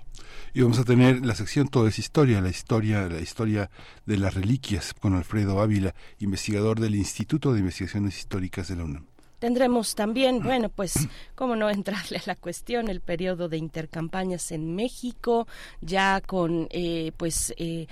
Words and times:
Y 0.53 0.61
vamos 0.61 0.79
a 0.79 0.85
tener 0.85 1.25
la 1.25 1.35
sección 1.35 1.67
Todo 1.67 1.87
es 1.87 1.99
Historia, 1.99 2.41
la 2.41 2.49
historia, 2.49 3.07
la 3.07 3.19
historia 3.19 3.69
de 4.05 4.17
las 4.17 4.33
reliquias 4.33 4.93
con 4.93 5.13
Alfredo 5.13 5.61
Ávila, 5.61 5.93
investigador 6.19 6.79
del 6.79 6.95
Instituto 6.95 7.53
de 7.53 7.59
Investigaciones 7.59 8.17
Históricas 8.17 8.69
de 8.69 8.75
la 8.77 8.85
UNAM. 8.85 9.05
Tendremos 9.45 9.93
también, 9.93 10.41
bueno, 10.41 10.69
pues, 10.69 11.07
cómo 11.35 11.55
no 11.55 11.69
entrarle 11.69 12.17
a 12.17 12.23
la 12.25 12.35
cuestión, 12.35 12.87
el 12.87 12.99
periodo 12.99 13.47
de 13.47 13.57
intercampañas 13.57 14.51
en 14.51 14.73
México, 14.73 15.47
ya 15.81 16.19
con, 16.19 16.67
eh, 16.71 17.11
pues, 17.15 17.53
eh, 17.57 17.85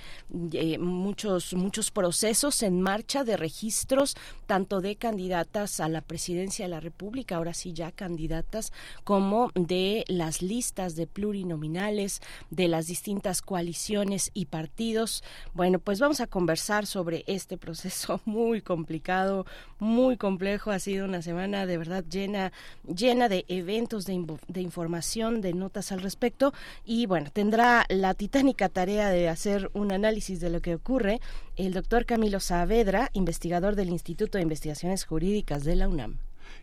eh, 0.52 0.78
muchos, 0.78 1.54
muchos 1.54 1.92
procesos 1.92 2.64
en 2.64 2.82
marcha 2.82 3.22
de 3.22 3.36
registros, 3.36 4.16
tanto 4.46 4.80
de 4.80 4.96
candidatas 4.96 5.78
a 5.78 5.88
la 5.88 6.00
presidencia 6.00 6.64
de 6.64 6.70
la 6.70 6.80
República, 6.80 7.36
ahora 7.36 7.54
sí 7.54 7.72
ya 7.72 7.92
candidatas, 7.92 8.72
como 9.04 9.52
de 9.54 10.02
las 10.08 10.42
listas 10.42 10.96
de 10.96 11.06
plurinominales, 11.06 12.20
de 12.50 12.66
las 12.66 12.88
distintas 12.88 13.42
coaliciones 13.42 14.32
y 14.34 14.46
partidos. 14.46 15.22
Bueno, 15.52 15.78
pues 15.78 16.00
vamos 16.00 16.18
a 16.18 16.26
conversar 16.26 16.86
sobre 16.86 17.22
este 17.28 17.56
proceso 17.56 18.20
muy 18.24 18.60
complicado, 18.60 19.46
muy 19.78 20.16
complejo, 20.16 20.72
ha 20.72 20.80
sido 20.80 21.04
una 21.04 21.22
semana 21.22 21.43
de 21.44 21.78
verdad 21.78 22.04
llena, 22.08 22.52
llena 22.86 23.28
de 23.28 23.44
eventos, 23.48 24.06
de, 24.06 24.24
de 24.48 24.60
información, 24.60 25.40
de 25.40 25.52
notas 25.52 25.92
al 25.92 26.00
respecto. 26.00 26.52
Y 26.84 27.06
bueno, 27.06 27.30
tendrá 27.32 27.84
la 27.88 28.14
titánica 28.14 28.68
tarea 28.68 29.10
de 29.10 29.28
hacer 29.28 29.70
un 29.74 29.92
análisis 29.92 30.40
de 30.40 30.50
lo 30.50 30.60
que 30.60 30.74
ocurre 30.74 31.20
el 31.56 31.72
doctor 31.72 32.06
Camilo 32.06 32.40
Saavedra, 32.40 33.10
investigador 33.12 33.76
del 33.76 33.90
Instituto 33.90 34.38
de 34.38 34.42
Investigaciones 34.42 35.04
Jurídicas 35.04 35.64
de 35.64 35.76
la 35.76 35.88
UNAM 35.88 36.16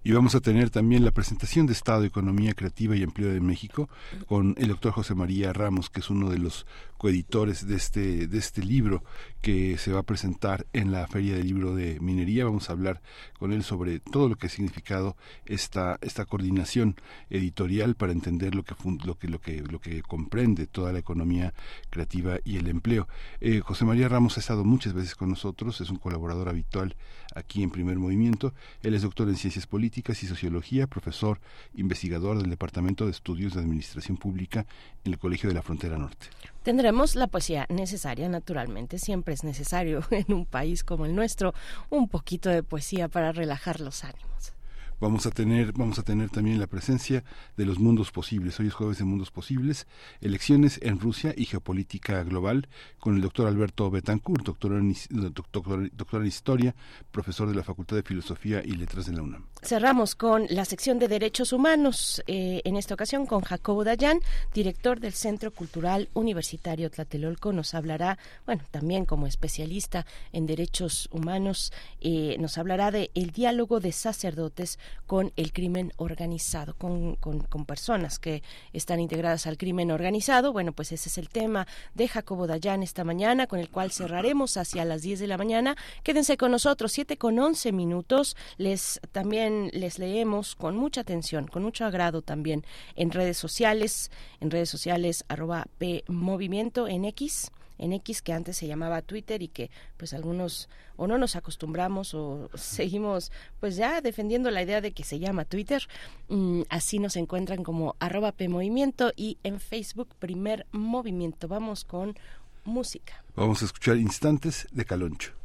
y 0.03 0.12
vamos 0.12 0.36
a 0.36 0.40
tener 0.40 0.69
también 0.69 1.06
la 1.06 1.12
presentación 1.12 1.68
de 1.68 1.74
Estado, 1.74 2.03
Economía 2.03 2.53
Creativa 2.53 2.96
y 2.96 3.03
Empleo 3.03 3.31
de 3.31 3.40
México 3.40 3.90
con 4.25 4.56
el 4.58 4.69
doctor 4.69 4.94
José 4.94 5.13
María 5.16 5.53
Ramos, 5.53 5.90
que 5.90 6.00
es 6.00 6.09
uno 6.09 6.30
de 6.30 6.40
los 6.40 6.66
coeditores 7.01 7.66
de 7.66 7.78
este, 7.78 8.28
de 8.28 8.38
este 8.38 8.63
libro 8.63 9.03
que 9.41 9.79
se 9.79 9.91
va 9.91 10.01
a 10.01 10.03
presentar 10.03 10.67
en 10.72 10.91
la 10.91 11.07
Feria 11.07 11.34
del 11.34 11.47
Libro 11.47 11.73
de 11.73 12.00
Minería. 12.00 12.45
Vamos 12.45 12.69
a 12.69 12.73
hablar 12.73 13.01
con 13.39 13.53
él 13.53 13.63
sobre 13.63 14.00
todo 14.00 14.29
lo 14.29 14.35
que 14.35 14.45
ha 14.45 14.50
significado 14.51 15.17
esta, 15.47 15.97
esta 16.01 16.25
coordinación 16.25 16.95
editorial 17.31 17.95
para 17.95 18.12
entender 18.12 18.53
lo 18.53 18.62
que, 18.62 18.75
lo 19.03 19.17
que, 19.17 19.28
lo 19.28 19.41
que, 19.41 19.62
lo 19.63 19.81
que 19.81 20.03
comprende 20.03 20.67
toda 20.67 20.94
la 20.94 21.00
economía 21.00 21.56
creativa 21.89 22.38
y 22.45 22.57
el 22.57 22.67
empleo. 22.67 23.07
Eh, 23.39 23.62
José 23.62 23.83
María 23.83 24.07
Ramos 24.07 24.38
ha 24.38 24.39
estado 24.39 24.63
muchas 24.63 24.94
veces 24.94 25.16
con 25.16 25.28
nosotros, 25.28 25.81
es 25.81 25.89
un 25.89 25.97
colaborador 25.97 26.50
habitual 26.50 26.95
aquí 27.33 27.63
en 27.63 27.72
Primer 27.72 27.97
Movimiento. 27.97 28.53
Él 28.83 28.94
es 28.94 29.01
doctor 29.01 29.28
en 29.28 29.38
Ciencias 29.38 29.66
Políticas 29.66 30.22
y 30.22 30.28
Sociología, 30.28 30.85
profesor 30.85 31.39
investigador 31.73 32.38
del 32.38 32.51
Departamento 32.51 33.06
de 33.06 33.12
Estudios 33.12 33.56
de 33.56 33.62
Administración 33.62 34.18
Pública 34.18 34.68
en 35.03 35.13
el 35.13 35.18
Colegio 35.18 35.50
de 35.50 35.56
la 35.56 35.63
Frontera 35.63 35.98
Norte. 35.98 36.27
Tendremos 36.63 37.16
la 37.16 37.28
poesía 37.28 37.66
necesaria, 37.69 38.30
naturalmente. 38.30 39.00
Siempre 39.00 39.34
es 39.34 39.44
necesario 39.44 40.04
en 40.12 40.34
un 40.34 40.46
país 40.46 40.84
como 40.84 41.06
el 41.06 41.16
nuestro 41.16 41.54
un 41.90 42.08
poquito 42.08 42.50
de 42.50 42.63
poesía 42.63 43.08
para 43.08 43.31
relajar 43.31 43.80
los 43.80 44.04
ánimos. 44.04 44.54
Vamos 45.01 45.25
a 45.25 45.31
tener, 45.31 45.74
vamos 45.74 45.98
a 45.98 46.03
tener 46.03 46.30
también 46.30 46.59
la 46.59 46.68
presencia 46.68 47.24
de 47.57 47.65
los 47.65 47.80
mundos 47.80 48.12
posibles. 48.12 48.59
Hoy 48.59 48.68
es 48.68 48.74
jueves 48.75 49.00
de 49.00 49.03
mundos 49.03 49.31
posibles, 49.31 49.88
elecciones 50.21 50.80
en 50.83 51.00
Rusia 51.00 51.33
y 51.36 51.45
geopolítica 51.45 52.24
global 52.24 52.68
con 53.00 53.15
el 53.15 53.21
doctor 53.21 53.48
Alberto 53.48 53.89
Betancourt, 53.89 54.45
doctor 54.45 54.74
en, 54.74 54.95
doctor, 55.33 56.21
en 56.21 56.27
historia, 56.27 56.75
profesor 57.09 57.50
de 57.50 57.56
la 57.56 57.63
Facultad 57.63 57.95
de 57.95 58.03
Filosofía 58.03 58.62
y 58.63 58.74
Letras 58.74 59.07
de 59.07 59.13
la 59.13 59.24
UNAM. 59.24 59.48
Cerramos 59.63 60.13
con 60.13 60.45
la 60.50 60.65
sección 60.65 61.00
de 61.00 61.07
derechos 61.07 61.51
humanos, 61.51 62.21
eh, 62.27 62.62
en 62.63 62.75
esta 62.75 62.94
ocasión 62.94 63.25
con 63.25 63.42
Jacobo 63.42 63.83
Dayan, 63.83 64.19
director 64.53 65.00
del 65.00 65.13
Centro 65.13 65.50
Cultural 65.50 66.09
Universitario 66.13 66.92
Tlatelolco. 66.92 67.53
Nos 67.53 67.74
hablará, 67.74 68.19
bueno, 68.45 68.62
también 68.69 69.06
como 69.06 69.25
especialista 69.25 70.06
en 70.31 70.45
derechos 70.45 71.09
humanos, 71.12 71.74
eh, 72.01 72.38
nos 72.39 72.59
hablará 72.59 72.92
de 72.92 73.09
el 73.15 73.31
diálogo 73.31 73.80
de 73.80 73.94
sacerdotes 73.94 74.77
con 75.07 75.31
el 75.35 75.51
crimen 75.51 75.93
organizado, 75.97 76.73
con, 76.75 77.15
con, 77.15 77.65
personas 77.65 78.17
que 78.17 78.43
están 78.73 78.99
integradas 78.99 79.45
al 79.45 79.57
crimen 79.57 79.91
organizado. 79.91 80.53
Bueno, 80.53 80.73
pues 80.73 80.91
ese 80.91 81.09
es 81.09 81.17
el 81.17 81.29
tema 81.29 81.67
de 81.93 82.07
Jacobo 82.07 82.47
Dayan 82.47 82.81
esta 82.83 83.03
mañana, 83.03 83.47
con 83.47 83.59
el 83.59 83.69
cual 83.69 83.91
cerraremos 83.91 84.57
hacia 84.57 84.85
las 84.85 85.01
10 85.01 85.19
de 85.19 85.27
la 85.27 85.38
mañana. 85.38 85.75
Quédense 86.03 86.38
con 86.38 86.51
nosotros, 86.51 86.91
7 86.91 87.17
con 87.17 87.38
11 87.38 87.71
minutos. 87.71 88.35
Les 88.57 88.99
también 89.11 89.69
les 89.73 89.99
leemos 89.99 90.55
con 90.55 90.77
mucha 90.77 91.01
atención, 91.01 91.47
con 91.47 91.63
mucho 91.63 91.85
agrado 91.85 92.21
también 92.21 92.65
en 92.95 93.11
redes 93.11 93.38
sociales, 93.38 94.11
en 94.39 94.49
redes 94.49 94.69
sociales 94.69 95.25
arroba 95.27 95.67
P 95.77 96.03
Movimiento 96.07 96.88
en 96.88 97.05
X 97.05 97.51
en 97.81 97.92
X 97.94 98.22
que 98.22 98.31
antes 98.31 98.56
se 98.56 98.68
llamaba 98.68 99.01
Twitter 99.01 99.42
y 99.42 99.50
que 99.50 99.69
pues 99.98 100.13
algunos 100.13 100.69
o 100.95 101.07
no 101.07 101.18
nos 101.18 101.36
acostumbramos 101.36 102.13
o 102.13 102.50
seguimos 102.54 103.31
pues 103.60 103.75
ya 103.75 104.00
defendiendo 104.01 104.51
la 104.51 104.62
idea 104.62 104.80
de 104.80 104.94
que 104.94 105.04
se 105.04 105.19
llama 105.19 105.44
Twitter. 105.44 105.86
Mm, 106.30 106.62
así 106.69 107.00
nos 107.00 107.18
encuentran 107.18 107.63
como 107.63 107.95
arroba 108.00 108.31
PMovimiento 108.31 109.12
y 109.16 109.38
en 109.44 109.60
Facebook 109.60 110.10
Primer 110.19 110.66
Movimiento. 110.72 111.48
Vamos 111.48 111.83
con 111.83 112.16
música. 112.63 113.24
Vamos 113.36 113.62
a 113.63 113.66
escuchar 113.66 113.98
instantes 113.98 114.68
de 114.72 114.86
Caloncho. 114.86 115.40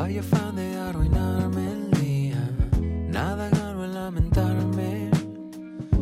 Vaya 0.00 0.22
fan 0.22 0.54
de 0.54 0.76
arruinarme 0.76 1.72
el 1.72 1.90
día. 1.90 2.50
Nada 3.10 3.48
gano 3.48 3.84
en 3.84 3.94
lamentarme. 3.94 5.10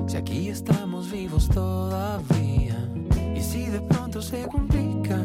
Si 0.07 0.19
aquí 0.19 0.51
estamos 0.51 1.11
vivos 1.11 1.49
todavía. 1.49 2.77
Y 3.35 3.41
si 3.41 3.65
de 3.65 3.81
pronto 3.81 4.21
se 4.21 4.47
complica, 4.49 5.19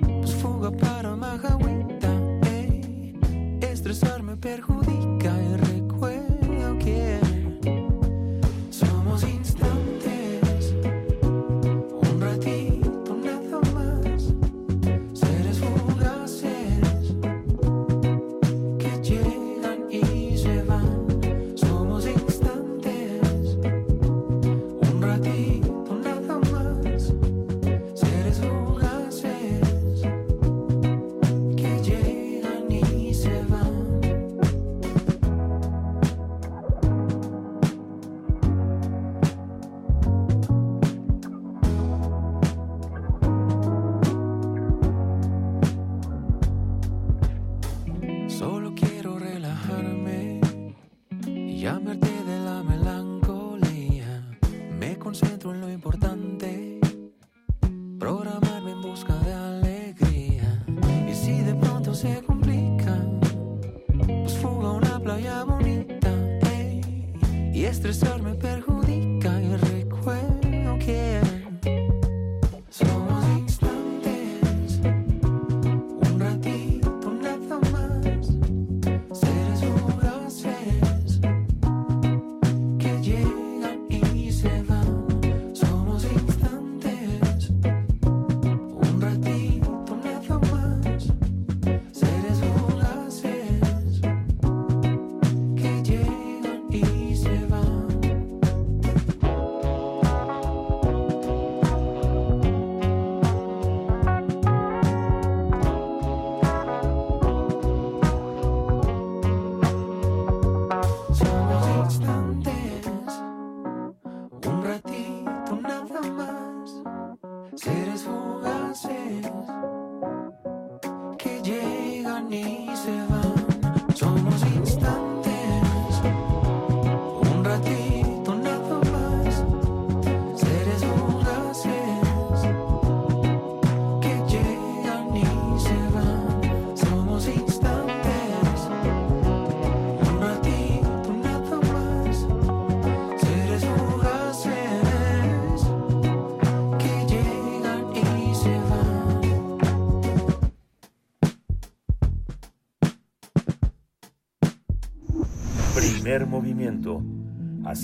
pues 0.00 0.34
fuga 0.36 0.70
para 0.70 1.14
Majahuita. 1.14 2.10
estresarme 3.60 4.34
perjudica 4.38 5.07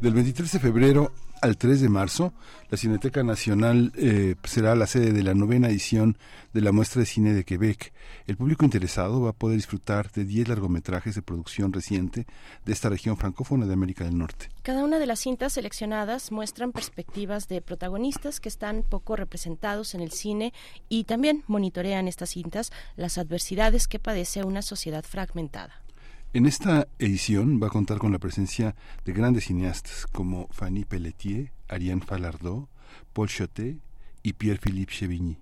Del 0.00 0.14
23 0.14 0.52
de 0.52 0.58
febrero 0.58 1.12
al 1.40 1.56
3 1.56 1.80
de 1.80 1.88
marzo, 1.88 2.34
la 2.68 2.76
Cineteca 2.76 3.22
Nacional 3.22 3.92
eh, 3.96 4.34
será 4.44 4.74
la 4.74 4.86
sede 4.86 5.12
de 5.12 5.22
la 5.22 5.34
novena 5.34 5.68
edición 5.68 6.18
de 6.52 6.60
la 6.60 6.72
muestra 6.72 7.00
de 7.00 7.06
cine 7.06 7.32
de 7.32 7.44
Quebec. 7.44 7.92
El 8.26 8.36
público 8.36 8.64
interesado 8.64 9.22
va 9.22 9.30
a 9.30 9.34
poder 9.34 9.56
disfrutar 9.56 10.10
de 10.12 10.24
10 10.24 10.48
largometrajes 10.48 11.14
de 11.14 11.22
producción 11.22 11.72
reciente 11.72 12.26
de 12.64 12.72
esta 12.72 12.88
región 12.88 13.16
francófona 13.16 13.66
de 13.66 13.72
América 13.72 14.04
del 14.04 14.18
Norte. 14.18 14.50
Cada 14.62 14.84
una 14.84 14.98
de 14.98 15.06
las 15.06 15.20
cintas 15.20 15.54
seleccionadas 15.54 16.30
muestran 16.30 16.72
perspectivas 16.72 17.48
de 17.48 17.62
protagonistas 17.62 18.40
que 18.40 18.48
están 18.48 18.82
poco 18.82 19.16
representados 19.16 19.94
en 19.94 20.02
el 20.02 20.12
cine 20.12 20.52
y 20.88 21.04
también 21.04 21.44
monitorean 21.46 22.06
estas 22.06 22.30
cintas 22.30 22.70
las 22.96 23.16
adversidades 23.16 23.88
que 23.88 23.98
padece 23.98 24.44
una 24.44 24.62
sociedad 24.62 25.04
fragmentada. 25.04 25.79
En 26.32 26.46
esta 26.46 26.86
edición 27.00 27.60
va 27.60 27.66
a 27.66 27.70
contar 27.70 27.98
con 27.98 28.12
la 28.12 28.20
presencia 28.20 28.76
de 29.04 29.12
grandes 29.12 29.46
cineastas 29.46 30.06
como 30.06 30.46
Fanny 30.52 30.84
Pelletier, 30.84 31.50
Ariane 31.66 32.02
Falardeau, 32.02 32.68
Paul 33.12 33.28
Chotet 33.28 33.78
y 34.22 34.34
Pierre-Philippe 34.34 34.92
Chevigny. 34.92 35.38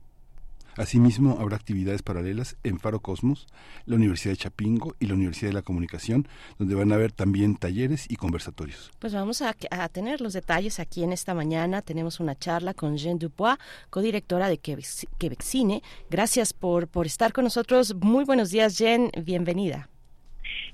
Asimismo, 0.78 1.36
habrá 1.40 1.56
actividades 1.56 2.00
paralelas 2.00 2.56
en 2.64 2.78
Faro 2.78 3.00
Cosmos, 3.00 3.48
la 3.84 3.96
Universidad 3.96 4.32
de 4.32 4.38
Chapingo 4.38 4.94
y 4.98 5.08
la 5.08 5.14
Universidad 5.14 5.50
de 5.50 5.56
la 5.56 5.62
Comunicación, 5.62 6.26
donde 6.58 6.74
van 6.74 6.90
a 6.90 6.94
haber 6.94 7.12
también 7.12 7.56
talleres 7.56 8.06
y 8.08 8.16
conversatorios. 8.16 8.90
Pues 8.98 9.12
vamos 9.12 9.42
a, 9.42 9.52
tener 9.92 10.22
los 10.22 10.32
detalles 10.32 10.80
aquí 10.80 11.04
en 11.04 11.12
esta 11.12 11.34
mañana. 11.34 11.82
Tenemos 11.82 12.18
una 12.18 12.34
charla 12.34 12.72
con 12.72 12.96
Jean 12.96 13.18
Dupois, 13.18 13.58
codirectora 13.90 14.48
de 14.48 14.56
Quebec, 14.56 15.42
Cine. 15.42 15.82
Gracias 16.08 16.54
por, 16.54 16.88
por 16.88 17.04
estar 17.04 17.34
con 17.34 17.44
nosotros. 17.44 17.94
Muy 17.94 18.24
buenos 18.24 18.48
días, 18.48 18.78
Jen. 18.78 19.10
Bienvenida. 19.22 19.90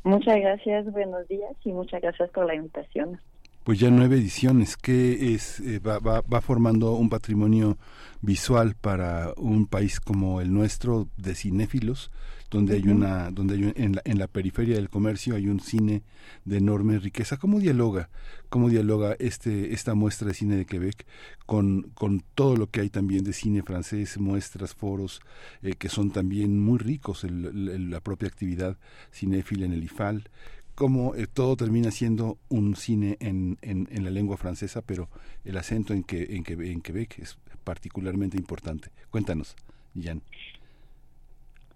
Muchas 0.04 0.38
gracias, 0.38 0.92
buenos 0.92 1.26
días 1.28 1.56
y 1.64 1.72
muchas 1.72 2.02
gracias 2.02 2.28
por 2.30 2.46
la 2.46 2.54
invitación. 2.54 3.18
Pues 3.64 3.80
ya 3.80 3.90
nueve 3.90 4.16
ediciones, 4.16 4.76
que 4.76 5.34
es 5.34 5.60
eh, 5.60 5.78
va, 5.78 5.98
va, 5.98 6.20
va, 6.20 6.42
formando 6.42 6.92
un 6.92 7.08
patrimonio 7.08 7.78
visual 8.20 8.74
para 8.78 9.32
un 9.38 9.66
país 9.66 10.00
como 10.00 10.42
el 10.42 10.52
nuestro 10.52 11.08
de 11.16 11.34
cinéfilos, 11.34 12.10
donde 12.54 12.74
hay 12.74 12.88
una, 12.88 13.32
donde 13.32 13.54
hay 13.54 13.72
en, 13.74 13.96
la, 13.96 14.02
en 14.04 14.18
la 14.18 14.28
periferia 14.28 14.76
del 14.76 14.88
comercio 14.88 15.34
hay 15.34 15.48
un 15.48 15.58
cine 15.58 16.02
de 16.44 16.58
enorme 16.58 17.00
riqueza. 17.00 17.36
¿Cómo 17.36 17.58
dialoga, 17.58 18.10
cómo 18.48 18.68
dialoga 18.68 19.16
este, 19.18 19.74
esta 19.74 19.94
muestra 19.94 20.28
de 20.28 20.34
cine 20.34 20.56
de 20.56 20.64
Quebec 20.64 21.04
con, 21.46 21.90
con 21.94 22.22
todo 22.36 22.56
lo 22.56 22.70
que 22.70 22.80
hay 22.80 22.90
también 22.90 23.24
de 23.24 23.32
cine 23.32 23.64
francés, 23.64 24.18
muestras, 24.18 24.72
foros, 24.72 25.20
eh, 25.62 25.74
que 25.76 25.88
son 25.88 26.12
también 26.12 26.60
muy 26.60 26.78
ricos, 26.78 27.24
el, 27.24 27.44
el, 27.46 27.90
la 27.90 28.00
propia 28.00 28.28
actividad 28.28 28.78
cinéfila 29.12 29.66
en 29.66 29.72
el 29.72 29.82
IFAL? 29.82 30.30
cómo 30.76 31.14
eh, 31.14 31.28
todo 31.32 31.56
termina 31.56 31.92
siendo 31.92 32.38
un 32.48 32.74
cine 32.74 33.16
en, 33.20 33.58
en, 33.62 33.88
en, 33.92 34.04
la 34.04 34.10
lengua 34.10 34.36
francesa, 34.36 34.82
pero 34.82 35.08
el 35.44 35.56
acento 35.56 35.92
en, 35.92 36.02
que, 36.02 36.36
en, 36.36 36.42
que, 36.42 36.54
en 36.54 36.80
Quebec 36.80 37.20
es 37.20 37.38
particularmente 37.62 38.36
importante. 38.36 38.90
Cuéntanos, 39.08 39.54
Jan. 39.94 40.20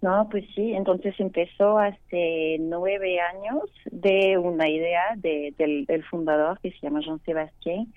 No, 0.01 0.29
pues 0.31 0.45
sí, 0.55 0.73
entonces 0.73 1.13
empezó 1.19 1.77
hace 1.77 2.57
nueve 2.59 3.19
años 3.19 3.69
de 3.91 4.37
una 4.37 4.69
idea 4.69 5.15
de, 5.17 5.53
del, 5.57 6.03
fundador 6.05 6.57
que 6.61 6.71
se 6.71 6.79
llama 6.81 7.01
Jean 7.01 7.19
Sébastien, 7.25 7.93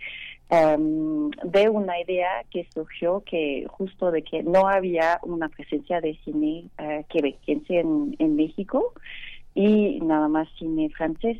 um, 0.51 1.31
de 1.45 1.69
una 1.69 2.01
idea 2.01 2.45
que 2.51 2.67
surgió 2.75 3.23
que 3.25 3.67
justo 3.69 4.11
de 4.11 4.23
que 4.23 4.43
no 4.43 4.67
había 4.67 5.21
una 5.23 5.49
presencia 5.49 6.01
de 6.01 6.19
cine 6.25 6.65
uh, 6.81 7.05
quebequense 7.09 7.79
en, 7.79 8.17
en 8.19 8.35
México 8.35 8.95
y 9.55 10.01
nada 10.01 10.27
más 10.27 10.49
cine 10.59 10.91
francés. 10.91 11.39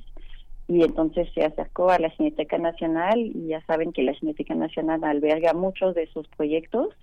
Y 0.69 0.83
entonces 0.83 1.29
se 1.35 1.45
acercó 1.45 1.91
a 1.91 1.99
la 1.99 2.11
Cineteca 2.17 2.57
Nacional 2.57 3.19
y 3.19 3.49
ya 3.49 3.61
saben 3.67 3.93
que 3.93 4.03
la 4.03 4.15
Cineteca 4.15 4.55
Nacional 4.55 5.03
alberga 5.05 5.53
muchos 5.53 5.95
de 5.95 6.07
sus 6.07 6.27
proyectos 6.29 6.95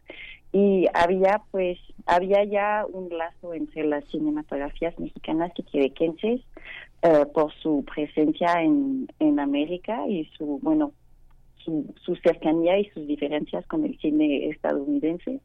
y 0.52 0.88
había 0.94 1.42
pues 1.52 1.78
había 2.06 2.44
ya 2.44 2.86
un 2.92 3.10
lazo 3.16 3.54
entre 3.54 3.86
las 3.86 4.04
cinematografías 4.06 4.98
mexicanas 4.98 5.52
y 5.56 5.64
quebequenses 5.64 6.42
uh, 7.04 7.32
por 7.32 7.54
su 7.54 7.86
presencia 7.86 8.62
en, 8.64 9.08
en 9.20 9.40
América 9.40 10.08
y 10.08 10.26
su 10.38 10.60
bueno 10.62 10.94
su, 11.58 11.94
su, 12.02 12.16
cercanía 12.16 12.80
y 12.80 12.90
sus 12.90 13.06
diferencias 13.06 13.66
con 13.68 13.84
el 13.84 13.98
cine 14.00 14.48
estadounidense. 14.50 15.42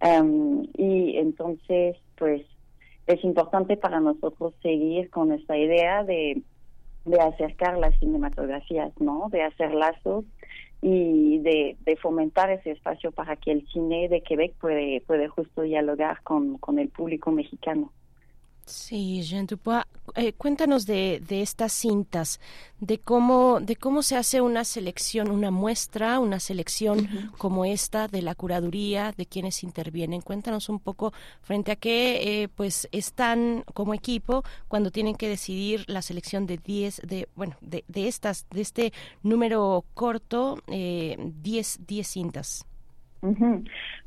Um, 0.00 0.66
y 0.76 1.16
entonces 1.16 1.96
pues 2.16 2.42
es 3.06 3.24
importante 3.24 3.76
para 3.76 4.00
nosotros 4.00 4.54
seguir 4.62 5.08
con 5.10 5.32
esta 5.32 5.56
idea 5.56 6.04
de, 6.04 6.42
de 7.06 7.20
acercar 7.20 7.78
las 7.78 7.98
cinematografías, 7.98 8.92
¿no? 9.00 9.28
De 9.30 9.42
hacer 9.42 9.72
lazos 9.72 10.24
y 10.82 11.38
de, 11.38 11.76
de, 11.80 11.96
fomentar 11.96 12.50
ese 12.50 12.72
espacio 12.72 13.12
para 13.12 13.36
que 13.36 13.52
el 13.52 13.66
cine 13.68 14.08
de 14.08 14.20
Quebec 14.20 14.54
puede, 14.60 15.00
puede 15.06 15.28
justo 15.28 15.62
dialogar 15.62 16.22
con, 16.22 16.58
con 16.58 16.78
el 16.78 16.88
público 16.88 17.30
mexicano. 17.30 17.92
Sí, 18.66 19.22
Jean 19.22 19.46
Dupois, 19.46 19.84
eh, 20.16 20.32
cuéntanos 20.32 20.86
de, 20.86 21.22
de, 21.28 21.40
estas 21.40 21.72
cintas, 21.72 22.40
de 22.80 22.98
cómo, 22.98 23.60
de 23.60 23.76
cómo 23.76 24.02
se 24.02 24.16
hace 24.16 24.40
una 24.40 24.64
selección, 24.64 25.30
una 25.30 25.52
muestra, 25.52 26.18
una 26.18 26.40
selección 26.40 26.98
uh 26.98 27.02
-huh. 27.02 27.30
como 27.38 27.64
esta 27.64 28.08
de 28.08 28.22
la 28.22 28.34
curaduría, 28.34 29.14
de 29.16 29.24
quienes 29.24 29.62
intervienen. 29.62 30.20
Cuéntanos 30.20 30.68
un 30.68 30.80
poco 30.80 31.12
frente 31.42 31.70
a 31.70 31.76
qué 31.76 32.42
eh, 32.42 32.48
pues 32.48 32.88
están 32.90 33.62
como 33.72 33.94
equipo 33.94 34.42
cuando 34.66 34.90
tienen 34.90 35.14
que 35.14 35.28
decidir 35.28 35.84
la 35.86 36.02
selección 36.02 36.46
de 36.46 36.56
10, 36.58 37.02
de, 37.06 37.28
bueno, 37.36 37.56
de, 37.60 37.84
de, 37.86 38.08
estas, 38.08 38.46
de 38.50 38.62
este 38.62 38.92
número 39.22 39.84
corto, 39.94 40.56
10 40.66 40.76
eh, 40.76 41.32
diez, 41.40 41.78
diez 41.86 42.08
cintas. 42.08 42.66
Uh 43.22 43.28
-huh. 43.28 43.64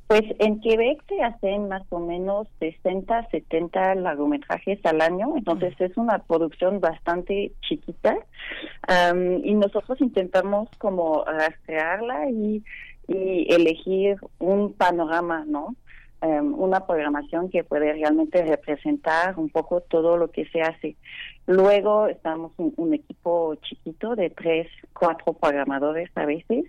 Pues 0.09 0.23
en 0.39 0.59
Quebec 0.59 1.05
se 1.07 1.21
hacen 1.21 1.67
más 1.67 1.83
o 1.91 1.99
menos 1.99 2.47
60, 2.57 3.29
70 3.29 3.93
largometrajes 3.93 4.83
al 4.83 5.01
año, 5.01 5.37
entonces 5.37 5.75
es 5.77 5.95
una 5.97 6.17
producción 6.17 6.79
bastante 6.79 7.51
chiquita 7.61 8.17
um, 8.89 9.45
y 9.45 9.53
nosotros 9.53 10.01
intentamos 10.01 10.67
como 10.79 11.23
rastrearla 11.25 12.27
y, 12.31 12.63
y 13.07 13.53
elegir 13.53 14.17
un 14.39 14.73
panorama, 14.73 15.45
¿no? 15.45 15.75
Um, 16.23 16.59
una 16.59 16.87
programación 16.87 17.51
que 17.51 17.63
puede 17.63 17.93
realmente 17.93 18.43
representar 18.43 19.37
un 19.37 19.49
poco 19.49 19.81
todo 19.81 20.17
lo 20.17 20.31
que 20.31 20.45
se 20.45 20.61
hace. 20.63 20.95
Luego 21.45 22.07
estamos 22.07 22.51
un, 22.57 22.73
un 22.77 22.95
equipo 22.95 23.53
chiquito 23.61 24.15
de 24.15 24.31
tres, 24.31 24.67
cuatro 24.91 25.33
programadores 25.33 26.09
a 26.15 26.25
veces 26.25 26.65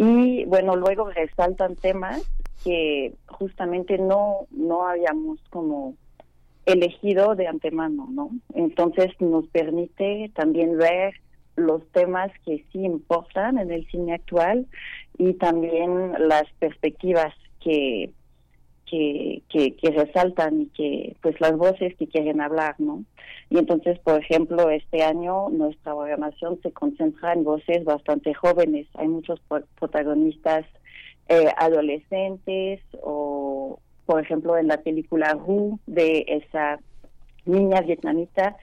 y 0.00 0.44
bueno, 0.44 0.76
luego 0.76 1.10
resaltan 1.10 1.74
temas 1.74 2.22
que 2.62 3.14
justamente 3.26 3.98
no 3.98 4.46
no 4.52 4.86
habíamos 4.86 5.40
como 5.50 5.96
elegido 6.66 7.34
de 7.34 7.48
antemano, 7.48 8.06
¿no? 8.08 8.30
Entonces 8.54 9.10
nos 9.18 9.48
permite 9.48 10.30
también 10.36 10.78
ver 10.78 11.14
los 11.56 11.84
temas 11.90 12.30
que 12.44 12.64
sí 12.70 12.84
importan 12.84 13.58
en 13.58 13.72
el 13.72 13.88
cine 13.88 14.14
actual 14.14 14.68
y 15.18 15.32
también 15.34 16.12
las 16.28 16.44
perspectivas 16.60 17.34
que 17.58 18.12
que, 18.90 19.42
que, 19.48 19.90
resaltan 19.90 20.62
y 20.62 20.66
que 20.68 21.16
pues 21.22 21.40
las 21.40 21.56
voces 21.56 21.94
que 21.96 22.06
quieren 22.06 22.40
hablar, 22.40 22.74
¿no? 22.78 23.04
Y 23.50 23.58
entonces, 23.58 23.98
por 24.00 24.20
ejemplo, 24.20 24.70
este 24.70 25.02
año 25.02 25.48
nuestra 25.50 25.94
programación 25.94 26.60
se 26.62 26.72
concentra 26.72 27.32
en 27.32 27.44
voces 27.44 27.84
bastante 27.84 28.34
jóvenes. 28.34 28.86
Hay 28.94 29.08
muchos 29.08 29.40
protagonistas 29.78 30.66
eh, 31.28 31.48
adolescentes 31.56 32.80
o, 33.02 33.78
por 34.06 34.22
ejemplo, 34.22 34.56
en 34.56 34.68
la 34.68 34.78
película 34.78 35.32
Ru 35.32 35.78
de 35.86 36.24
esa 36.28 36.78
niña 37.46 37.80
vietnamita 37.80 38.56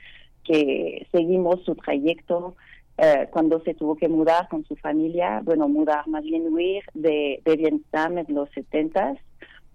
que 0.44 1.08
seguimos 1.12 1.64
su 1.64 1.76
trayecto 1.76 2.56
eh, 2.98 3.28
cuando 3.32 3.60
se 3.62 3.74
tuvo 3.74 3.96
que 3.96 4.08
mudar 4.08 4.48
con 4.48 4.64
su 4.66 4.76
familia, 4.76 5.42
bueno, 5.44 5.68
mudar 5.68 6.08
más 6.08 6.24
bien 6.24 6.54
huir 6.54 6.84
de, 6.94 7.42
de 7.44 7.56
Vietnam 7.58 8.20
en 8.20 8.34
los 8.34 8.50
setentas 8.52 9.18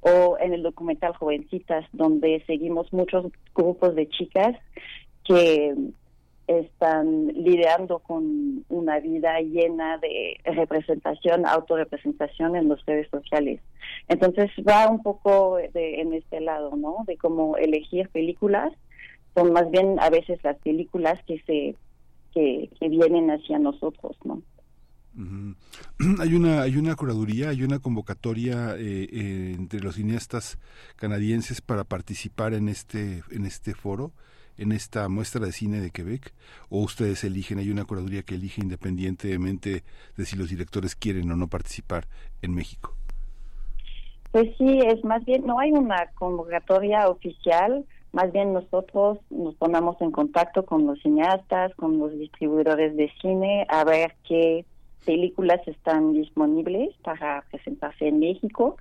o 0.00 0.37
en 0.40 0.54
el 0.54 0.62
documental 0.62 1.14
Jovencitas, 1.14 1.85
donde 1.92 2.42
seguimos 2.47 2.92
muchos 2.92 3.26
grupos 3.54 3.95
de 3.95 4.09
chicas 4.09 4.57
que 5.25 5.75
están 6.47 7.28
lidiando 7.28 8.00
con 8.00 8.64
una 8.69 8.99
vida 8.99 9.40
llena 9.40 9.99
de 9.99 10.40
representación, 10.45 11.47
autorrepresentación 11.47 12.57
en 12.57 12.69
las 12.69 12.85
redes 12.87 13.09
sociales. 13.11 13.61
Entonces 14.09 14.50
va 14.69 14.88
un 14.88 15.02
poco 15.02 15.59
de, 15.73 16.00
en 16.00 16.12
este 16.12 16.40
lado, 16.40 16.75
¿no? 16.76 17.04
De 17.07 17.16
cómo 17.16 17.57
elegir 17.57 18.09
películas. 18.09 18.73
Son 19.35 19.52
más 19.52 19.71
bien 19.71 20.00
a 20.00 20.11
veces 20.11 20.42
las 20.42 20.57
películas 20.59 21.23
que 21.26 21.40
se 21.47 21.76
que, 22.35 22.71
que 22.78 22.88
vienen 22.88 23.30
hacia 23.30 23.59
nosotros, 23.59 24.16
¿no? 24.25 24.42
Hay 26.21 26.35
una 26.35 26.62
hay 26.62 26.76
una 26.76 26.95
curaduría, 26.95 27.49
hay 27.50 27.64
una 27.64 27.81
convocatoria 27.81 28.76
eh, 28.76 29.09
eh, 29.12 29.55
entre 29.59 29.81
los 29.81 29.97
cineastas 29.97 30.59
canadienses 30.97 31.61
para 31.61 31.85
participar 31.85 32.55
en 32.55 32.69
este 32.69 33.23
en 33.31 33.45
este 33.45 33.75
foro 33.75 34.12
en 34.61 34.73
esta 34.73 35.09
muestra 35.09 35.45
de 35.45 35.52
cine 35.52 35.81
de 35.81 35.90
Quebec 35.90 36.33
o 36.69 36.81
ustedes 36.81 37.25
eligen, 37.25 37.59
hay 37.59 37.71
una 37.71 37.87
curaduría 37.87 38.23
que 38.23 38.35
elige 38.35 38.61
independientemente 38.61 39.83
de 40.17 40.25
si 40.26 40.37
los 40.37 40.50
directores 40.50 40.95
quieren 40.95 41.31
o 41.33 41.37
no 41.37 41.49
participar 41.49 42.07
en 42.43 42.55
México? 42.55 42.95
Pues 44.33 44.55
sí, 44.59 44.81
es 44.87 45.02
más 45.02 45.25
bien, 45.25 45.47
no 45.47 45.59
hay 45.59 45.73
una 45.73 46.11
convocatoria 46.14 47.09
oficial, 47.09 47.85
más 48.12 48.31
bien 48.33 48.52
nosotros 48.52 49.19
nos 49.31 49.55
ponemos 49.55 50.00
en 50.02 50.12
contacto 50.12 50.64
con 50.64 50.87
los 50.87 51.00
cineastas, 51.00 51.75
con 51.75 51.99
los 51.99 52.12
distribuidores 52.12 52.97
de 52.97 53.11
cine, 53.21 53.67
a 53.71 53.83
ver 53.85 54.14
qué 54.29 54.67
películas 55.04 55.61
están 55.66 56.12
disponibles 56.12 56.95
para 57.02 57.42
presentarse 57.50 58.09
en 58.09 58.21
México, 58.21 58.76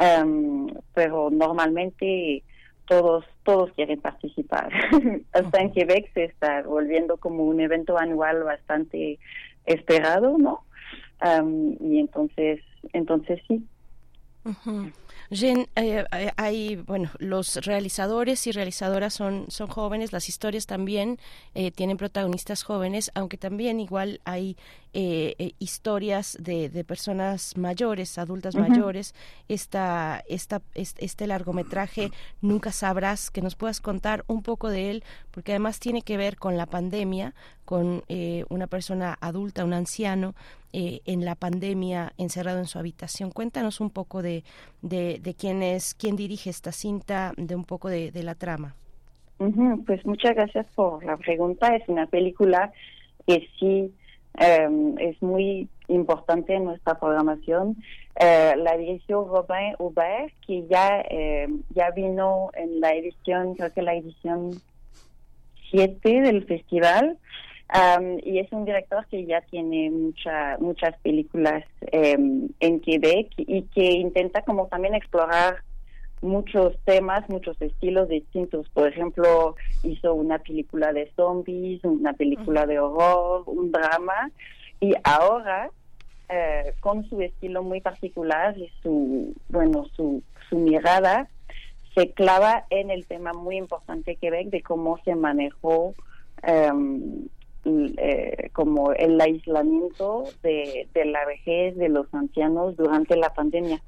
um, 0.00 0.68
pero 0.94 1.30
normalmente 1.30 2.42
todos 2.86 3.24
todos 3.44 3.72
quieren 3.72 4.00
participar. 4.00 4.70
Hasta 5.32 5.60
en 5.60 5.72
Quebec 5.72 6.12
se 6.12 6.24
está 6.24 6.62
volviendo 6.62 7.16
como 7.18 7.44
un 7.44 7.60
evento 7.60 7.98
anual 7.98 8.42
bastante 8.42 9.18
esperado, 9.64 10.38
¿no? 10.38 10.64
Um, 11.24 11.76
y 11.80 12.00
entonces 12.00 12.60
entonces 12.92 13.40
sí. 13.46 13.64
Uh 14.44 14.50
-huh. 14.50 14.92
Jen, 15.32 15.68
eh, 15.76 16.04
eh, 16.10 16.32
hay, 16.36 16.74
bueno, 16.74 17.08
los 17.18 17.54
realizadores 17.64 18.48
y 18.48 18.52
realizadoras 18.52 19.14
son, 19.14 19.44
son 19.48 19.68
jóvenes, 19.68 20.12
las 20.12 20.28
historias 20.28 20.66
también 20.66 21.20
eh, 21.54 21.70
tienen 21.70 21.96
protagonistas 21.96 22.64
jóvenes, 22.64 23.12
aunque 23.14 23.36
también 23.36 23.78
igual 23.78 24.20
hay 24.24 24.56
historias 25.60 26.36
de, 26.40 26.68
de, 26.68 26.82
personas 26.82 27.56
mayores, 27.56 28.18
adultas 28.18 28.56
mayores. 28.56 29.14
Esta, 29.48 30.24
esta, 30.28 30.62
este 30.74 31.28
largometraje, 31.28 32.10
Nunca 32.40 32.72
Sabrás, 32.72 33.30
que 33.30 33.40
nos 33.40 33.54
puedas 33.54 33.80
contar 33.80 34.24
un 34.26 34.42
poco 34.42 34.68
de 34.68 34.90
él, 34.90 35.04
porque 35.30 35.52
además 35.52 35.78
tiene 35.80 36.02
que 36.02 36.16
ver 36.16 36.36
con 36.36 36.56
la 36.56 36.66
pandemia, 36.66 37.34
con 37.64 38.02
una 38.48 38.66
persona 38.66 39.16
adulta, 39.20 39.64
un 39.64 39.72
anciano, 39.72 40.34
eh, 40.72 41.00
en 41.04 41.24
la 41.24 41.34
pandemia 41.34 42.12
encerrado 42.16 42.60
en 42.60 42.66
su 42.66 42.78
habitación. 42.78 43.32
Cuéntanos 43.32 43.80
un 43.80 43.90
poco 43.90 44.22
de, 44.22 44.44
de, 44.82 45.34
quién 45.36 45.64
es, 45.64 45.94
quién 45.94 46.14
dirige 46.14 46.48
esta 46.48 46.70
cinta, 46.70 47.32
de 47.36 47.56
un 47.56 47.64
poco 47.64 47.88
de, 47.88 48.12
la 48.22 48.36
trama. 48.36 48.76
pues 49.84 50.06
muchas 50.06 50.36
gracias 50.36 50.66
por 50.76 51.04
la 51.04 51.16
pregunta. 51.16 51.74
Es 51.74 51.88
una 51.88 52.06
película 52.06 52.72
que 53.26 53.48
sí 53.58 53.92
em, 54.38 54.96
es 54.98 55.20
muy 55.20 55.68
importante 55.88 56.54
en 56.54 56.66
nuestra 56.66 57.00
programación. 57.00 57.76
Eh, 58.20 58.54
la 58.56 58.76
dirigió 58.76 59.24
Robin 59.24 59.74
Aubert, 59.80 60.32
que 60.46 60.68
ya, 60.68 61.02
em, 61.10 61.64
ya 61.70 61.90
vino 61.90 62.50
en 62.54 62.80
la 62.80 62.94
edición, 62.94 63.56
creo 63.56 63.72
que 63.72 63.82
la 63.82 63.94
edición 63.94 64.52
7 65.70 66.20
del 66.20 66.44
festival 66.44 67.18
y 68.22 68.38
es 68.38 68.50
un 68.52 68.64
director 68.64 69.06
que 69.06 69.24
ya 69.26 69.40
tiene 69.42 69.90
mucha, 69.90 70.56
muchas 70.58 70.98
películas 71.00 71.64
em, 71.92 72.48
en 72.58 72.80
Quebec 72.80 73.32
y 73.36 73.62
que 73.62 73.92
intenta 73.92 74.42
como 74.42 74.66
también 74.66 74.94
explorar 74.94 75.62
muchos 76.20 76.76
temas, 76.84 77.28
muchos 77.28 77.60
estilos 77.62 78.08
distintos. 78.08 78.68
Por 78.70 78.88
ejemplo, 78.88 79.54
hizo 79.82 80.14
una 80.14 80.38
película 80.38 80.92
de 80.92 81.10
zombies, 81.16 81.82
una 81.84 82.12
película 82.12 82.66
de 82.66 82.78
horror, 82.78 83.44
un 83.46 83.70
drama 83.70 84.30
y 84.80 84.94
ahora 85.04 85.70
eh, 86.28 86.74
con 86.80 87.08
su 87.08 87.20
estilo 87.20 87.62
muy 87.62 87.80
particular 87.80 88.56
y 88.58 88.70
su 88.82 89.34
bueno 89.48 89.86
su, 89.96 90.22
su 90.48 90.58
mirada 90.58 91.28
se 92.00 92.12
clava 92.12 92.64
en 92.70 92.90
el 92.90 93.06
tema 93.06 93.34
muy 93.34 93.56
importante 93.56 94.12
de 94.12 94.16
Quebec 94.16 94.48
de 94.48 94.62
cómo 94.62 94.98
se 95.04 95.14
manejó 95.14 95.94
um, 96.48 97.26
como 98.52 98.92
el 98.92 99.20
aislamiento 99.20 100.24
de, 100.42 100.88
la 101.04 101.26
vejez 101.26 101.76
de 101.76 101.90
los 101.90 102.12
ancianos 102.14 102.74
durante 102.76 103.16
la 103.16 103.34
pandemia. 103.34 103.82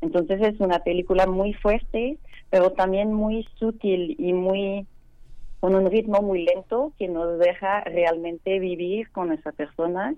Entonces 0.00 0.40
es 0.42 0.60
una 0.60 0.78
película 0.80 1.26
muy 1.26 1.54
fuerte, 1.54 2.18
pero 2.50 2.70
también 2.70 3.12
muy 3.12 3.44
sutil 3.58 4.14
y 4.16 4.32
muy 4.32 4.86
con 5.58 5.74
un 5.74 5.90
ritmo 5.90 6.22
muy 6.22 6.44
lento 6.44 6.92
que 6.98 7.08
nos 7.08 7.40
deja 7.40 7.80
realmente 7.80 8.60
vivir 8.60 9.10
con 9.10 9.32
esa 9.32 9.50
persona, 9.50 10.14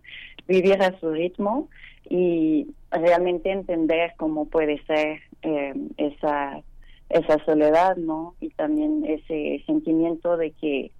vivir 0.46 0.82
a 0.82 0.98
su 1.00 1.12
ritmo 1.12 1.68
y 2.10 2.74
realmente 2.90 3.50
entender 3.52 4.12
cómo 4.18 4.46
puede 4.46 4.82
ser 4.84 5.20
eh, 5.42 5.72
esa 5.96 6.62
esa 7.10 7.42
soledad, 7.44 7.96
¿no? 7.96 8.34
Y 8.40 8.50
también 8.50 9.04
ese 9.06 9.62
sentimiento 9.66 10.36
de 10.36 10.52
que 10.52 10.90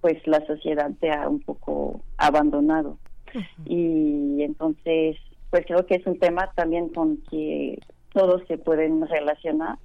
pues 0.00 0.16
la 0.26 0.44
sociedad 0.46 0.90
te 1.00 1.10
ha 1.10 1.28
un 1.28 1.40
poco 1.40 2.00
abandonado. 2.16 2.98
Y 3.64 4.42
entonces, 4.42 5.16
pues 5.50 5.64
creo 5.66 5.86
que 5.86 5.96
es 5.96 6.06
un 6.06 6.18
tema 6.18 6.50
también 6.54 6.88
con 6.88 7.18
que 7.30 7.78
todos 8.12 8.42
se 8.48 8.58
pueden 8.58 9.06
relacionar 9.06 9.78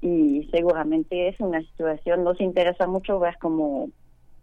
y 0.00 0.48
seguramente 0.52 1.28
es 1.28 1.40
una 1.40 1.60
situación, 1.60 2.22
nos 2.22 2.40
interesa 2.40 2.86
mucho 2.86 3.18
ver 3.18 3.36
cómo, 3.40 3.90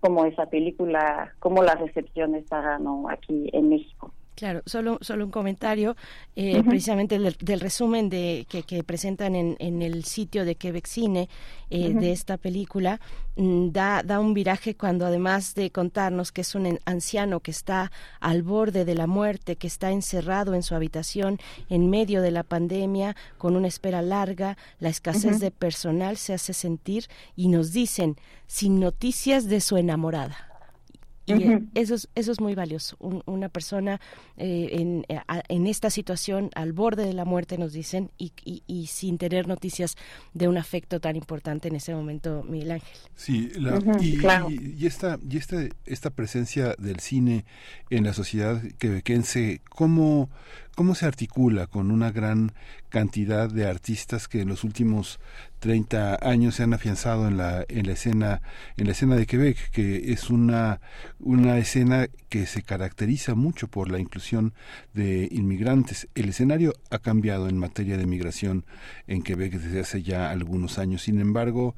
cómo 0.01 0.25
esa 0.25 0.47
película, 0.47 1.33
cómo 1.39 1.63
la 1.63 1.75
recepción 1.75 2.35
estará 2.35 2.77
¿no? 2.77 3.07
aquí 3.09 3.49
en 3.53 3.69
México. 3.69 4.11
Claro, 4.35 4.63
solo, 4.65 4.97
solo 4.99 5.23
un 5.23 5.31
comentario, 5.31 5.95
eh, 6.35 6.61
precisamente 6.61 7.17
del, 7.17 7.59
resumen 7.61 8.09
de 8.09 8.45
que, 8.49 8.63
que 8.63 8.83
presentan 8.83 9.33
en, 9.33 9.55
en, 9.59 9.81
el 9.81 10.03
sitio 10.03 10.43
de 10.43 10.55
Quebec 10.55 10.87
Cine 10.87 11.29
eh, 11.69 11.93
de 11.93 12.11
esta 12.11 12.35
película, 12.35 12.99
mm, 13.37 13.69
da, 13.69 14.03
da 14.03 14.19
un 14.19 14.33
viraje 14.33 14.75
cuando 14.75 15.05
además 15.05 15.55
de 15.55 15.71
contarnos 15.71 16.33
que 16.33 16.41
es 16.41 16.53
un 16.53 16.79
anciano 16.83 17.39
que 17.39 17.51
está 17.51 17.93
al 18.19 18.43
borde 18.43 18.83
de 18.83 18.95
la 18.95 19.07
muerte, 19.07 19.55
que 19.55 19.67
está 19.67 19.91
encerrado 19.91 20.53
en 20.53 20.63
su 20.63 20.75
habitación 20.75 21.39
en 21.69 21.89
medio 21.89 22.21
de 22.21 22.31
la 22.31 22.43
pandemia, 22.43 23.15
con 23.37 23.55
una 23.55 23.69
espera 23.69 24.01
larga, 24.01 24.57
la 24.79 24.89
escasez 24.89 25.39
de 25.39 25.51
personal 25.51 26.17
se 26.17 26.33
hace 26.33 26.51
sentir 26.51 27.05
y 27.37 27.47
nos 27.47 27.71
dicen, 27.71 28.17
sin 28.47 28.81
noticias 28.81 29.47
de 29.47 29.61
su 29.61 29.77
enamorada. 29.77 30.54
Y 31.25 31.33
eso, 31.73 31.95
es, 31.95 32.07
eso 32.13 32.31
es 32.31 32.39
muy 32.39 32.53
valioso. 32.53 32.97
una 32.99 33.49
persona 33.49 33.99
eh, 34.37 34.69
en, 34.73 35.05
eh, 35.09 35.19
en, 35.49 35.65
esta 35.65 35.89
situación, 35.89 36.51
al 36.53 36.71
borde 36.71 37.05
de 37.05 37.13
la 37.13 37.25
muerte, 37.25 37.57
nos 37.57 37.73
dicen, 37.73 38.11
y, 38.17 38.31
y, 38.43 38.87
sin 38.87 39.17
tener 39.17 39.47
noticias 39.47 39.95
de 40.33 40.47
un 40.47 40.57
afecto 40.57 40.99
tan 40.99 41.15
importante 41.15 41.67
en 41.67 41.75
ese 41.75 41.95
momento, 41.95 42.43
Miguel 42.47 42.71
Ángel. 42.71 42.97
Sí, 43.15 43.51
y, 43.99 44.21
y, 44.79 44.85
esta, 44.85 45.17
y 45.27 45.37
esta, 45.37 45.67
esta 45.85 46.09
presencia 46.11 46.75
del 46.77 46.99
cine 46.99 47.45
en 47.89 48.03
la 48.03 48.13
sociedad 48.13 48.61
quebequense, 48.77 49.61
¿cómo, 49.69 50.29
¿Cómo 50.75 50.93
se 50.93 51.05
articula 51.05 51.67
con 51.67 51.89
una 51.89 52.11
gran 52.11 52.51
cantidad 52.89 53.49
de 53.49 53.65
artistas 53.65 54.27
que 54.27 54.41
en 54.41 54.49
los 54.49 54.65
últimos 54.65 55.21
30 55.59 56.19
años 56.21 56.55
se 56.55 56.63
han 56.63 56.73
afianzado 56.73 57.29
en 57.29 57.37
la, 57.37 57.65
en 57.69 57.87
la 57.87 57.93
escena 57.93 58.41
en 58.75 58.85
la 58.87 58.91
escena 58.91 59.15
de 59.15 59.25
Quebec, 59.25 59.71
que 59.71 60.11
es 60.11 60.29
una 60.29 60.81
una 61.19 61.57
escena 61.59 62.07
que 62.27 62.45
se 62.45 62.61
caracteriza 62.61 63.35
mucho 63.35 63.69
por 63.69 63.89
la 63.89 63.99
inclusión 63.99 64.53
de 64.93 65.29
inmigrantes. 65.31 66.09
El 66.13 66.27
escenario 66.27 66.73
ha 66.91 66.99
cambiado 66.99 67.47
en 67.47 67.57
materia 67.57 67.97
de 67.97 68.05
migración 68.05 68.65
en 69.07 69.23
Quebec 69.23 69.53
desde 69.53 69.79
hace 69.79 70.03
ya 70.03 70.29
algunos 70.29 70.77
años. 70.77 71.03
Sin 71.03 71.21
embargo, 71.21 71.75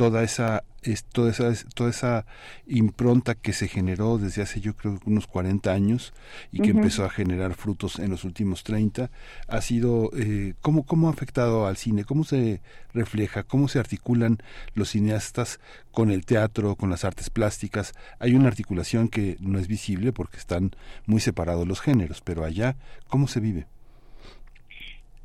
toda 0.00 0.22
esa 0.22 0.64
es 0.80 1.04
toda 1.04 1.30
esa 1.30 1.52
toda 1.74 1.90
esa 1.90 2.24
impronta 2.66 3.34
que 3.34 3.52
se 3.52 3.68
generó 3.68 4.16
desde 4.16 4.40
hace 4.40 4.62
yo 4.62 4.74
creo 4.74 4.98
unos 5.04 5.26
40 5.26 5.70
años 5.70 6.14
y 6.50 6.62
que 6.62 6.70
empezó 6.70 7.04
a 7.04 7.10
generar 7.10 7.52
frutos 7.52 7.98
en 7.98 8.08
los 8.08 8.24
últimos 8.24 8.64
30 8.64 9.10
ha 9.46 9.60
sido 9.60 10.08
eh, 10.16 10.54
cómo 10.62 10.86
cómo 10.86 11.08
ha 11.08 11.10
afectado 11.10 11.66
al 11.66 11.76
cine 11.76 12.04
cómo 12.04 12.24
se 12.24 12.62
refleja 12.94 13.42
cómo 13.42 13.68
se 13.68 13.78
articulan 13.78 14.38
los 14.72 14.88
cineastas 14.88 15.60
con 15.90 16.10
el 16.10 16.24
teatro 16.24 16.76
con 16.76 16.88
las 16.88 17.04
artes 17.04 17.28
plásticas 17.28 17.92
hay 18.18 18.34
una 18.34 18.48
articulación 18.48 19.08
que 19.08 19.36
no 19.38 19.58
es 19.58 19.68
visible 19.68 20.14
porque 20.14 20.38
están 20.38 20.70
muy 21.04 21.20
separados 21.20 21.68
los 21.68 21.82
géneros 21.82 22.22
pero 22.22 22.42
allá 22.42 22.74
cómo 23.06 23.28
se 23.28 23.40
vive 23.40 23.66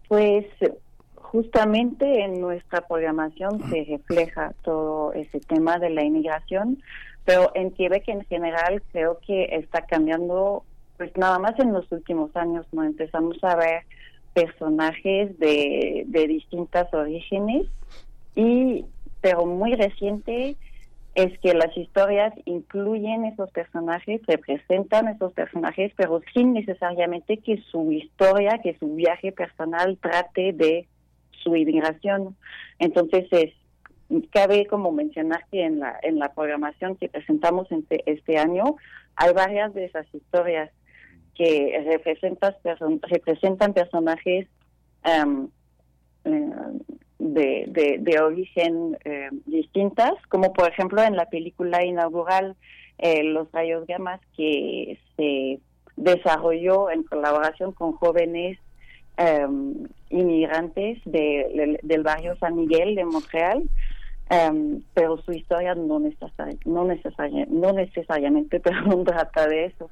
pues 0.09 0.45
justamente 1.35 2.23
en 2.23 2.39
nuestra 2.39 2.79
programación 2.87 3.61
se 3.69 3.83
refleja 3.83 4.53
todo 4.63 5.11
ese 5.11 5.41
tema 5.41 5.77
de 5.79 5.89
la 5.89 6.01
inmigración, 6.01 6.81
pero 7.25 7.51
en 7.55 7.71
Quebec 7.71 8.07
en 8.07 8.23
general 8.23 8.81
creo 8.93 9.19
que 9.19 9.49
está 9.51 9.81
cambiando, 9.81 10.63
pues 10.95 11.11
nada 11.17 11.37
más 11.37 11.59
en 11.59 11.73
los 11.73 11.91
últimos 11.91 12.33
años, 12.37 12.65
¿no? 12.71 12.85
Empezamos 12.85 13.43
a 13.43 13.57
ver 13.57 13.83
personajes 14.33 15.37
de, 15.37 16.05
de 16.07 16.27
distintas 16.27 16.93
orígenes 16.93 17.67
y, 18.33 18.85
pero 19.19 19.45
muy 19.45 19.73
reciente, 19.73 20.55
es 21.15 21.37
que 21.39 21.53
las 21.53 21.75
historias 21.75 22.33
incluyen 22.45 23.25
esos 23.25 23.51
personajes, 23.51 24.21
representan 24.25 25.09
esos 25.09 25.33
personajes, 25.33 25.91
pero 25.97 26.21
sin 26.33 26.53
necesariamente 26.53 27.39
que 27.39 27.61
su 27.71 27.91
historia, 27.91 28.59
que 28.63 28.77
su 28.77 28.95
viaje 28.95 29.33
personal 29.33 29.97
trate 30.01 30.53
de 30.53 30.87
su 31.45 31.55
inmigración. 31.55 32.35
Entonces, 32.79 33.27
es, 33.31 33.53
cabe 34.31 34.65
como 34.67 34.91
mencionar 34.91 35.45
que 35.51 35.63
en 35.63 35.79
la, 35.79 35.97
en 36.01 36.19
la 36.19 36.33
programación 36.33 36.95
que 36.95 37.07
presentamos 37.07 37.71
este, 37.71 38.03
este 38.11 38.37
año 38.37 38.75
hay 39.15 39.33
varias 39.33 39.73
de 39.73 39.85
esas 39.85 40.05
historias 40.13 40.71
que 41.35 41.83
representan, 41.85 42.55
representan 43.01 43.73
personajes 43.73 44.47
em, 45.03 45.47
eh, 46.23 46.49
de, 47.19 47.97
de, 47.99 48.19
origen 48.19 48.97
eh, 49.05 49.29
distintas, 49.45 50.13
como 50.29 50.53
por 50.53 50.69
ejemplo 50.69 51.01
en 51.01 51.15
la 51.15 51.29
película 51.29 51.83
inaugural 51.83 52.55
eh, 52.97 53.23
Los 53.23 53.51
Rayos 53.51 53.85
Gamas, 53.87 54.21
que 54.35 54.97
se 55.15 55.59
desarrolló 55.95 56.89
en 56.89 57.03
colaboración 57.03 57.71
con 57.71 57.93
jóvenes 57.93 58.57
Em, 59.17 59.87
inmigrantes 60.09 60.99
de, 61.05 61.79
del 61.81 62.03
barrio 62.03 62.35
San 62.37 62.57
Miguel 62.57 62.95
de 62.95 63.05
Montreal, 63.05 63.63
em, 64.29 64.81
pero 64.93 65.17
su 65.21 65.31
historia 65.31 65.73
no, 65.73 65.99
no, 66.65 66.85
necesariamente 67.73 68.59
pero 68.63 68.81
no 68.81 69.03
trata 69.05 69.47
de 69.47 69.65
eso. 69.65 69.89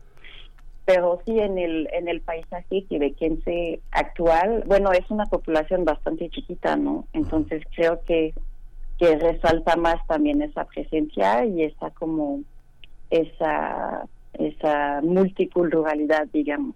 pero 0.86 1.22
sí 1.26 1.40
en 1.40 1.58
el 1.58 1.88
en 1.94 2.10
el 2.10 2.20
paisaje 2.20 2.86
quebequense 2.90 3.80
actual, 3.92 4.64
bueno, 4.66 4.92
es 4.92 5.10
una 5.10 5.26
población 5.26 5.86
bastante 5.86 6.30
chiquita, 6.30 6.76
¿no? 6.76 7.08
Entonces 7.14 7.64
creo 7.74 8.02
que 8.04 8.34
resalta 9.00 9.78
más 9.78 10.06
también 10.08 10.42
esa 10.42 10.66
presencia 10.66 11.46
y 11.46 11.64
esa 11.64 11.92
como 11.92 12.42
esa 13.10 14.06
esa 14.34 15.00
multiculturalidad, 15.02 16.28
digamos. 16.34 16.76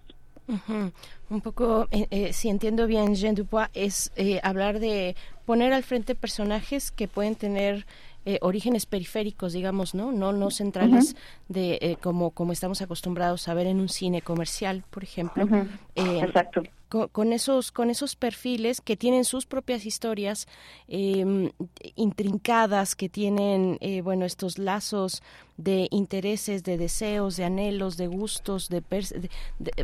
Un 1.30 1.40
poco, 1.40 1.88
eh, 1.90 2.06
eh, 2.10 2.32
si 2.32 2.48
entiendo 2.48 2.86
bien, 2.86 3.14
Jean 3.14 3.34
Dupois, 3.34 3.68
es 3.74 4.12
eh, 4.16 4.40
hablar 4.42 4.80
de 4.80 5.14
poner 5.44 5.72
al 5.72 5.82
frente 5.82 6.14
personajes 6.14 6.90
que 6.90 7.06
pueden 7.06 7.34
tener 7.34 7.86
eh, 8.24 8.38
orígenes 8.42 8.86
periféricos, 8.86 9.52
digamos, 9.52 9.94
¿no? 9.94 10.12
No, 10.12 10.32
no 10.32 10.50
centrales 10.50 11.16
de 11.48 11.78
eh, 11.80 11.96
como, 12.00 12.30
como 12.30 12.52
estamos 12.52 12.82
acostumbrados 12.82 13.48
a 13.48 13.54
ver 13.54 13.66
en 13.66 13.80
un 13.80 13.88
cine 13.88 14.22
comercial, 14.22 14.84
por 14.90 15.02
ejemplo. 15.02 15.46
Eh, 15.94 16.20
Exacto 16.20 16.62
con, 16.88 17.32
esos 17.32 17.72
con 17.72 17.90
esos 17.90 18.16
perfiles 18.16 18.80
que 18.80 18.96
tienen 18.96 19.24
sus 19.24 19.46
propias 19.46 19.84
historias 19.86 20.46
em, 20.88 21.50
intrincadas 21.96 22.96
que 22.96 23.08
tienen 23.08 23.78
eh, 23.80 24.00
bueno 24.00 24.24
estos 24.24 24.58
lazos 24.58 25.22
de 25.56 25.88
intereses 25.90 26.62
de 26.62 26.78
deseos 26.78 27.36
de 27.36 27.44
anhelos 27.44 27.96
de 27.96 28.06
gustos 28.06 28.68
de, 28.68 28.82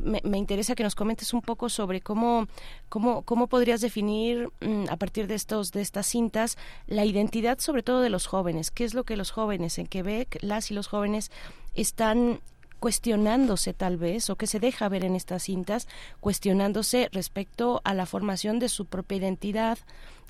me, 0.02 0.38
interesa 0.38 0.74
que 0.74 0.84
nos 0.84 0.94
comentes 0.94 1.34
un 1.34 1.42
poco 1.42 1.68
sobre 1.68 2.00
cómo 2.00 2.46
cómo 2.88 3.22
cómo 3.22 3.48
podrías 3.48 3.80
definir 3.80 4.50
mm, 4.60 4.84
a 4.88 4.96
partir 4.96 5.26
de 5.26 5.34
estos 5.34 5.72
de 5.72 5.82
estas 5.82 6.06
cintas 6.06 6.56
la 6.86 7.04
identidad 7.04 7.58
sobre 7.58 7.82
todo 7.82 8.00
de 8.00 8.10
los 8.10 8.26
jóvenes. 8.26 8.70
Qué 8.70 8.84
es 8.84 8.94
lo 8.94 9.04
que 9.04 9.16
los 9.16 9.30
jóvenes 9.30 9.78
en 9.78 9.86
Quebec 9.86 10.38
las 10.42 10.70
y 10.70 10.74
los 10.74 10.86
jóvenes 10.86 11.30
están 11.74 12.40
cuestionándose 12.84 13.72
tal 13.72 13.96
vez, 13.96 14.28
o 14.28 14.36
que 14.36 14.46
se 14.46 14.60
deja 14.60 14.90
ver 14.90 15.06
en 15.06 15.16
estas 15.16 15.44
cintas, 15.44 15.88
cuestionándose 16.20 17.08
respecto 17.12 17.80
a 17.82 17.94
la 17.94 18.04
formación 18.04 18.58
de 18.58 18.68
su 18.68 18.84
propia 18.84 19.16
identidad, 19.16 19.78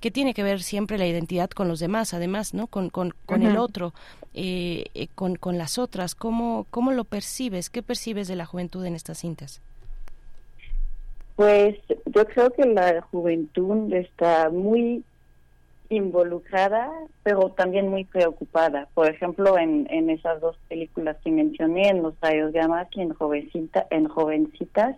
que 0.01 0.12
tiene 0.12 0.35
que 0.35 0.45
ver 0.45 0.62
siempre 0.62 0.97
la 0.97 1.05
identidad 1.05 1.51
con 1.51 1.67
los 1.67 1.81
demás, 1.81 2.14
además, 2.14 2.55
¿no? 2.55 2.69
Con, 2.69 2.90
con, 2.90 3.12
con 3.27 3.43
el 3.43 3.57
otro, 3.57 3.93
eh, 4.35 4.85
eh, 4.95 5.09
con, 5.17 5.35
con 5.35 5.59
las 5.59 5.79
otras. 5.79 6.14
¿Cómo, 6.14 6.69
¿Cómo 6.71 6.93
lo 6.93 7.03
percibes? 7.03 7.71
¿Qué 7.71 7.83
percibes 7.83 8.29
de 8.29 8.37
la 8.37 8.47
juventud 8.47 8.85
en 8.85 8.95
estas 8.95 9.19
cintas? 9.19 9.61
Pues 11.35 11.77
yo 12.07 12.25
creo 12.27 12.53
que 12.53 12.67
la 12.67 13.01
juventud 13.11 13.93
está 13.93 14.49
muy 14.49 15.03
involucrada, 15.88 16.90
pero 17.23 17.51
también 17.51 17.88
muy 17.88 18.05
preocupada. 18.05 18.88
Por 18.94 19.09
ejemplo, 19.09 19.59
en, 19.59 19.87
en 19.90 20.11
esas 20.11 20.40
dos 20.40 20.57
películas 20.68 21.16
que 21.23 21.31
mencioné, 21.31 21.88
en 21.88 22.03
Los 22.03 22.18
rayos 22.20 22.53
gamma 22.53 22.88
y 22.92 23.01
en, 23.01 23.12
Jovencita, 23.14 23.87
en 23.90 24.09
Jovencitas, 24.09 24.97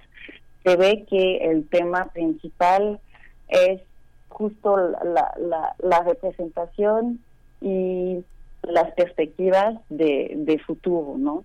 se 0.65 0.77
ve 0.77 1.05
que 1.09 1.39
el 1.39 1.69
tema 1.69 2.07
principal 2.13 3.01
es 3.49 3.81
justo 4.29 4.77
la, 4.77 5.35
la, 5.39 5.75
la 5.79 6.03
representación 6.03 7.21
y 7.61 8.25
las 8.63 8.93
perspectivas 8.93 9.77
de, 9.89 10.33
de 10.37 10.59
futuro, 10.59 11.17
¿no? 11.19 11.45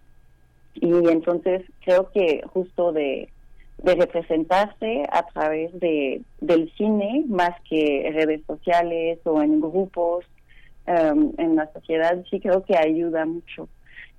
Y 0.74 1.10
entonces 1.10 1.64
creo 1.84 2.10
que 2.12 2.42
justo 2.54 2.92
de 2.92 3.30
de 3.84 3.96
representarse 3.96 5.04
a 5.12 5.26
través 5.28 5.78
de 5.80 6.22
del 6.40 6.72
cine 6.78 7.24
más 7.28 7.60
que 7.70 8.12
redes 8.14 8.42
sociales 8.46 9.20
o 9.26 9.42
en 9.42 9.60
grupos 9.60 10.26
um, 10.88 11.34
en 11.38 11.56
la 11.56 11.72
sociedad 11.74 12.24
sí 12.30 12.40
creo 12.40 12.64
que 12.64 12.78
ayuda 12.78 13.26
mucho. 13.26 13.68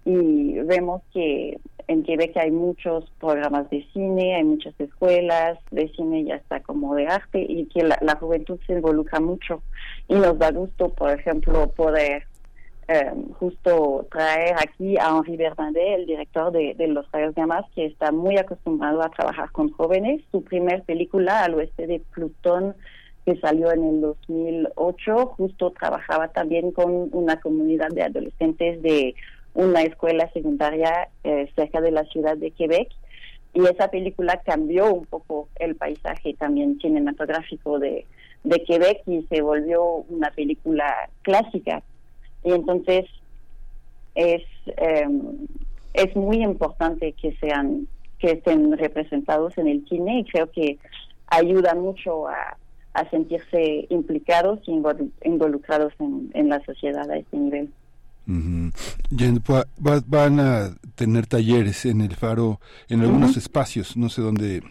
Y 0.04 0.54
vemos 0.64 1.00
que 1.12 1.58
en 1.86 2.02
Quebec 2.02 2.36
hay 2.36 2.50
muchos 2.50 3.08
programas 3.20 3.70
de 3.70 3.86
cine, 3.92 4.34
hay 4.34 4.42
muchas 4.42 4.74
escuelas 4.80 5.58
de 5.70 5.88
cine 5.90 6.24
ya 6.24 6.36
está 6.36 6.60
como 6.60 6.96
de 6.96 7.06
arte 7.06 7.44
y 7.48 7.66
que 7.66 7.84
la, 7.84 7.98
la 8.02 8.16
juventud 8.16 8.58
se 8.66 8.72
involucra 8.72 9.20
mucho 9.20 9.62
y 10.08 10.14
nos 10.14 10.38
da 10.38 10.50
gusto, 10.50 10.88
por 10.88 11.10
ejemplo, 11.10 11.70
poder 11.70 12.24
Em, 12.88 13.32
justo 13.34 14.06
traer 14.10 14.56
aquí 14.58 14.98
a 14.98 15.08
Henri 15.10 15.36
Bernardet, 15.36 16.00
el 16.00 16.06
director 16.06 16.50
de, 16.50 16.74
Los 16.88 17.10
Rayos 17.12 17.34
Gamas, 17.34 17.64
que 17.74 17.86
está 17.86 18.10
muy 18.10 18.36
acostumbrado 18.36 19.02
a 19.02 19.10
trabajar 19.10 19.52
con 19.52 19.70
jóvenes. 19.70 20.20
Su 20.32 20.42
primer 20.42 20.82
película, 20.82 21.44
Al 21.44 21.54
oeste 21.54 21.86
de 21.86 22.00
Plutón, 22.00 22.74
que 23.24 23.36
salió 23.36 23.70
en 23.70 23.84
el 23.84 24.00
2008, 24.00 25.26
justo 25.36 25.70
trabajaba 25.70 26.28
también 26.28 26.72
con 26.72 27.08
una 27.12 27.40
comunidad 27.40 27.88
de 27.90 28.02
adolescentes 28.02 28.82
de 28.82 29.14
una 29.54 29.82
escuela 29.82 30.28
secundaria 30.32 31.08
eh, 31.22 31.50
cerca 31.54 31.80
de 31.80 31.92
la 31.92 32.04
ciudad 32.06 32.36
de 32.36 32.50
Quebec. 32.50 32.88
Y 33.54 33.64
esa 33.64 33.88
película 33.88 34.40
cambió 34.44 34.92
un 34.92 35.06
poco 35.06 35.48
el 35.60 35.76
paisaje 35.76 36.34
también 36.34 36.80
cinematográfico 36.80 37.78
de 37.78 38.06
Quebec 38.66 39.02
y 39.06 39.22
se 39.30 39.40
volvió 39.40 39.84
una 40.08 40.30
película 40.30 40.92
clásica 41.22 41.82
y 42.44 42.52
entonces 42.52 43.06
es, 44.14 44.42
em, 44.76 45.46
es 45.94 46.14
muy 46.16 46.42
importante 46.42 47.12
que 47.12 47.34
sean 47.36 47.86
que 48.18 48.32
estén 48.32 48.76
representados 48.76 49.56
en 49.58 49.66
el 49.66 49.84
cine 49.88 50.20
y 50.20 50.24
creo 50.24 50.50
que 50.50 50.78
ayuda 51.26 51.74
mucho 51.74 52.28
a, 52.28 52.56
a 52.94 53.10
sentirse 53.10 53.86
implicados 53.90 54.60
y 54.66 54.80
involucrados 55.24 55.92
en, 55.98 56.30
en, 56.34 56.48
la 56.48 56.64
sociedad 56.64 57.10
a 57.10 57.16
este 57.16 57.36
nivel. 57.36 57.70
van 60.06 60.40
a 60.40 60.76
tener 60.94 61.26
talleres 61.26 61.84
en 61.84 62.00
el 62.00 62.14
faro, 62.14 62.60
en 62.88 63.00
algunos 63.00 63.36
espacios, 63.36 63.96
no 63.96 64.08
sé 64.08 64.22
dónde 64.22 64.62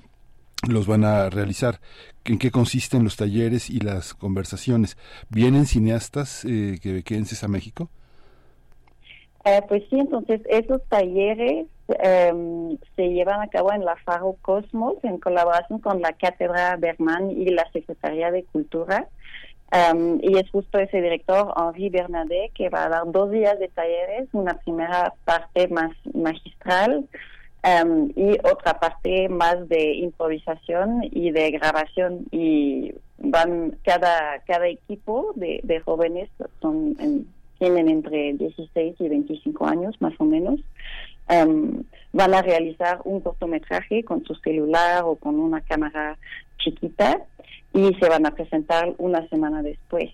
los 0.70 0.88
van 0.88 1.04
a 1.04 1.30
realizar. 1.30 1.80
¿En 2.24 2.38
qué 2.38 2.52
consisten 2.52 3.04
los 3.04 3.18
talleres 3.18 3.70
y 3.70 3.80
las 3.80 4.14
conversaciones? 4.14 4.98
¿Vienen 5.30 5.66
cineastas 5.66 6.46
eh, 6.46 6.78
quebequenses 6.82 7.44
a 7.44 7.48
México? 7.48 7.90
Eh, 9.44 9.62
pues 9.68 9.84
sí, 9.90 10.00
entonces 10.00 10.42
esos 10.46 10.84
talleres 10.88 11.66
em, 11.88 12.78
se 12.96 13.10
llevan 13.10 13.42
a 13.42 13.48
cabo 13.48 13.74
en 13.74 13.84
la 13.84 13.96
Faro 13.96 14.36
Cosmos 14.42 14.96
en 15.04 15.18
colaboración 15.18 15.80
con 15.80 16.00
la 16.00 16.14
Cátedra 16.14 16.76
Berman 16.78 17.32
y 17.32 17.46
la 17.46 17.68
Secretaría 17.72 18.30
de 18.30 18.44
Cultura. 18.44 19.08
Em, 19.72 20.20
y 20.22 20.38
es 20.38 20.50
justo 20.52 20.78
ese 20.78 21.02
director, 21.02 21.54
Henri 21.58 21.90
Bernardet, 21.90 22.54
que 22.54 22.70
va 22.70 22.84
a 22.84 22.90
dar 22.90 23.04
dos 23.12 23.32
días 23.32 23.58
de 23.58 23.70
talleres, 23.70 24.30
una 24.34 24.56
primera 24.60 25.14
parte 25.26 25.68
más 25.70 25.92
magistral, 26.14 27.08
Em, 27.64 28.12
y 28.16 28.38
otra 28.44 28.80
parte 28.80 29.30
más 29.30 29.70
de 29.70 29.94
improvisación 29.96 31.02
y 31.12 31.32
de 31.32 31.52
grabación. 31.52 32.26
Y 32.32 32.94
van 33.20 33.78
cada 33.84 34.40
cada 34.48 34.68
equipo 34.68 35.34
de, 35.36 35.82
jóvenes 35.86 36.30
son 36.60 36.96
tienen 37.60 37.90
entre 37.90 38.34
16 38.34 38.96
y 39.00 39.08
25 39.08 39.66
años 39.68 39.96
más 40.00 40.14
o 40.18 40.26
menos. 40.26 40.60
Em, 41.30 41.84
van 42.12 42.34
a 42.34 42.42
realizar 42.42 43.00
un 43.06 43.22
cortometraje 43.22 44.04
con 44.04 44.26
su 44.26 44.34
celular 44.36 45.04
o 45.06 45.16
con 45.16 45.40
una 45.40 45.62
cámara 45.62 46.18
chiquita 46.58 47.22
y 47.74 47.94
se 47.94 48.10
van 48.10 48.26
a 48.26 48.32
presentar 48.32 48.96
una 48.98 49.28
semana 49.30 49.62
después. 49.62 50.10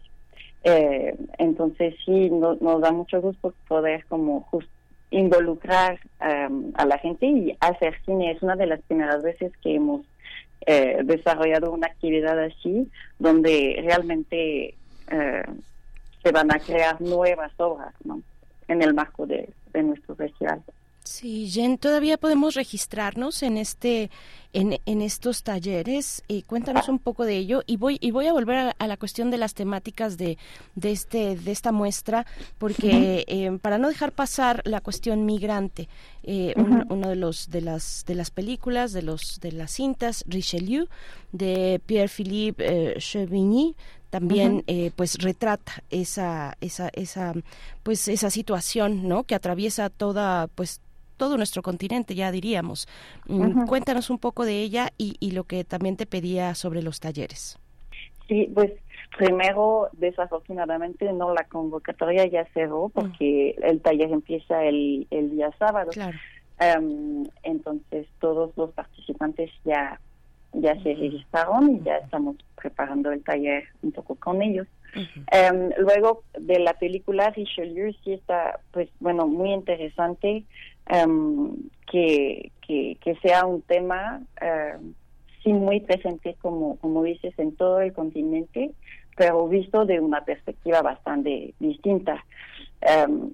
Eh, 0.63 1.15
entonces 1.37 1.95
sí 2.05 2.29
nos 2.29 2.81
da 2.81 2.91
mucho 2.91 3.21
gusto 3.21 3.53
poder 3.69 4.05
como 4.07 4.41
justo 4.41 4.76
involucrar 5.11 5.99
um, 6.21 6.71
a 6.75 6.85
la 6.85 6.97
gente 6.97 7.25
y 7.25 7.57
hacer 7.59 7.95
cine. 8.05 8.31
Es 8.31 8.41
una 8.41 8.55
de 8.55 8.67
las 8.67 8.81
primeras 8.81 9.23
veces 9.23 9.51
que 9.61 9.75
hemos 9.75 10.05
eh, 10.65 10.99
desarrollado 11.03 11.71
una 11.71 11.87
actividad 11.87 12.37
así, 12.43 12.89
donde 13.19 13.79
realmente 13.83 14.75
eh, 15.09 15.43
se 16.23 16.31
van 16.31 16.51
a 16.51 16.59
crear 16.59 16.99
nuevas 17.01 17.51
obras 17.57 17.93
en 18.67 18.81
el 18.81 18.93
marco 18.93 19.25
de, 19.25 19.49
de 19.71 19.83
nuestro 19.83 20.15
festival. 20.15 20.61
Sí, 21.07 21.49
Jen, 21.49 21.77
todavía 21.77 22.17
podemos 22.17 22.53
registrarnos 22.53 23.41
en 23.41 23.57
este, 23.57 24.11
en, 24.51 24.79
en 24.85 25.01
estos 25.01 25.41
talleres. 25.41 26.21
y 26.27 26.41
cuéntanos 26.43 26.89
un 26.89 26.99
poco 26.99 27.23
de 27.25 27.37
ello 27.37 27.63
y 27.65 27.77
voy 27.77 27.97
y 28.01 28.11
voy 28.11 28.27
a 28.27 28.33
volver 28.33 28.75
a, 28.77 28.87
la 28.87 28.97
cuestión 28.97 29.31
de 29.31 29.37
las 29.37 29.53
temáticas 29.53 30.17
de, 30.17 30.37
de 30.75 30.91
este 30.91 31.37
de 31.37 31.51
esta 31.51 31.71
muestra, 31.71 32.25
porque 32.57 33.23
eh, 33.27 33.57
para 33.61 33.77
no 33.77 33.87
dejar 33.87 34.11
pasar 34.11 34.61
la 34.65 34.81
cuestión 34.81 35.25
migrante, 35.25 35.87
eh, 36.23 36.53
uno 36.89 37.07
de 37.07 37.15
los 37.15 37.49
de 37.49 37.61
las 37.61 38.03
de 38.05 38.13
las 38.13 38.29
películas 38.29 38.91
de 38.91 39.01
los 39.01 39.39
de 39.39 39.53
las 39.53 39.71
cintas 39.71 40.25
Richelieu 40.27 40.87
de 41.31 41.81
Pierre 41.85 42.09
Philippe 42.09 42.63
eh, 42.65 42.99
Chevigny 42.99 43.75
también 44.09 44.63
eh, 44.67 44.91
pues 44.95 45.15
retrata 45.19 45.83
esa 45.89 46.57
esa 46.61 46.89
esa 46.93 47.33
pues 47.83 48.07
esa 48.07 48.29
situación 48.29 49.07
no 49.07 49.23
que 49.23 49.35
atraviesa 49.35 49.89
toda 49.89 50.47
pues 50.47 50.81
todo 51.17 51.37
nuestro 51.37 51.61
continente, 51.61 52.15
ya 52.15 52.31
diríamos. 52.31 52.87
Mm, 53.27 53.65
cuéntanos 53.65 54.09
un 54.09 54.19
poco 54.19 54.45
de 54.45 54.61
ella 54.61 54.93
y, 54.97 55.15
y 55.19 55.31
lo 55.31 55.43
que 55.43 55.63
también 55.63 55.97
te 55.97 56.05
pedía 56.05 56.55
sobre 56.55 56.81
los 56.81 56.99
talleres. 56.99 57.59
Sí, 58.27 58.49
pues 58.53 58.71
primero, 59.17 59.89
desafortunadamente, 59.93 61.11
no 61.13 61.33
la 61.33 61.45
convocatoria 61.45 62.25
ya 62.27 62.45
cerró 62.53 62.89
porque 62.89 63.55
el 63.63 63.81
taller 63.81 64.11
empieza 64.11 64.63
el, 64.63 65.07
el 65.09 65.31
día 65.31 65.51
sábado. 65.57 65.91
Em, 66.59 67.25
entonces 67.43 68.07
todos 68.19 68.51
los 68.57 68.71
participantes 68.71 69.51
ya 69.63 69.99
ya 70.53 70.73
se 70.81 70.95
registraron 70.95 71.75
y 71.75 71.83
ya 71.83 71.97
estamos 71.97 72.35
preparando 72.55 73.11
el 73.11 73.23
taller 73.23 73.65
un 73.83 73.91
poco 73.91 74.15
con 74.15 74.41
ellos. 74.41 74.67
Em, 75.31 75.69
luego 75.77 76.23
de 76.39 76.59
la 76.59 76.73
película 76.73 77.29
Richelieu 77.29 77.93
sí 78.03 78.13
está, 78.13 78.59
pues 78.71 78.89
bueno, 78.99 79.27
muy 79.27 79.51
interesante 79.51 80.45
em, 80.89 81.55
que, 81.89 82.51
que, 82.61 82.97
que, 83.01 83.15
sea 83.17 83.45
un 83.45 83.61
tema 83.61 84.21
sí 85.43 85.53
muy 85.53 85.79
presente, 85.81 86.35
como, 86.41 86.77
como 86.77 87.03
dices, 87.03 87.33
en 87.37 87.55
todo 87.55 87.79
el 87.81 87.93
continente, 87.93 88.71
pero 89.15 89.47
visto 89.47 89.85
de 89.85 89.99
una 89.99 90.25
perspectiva 90.25 90.81
bastante 90.81 91.53
distinta, 91.59 92.23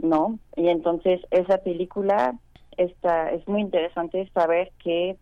¿no? 0.02 0.40
Y 0.56 0.70
entonces 0.70 1.20
esa 1.32 1.58
película 1.58 2.36
está, 2.78 3.32
es 3.32 3.48
muy 3.48 3.62
interesante 3.62 4.30
saber 4.34 4.72
que 4.84 5.18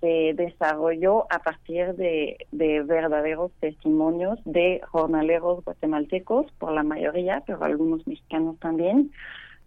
se 0.00 0.34
desarrolló 0.34 1.26
a 1.32 1.38
partir 1.38 1.94
de, 1.94 2.36
verdaderos 2.50 3.52
testimonios 3.60 4.40
de 4.44 4.80
jornaleros 4.90 5.64
guatemaltecos, 5.64 6.50
por 6.58 6.72
la 6.72 6.82
mayoría, 6.82 7.42
pero 7.46 7.62
algunos 7.62 8.04
mexicanos 8.06 8.58
también, 8.58 9.12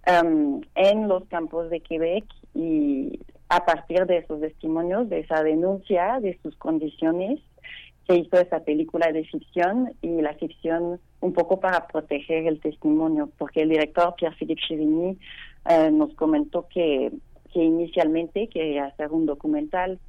um, 0.08 0.62
en 0.76 1.08
los 1.08 1.26
campos 1.26 1.70
de 1.70 1.82
Quebec 1.82 2.26
y 2.54 3.20
a 3.50 3.66
partir 3.66 4.06
de 4.06 4.18
esos 4.18 4.42
testimonios, 4.42 5.10
de 5.10 5.20
esa 5.20 5.44
denuncia, 5.44 6.20
de 6.20 6.38
sus 6.42 6.56
condiciones, 6.58 7.40
se 8.08 8.18
hizo 8.18 8.38
esa 8.38 8.60
película 8.60 9.12
de 9.12 9.24
ficción 9.26 9.94
y 10.02 10.22
la 10.22 10.34
ficción 10.36 11.00
un 11.22 11.34
poco 11.34 11.60
para 11.60 11.88
proteger 11.88 12.48
el 12.48 12.60
testimonio, 12.60 13.30
porque 13.38 13.64
el 13.64 13.70
director 13.70 14.14
Pierre-Philippe 14.16 14.62
Chevigny 14.68 15.18
eh, 15.70 15.90
nos 15.92 16.14
comentó 16.14 16.68
que, 16.68 17.12
que 17.52 17.64
inicialmente 17.64 18.48
quería 18.48 18.86
hacer 18.86 19.12
un 19.12 19.26
documental. 19.26 20.00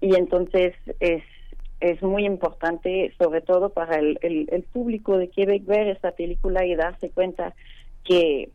Y 0.00 0.14
entonces 0.14 0.74
es, 1.00 1.22
es 1.80 2.02
muy 2.02 2.24
importante, 2.24 3.12
sobre 3.18 3.42
todo 3.42 3.70
para 3.70 3.96
el, 3.98 4.18
el, 4.22 4.62
público 4.62 5.18
de 5.18 5.28
Quebec, 5.28 5.66
ver 5.66 5.88
esta 5.88 6.12
película 6.12 6.64
y 6.64 6.74
darse 6.74 7.10
cuenta 7.10 7.54
que, 8.08 8.50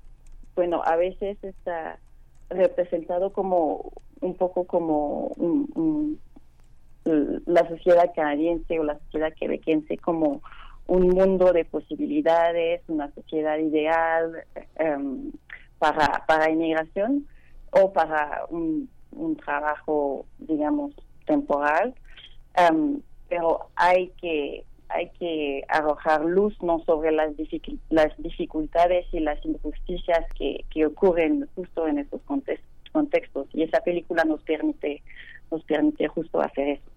bueno, 0.55 0.81
a 0.83 0.95
veces 0.95 1.37
está 1.43 1.99
representado 2.49 3.31
como 3.31 3.93
un 4.19 4.35
poco 4.35 4.65
como 4.65 5.31
la 7.05 7.67
sociedad 7.69 8.11
canadiense 8.15 8.79
o 8.79 8.83
la 8.83 8.97
sociedad 8.99 9.33
quebequense 9.33 9.97
como 9.97 10.41
un 10.87 11.09
mundo 11.09 11.53
de 11.53 11.65
posibilidades, 11.65 12.81
una 12.87 13.13
sociedad 13.13 13.57
ideal 13.57 14.43
em, 14.75 15.31
para, 15.79 16.25
para 16.27 16.49
inmigración 16.49 17.27
o 17.71 17.93
para 17.93 18.45
un 18.49 18.89
un 19.15 19.35
trabajo, 19.35 20.25
digamos, 20.39 20.93
temporal, 21.25 21.93
em, 22.55 23.01
pero 23.29 23.67
hay 23.75 24.09
que 24.21 24.65
hay 24.93 25.09
que 25.19 25.63
arrojar 25.69 26.23
luz 26.25 26.55
no 26.61 26.83
sobre 26.85 27.11
las, 27.11 27.31
las 27.89 28.17
dificultades 28.17 29.05
y 29.11 29.19
las 29.19 29.43
injusticias 29.45 30.25
que, 30.37 30.65
que 30.69 30.85
ocurren 30.85 31.47
justo 31.55 31.87
en 31.87 31.99
estos 31.99 32.21
contextos. 32.21 33.47
Y 33.53 33.63
esa 33.63 33.81
película 33.81 34.23
nos 34.23 34.41
permite 34.43 35.01
nos 35.53 35.63
permite 35.65 36.07
justo 36.07 36.41
hacer 36.41 36.67
eso. 36.67 36.93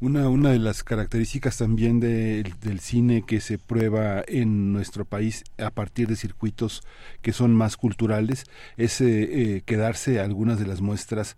Una, 0.00 0.30
una 0.30 0.50
de 0.50 0.58
las 0.58 0.82
características 0.82 1.58
también 1.58 2.00
del 2.00 2.80
cine 2.80 3.22
que 3.26 3.40
se 3.40 3.58
prueba 3.58 4.24
en 4.26 4.72
nuestro 4.72 5.04
país 5.04 5.44
a 5.58 5.70
partir 5.70 6.08
de 6.08 6.16
circuitos 6.16 6.82
que 7.20 7.32
son 7.32 7.54
más 7.54 7.76
culturales 7.76 8.44
es 8.78 9.00
eh, 9.02 9.56
eh, 9.56 9.62
quedarse 9.66 10.20
algunas 10.20 10.58
de 10.58 10.66
las 10.66 10.80
muestras 10.80 11.36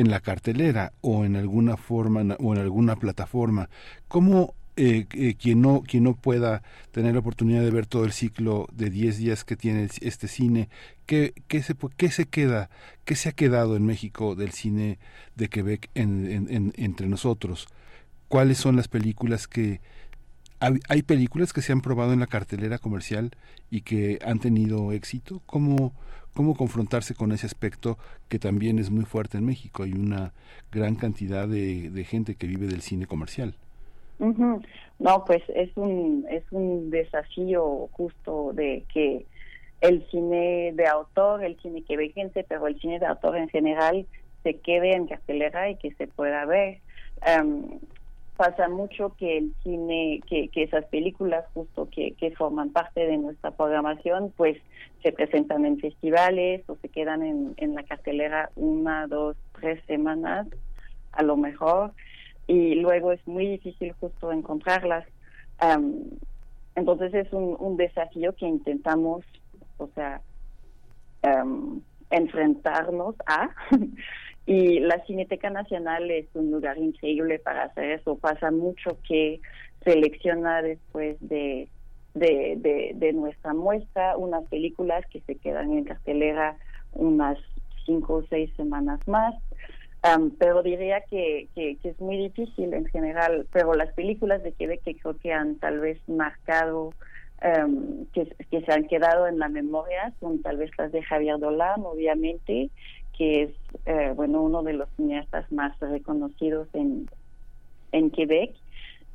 en 0.00 0.10
la 0.10 0.20
cartelera 0.20 0.92
o 1.02 1.24
en 1.24 1.36
alguna 1.36 1.76
forma 1.76 2.36
o 2.38 2.54
en 2.54 2.60
alguna 2.60 2.96
plataforma. 2.96 3.68
¿Cómo 4.08 4.54
eh, 4.76 5.06
eh, 5.12 5.34
quien 5.34 5.60
no 5.60 5.82
quien 5.82 6.04
no 6.04 6.14
pueda 6.14 6.62
tener 6.90 7.12
la 7.12 7.20
oportunidad 7.20 7.60
de 7.60 7.70
ver 7.70 7.86
todo 7.86 8.04
el 8.04 8.12
ciclo 8.12 8.66
de 8.72 8.88
10 8.88 9.18
días 9.18 9.44
que 9.44 9.56
tiene 9.56 9.88
este 10.00 10.26
cine, 10.26 10.70
¿qué, 11.04 11.34
qué, 11.48 11.62
se, 11.62 11.74
¿qué 11.98 12.10
se 12.10 12.24
queda, 12.24 12.70
qué 13.04 13.14
se 13.14 13.28
ha 13.28 13.32
quedado 13.32 13.76
en 13.76 13.84
México 13.84 14.34
del 14.34 14.52
cine 14.52 14.98
de 15.36 15.48
Quebec 15.48 15.90
en, 15.94 16.72
entre 16.76 17.08
nosotros? 17.08 17.68
¿Cuáles 18.28 18.58
son 18.58 18.76
las 18.76 18.88
películas 18.88 19.46
que... 19.48 19.80
Hay, 20.60 21.02
películas 21.02 21.52
que 21.52 21.62
se 21.62 21.72
han 21.72 21.80
probado 21.80 22.12
en 22.12 22.20
la 22.20 22.26
cartelera 22.26 22.78
comercial 22.78 23.30
y 23.70 23.80
que 23.80 24.18
han 24.24 24.38
tenido 24.38 24.92
éxito? 24.92 25.40
¿Cómo, 25.46 25.92
cómo 26.34 26.54
confrontarse 26.54 27.14
con 27.14 27.32
ese 27.32 27.46
aspecto 27.46 27.96
que 28.28 28.38
también 28.38 28.78
es 28.78 28.90
muy 28.90 29.04
fuerte 29.04 29.38
en 29.38 29.46
México. 29.46 29.84
Hay 29.84 29.94
una 29.94 30.32
gran 30.70 30.96
cantidad 30.96 31.48
de 31.48 32.04
gente 32.04 32.34
que 32.34 32.46
vive 32.46 32.66
del 32.66 32.82
cine 32.82 33.06
comercial. 33.06 33.54
No, 34.98 35.24
pues 35.24 35.42
es 35.48 35.70
un, 35.76 36.26
es 36.30 36.44
un 36.50 36.90
desafío 36.90 37.88
justo 37.92 38.52
de 38.52 38.84
que 38.92 39.24
el 39.80 40.06
cine 40.10 40.72
de 40.74 40.86
autor, 40.86 41.42
el 41.42 41.58
cine 41.62 41.82
quebequense, 41.82 42.44
pero 42.46 42.66
el 42.66 42.78
cine 42.80 42.98
de 42.98 43.06
autor 43.06 43.38
en 43.38 43.48
general 43.48 44.06
se 44.42 44.58
quede 44.58 44.94
en 44.94 45.06
cartelera 45.06 45.70
y 45.70 45.76
que 45.76 45.94
se 45.94 46.06
pueda 46.06 46.44
ver. 46.44 46.80
Em, 47.26 47.78
pasa 48.40 48.70
mucho 48.70 49.14
que 49.18 49.36
el 49.36 49.54
cine, 49.62 50.22
que, 50.26 50.48
que 50.48 50.62
esas 50.62 50.86
películas 50.86 51.44
justo 51.52 51.90
que, 51.90 52.12
que 52.12 52.30
forman 52.30 52.70
parte 52.70 53.06
de 53.06 53.18
nuestra 53.18 53.50
programación, 53.50 54.32
pues 54.34 54.56
se 55.02 55.12
presentan 55.12 55.66
en 55.66 55.78
festivales 55.78 56.62
o 56.66 56.76
se 56.76 56.88
quedan 56.88 57.22
en, 57.22 57.52
en 57.58 57.74
la 57.74 57.82
cartelera 57.82 58.48
una, 58.56 59.06
dos, 59.08 59.36
tres 59.60 59.84
semanas 59.86 60.46
a 61.12 61.22
lo 61.22 61.36
mejor 61.36 61.92
y 62.46 62.76
luego 62.76 63.12
es 63.12 63.20
muy 63.28 63.46
difícil 63.46 63.92
justo 64.00 64.32
encontrarlas. 64.32 65.04
entonces 66.74 67.12
es 67.12 67.30
un, 67.34 67.76
desafío 67.76 68.34
que 68.36 68.46
intentamos, 68.46 69.22
o 69.76 69.86
sea, 69.94 70.22
enfrentarnos 72.08 73.16
a. 73.26 73.50
y 74.46 74.80
la 74.80 75.04
Cineteca 75.04 75.50
Nacional 75.50 76.10
es 76.10 76.26
un 76.34 76.50
lugar 76.50 76.78
increíble 76.78 77.38
para 77.38 77.64
hacer 77.64 77.90
eso. 77.92 78.16
Pasa 78.16 78.50
mucho 78.50 78.98
que 79.06 79.40
selecciona 79.84 80.62
después 80.62 81.16
de, 81.20 81.68
de, 82.14 82.92
de 82.94 83.12
nuestra 83.12 83.54
muestra 83.54 84.16
unas 84.16 84.44
películas 84.48 85.04
que 85.10 85.20
se 85.20 85.36
quedan 85.36 85.72
en 85.72 85.84
cartelera 85.84 86.56
unas 86.92 87.38
cinco 87.86 88.16
o 88.16 88.24
seis 88.28 88.50
semanas 88.56 89.00
más 89.06 89.34
pero 90.38 90.62
diría 90.62 91.02
que, 91.02 91.48
que, 91.54 91.76
es 91.82 92.00
muy 92.00 92.16
difícil 92.16 92.72
en 92.72 92.86
general, 92.86 93.46
pero 93.52 93.74
las 93.74 93.92
películas 93.92 94.42
de 94.42 94.52
Quebec 94.52 94.82
que 94.82 94.96
creo 94.96 95.18
que 95.18 95.32
han 95.32 95.56
tal 95.56 95.80
vez 95.80 95.98
marcado, 96.08 96.94
que, 98.12 98.34
que 98.50 98.60
se 98.62 98.72
han 98.72 98.86
quedado 98.86 99.26
en 99.26 99.38
la 99.38 99.48
memoria, 99.48 100.12
son 100.20 100.42
tal 100.42 100.56
vez 100.56 100.70
las 100.78 100.92
de 100.92 101.02
Javier 101.02 101.38
Dolan, 101.38 101.82
obviamente, 101.84 102.70
que 103.20 103.42
es 103.42 103.50
eh, 103.84 104.14
bueno 104.16 104.40
uno 104.40 104.62
de 104.62 104.72
los 104.72 104.88
cineastas 104.96 105.52
más 105.52 105.78
reconocidos 105.78 106.68
en, 106.72 107.06
en 107.92 108.10
Quebec. 108.10 108.54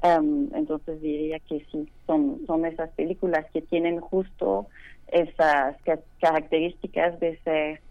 entonces 0.03 1.01
diría 1.01 1.39
que 1.39 1.65
sí, 1.71 1.89
son, 2.05 2.45
son 2.45 2.67
esas 2.67 2.91
películas 2.91 3.47
que 3.51 3.63
tienen 3.63 3.99
justo 3.99 4.67
esas 5.07 5.75
características 6.19 7.19
de 7.19 7.39
ser 7.39 7.81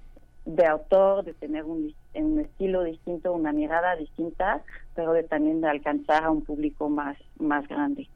de 0.44 0.64
autor, 0.66 1.24
de 1.24 1.35
tener 1.35 1.64
un, 1.64 1.92
un, 2.14 2.38
estilo 2.38 2.85
distinto, 2.85 3.33
una 3.33 3.53
mirada 3.53 3.96
distinta, 3.96 4.62
pero 4.94 5.14
de 5.14 5.24
también 5.24 5.62
de 5.62 5.68
alcanzar 5.68 6.22
a 6.22 6.31
un 6.31 6.42
público 6.42 6.88
más, 6.88 7.16
más 7.40 7.66
grande. 7.66 8.09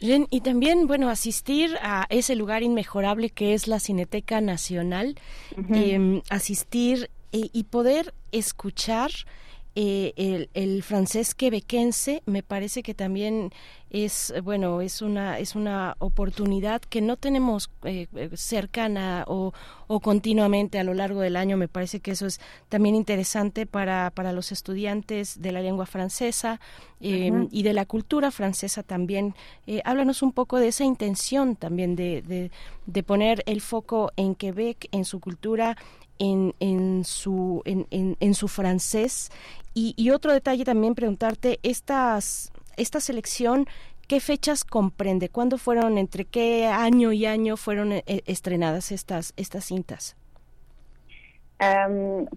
Y 0.00 0.40
también, 0.40 0.86
bueno, 0.86 1.08
asistir 1.08 1.76
a 1.82 2.06
ese 2.10 2.34
lugar 2.34 2.62
inmejorable 2.62 3.30
que 3.30 3.54
es 3.54 3.66
la 3.66 3.80
Cineteca 3.80 4.40
Nacional, 4.40 5.16
em, 5.70 6.22
asistir 6.30 7.10
eh, 7.32 7.48
y 7.52 7.64
poder 7.64 8.14
escuchar 8.32 9.10
eh, 9.76 10.12
el, 10.16 10.50
el, 10.54 10.82
francés 10.82 11.34
quebequense 11.34 12.22
me 12.26 12.42
parece 12.42 12.82
que 12.82 12.94
también 12.94 13.50
es 13.90 14.32
bueno 14.42 14.80
es 14.80 15.02
una 15.02 15.38
es 15.38 15.54
una 15.54 15.96
oportunidad 15.98 16.80
que 16.82 17.00
no 17.00 17.16
tenemos 17.16 17.70
eh, 17.84 18.08
cercana 18.34 19.24
o, 19.26 19.52
o, 19.86 20.00
continuamente 20.00 20.78
a 20.78 20.84
lo 20.84 20.94
largo 20.94 21.20
del 21.20 21.36
año. 21.36 21.56
Me 21.56 21.68
parece 21.68 22.00
que 22.00 22.12
eso 22.12 22.26
es 22.26 22.40
también 22.68 22.94
interesante 22.94 23.66
para, 23.66 24.10
para 24.10 24.32
los 24.32 24.52
estudiantes 24.52 25.40
de 25.40 25.52
la 25.52 25.60
lengua 25.60 25.86
francesa 25.86 26.60
em, 27.00 27.48
y 27.50 27.62
de 27.62 27.72
la 27.72 27.84
cultura 27.84 28.30
francesa 28.30 28.82
también. 28.82 29.34
Eh, 29.66 29.80
háblanos 29.84 30.22
un 30.22 30.32
poco 30.32 30.58
de 30.58 30.68
esa 30.68 30.84
intención 30.84 31.56
también 31.56 31.96
de, 31.96 32.22
de, 32.22 32.50
de 32.86 33.02
poner 33.02 33.42
el 33.46 33.60
foco 33.60 34.12
en 34.16 34.34
Quebec 34.34 34.88
en 34.92 35.04
su 35.04 35.20
cultura 35.20 35.76
en, 36.18 36.54
en, 36.60 37.04
su, 37.04 37.62
en, 37.64 37.86
en, 37.90 38.16
en, 38.20 38.34
su 38.34 38.48
francés 38.48 39.30
y, 39.74 40.10
otro 40.10 40.32
detalle 40.32 40.64
también 40.64 40.94
preguntarte, 40.94 41.58
estas, 41.62 42.52
esta 42.76 43.00
selección 43.00 43.66
¿qué 44.06 44.20
fechas 44.20 44.64
comprende? 44.64 45.28
¿Cuándo 45.28 45.58
fueron, 45.58 45.98
entre 45.98 46.24
qué 46.24 46.66
año 46.66 47.12
y 47.12 47.26
año 47.26 47.56
fueron 47.56 47.92
eh, 47.92 48.04
estrenadas 48.26 48.92
estas, 48.92 49.34
estas 49.36 49.64
cintas? 49.64 50.16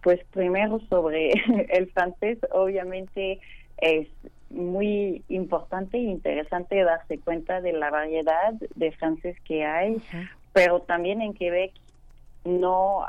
pues 0.03 0.23
primero 0.31 0.79
sobre 0.89 1.31
el 1.69 1.91
francés, 1.91 2.37
obviamente 2.51 3.41
es 3.77 4.07
muy 4.49 5.21
importante 5.27 5.97
e 5.97 6.01
interesante 6.01 6.81
darse 6.81 7.19
cuenta 7.19 7.59
de 7.59 7.73
la 7.73 7.89
variedad 7.89 8.53
de 8.75 8.91
francés 8.93 9.35
que 9.43 9.65
hay, 9.65 10.01
pero 10.53 10.81
también 10.81 11.21
en 11.21 11.33
Quebec 11.33 11.73
no 12.45 13.05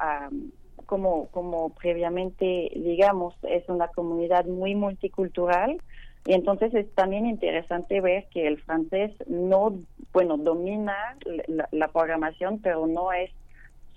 como 0.88 1.28
como 1.28 1.68
previamente 1.70 2.72
digamos 2.74 3.34
es 3.42 3.68
una 3.68 3.88
comunidad 3.88 4.46
muy 4.46 4.74
multicultural 4.74 5.80
y 6.26 6.32
entonces 6.32 6.74
es 6.74 6.90
también 6.94 7.26
interesante 7.26 8.00
ver 8.00 8.26
que 8.32 8.48
el 8.48 8.60
francés 8.62 9.12
no 9.28 9.78
bueno 10.12 10.38
domina 10.38 10.96
la 11.70 11.88
programación 11.88 12.58
pero 12.60 12.86
no 12.86 13.12
es 13.12 13.30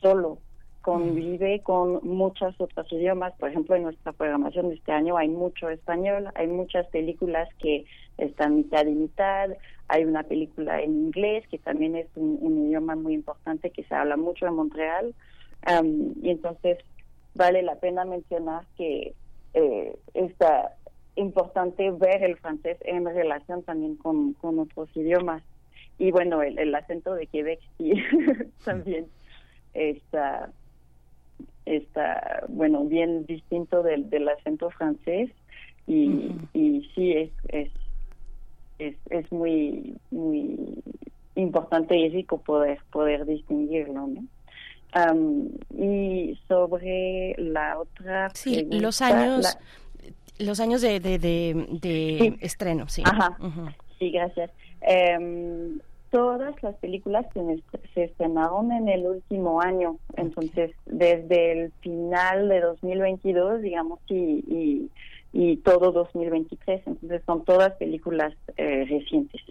solo 0.01 0.37
convive 0.81 1.61
con 1.61 1.99
muchos 2.03 2.59
otros 2.59 2.91
idiomas. 2.91 3.33
Por 3.37 3.49
ejemplo, 3.49 3.75
en 3.75 3.83
nuestra 3.83 4.11
programación 4.11 4.69
de 4.69 4.75
este 4.75 4.91
año 4.91 5.17
hay 5.17 5.29
mucho 5.29 5.69
español, 5.69 6.29
hay 6.35 6.47
muchas 6.47 6.87
películas 6.87 7.47
que 7.59 7.85
están 8.17 8.55
mitad 8.55 8.85
y 8.85 8.93
mitad, 8.93 9.49
hay 9.87 10.05
una 10.05 10.23
película 10.23 10.81
en 10.81 10.91
inglés 10.91 11.45
que 11.49 11.57
también 11.59 11.95
es 11.95 12.07
un, 12.15 12.65
idioma 12.67 12.95
muy 12.95 13.13
importante 13.13 13.69
que 13.69 13.83
se 13.83 13.93
habla 13.93 14.17
mucho 14.17 14.47
en 14.47 14.55
Montreal. 14.55 15.13
Y 16.21 16.29
entonces 16.29 16.79
vale 17.35 17.61
la 17.61 17.75
pena 17.75 18.05
mencionar 18.05 18.65
que 18.77 19.13
eh, 19.53 19.95
está 20.13 20.75
importante 21.15 21.91
ver 21.91 22.23
el 22.23 22.37
francés 22.37 22.77
en 22.81 23.05
relación 23.05 23.63
también 23.63 23.95
con, 23.95 24.33
con 24.33 24.59
otros 24.59 24.89
idiomas. 24.95 25.43
Y 25.99 26.11
bueno, 26.11 26.41
el, 26.41 26.57
el 26.57 26.73
acento 26.73 27.13
de 27.13 27.27
Quebec 27.27 27.59
sí 27.77 27.93
también 28.65 29.07
está 29.73 30.51
está, 31.65 32.45
bueno, 32.49 32.85
bien 32.85 33.25
distinto 33.25 33.83
del, 33.83 34.09
del 34.09 34.27
acento 34.29 34.69
francés 34.71 35.29
y, 35.87 36.31
y 36.53 36.89
sí 36.95 37.13
es, 37.13 37.31
es, 37.49 37.71
es, 38.79 38.95
es, 39.09 39.31
muy, 39.31 39.95
muy 40.09 40.83
importante 41.35 41.95
y 41.95 42.09
rico 42.09 42.39
poder, 42.39 42.79
poder 42.91 43.25
distinguirlo, 43.25 44.07
¿no? 44.07 44.23
Y 45.77 46.37
sobre 46.47 47.35
la 47.37 47.79
otra 47.79 48.29
sí 48.33 48.67
los 48.69 49.01
años 49.01 49.57
los 50.39 50.59
años 50.59 50.81
de, 50.81 50.99
de, 50.99 51.19
de, 51.19 52.37
estreno 52.41 52.87
sí. 52.87 53.03
Ajá. 53.05 53.37
Sí 53.99 54.09
gracias. 54.11 54.49
Um, 54.81 55.79
todas 56.09 56.61
las 56.61 56.75
películas 56.75 57.25
se, 57.33 57.63
se, 57.93 58.03
estrenaron 58.05 58.71
en 58.71 58.89
el 58.89 59.05
último 59.05 59.61
año, 59.61 59.97
entonces 60.17 60.71
desde 60.85 61.51
el 61.51 61.71
final 61.81 62.49
de 62.49 62.61
2022, 62.61 63.61
digamos, 63.61 63.99
y, 64.07 64.43
y, 64.47 64.89
y 65.31 65.57
todo 65.57 65.91
2023, 65.91 66.81
entonces 66.85 67.21
son 67.25 67.45
todas 67.45 67.73
películas 67.73 68.33
eh, 68.57 68.85
recientes. 68.89 69.41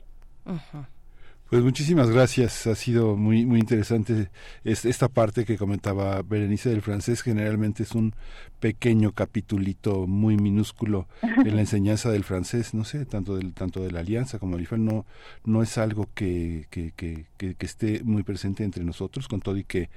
Pues 1.50 1.64
muchísimas 1.64 2.08
gracias, 2.08 2.68
ha 2.68 2.76
sido 2.76 3.16
muy 3.16 3.44
muy 3.44 3.58
interesante 3.58 4.30
esta 4.62 5.08
parte 5.08 5.44
que 5.44 5.58
comentaba 5.58 6.22
Berenice 6.22 6.68
del 6.68 6.80
francés, 6.80 7.22
generalmente 7.22 7.82
es 7.82 7.96
un 7.96 8.14
pequeño 8.60 9.10
capitulito 9.12 10.06
muy 10.06 10.36
minúsculo 10.36 11.08
en 11.22 11.56
la 11.56 11.60
enseñanza 11.62 12.12
del 12.12 12.22
francés, 12.22 12.72
no 12.72 12.84
sé, 12.84 13.04
tanto 13.04 13.36
del 13.36 13.52
tanto 13.52 13.82
de 13.82 13.90
la 13.90 13.98
alianza 13.98 14.38
como 14.38 14.54
del 14.54 14.62
IFAL, 14.62 14.84
no 14.84 15.06
no 15.44 15.64
es 15.64 15.76
algo 15.76 16.08
que, 16.14 16.66
que, 16.70 16.92
que, 16.94 17.26
que, 17.36 17.56
esté 17.66 18.04
muy 18.04 18.22
presente 18.22 18.62
entre 18.62 18.84
nosotros, 18.84 19.26
con 19.26 19.40
todo 19.40 19.56
y 19.56 19.64
que 19.64 19.90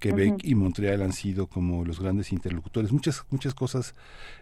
Quebec 0.00 0.42
y 0.42 0.56
Montreal 0.56 1.02
han 1.02 1.12
sido 1.12 1.46
como 1.46 1.84
los 1.84 2.00
grandes 2.00 2.32
interlocutores. 2.32 2.90
Muchas 2.90 3.24
muchas 3.30 3.54
cosas 3.54 3.94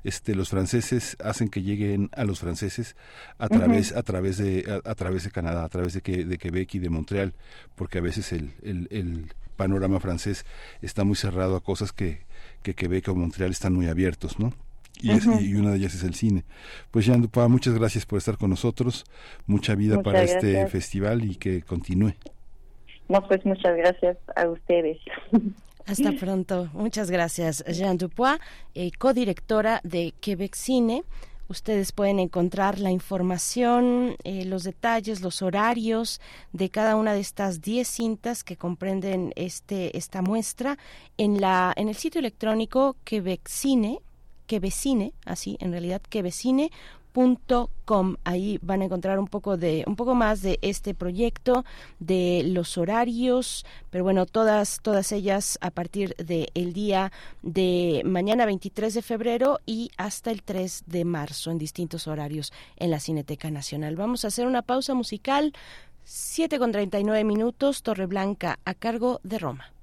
este 0.02 0.34
los 0.34 0.48
franceses 0.48 1.18
hacen 1.22 1.50
que 1.50 1.62
lleguen 1.62 2.08
a 2.16 2.24
los 2.24 2.40
franceses 2.40 2.96
a 3.36 3.48
través 3.48 3.94
a 3.94 4.02
través 4.02 4.38
de 4.38 4.80
a, 4.82 4.94
través 4.94 5.24
de 5.24 5.30
Canadá, 5.30 5.64
a 5.64 5.68
través 5.68 5.92
de 5.92 6.00
que 6.00 6.24
de 6.24 6.38
Quebec 6.38 6.53
y 6.56 6.78
de 6.78 6.90
Montreal, 6.90 7.34
porque 7.74 7.98
a 7.98 8.02
veces 8.02 8.32
el, 8.32 8.52
el, 8.62 8.88
el 8.90 9.32
panorama 9.56 10.00
francés 10.00 10.44
está 10.82 11.04
muy 11.04 11.16
cerrado 11.16 11.56
a 11.56 11.62
cosas 11.62 11.92
que 11.92 12.24
que 12.64 12.74
Quebec 12.74 13.08
o 13.08 13.14
Montreal 13.14 13.52
están 13.52 13.74
muy 13.74 13.86
abiertos, 13.86 14.40
¿no? 14.40 14.52
Y, 15.00 15.10
y, 15.10 15.54
una 15.54 15.72
de 15.72 15.76
ellas 15.76 15.94
es 15.94 16.02
el 16.02 16.14
cine. 16.14 16.44
Pues 16.90 17.04
Jean 17.04 17.20
Dupá, 17.20 17.46
muchas 17.48 17.74
gracias 17.74 18.06
por 18.06 18.18
estar 18.18 18.38
con 18.38 18.48
nosotros, 18.50 19.04
mucha 19.46 19.74
vida 19.74 20.02
para 20.02 20.22
este 20.22 20.66
festival 20.68 21.24
y 21.24 21.36
que 21.36 21.62
continúe. 21.62 22.14
No, 23.08 23.26
pues 23.28 23.44
muchas 23.44 23.76
gracias 23.76 24.16
a 24.34 24.48
ustedes. 24.48 24.98
Hasta 25.86 26.12
pronto. 26.12 26.70
Muchas 26.72 27.10
gracias, 27.10 27.62
Jean 27.66 27.98
Dupois, 27.98 28.38
eh, 28.74 28.90
codirectora 28.98 29.80
de 29.84 30.14
Quebec 30.20 30.54
Cine. 30.54 31.02
Ustedes 31.48 31.92
pueden 31.92 32.20
encontrar 32.20 32.78
la 32.78 32.90
información, 32.90 34.16
eh, 34.24 34.44
los 34.44 34.64
detalles, 34.64 35.20
los 35.20 35.42
horarios 35.42 36.20
de 36.52 36.70
cada 36.70 36.96
una 36.96 37.12
de 37.12 37.20
estas 37.20 37.60
10 37.60 37.86
cintas 37.86 38.44
que 38.44 38.56
comprenden 38.56 39.32
este, 39.36 39.96
esta 39.96 40.22
muestra 40.22 40.78
en, 41.18 41.40
la, 41.40 41.72
en 41.76 41.88
el 41.88 41.96
sitio 41.96 42.18
electrónico 42.18 42.96
Quebecine, 43.04 44.00
Quebecine, 44.46 45.12
así 45.26 45.56
en 45.60 45.72
realidad 45.72 46.00
Quebecine 46.02 46.70
Com. 47.84 48.16
Ahí 48.24 48.58
van 48.60 48.82
a 48.82 48.86
encontrar 48.86 49.20
un 49.20 49.28
poco 49.28 49.56
de 49.56 49.84
un 49.86 49.94
poco 49.94 50.16
más 50.16 50.42
de 50.42 50.58
este 50.62 50.94
proyecto, 50.94 51.64
de 52.00 52.42
los 52.44 52.76
horarios, 52.76 53.64
pero 53.90 54.02
bueno, 54.02 54.26
todas 54.26 54.80
todas 54.82 55.12
ellas 55.12 55.56
a 55.60 55.70
partir 55.70 56.16
del 56.16 56.48
el 56.54 56.72
día 56.72 57.12
de 57.42 58.02
mañana 58.04 58.46
23 58.46 58.94
de 58.94 59.02
febrero 59.02 59.60
y 59.64 59.92
hasta 59.96 60.32
el 60.32 60.42
3 60.42 60.84
de 60.86 61.04
marzo 61.04 61.52
en 61.52 61.58
distintos 61.58 62.08
horarios 62.08 62.52
en 62.76 62.90
la 62.90 62.98
Cineteca 62.98 63.48
Nacional. 63.48 63.94
Vamos 63.94 64.24
a 64.24 64.28
hacer 64.28 64.48
una 64.48 64.62
pausa 64.62 64.94
musical. 64.94 65.52
7 66.02 66.58
con 66.58 66.72
39 66.72 67.22
minutos, 67.22 67.82
Torre 67.84 68.06
Blanca 68.06 68.58
a 68.64 68.74
cargo 68.74 69.20
de 69.22 69.38
Roma. 69.38 69.73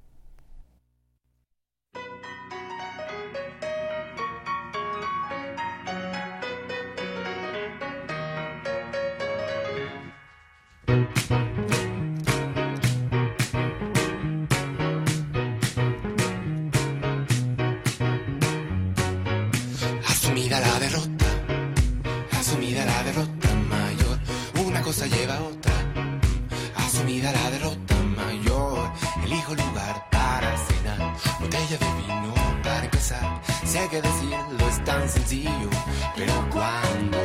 Lugar 29.54 30.08
para 30.10 30.56
cenar, 30.56 31.14
botella 31.40 31.76
de 31.78 31.92
vino 32.02 32.34
para 32.62 32.84
empezar. 32.84 33.42
Sé 33.64 33.88
que 33.90 34.00
decirlo 34.00 34.68
es 34.68 34.84
tan 34.84 35.08
sencillo, 35.08 35.70
pero 36.16 36.32
cuando 36.50 37.18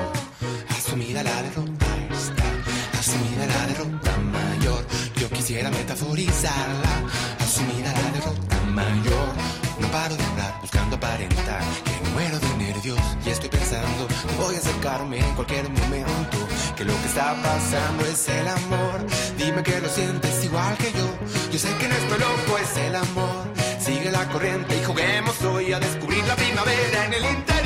asumida 0.70 1.24
la 1.24 1.42
derrota 1.42 1.86
está, 2.12 3.00
asumida 3.00 3.46
la 3.46 3.68
derrota 3.68 4.18
mayor, 4.18 4.86
yo 5.16 5.30
quisiera 5.30 5.70
metaforizarla, 5.70 6.94
asumida 7.40 7.92
la 7.94 8.12
derrota 8.12 8.58
mayor. 8.74 9.67
Paro 9.92 10.16
de 10.18 10.24
hablar 10.24 10.58
buscando 10.62 10.96
aparentar 10.98 11.62
que 11.86 12.10
muero 12.12 12.40
de 12.40 12.58
nervios 12.58 13.00
y 13.26 13.30
estoy 13.30 13.50
pensando 13.50 14.08
que 14.08 14.36
voy 14.36 14.56
a 14.56 14.58
acercarme 14.58 15.20
en 15.20 15.36
cualquier 15.36 15.70
momento. 15.70 16.38
Que 16.76 16.84
lo 16.84 16.94
que 17.02 17.08
está 17.08 17.36
pasando 17.42 18.06
es 18.06 18.28
el 18.28 18.48
amor. 18.48 19.06
Dime 19.38 19.64
que 19.64 19.80
lo 19.80 19.90
sientes 19.90 20.44
igual 20.44 20.78
que 20.78 20.92
yo. 20.92 21.08
Yo 21.52 21.60
sé 21.60 21.70
que 21.80 21.88
no 21.88 21.96
estoy 21.96 22.20
loco, 22.20 22.58
es 22.58 22.78
el 22.78 22.96
amor. 22.96 23.48
Sigue 23.80 24.12
la 24.12 24.28
corriente 24.30 24.78
y 24.78 24.84
juguemos 24.84 25.42
hoy 25.44 25.72
a 25.72 25.80
descubrir 25.80 26.24
la 26.26 26.36
primavera 26.36 27.06
en 27.06 27.14
el 27.14 27.26
interior. 27.26 27.57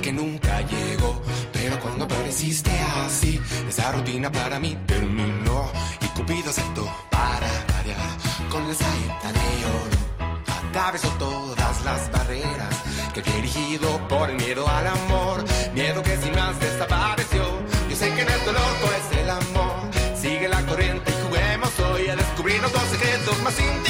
Que 0.00 0.12
nunca 0.12 0.60
llegó. 0.62 1.20
Pero 1.52 1.78
cuando 1.80 2.04
apareciste 2.04 2.70
así, 3.04 3.40
esa 3.68 3.92
rutina 3.92 4.30
para 4.30 4.58
mí 4.58 4.76
terminó. 4.86 5.70
Y 6.00 6.06
Cupido 6.18 6.50
aceptó 6.50 6.84
para 7.10 7.48
variar 7.72 7.98
con 8.50 8.66
la 8.66 8.74
saeta 8.74 9.32
de 9.32 9.66
oro. 9.66 10.68
Atravesó 10.68 11.08
todas 11.18 11.84
las 11.84 12.10
barreras 12.10 12.74
que 13.12 13.20
había 13.20 13.38
erigido 13.38 14.08
por 14.08 14.30
el 14.30 14.36
miedo 14.36 14.66
al 14.68 14.86
amor, 14.86 15.44
miedo 15.74 16.02
que 16.02 16.16
sin 16.16 16.34
más 16.34 16.58
desapareció. 16.60 17.42
Yo 17.88 17.96
sé 17.96 18.12
que 18.14 18.22
en 18.22 18.44
dolor 18.44 18.72
todo 18.80 18.92
es 18.92 19.18
el 19.18 19.30
amor. 19.30 19.90
Sigue 20.20 20.48
la 20.48 20.62
corriente 20.66 21.10
y 21.10 21.26
juguemos 21.26 21.80
hoy 21.80 22.08
a 22.08 22.16
descubrirnos 22.16 22.72
los 22.72 22.82
secretos 22.82 23.42
más 23.42 23.54
íntimos. 23.58 23.89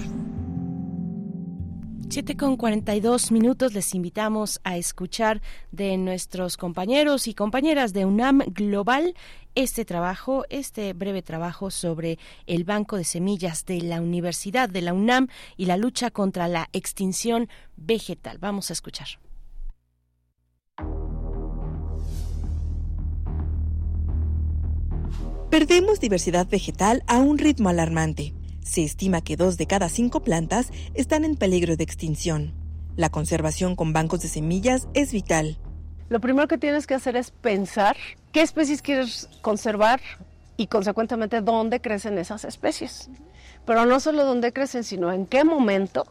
7 2.11 2.35
con 2.35 2.57
42 2.57 3.31
minutos 3.31 3.73
les 3.73 3.95
invitamos 3.95 4.59
a 4.65 4.75
escuchar 4.75 5.41
de 5.71 5.95
nuestros 5.95 6.57
compañeros 6.57 7.25
y 7.25 7.33
compañeras 7.33 7.93
de 7.93 8.03
UNAM 8.03 8.39
Global 8.47 9.15
este 9.55 9.85
trabajo, 9.85 10.43
este 10.49 10.91
breve 10.91 11.21
trabajo 11.21 11.71
sobre 11.71 12.19
el 12.47 12.65
banco 12.65 12.97
de 12.97 13.05
semillas 13.05 13.65
de 13.65 13.79
la 13.79 14.01
Universidad 14.01 14.67
de 14.67 14.81
la 14.81 14.91
UNAM 14.91 15.29
y 15.55 15.67
la 15.67 15.77
lucha 15.77 16.11
contra 16.11 16.49
la 16.49 16.67
extinción 16.73 17.47
vegetal. 17.77 18.39
Vamos 18.39 18.71
a 18.71 18.73
escuchar. 18.73 19.07
Perdemos 25.49 26.01
diversidad 26.01 26.45
vegetal 26.49 27.03
a 27.07 27.19
un 27.19 27.37
ritmo 27.37 27.69
alarmante. 27.69 28.33
Se 28.61 28.83
estima 28.83 29.21
que 29.21 29.35
dos 29.35 29.57
de 29.57 29.67
cada 29.67 29.89
cinco 29.89 30.21
plantas 30.21 30.71
están 30.93 31.25
en 31.25 31.35
peligro 31.35 31.75
de 31.75 31.83
extinción. 31.83 32.53
La 32.95 33.09
conservación 33.09 33.75
con 33.75 33.93
bancos 33.93 34.21
de 34.21 34.27
semillas 34.27 34.87
es 34.93 35.11
vital. 35.11 35.57
Lo 36.09 36.19
primero 36.19 36.47
que 36.47 36.57
tienes 36.57 36.87
que 36.87 36.93
hacer 36.93 37.15
es 37.15 37.31
pensar 37.31 37.95
qué 38.31 38.41
especies 38.41 38.81
quieres 38.81 39.29
conservar 39.41 40.01
y 40.57 40.67
consecuentemente 40.67 41.41
dónde 41.41 41.81
crecen 41.81 42.17
esas 42.17 42.45
especies. 42.45 43.09
Pero 43.65 43.85
no 43.85 43.99
solo 43.99 44.25
dónde 44.25 44.53
crecen, 44.53 44.83
sino 44.83 45.11
en 45.11 45.25
qué 45.25 45.43
momento 45.43 46.05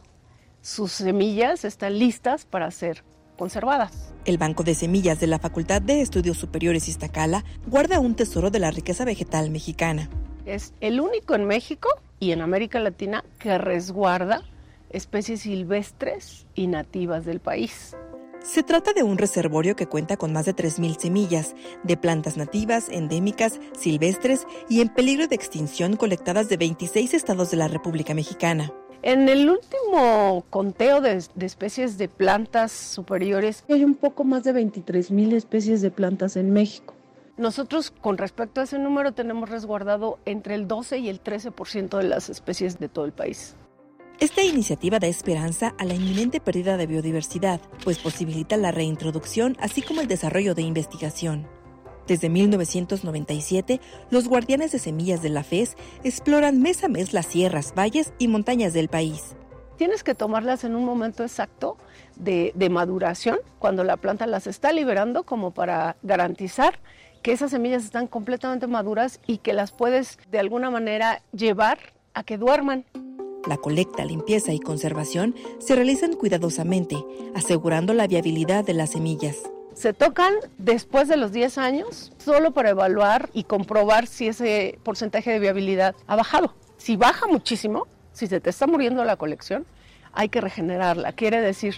sus 0.61 0.91
semillas 0.91 1.65
están 1.65 1.99
listas 1.99 2.45
para 2.45 2.69
ser 2.71 3.03
conservadas. 3.37 4.13
El 4.25 4.37
Banco 4.37 4.63
de 4.63 4.75
Semillas 4.75 5.19
de 5.19 5.27
la 5.27 5.39
Facultad 5.39 5.81
de 5.81 6.01
Estudios 6.01 6.37
Superiores 6.37 6.87
Iztacala 6.87 7.43
guarda 7.65 7.99
un 7.99 8.15
tesoro 8.15 8.51
de 8.51 8.59
la 8.59 8.71
riqueza 8.71 9.05
vegetal 9.05 9.49
mexicana. 9.49 10.09
Es 10.45 10.73
el 10.81 10.99
único 10.99 11.35
en 11.35 11.45
México 11.45 11.89
y 12.21 12.31
en 12.31 12.39
América 12.39 12.79
Latina 12.79 13.25
que 13.39 13.57
resguarda 13.57 14.43
especies 14.91 15.41
silvestres 15.41 16.45
y 16.55 16.67
nativas 16.67 17.25
del 17.25 17.41
país. 17.41 17.97
Se 18.43 18.63
trata 18.63 18.93
de 18.93 19.03
un 19.03 19.17
reservorio 19.17 19.75
que 19.75 19.87
cuenta 19.87 20.17
con 20.17 20.31
más 20.31 20.45
de 20.45 20.55
3.000 20.55 20.97
semillas 20.97 21.55
de 21.83 21.97
plantas 21.97 22.37
nativas, 22.37 22.89
endémicas, 22.89 23.59
silvestres 23.77 24.47
y 24.69 24.81
en 24.81 24.89
peligro 24.89 25.27
de 25.27 25.35
extinción 25.35 25.95
colectadas 25.95 26.47
de 26.47 26.57
26 26.57 27.13
estados 27.13 27.51
de 27.51 27.57
la 27.57 27.67
República 27.67 28.13
Mexicana. 28.13 28.71
En 29.03 29.27
el 29.27 29.49
último 29.49 30.43
conteo 30.51 31.01
de, 31.01 31.23
de 31.33 31.45
especies 31.45 31.97
de 31.97 32.07
plantas 32.07 32.71
superiores, 32.71 33.63
Hay 33.67 33.83
un 33.83 33.95
poco 33.95 34.23
más 34.23 34.43
de 34.43 34.53
23.000 34.53 35.33
especies 35.33 35.81
de 35.81 35.89
plantas 35.89 36.35
en 36.35 36.51
México. 36.51 36.93
Nosotros 37.37 37.91
con 37.91 38.17
respecto 38.17 38.61
a 38.61 38.63
ese 38.65 38.79
número 38.79 39.13
tenemos 39.13 39.49
resguardado 39.49 40.19
entre 40.25 40.55
el 40.55 40.67
12 40.67 40.99
y 40.99 41.09
el 41.09 41.23
13% 41.23 41.97
de 41.97 42.03
las 42.03 42.29
especies 42.29 42.79
de 42.79 42.89
todo 42.89 43.05
el 43.05 43.13
país. 43.13 43.55
Esta 44.19 44.43
iniciativa 44.43 44.99
da 44.99 45.07
esperanza 45.07 45.73
a 45.79 45.85
la 45.85 45.95
inminente 45.95 46.39
pérdida 46.39 46.77
de 46.77 46.85
biodiversidad, 46.85 47.59
pues 47.83 47.97
posibilita 47.97 48.55
la 48.55 48.71
reintroducción 48.71 49.57
así 49.59 49.81
como 49.81 50.01
el 50.01 50.07
desarrollo 50.07 50.53
de 50.53 50.61
investigación. 50.61 51.47
Desde 52.05 52.29
1997, 52.29 53.79
los 54.09 54.27
guardianes 54.27 54.71
de 54.73 54.79
semillas 54.79 55.23
de 55.23 55.29
la 55.29 55.43
FES 55.43 55.75
exploran 56.03 56.61
mes 56.61 56.83
a 56.83 56.87
mes 56.87 57.13
las 57.13 57.25
sierras, 57.25 57.73
valles 57.75 58.13
y 58.19 58.27
montañas 58.27 58.73
del 58.73 58.89
país. 58.89 59.35
Tienes 59.77 60.03
que 60.03 60.13
tomarlas 60.13 60.63
en 60.63 60.75
un 60.75 60.85
momento 60.85 61.23
exacto 61.23 61.77
de, 62.15 62.51
de 62.53 62.69
maduración, 62.69 63.39
cuando 63.57 63.83
la 63.83 63.97
planta 63.97 64.27
las 64.27 64.45
está 64.45 64.71
liberando, 64.71 65.23
como 65.23 65.51
para 65.51 65.97
garantizar 66.03 66.79
que 67.21 67.31
esas 67.31 67.51
semillas 67.51 67.83
están 67.83 68.07
completamente 68.07 68.67
maduras 68.67 69.19
y 69.27 69.37
que 69.37 69.53
las 69.53 69.71
puedes 69.71 70.17
de 70.31 70.39
alguna 70.39 70.69
manera 70.69 71.21
llevar 71.31 71.79
a 72.13 72.23
que 72.23 72.37
duerman. 72.37 72.85
La 73.47 73.57
colecta, 73.57 74.05
limpieza 74.05 74.53
y 74.53 74.59
conservación 74.59 75.35
se 75.59 75.75
realizan 75.75 76.13
cuidadosamente, 76.13 77.03
asegurando 77.35 77.93
la 77.93 78.07
viabilidad 78.07 78.63
de 78.63 78.73
las 78.73 78.91
semillas. 78.91 79.37
Se 79.73 79.93
tocan 79.93 80.33
después 80.57 81.07
de 81.07 81.17
los 81.17 81.31
10 81.31 81.57
años 81.57 82.11
solo 82.17 82.51
para 82.51 82.71
evaluar 82.71 83.29
y 83.33 83.45
comprobar 83.45 84.05
si 84.05 84.27
ese 84.27 84.77
porcentaje 84.83 85.31
de 85.31 85.39
viabilidad 85.39 85.95
ha 86.07 86.15
bajado. 86.15 86.53
Si 86.77 86.97
baja 86.97 87.27
muchísimo, 87.27 87.87
si 88.11 88.27
se 88.27 88.39
te 88.41 88.49
está 88.49 88.67
muriendo 88.67 89.03
la 89.05 89.15
colección, 89.15 89.65
hay 90.13 90.29
que 90.29 90.41
regenerarla. 90.41 91.13
Quiere 91.13 91.41
decir, 91.41 91.75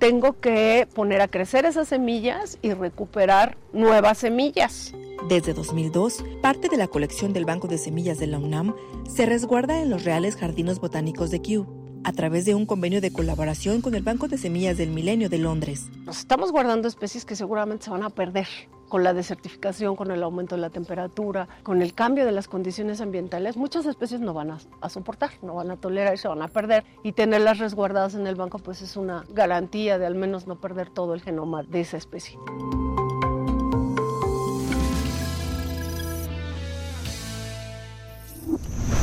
tengo 0.00 0.40
que 0.40 0.88
poner 0.94 1.20
a 1.20 1.28
crecer 1.28 1.66
esas 1.66 1.86
semillas 1.86 2.58
y 2.62 2.72
recuperar 2.72 3.56
nuevas 3.72 4.18
semillas. 4.18 4.94
Desde 5.28 5.52
2002, 5.52 6.24
parte 6.40 6.70
de 6.70 6.78
la 6.78 6.88
colección 6.88 7.34
del 7.34 7.44
Banco 7.44 7.68
de 7.68 7.76
Semillas 7.76 8.18
de 8.18 8.26
la 8.26 8.38
UNAM 8.38 8.74
se 9.08 9.26
resguarda 9.26 9.80
en 9.82 9.90
los 9.90 10.04
Reales 10.04 10.36
Jardines 10.36 10.80
Botánicos 10.80 11.30
de 11.30 11.42
Kew, 11.42 11.66
a 12.02 12.12
través 12.14 12.46
de 12.46 12.54
un 12.54 12.64
convenio 12.64 13.02
de 13.02 13.12
colaboración 13.12 13.82
con 13.82 13.94
el 13.94 14.02
Banco 14.02 14.26
de 14.26 14.38
Semillas 14.38 14.78
del 14.78 14.88
Milenio 14.88 15.28
de 15.28 15.36
Londres. 15.36 15.90
Nos 16.06 16.18
estamos 16.18 16.50
guardando 16.50 16.88
especies 16.88 17.26
que 17.26 17.36
seguramente 17.36 17.84
se 17.84 17.90
van 17.90 18.02
a 18.02 18.08
perder 18.08 18.48
con 18.90 19.04
la 19.04 19.14
desertificación, 19.14 19.96
con 19.96 20.10
el 20.10 20.22
aumento 20.22 20.56
de 20.56 20.60
la 20.60 20.68
temperatura, 20.68 21.48
con 21.62 21.80
el 21.80 21.94
cambio 21.94 22.26
de 22.26 22.32
las 22.32 22.48
condiciones 22.48 23.00
ambientales. 23.00 23.56
Muchas 23.56 23.86
especies 23.86 24.20
no 24.20 24.34
van 24.34 24.50
a, 24.50 24.88
soportar, 24.90 25.30
no 25.40 25.54
van 25.54 25.70
a 25.70 25.76
tolerar 25.76 26.12
y 26.12 26.18
se 26.18 26.28
van 26.28 26.42
a 26.42 26.48
perder. 26.48 26.84
Y 27.02 27.12
tenerlas 27.12 27.58
resguardadas 27.58 28.14
en 28.14 28.26
el 28.26 28.34
banco 28.34 28.58
pues 28.58 28.82
es 28.82 28.98
una 28.98 29.24
garantía 29.30 29.98
de 29.98 30.04
al 30.04 30.16
menos 30.16 30.46
no 30.46 30.60
perder 30.60 30.90
todo 30.90 31.14
el 31.14 31.22
genoma 31.22 31.62
de 31.62 31.80
esa 31.80 31.96
especie. 31.96 32.38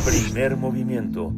Primer 0.06 0.58
movimiento. 0.58 1.34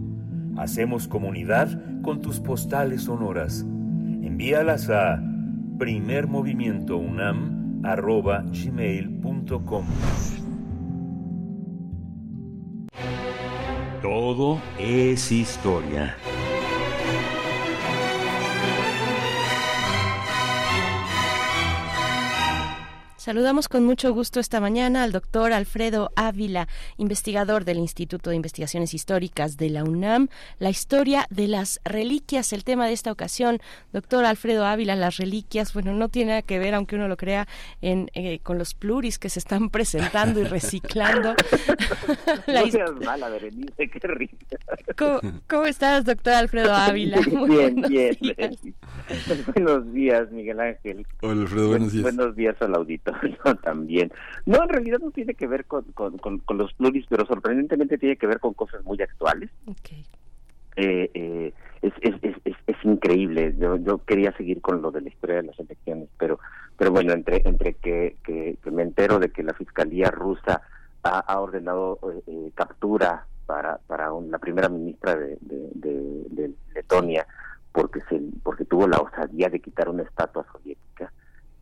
Hacemos 0.58 1.08
comunidad 1.08 1.70
con 2.02 2.22
tus 2.22 2.39
postales 2.39 3.04
sonoras. 3.04 3.62
Envíalas 3.62 4.89
a 4.89 5.22
primermovimientounam.gmail.com 7.82 9.86
Todo 14.02 14.60
es 14.80 15.32
historia. 15.32 16.16
Saludamos 23.30 23.70
con 23.70 23.86
mucho 23.86 24.12
gusto 24.12 24.40
esta 24.40 24.60
mañana 24.60 25.04
al 25.04 25.12
doctor 25.12 25.54
Alfredo 25.54 26.10
Ávila, 26.16 26.68
investigador 26.98 27.64
del 27.64 27.78
Instituto 27.78 28.32
de 28.32 28.36
Investigaciones 28.36 28.96
Históricas 28.96 29.56
de 29.56 29.70
la 29.70 29.84
UNAM. 29.84 30.30
La 30.58 30.72
historia 30.72 31.28
de 31.30 31.48
las 31.48 31.80
reliquias, 31.86 32.54
el 32.54 32.64
tema 32.64 32.88
de 32.88 32.94
esta 32.94 33.12
ocasión. 33.12 33.60
Doctor 33.94 34.26
Alfredo 34.26 34.66
Ávila, 34.66 34.96
las 34.96 35.18
reliquias, 35.18 35.76
bueno, 35.76 35.94
no 35.94 36.10
tiene 36.10 36.30
nada 36.30 36.42
que 36.42 36.58
ver, 36.58 36.74
aunque 36.74 36.96
uno 36.96 37.08
lo 37.08 37.18
crea, 37.18 37.48
en, 37.84 38.10
eh, 38.16 38.40
con 38.40 38.58
los 38.58 38.74
pluris 38.74 39.20
que 39.20 39.30
se 39.30 39.38
están 39.38 39.70
presentando 39.70 40.40
y 40.40 40.46
reciclando. 40.46 41.36
no 42.48 42.72
seas 42.72 42.94
mala, 43.06 43.30
Berenice, 43.30 43.92
qué 43.92 44.08
rica. 44.08 44.58
¿Cómo, 45.48 45.68
estás, 45.68 46.04
doctor 46.04 46.34
Alfredo 46.34 46.74
Ávila? 46.74 47.20
bien, 47.48 47.76
bien. 47.88 48.18
buenos 49.54 49.94
días, 49.94 50.32
Miguel 50.32 50.60
Ángel. 50.60 51.06
Hola, 51.22 51.44
Alfredo, 51.44 51.68
buenos 51.68 51.92
días. 51.92 52.02
Buenos 52.02 52.36
días 52.36 52.56
al 52.62 52.74
auditorio. 53.22 53.56
también. 53.64 54.12
No, 54.46 54.64
en 54.64 54.70
realidad 54.70 55.00
no 55.00 55.12
tiene 55.12 55.34
que 55.34 55.48
ver 55.48 55.66
con, 55.66 55.84
con, 55.94 56.58
los 56.58 56.74
pluris, 56.74 57.06
pero 57.10 57.26
sorprendentemente 57.26 57.98
tiene 57.98 58.18
que 58.18 58.28
ver 58.28 58.40
con 58.40 58.54
cosas 58.54 58.84
muy 58.84 59.02
actuales. 59.02 59.50
Eh, 60.76 61.10
eh, 61.14 61.54
es, 61.82 61.94
es, 62.02 62.16
es, 62.22 62.56
es, 62.68 62.76
increíble. 62.84 63.56
Yo, 63.58 63.78
yo 63.78 63.98
quería 64.00 64.32
seguir 64.38 64.62
con 64.62 64.82
lo 64.82 64.92
de 64.92 65.02
la 65.02 65.10
historia 65.10 65.38
de 65.38 65.44
las 65.44 65.60
elecciones, 65.60 66.10
pero 66.18 66.40
pero 66.78 66.92
bueno, 66.92 67.12
entre 67.12 67.42
entre 67.46 67.74
que, 67.74 68.16
que, 68.24 68.58
me 68.72 68.84
entero 68.84 69.20
de 69.20 69.30
que 69.32 69.44
la 69.44 69.54
Fiscalía 69.54 70.10
rusa 70.12 70.62
ha, 71.04 71.40
ordenado 71.40 72.00
eh, 72.28 72.52
captura 72.56 73.26
para 73.46 73.78
para 73.88 74.10
la 74.30 74.40
primera 74.40 74.70
ministra 74.70 75.16
de, 75.16 75.38
de, 75.42 76.52
Letonia 76.74 77.26
porque 77.72 78.00
se 78.10 78.22
porque 78.44 78.64
tuvo 78.66 78.88
la 78.88 79.00
osadía 79.00 79.50
de 79.50 79.60
quitar 79.60 79.90
una 79.90 80.04
estatua 80.04 80.46
soviética 80.52 80.89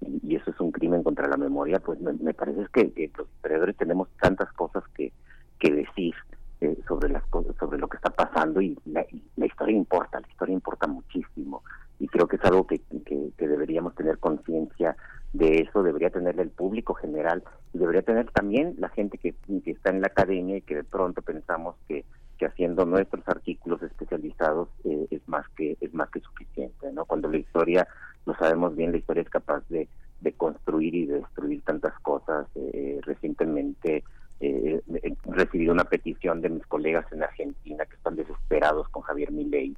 y, 0.01 0.35
eso 0.35 0.51
es 0.51 0.59
un 0.59 0.71
crimen 0.71 1.03
contra 1.03 1.27
la 1.27 1.37
memoria, 1.37 1.79
pues 1.79 1.99
me, 1.99 2.33
parece 2.33 2.65
que, 2.73 3.11
los 3.17 3.27
historiadores 3.27 3.75
tenemos 3.77 4.09
tantas 4.21 4.51
cosas 4.53 4.83
que, 4.95 5.11
que 5.59 5.71
decir 5.71 6.13
eh, 6.61 6.77
sobre 6.87 7.09
las 7.09 7.23
sobre 7.59 7.77
lo 7.77 7.87
que 7.87 7.97
está 7.97 8.09
pasando 8.09 8.61
y 8.61 8.77
la, 8.85 9.05
historia 9.45 9.75
importa, 9.75 10.19
la 10.19 10.27
historia 10.27 10.53
importa 10.53 10.87
muchísimo. 10.87 11.63
Y 11.99 12.07
creo 12.07 12.27
que 12.27 12.35
es 12.35 12.43
algo 12.45 12.67
que, 12.67 12.79
que, 13.05 13.47
deberíamos 13.47 13.95
tener 13.95 14.19
conciencia 14.19 14.95
de 15.33 15.61
eso, 15.61 15.83
debería 15.83 16.09
tener 16.09 16.39
el 16.39 16.49
público 16.49 16.93
general 16.93 17.43
y 17.73 17.79
debería 17.79 18.01
tener 18.01 18.29
también 18.31 18.75
la 18.77 18.89
gente 18.89 19.17
que, 19.17 19.33
que 19.63 19.71
está 19.71 19.89
en 19.89 20.01
la 20.01 20.07
academia 20.07 20.57
y 20.57 20.61
que 20.61 20.75
de 20.75 20.83
pronto 20.83 21.21
pensamos 21.21 21.75
que 21.87 22.05
que 22.37 22.45
haciendo 22.45 22.85
nuestros 22.85 23.27
artículos 23.27 23.81
especializados 23.81 24.69
eh, 24.83 25.07
es 25.11 25.27
más 25.27 25.47
que 25.49 25.77
es 25.81 25.93
más 25.93 26.09
que 26.09 26.19
suficiente 26.21 26.91
no 26.93 27.05
cuando 27.05 27.29
la 27.29 27.37
historia 27.37 27.87
lo 28.27 28.35
sabemos 28.35 28.75
bien, 28.75 28.91
la 28.91 28.97
historia 28.97 29.23
es 29.23 29.29
capaz 29.29 29.63
de, 29.69 29.87
de 30.19 30.33
construir 30.33 30.93
y 30.93 31.05
de 31.05 31.21
destruir 31.21 31.61
tantas 31.63 31.97
cosas. 32.01 32.45
Eh, 32.55 32.71
eh, 32.73 32.99
recientemente 33.03 34.03
eh, 34.41 34.81
he 35.01 35.15
recibido 35.31 35.73
una 35.73 35.85
petición 35.85 36.41
de 36.41 36.49
mis 36.49 36.65
colegas 36.67 37.05
en 37.13 37.23
Argentina 37.23 37.85
que 37.85 37.95
están 37.95 38.17
desesperados 38.17 38.89
con 38.89 39.01
Javier 39.03 39.31
Milei, 39.31 39.75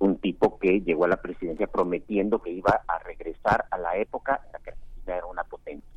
un 0.00 0.16
tipo 0.16 0.58
que 0.58 0.80
llegó 0.80 1.04
a 1.04 1.08
la 1.08 1.22
presidencia 1.22 1.68
prometiendo 1.68 2.42
que 2.42 2.50
iba 2.50 2.82
a 2.88 2.98
regresar 2.98 3.66
a 3.70 3.78
la 3.78 3.96
época 3.96 4.40
en 4.44 4.52
la 4.52 4.58
que 4.58 4.70
Argentina 4.70 5.16
era 5.16 5.26
una 5.26 5.44
potencia. 5.44 5.93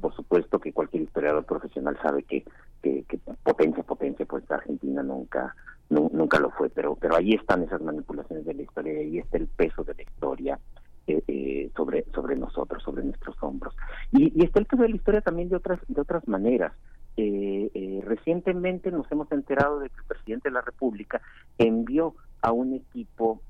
Por 0.00 0.14
supuesto 0.14 0.58
que 0.58 0.72
cualquier 0.72 1.04
historiador 1.04 1.44
profesional 1.44 1.98
sabe 2.02 2.22
que, 2.24 2.44
que, 2.82 3.04
potencia, 3.42 3.82
potencia, 3.82 4.26
pues 4.26 4.48
Argentina 4.50 5.02
nunca 5.02 5.54
nunca 5.88 6.40
lo 6.40 6.50
fue, 6.50 6.68
pero 6.68 6.96
pero 6.96 7.16
ahí 7.16 7.34
están 7.34 7.62
esas 7.62 7.80
manipulaciones 7.80 8.44
de 8.44 8.54
la 8.54 8.62
historia 8.62 8.92
y 8.94 8.96
ahí 8.96 9.18
está 9.18 9.38
el 9.38 9.46
peso 9.46 9.84
de 9.84 9.94
la 9.94 10.02
historia 10.02 10.58
eh, 11.06 11.22
eh, 11.28 11.70
sobre 11.76 12.04
sobre 12.12 12.36
nosotros, 12.36 12.82
sobre 12.82 13.04
nuestros 13.04 13.36
hombros. 13.40 13.74
Y, 14.12 14.44
está 14.44 14.58
el 14.58 14.66
peso 14.66 14.82
de 14.82 14.88
la 14.88 14.96
historia 14.96 15.20
también 15.20 15.48
de 15.48 15.56
otras 15.56 15.78
de 15.86 16.00
otras 16.00 16.26
maneras. 16.26 16.72
Eh, 17.16 18.02
recientemente 18.04 18.90
nos 18.90 19.10
hemos 19.10 19.30
enterado 19.32 19.78
de 19.78 19.88
que 19.88 19.96
el 19.96 20.04
presidente 20.04 20.48
de 20.50 20.54
la 20.54 20.60
República 20.60 21.22
envió 21.56 22.14
a 22.42 22.52
un 22.52 22.74
equipo 22.74 23.40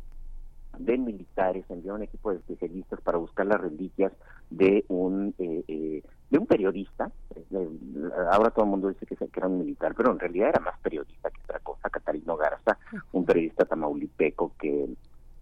de 0.79 0.99
militares, 0.99 1.65
envió 1.69 1.95
un 1.95 2.03
equipo 2.03 2.31
de 2.31 2.39
especialistas 2.39 3.01
para 3.01 3.19
buscar 3.19 3.47
las 3.47 3.61
reliquias 3.61 4.13
de 4.51 4.85
un 4.89 5.35
de 6.31 6.39
un 6.39 6.47
periodista, 6.47 7.11
ahora 8.31 8.51
todo 8.51 8.65
el 8.65 8.71
mundo 8.71 8.89
dice 8.89 9.07
que, 9.07 9.17
era 9.37 9.47
un 9.47 9.59
militar, 9.59 9.95
pero 9.97 10.13
en 10.13 10.19
realidad 10.19 10.49
era 10.49 10.61
más 10.61 10.79
periodista 10.81 11.31
que 11.31 11.41
otra 11.43 11.61
cosa, 11.61 11.89
Catarino 11.89 12.37
Garza, 12.37 12.79
un 13.13 13.25
periodista 13.25 13.65
tamaulipeco 13.65 14.53
que, 14.59 14.89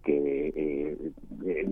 que 0.03 0.49
eh, 0.49 1.13
eh, 1.47 1.69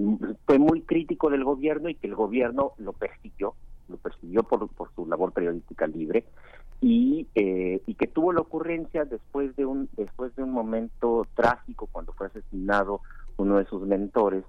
fue 0.46 0.58
muy 0.58 0.82
crítico 0.82 1.30
del 1.30 1.44
gobierno 1.44 1.88
y 1.88 1.94
que 1.94 2.06
el 2.06 2.14
gobierno 2.14 2.72
lo 2.78 2.92
persiguió, 2.94 3.54
lo 3.88 3.96
persiguió 3.98 4.42
por, 4.44 4.66
por 4.68 4.92
su 4.94 5.06
labor 5.06 5.32
periodística 5.32 5.86
libre. 5.86 6.24
Y, 6.80 7.28
eh, 7.36 7.80
y 7.86 7.94
que 7.94 8.08
tuvo 8.08 8.32
la 8.32 8.40
ocurrencia 8.40 9.04
después 9.04 9.54
de 9.54 9.64
un 9.64 9.88
después 9.96 10.34
de 10.34 10.42
un 10.42 10.50
momento 10.50 11.28
trágico 11.36 11.88
cuando 11.92 12.12
fue 12.12 12.26
asesinado 12.26 13.02
uno 13.36 13.58
de 13.58 13.64
sus 13.66 13.82
mentores 13.82 14.44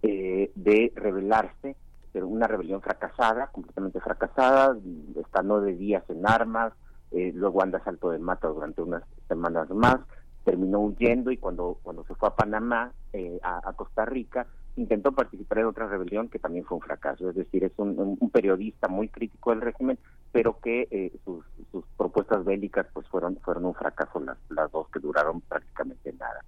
de 0.00 0.92
rebelarse 0.94 1.76
una 2.24 2.46
rebelión 2.46 2.80
fracasada, 2.80 3.48
completamente 3.48 4.00
fracasada, 4.00 4.76
está 5.16 5.42
nueve 5.42 5.74
días 5.74 6.04
en 6.08 6.26
armas, 6.26 6.72
eh, 7.10 7.32
luego 7.34 7.62
anda 7.62 7.82
salto 7.84 8.10
de 8.10 8.18
mata 8.18 8.48
durante 8.48 8.82
unas 8.82 9.02
semanas 9.28 9.68
más, 9.70 9.96
terminó 10.44 10.80
huyendo 10.80 11.30
y 11.30 11.36
cuando, 11.36 11.78
cuando 11.82 12.04
se 12.04 12.14
fue 12.14 12.28
a 12.28 12.34
Panamá, 12.36 12.92
eh, 13.12 13.38
a, 13.42 13.72
Costa 13.74 14.04
Rica, 14.04 14.46
intentó 14.76 15.12
participar 15.12 15.58
en 15.58 15.66
otra 15.66 15.88
rebelión 15.88 16.28
que 16.28 16.38
también 16.38 16.64
fue 16.64 16.76
un 16.76 16.82
fracaso. 16.82 17.28
Es 17.28 17.36
decir, 17.36 17.64
es 17.64 17.72
un, 17.76 18.16
periodista 18.32 18.88
muy 18.88 19.08
crítico 19.08 19.50
del 19.50 19.60
régimen, 19.60 19.98
pero 20.32 20.58
que 20.60 20.88
eh, 20.90 21.12
sus, 21.24 21.44
sus, 21.70 21.84
propuestas 21.96 22.44
bélicas 22.44 22.86
pues 22.92 23.06
fueron, 23.08 23.36
fueron 23.42 23.66
un 23.66 23.74
fracaso 23.74 24.20
las, 24.20 24.38
las 24.50 24.70
dos 24.70 24.88
que 24.88 25.00
duraron 25.00 25.40
prácticamente 25.42 26.12
nada. 26.12 26.44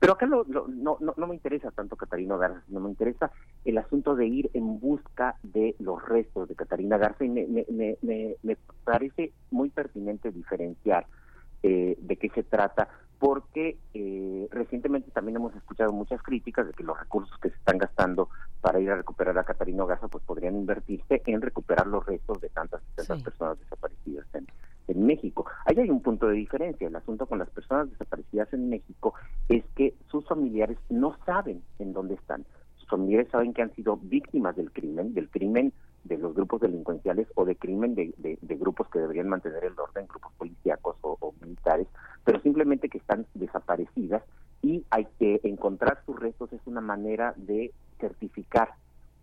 Pero 0.00 0.14
acá 0.14 0.24
no, 0.24 0.44
no, 0.44 0.96
no, 0.98 1.26
me 1.26 1.34
interesa 1.34 1.70
tanto 1.70 1.94
Catarina 1.94 2.38
Garza, 2.38 2.62
no 2.68 2.80
me 2.80 2.88
interesa 2.88 3.30
el 3.66 3.76
asunto 3.76 4.16
de 4.16 4.26
ir 4.26 4.50
en 4.54 4.80
busca 4.80 5.36
de 5.42 5.76
los 5.78 6.02
restos 6.08 6.48
de 6.48 6.54
Catarina 6.54 6.96
Garza 6.96 7.22
y 7.22 7.28
me, 7.28 7.46
me, 7.46 7.66
me, 8.00 8.36
me 8.42 8.56
parece 8.82 9.34
muy 9.50 9.68
pertinente 9.68 10.32
diferenciar 10.32 11.06
eh, 11.62 11.98
de 12.00 12.16
qué 12.16 12.30
se 12.30 12.42
trata, 12.42 12.88
porque 13.18 13.76
eh, 13.92 14.48
recientemente 14.50 15.10
también 15.10 15.36
hemos 15.36 15.54
escuchado 15.54 15.92
muchas 15.92 16.22
críticas 16.22 16.66
de 16.66 16.72
que 16.72 16.82
los 16.82 16.98
recursos 16.98 17.36
que 17.38 17.50
se 17.50 17.56
están 17.56 17.76
gastando 17.76 18.30
para 18.62 18.80
ir 18.80 18.90
a 18.90 18.96
recuperar 18.96 19.38
a 19.38 19.44
Catarina 19.44 19.84
Garza 19.84 20.08
pues 20.08 20.24
podrían 20.24 20.56
invertirse 20.56 21.20
en 21.26 21.42
recuperar 21.42 21.86
los 21.86 22.06
restos 22.06 22.40
de 22.40 22.48
tantas 22.48 22.80
tantas 22.96 23.22
personas 23.22 23.58
desaparecidas 23.60 24.26
en, 24.32 24.46
en 24.90 25.06
México. 25.06 25.46
Ahí 25.64 25.78
hay 25.78 25.90
un 25.90 26.02
punto 26.02 26.26
de 26.26 26.34
diferencia. 26.34 26.88
El 26.88 26.96
asunto 26.96 27.26
con 27.26 27.38
las 27.38 27.50
personas 27.50 27.90
desaparecidas 27.90 28.52
en 28.52 28.68
México 28.68 29.14
es 29.48 29.64
que 29.76 29.94
sus 30.10 30.26
familiares 30.26 30.78
no 30.88 31.16
saben 31.24 31.62
en 31.78 31.92
dónde 31.92 32.14
están. 32.14 32.44
Sus 32.76 32.88
familiares 32.88 33.28
saben 33.30 33.52
que 33.52 33.62
han 33.62 33.74
sido 33.74 33.96
víctimas 33.96 34.56
del 34.56 34.72
crimen, 34.72 35.14
del 35.14 35.28
crimen 35.30 35.72
de 36.04 36.18
los 36.18 36.34
grupos 36.34 36.60
delincuenciales 36.60 37.28
o 37.34 37.44
de 37.44 37.56
crimen 37.56 37.94
de, 37.94 38.38
grupos 38.58 38.88
que 38.88 38.98
deberían 38.98 39.28
mantener 39.28 39.64
el 39.64 39.78
orden, 39.78 40.06
grupos 40.06 40.32
policíacos 40.38 40.96
o, 41.02 41.34
militares, 41.40 41.86
pero 42.24 42.40
simplemente 42.40 42.88
que 42.88 42.98
están 42.98 43.26
desaparecidas 43.34 44.22
y 44.62 44.84
hay 44.90 45.06
que 45.18 45.40
encontrar 45.44 46.02
sus 46.04 46.18
restos 46.18 46.52
es 46.52 46.60
una 46.66 46.80
manera 46.80 47.34
de 47.36 47.72
certificar 47.98 48.70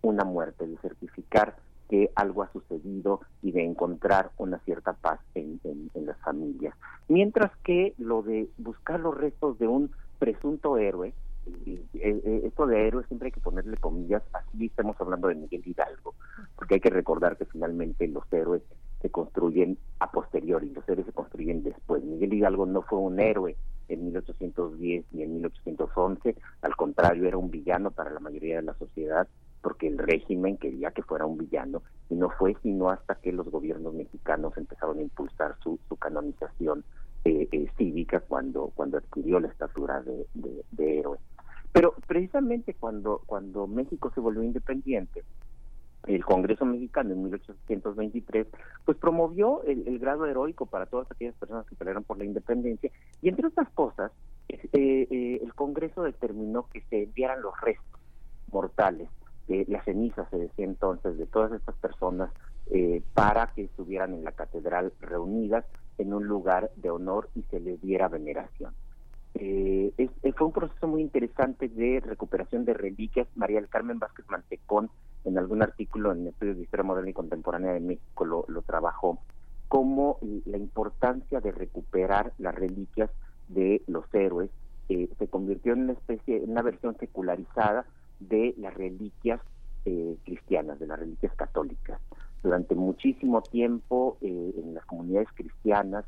una 0.02 0.24
muerte, 0.24 0.68
de 0.68 0.78
certificar 0.78 1.56
que 1.88 2.12
algo 2.16 2.44
ha 2.44 2.52
sucedido 2.52 3.22
y 3.42 3.52
de 3.52 3.64
encontrar 3.64 4.32
una 4.38 4.60
cierta 4.60 4.94
paz 4.94 5.20
en, 5.36 5.60
las 5.94 6.18
familias. 6.20 6.76
Mientras 7.08 7.52
que 7.64 7.94
lo 7.98 8.22
de 8.22 8.50
buscar 8.58 9.00
los 9.00 9.16
restos 9.18 9.58
de 9.60 9.68
un 9.68 9.92
presunto 10.20 10.78
héroe, 10.78 11.14
esto 11.94 12.68
de 12.68 12.88
héroe 12.88 13.06
siempre 13.08 13.28
hay 13.28 13.32
que 13.32 13.40
ponerle 13.40 13.78
comillas, 13.78 14.24
así 14.34 14.66
estamos 14.66 14.96
hablando 15.00 15.30
de 15.30 15.36
Miguel 15.36 15.64
Hidalgo, 15.66 16.16
porque 16.56 16.76
hay 16.76 16.80
que 16.80 16.90
recordar 16.90 17.38
que 17.38 17.46
finalmente 17.46 18.08
los 18.08 18.24
héroes 18.32 18.62
se 19.02 19.10
construyen 19.10 19.78
a 20.00 20.12
posteriori, 20.12 20.70
los 20.70 20.88
héroes 20.88 21.06
se 21.06 21.14
construyen 21.14 21.64
después. 21.64 22.04
Miguel 22.04 22.34
Hidalgo 22.34 22.66
no 22.66 22.82
fue 22.82 23.00
un 23.00 23.20
héroe 23.20 23.56
en 23.88 24.06
1810 24.06 25.06
ni 25.12 25.24
en 25.24 25.34
1811, 25.36 26.36
al 26.62 26.76
contrario, 26.76 27.28
era 27.28 27.38
un 27.38 27.50
villano 27.50 27.92
para 27.92 28.12
la 28.12 28.20
mayoría 28.20 28.58
de 28.58 28.64
la 28.64 28.74
sociedad 28.74 29.28
porque 29.62 29.88
el 29.88 29.98
régimen 29.98 30.58
quería 30.58 30.92
que 30.92 31.04
fuera 31.04 31.26
un 31.26 31.38
villano 31.38 31.82
y 32.10 32.16
no 32.16 32.30
fue 32.30 32.56
sino 32.64 32.90
hasta 32.90 33.16
que 33.16 33.32
los 33.32 33.50
gobiernos 33.50 33.94
mexicanos 33.94 34.58
empezaron 34.58 35.00
a 35.00 35.02
impulsar 35.02 35.56
su, 35.62 35.80
canonización 36.00 36.84
eh, 37.26 37.48
eh, 37.52 37.68
cívica 37.78 38.20
cuando 38.22 38.72
cuando 38.76 38.98
adquirió 38.98 39.40
la 39.40 39.48
estatura 39.48 40.02
de, 40.02 40.26
de, 40.72 41.00
héroe. 41.00 41.18
Pero 41.74 41.94
precisamente 42.08 42.74
cuando 42.74 43.22
cuando 43.26 43.68
México 43.68 44.12
se 44.14 44.22
volvió 44.22 44.44
independiente, 44.44 45.24
el 46.08 46.24
Congreso 46.24 46.66
mexicano 46.66 47.14
en 47.14 47.24
1823, 47.24 48.48
pues 48.86 48.98
promovió 48.98 49.64
el, 49.64 50.00
grado 50.00 50.26
heroico 50.26 50.66
para 50.66 50.86
todas 50.86 51.10
aquellas 51.12 51.36
personas 51.36 51.66
que 51.68 51.76
pelearon 51.76 52.04
por 52.04 52.18
la 52.18 52.26
independencia 52.26 52.92
y 53.22 53.30
entre 53.30 53.48
otras 53.48 53.70
cosas, 53.70 54.12
eh, 54.48 54.70
eh, 54.74 55.40
el 55.44 55.54
Congreso 55.54 56.04
determinó 56.04 56.68
que 56.70 56.82
se 56.90 57.04
enviaran 57.04 57.42
los 57.42 57.60
restos 57.62 58.00
mortales, 58.52 59.10
de 59.48 59.66
las 59.68 59.86
cenizas, 59.86 60.30
se 60.30 60.38
decía 60.38 60.66
entonces, 60.66 61.18
de 61.18 61.26
todas 61.26 61.52
estas 61.54 61.76
personas 61.76 62.32
eh, 62.70 63.02
para 63.14 63.48
que 63.54 63.64
estuvieran 63.64 64.14
en 64.14 64.24
la 64.24 64.34
catedral 64.34 64.92
reunidas 65.00 65.66
en 65.98 66.14
un 66.14 66.26
lugar 66.28 66.72
de 66.76 66.90
honor 66.90 67.30
y 67.36 67.44
se 67.44 67.60
les 67.60 67.82
diera 67.82 68.08
veneración. 68.08 68.74
Eh, 69.36 70.10
fue 70.36 70.48
un 70.48 70.54
proceso 70.54 70.88
muy 70.88 71.02
interesante 71.02 71.68
de 71.70 72.02
recuperación 72.02 72.66
de 72.66 72.74
reliquias. 72.74 73.28
María 73.36 73.60
del 73.60 73.70
Carmen 73.70 74.00
Vázquez 74.00 74.26
Mantecón, 74.30 74.90
en 75.26 75.38
algún 75.38 75.62
artículo 75.62 76.12
en 76.12 76.28
Estudios 76.28 76.58
de 76.58 76.64
Historia 76.64 76.84
Moderna 76.84 77.12
y 77.12 77.14
Contemporánea 77.14 77.74
de 77.74 77.80
México, 77.80 78.26
lo, 78.26 78.62
trabajó, 78.64 79.20
como 79.68 80.20
la 80.46 80.58
importancia 80.58 81.40
de 81.40 81.52
recuperar 81.52 82.34
las 82.38 82.56
reliquias 82.56 83.10
de 83.48 83.82
los 83.88 84.06
héroes 84.14 84.50
eh, 84.90 85.10
se 85.20 85.28
convirtió 85.28 85.74
en 85.74 85.84
una 85.84 85.94
especie, 85.94 86.44
en 86.44 86.52
una 86.52 86.62
versión 86.62 86.98
secularizada 86.98 87.86
de 88.20 88.54
las 88.58 88.74
reliquias 88.74 89.42
eh, 89.86 90.18
cristianas, 90.26 90.80
de 90.80 90.88
las 90.88 91.00
reliquias 91.00 91.34
católicas. 91.36 92.00
Durante 92.44 92.76
muchísimo 92.76 93.42
tiempo 93.42 94.18
eh, 94.22 94.54
en 94.58 94.74
las 94.74 94.86
comunidades 94.86 95.30
cristianas, 95.34 96.06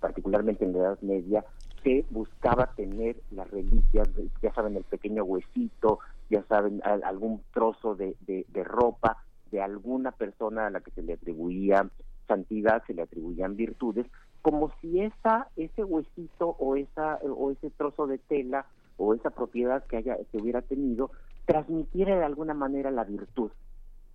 particularmente 0.00 0.64
en 0.64 0.72
la 0.72 0.78
Edad 0.78 0.98
Media, 1.02 1.44
se 1.86 2.04
buscaba 2.10 2.72
tener 2.74 3.16
las 3.30 3.48
reliquias, 3.50 4.08
ya 4.42 4.52
saben, 4.54 4.76
el 4.76 4.82
pequeño 4.82 5.22
huesito, 5.22 6.00
ya 6.28 6.42
saben, 6.48 6.80
algún 6.82 7.42
trozo 7.54 7.94
de, 7.94 8.16
ropa 8.64 9.18
de 9.52 9.62
alguna 9.62 10.10
persona 10.10 10.66
a 10.66 10.70
la 10.70 10.80
que 10.80 10.90
se 10.90 11.02
le 11.02 11.12
atribuía 11.12 11.88
santidad, 12.26 12.82
se 12.88 12.94
le 12.94 13.02
atribuían 13.02 13.54
virtudes, 13.54 14.06
como 14.42 14.72
si 14.80 15.00
esa 15.00 15.48
ese 15.56 15.84
huesito 15.84 16.56
o 16.58 16.74
esa 16.74 17.20
o 17.22 17.52
ese 17.52 17.70
trozo 17.70 18.08
de 18.08 18.18
tela 18.18 18.66
o 18.96 19.14
esa 19.14 19.30
propiedad 19.30 19.84
que 19.86 19.98
haya 19.98 20.16
que 20.30 20.38
hubiera 20.38 20.62
tenido 20.62 21.12
transmitiera 21.46 22.16
de 22.16 22.24
alguna 22.24 22.54
manera 22.54 22.90
la 22.90 23.04
virtud 23.04 23.50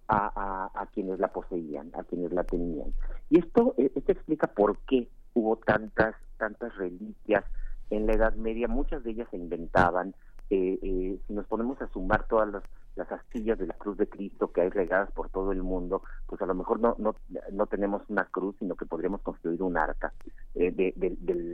a, 0.08 0.88
quienes 0.94 1.20
la 1.20 1.30
poseían, 1.30 1.90
a 1.94 2.04
quienes 2.04 2.34
la 2.34 2.44
tenían. 2.44 2.94
Y 3.30 3.40
esto 3.40 3.74
esto 3.78 4.12
explica 4.12 4.48
por 4.48 4.78
qué 4.80 5.08
hubo 5.34 5.56
tantas 5.56 6.16
tantas 6.38 6.76
reliquias 6.76 7.46
en 7.92 8.08
la 8.08 8.14
Edad 8.14 8.34
Media, 8.36 8.68
muchas 8.68 9.04
de 9.04 9.12
ellas 9.12 9.28
se 9.30 9.38
inventaban. 9.38 10.16
Eh, 10.50 10.80
eh, 10.82 11.20
si 11.26 11.34
nos 11.34 11.46
ponemos 11.46 11.82
a 11.82 11.88
sumar 11.94 12.28
todas 12.28 12.50
las, 12.52 12.64
astillas 13.10 13.58
de 13.58 13.66
la 13.66 13.74
cruz 13.74 13.98
de 13.98 14.08
Cristo 14.08 14.52
que 14.52 14.62
hay 14.62 14.70
regadas 14.70 15.10
por 15.12 15.30
todo 15.30 15.52
el 15.52 15.64
mundo, 15.64 16.04
pues 16.28 16.42
a 16.42 16.46
lo 16.46 16.54
mejor 16.54 16.80
no, 16.80 16.96
no, 17.00 17.16
no 17.52 17.66
tenemos 17.66 18.04
una 18.10 18.26
cruz, 18.26 18.56
sino 18.60 18.76
que 18.76 18.86
podríamos 18.86 19.22
construir 19.22 19.64
un 19.64 19.78
arca 19.78 20.14
eh, 20.54 20.72
de, 20.72 20.94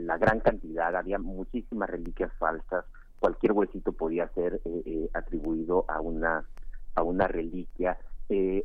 la 0.06 0.18
gran 0.18 0.40
cantidad. 0.40 0.96
Había 0.96 1.20
muchísimas 1.20 1.90
reliquias 1.90 2.34
falsas, 2.34 2.86
cualquier 3.20 3.54
huesito 3.54 3.92
podía 3.92 4.28
ser 4.30 4.62
atribuido 5.14 5.86
a 5.88 6.02
una, 6.02 6.46
a 6.96 7.04
una 7.04 7.28
reliquia. 7.28 7.98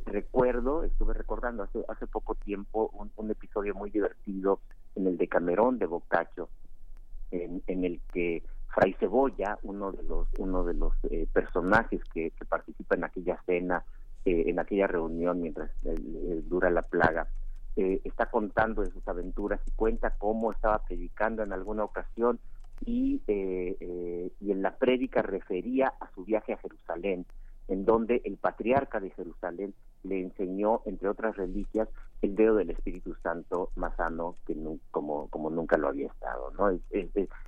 recuerdo, 0.05 0.83
estuve 0.83 1.13
recordando 1.13 1.63
hace, 1.63 1.83
hace 1.87 2.07
poco 2.07 2.35
tiempo 2.35 2.91
un, 3.15 3.31
episodio 3.31 3.73
muy 3.73 3.89
divertido 3.89 4.59
en 4.95 5.07
el 5.07 5.17
de 5.17 5.27
Camerón 5.27 5.79
de 5.79 5.85
Boccaccio, 5.85 6.49
en, 7.31 7.83
el 7.83 7.99
que 8.13 8.43
Fray 8.73 8.93
Cebolla, 8.99 9.57
uno 9.63 9.91
de 9.91 10.03
los 10.03 10.27
uno 10.39 10.63
de 10.63 10.73
los 10.73 10.93
eh, 11.09 11.27
personajes 11.31 12.01
que, 12.13 12.31
participa 12.49 12.95
en 12.95 13.03
aquella 13.03 13.41
cena, 13.45 13.83
eh, 14.25 14.45
en 14.47 14.59
aquella 14.59 14.87
reunión 14.87 15.41
mientras 15.41 15.71
eh, 15.85 16.41
dura 16.45 16.69
la 16.69 16.81
plaga, 16.81 17.27
está 17.75 18.27
contando 18.27 18.83
de 18.83 18.91
sus 18.91 19.07
aventuras 19.07 19.59
y 19.65 19.71
cuenta 19.71 20.11
cómo 20.19 20.51
estaba 20.51 20.77
predicando 20.85 21.41
en 21.41 21.53
alguna 21.53 21.83
ocasión 21.83 22.39
y, 22.85 23.21
y 23.27 24.51
en 24.51 24.61
la 24.61 24.77
prédica 24.77 25.21
refería 25.21 25.93
a 25.99 26.09
su 26.13 26.23
viaje 26.25 26.53
a 26.53 26.57
Jerusalén 26.57 27.25
en 27.67 27.85
donde 27.85 28.21
el 28.25 28.37
patriarca 28.37 28.99
de 28.99 29.11
Jerusalén 29.11 29.73
le 30.03 30.19
enseñó, 30.19 30.81
entre 30.85 31.07
otras 31.07 31.35
reliquias, 31.37 31.87
el 32.21 32.35
dedo 32.35 32.55
del 32.55 32.69
Espíritu 32.69 33.15
Santo 33.21 33.71
más 33.75 33.95
sano 33.95 34.35
que 34.45 34.55
como, 34.91 35.29
como 35.29 35.49
nunca 35.49 35.77
lo 35.77 35.89
había 35.89 36.07
estado, 36.07 36.51
¿no? 36.57 36.77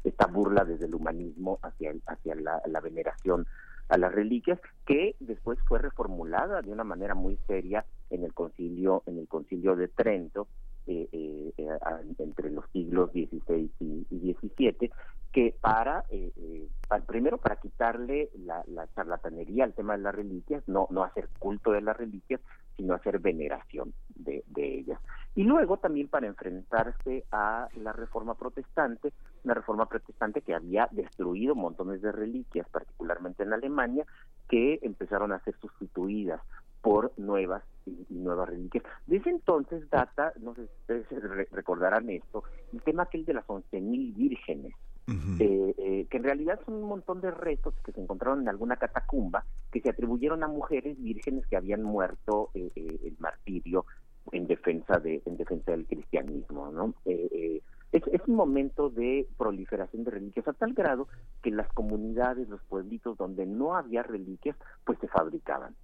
esta 0.03 0.27
burla 0.27 0.63
desde 0.65 0.85
el 0.85 0.95
humanismo 0.95 1.59
hacia, 1.61 1.93
hacia 2.07 2.35
la, 2.35 2.81
veneración 2.81 3.45
a 3.89 3.97
las 3.97 4.13
reliquias 4.13 4.59
que 4.85 5.15
después 5.19 5.59
fue 5.67 5.79
reformulada 5.79 6.61
de 6.61 6.71
una 6.71 6.83
manera 6.83 7.13
muy 7.13 7.37
seria 7.47 7.85
en 8.09 8.23
el 8.23 8.33
concilio 8.33 9.03
en 9.05 9.19
el 9.19 9.27
concilio 9.27 9.75
de 9.75 9.87
Trento 9.87 10.47
eh, 10.87 11.07
eh, 11.11 11.53
eh 11.57 11.77
entre 12.19 12.49
los 12.51 12.65
siglos 12.71 13.11
XVI 13.11 13.69
y, 13.79 14.05
XVII 14.09 14.91
que 15.35 15.53
para, 15.59 16.05
eh, 16.11 16.31
eh, 16.37 16.69
primero 17.05 17.37
para 17.37 17.57
quitarle 17.57 18.29
la, 18.45 18.63
charlatanería 18.95 19.65
al 19.65 19.73
tema 19.73 19.97
de 19.97 20.03
las 20.03 20.15
reliquias, 20.15 20.63
no, 20.65 20.87
no 20.91 21.03
hacer 21.03 21.27
culto 21.39 21.73
de 21.73 21.81
las 21.81 21.97
reliquias, 21.97 22.39
sino 22.77 22.93
hacer 22.93 23.19
veneración 23.19 23.93
de, 24.15 24.45
ellas. 24.55 24.97
Y 25.35 25.43
luego 25.43 25.75
también 25.75 26.07
para 26.07 26.27
enfrentarse 26.27 27.25
a 27.33 27.67
la 27.75 27.91
reforma 27.91 28.35
protestante, 28.35 29.11
una 29.43 29.55
reforma 29.55 29.87
protestante 29.87 30.41
que 30.41 30.55
había 30.55 30.87
destruido 30.91 31.53
montones 31.53 32.01
de 32.01 32.13
reliquias, 32.13 32.69
particularmente 32.69 33.43
en 33.43 33.51
Alemania, 33.51 34.05
que 34.47 34.79
empezaron 34.83 35.33
a 35.33 35.43
ser 35.43 35.57
sustituidas 35.59 36.41
por 36.85 37.11
nuevas 37.17 37.63
y, 37.87 38.05
nuevas 38.11 38.47
reliquias. 38.47 38.83
Desde 39.07 39.31
entonces 39.31 39.89
data, 39.89 40.33
no 40.39 40.53
sé 40.53 40.67
si 40.67 40.71
ustedes 40.81 41.49
recordarán 41.49 42.07
esto, 42.11 42.43
el 42.71 42.83
tema 42.83 43.03
aquel 43.03 43.25
de 43.25 43.33
las 43.33 43.43
once 43.47 43.81
mil 43.81 44.13
vírgenes, 44.13 44.71
eh, 45.39 45.73
eh, 45.79 46.05
que 46.07 46.17
en 46.17 46.23
realidad 46.23 46.59
son 46.63 46.75
un 46.75 46.87
montón 46.87 47.21
de 47.21 47.31
restos 47.31 47.73
que 47.83 47.91
se 47.91 48.01
encontraron 48.01 48.41
en 48.41 48.49
alguna 48.49 48.75
catacumba 48.75 49.45
que 49.71 49.81
se 49.81 49.89
atribuyeron 49.89 50.43
a 50.43 50.47
mujeres 50.47 51.01
vírgenes 51.01 51.47
que 51.47 51.57
habían 51.57 51.81
muerto 51.81 52.51
eh, 52.53 52.71
el 52.75 53.15
martirio 53.17 53.85
en 54.31 54.45
defensa 54.45 54.99
de 54.99 55.21
en 55.25 55.37
defensa 55.37 55.71
del 55.71 55.85
cristianismo 55.85 56.71
no 56.71 56.95
es, 57.05 57.61
es, 57.91 58.21
un 58.27 58.35
momento 58.35 58.89
de 58.89 59.27
proliferación 59.37 60.03
de 60.03 60.11
reliquias 60.11 60.47
a 60.47 60.53
tal 60.53 60.73
grado 60.73 61.07
que 61.43 61.51
las 61.51 61.71
comunidades 61.73 62.49
los 62.49 62.63
pueblitos 62.63 63.15
donde 63.15 63.45
no 63.45 63.75
había 63.75 64.01
reliquias 64.01 64.57
pues 64.83 64.97
se 64.99 65.07
fabricaban 65.07 65.75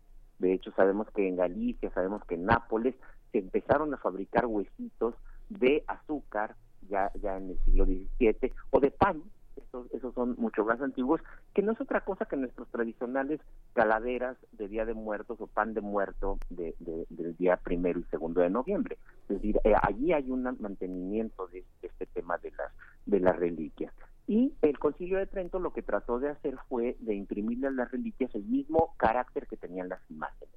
de 0.42 0.54
hecho 0.54 0.72
sabemos 0.72 1.08
que 1.16 1.28
en 1.28 1.38
Galicia 1.38 1.92
sabemos 1.92 2.26
que 2.26 2.36
en 2.36 2.46
Nápoles 2.46 2.96
se 3.32 3.38
empezaron 3.38 3.94
a 3.94 3.98
fabricar 3.98 4.46
huesitos 4.46 5.16
de 5.50 5.84
azúcar 5.88 6.56
ya, 6.90 7.12
ya 7.22 7.38
en 7.38 7.52
el 7.52 7.60
siglo 7.64 7.86
XVII, 7.86 8.54
o 8.72 8.80
de 8.80 8.92
pan, 8.92 9.24
esos, 9.56 9.92
esos 9.94 10.14
son 10.14 10.36
mucho 10.38 10.66
más 10.66 10.82
antiguos, 10.82 11.22
que 11.54 11.62
no 11.62 11.74
es 11.74 11.82
otra 11.82 12.02
cosa 12.02 12.26
que 12.26 12.36
nuestros 12.36 12.68
tradicionales 12.70 13.40
calaveras 13.74 14.38
de 14.54 14.68
Día 14.68 14.86
de 14.86 14.94
Muertos 14.94 15.40
o 15.40 15.48
pan 15.48 15.74
de 15.74 15.82
muerto 15.82 16.40
de, 16.50 16.76
del 16.80 17.36
día 17.38 17.58
primero 17.58 18.00
y 18.00 18.04
segundo 18.06 18.42
de 18.42 18.50
noviembre. 18.50 18.98
Es 19.30 19.38
decir, 19.38 19.60
eh, 19.64 19.74
allí 19.82 20.12
hay 20.12 20.30
un 20.30 20.44
mantenimiento 20.60 21.48
de, 21.48 21.64
este 21.82 22.06
tema 22.08 22.38
de 22.40 22.52
las, 22.52 22.72
de 23.06 23.20
las 23.20 23.38
reliquias. 23.38 23.94
Y 24.28 24.54
el 24.62 24.80
Concilio 24.80 25.18
de 25.18 25.28
Trento 25.28 25.60
lo 25.60 25.74
que 25.74 25.82
trató 25.82 26.20
de 26.20 26.30
hacer 26.30 26.58
fue 26.70 26.96
de 27.00 27.16
imprimirle 27.16 27.68
a 27.68 27.72
las 27.72 27.92
reliquias 27.92 28.34
el 28.36 28.44
mismo 28.44 28.94
carácter 28.98 29.48
que 29.48 29.58
tenían 29.58 29.90
las 29.90 30.02
imágenes. 30.10 30.54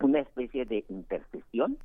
Una 0.00 0.20
especie 0.20 0.66
de 0.66 0.84
intercesión 0.88 1.78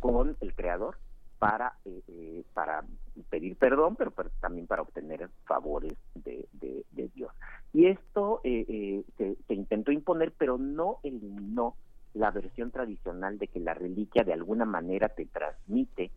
con 0.00 0.36
el 0.40 0.54
Creador 0.54 0.96
para, 1.38 1.74
eh, 1.84 2.00
eh, 2.08 2.44
para 2.54 2.84
pedir 3.30 3.56
perdón, 3.56 3.96
pero, 3.96 4.12
también 4.40 4.66
para 4.66 4.82
obtener 4.82 5.28
favores 5.44 5.94
de, 6.14 6.46
de, 6.52 7.10
Dios. 7.14 7.32
Y 7.72 7.86
esto 7.86 8.40
eh, 8.44 9.04
se, 9.16 9.54
intentó 9.54 9.92
imponer, 9.92 10.32
pero 10.36 10.58
no 10.58 10.98
eliminó 11.02 11.76
la 12.14 12.30
versión 12.30 12.70
tradicional 12.70 13.38
de 13.38 13.48
que 13.48 13.60
la 13.60 13.74
reliquia 13.74 14.24
de 14.24 14.32
alguna 14.32 14.64
manera 14.64 15.08
te 15.08 15.26
transmite 15.26 16.10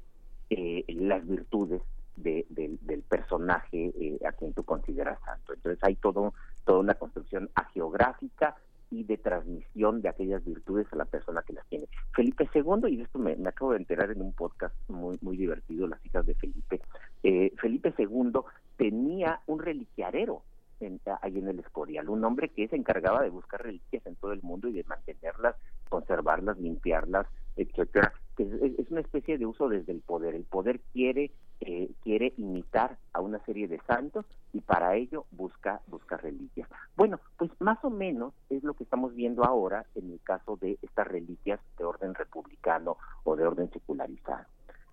las 0.87 1.27
virtudes 1.27 1.81
de, 2.23 2.45
del 2.49 3.01
personaje 3.03 3.91
a 4.27 4.31
quien 4.33 4.53
tú 4.53 4.63
consideras 4.63 5.19
santo. 5.23 5.53
Entonces 5.53 5.83
hay 5.83 5.95
todo, 5.95 6.33
toda 6.65 6.79
una 6.79 6.95
construcción 6.95 7.49
agiográfica 7.55 8.55
y 8.91 9.03
de 9.03 9.17
transmisión 9.17 10.01
de 10.01 10.09
aquellas 10.09 10.43
virtudes 10.43 10.87
a 10.91 10.95
la 10.95 11.05
persona 11.05 11.43
que 11.45 11.53
las 11.53 11.65
tiene. 11.67 11.87
Felipe 12.13 12.49
II, 12.53 12.89
y 12.89 13.01
esto 13.01 13.19
me, 13.19 13.37
acabo 13.47 13.71
de 13.71 13.77
enterar 13.77 14.11
en 14.11 14.21
un 14.21 14.33
podcast 14.33 14.73
muy, 14.89 15.17
muy 15.21 15.37
divertido, 15.37 15.87
Las 15.87 16.03
hijas 16.05 16.25
de 16.25 16.35
Felipe, 16.35 16.81
eh, 17.23 17.53
Felipe 17.57 17.93
II 17.97 18.31
tenía 18.77 19.41
un 19.45 19.59
reliquiarero 19.59 20.41
en, 20.79 20.99
ahí 21.21 21.37
en 21.37 21.49
el 21.49 21.59
Escorial, 21.59 22.09
un 22.09 22.23
hombre 22.23 22.49
que 22.49 22.67
se 22.67 22.75
encargaba 22.75 23.21
de 23.21 23.29
buscar 23.29 23.61
reliquias 23.61 24.05
en 24.05 24.15
todo 24.15 24.31
el 24.31 24.41
mundo 24.41 24.67
y 24.67 24.73
de 24.73 24.83
mantenerlas, 24.85 25.55
conservarlas, 25.89 26.57
limpiarlas, 26.57 27.27
etcétera. 27.57 28.13
Es, 28.39 28.89
una 28.89 29.01
especie 29.01 29.37
de 29.37 29.45
uso 29.45 29.67
desde 29.67 29.91
el 29.91 30.01
poder. 30.01 30.33
El 30.33 30.45
poder 30.45 30.79
quiere 30.93 31.31
eh, 31.59 31.91
quiere 32.03 32.33
imitar 32.37 32.97
a 33.11 33.19
una 33.19 33.39
serie 33.45 33.67
de 33.67 33.79
santos 33.81 34.25
y 34.53 34.61
para 34.61 34.95
ello 34.95 35.25
busca 35.31 35.81
busca 35.87 36.15
reliquias. 36.17 36.69
Bueno, 36.95 37.19
pues 37.37 37.51
más 37.59 37.83
o 37.83 37.89
menos 37.89 38.33
es 38.49 38.63
lo 38.63 38.73
que 38.75 38.83
estamos 38.83 39.13
viendo 39.13 39.43
ahora 39.43 39.85
en 39.95 40.11
el 40.11 40.21
caso 40.21 40.55
de 40.55 40.79
estas 40.81 41.07
reliquias 41.07 41.59
de 41.77 41.83
orden 41.83 42.15
republicano 42.15 42.97
o 43.25 43.35
de 43.35 43.45
orden 43.45 43.69
secularizado. 43.71 44.45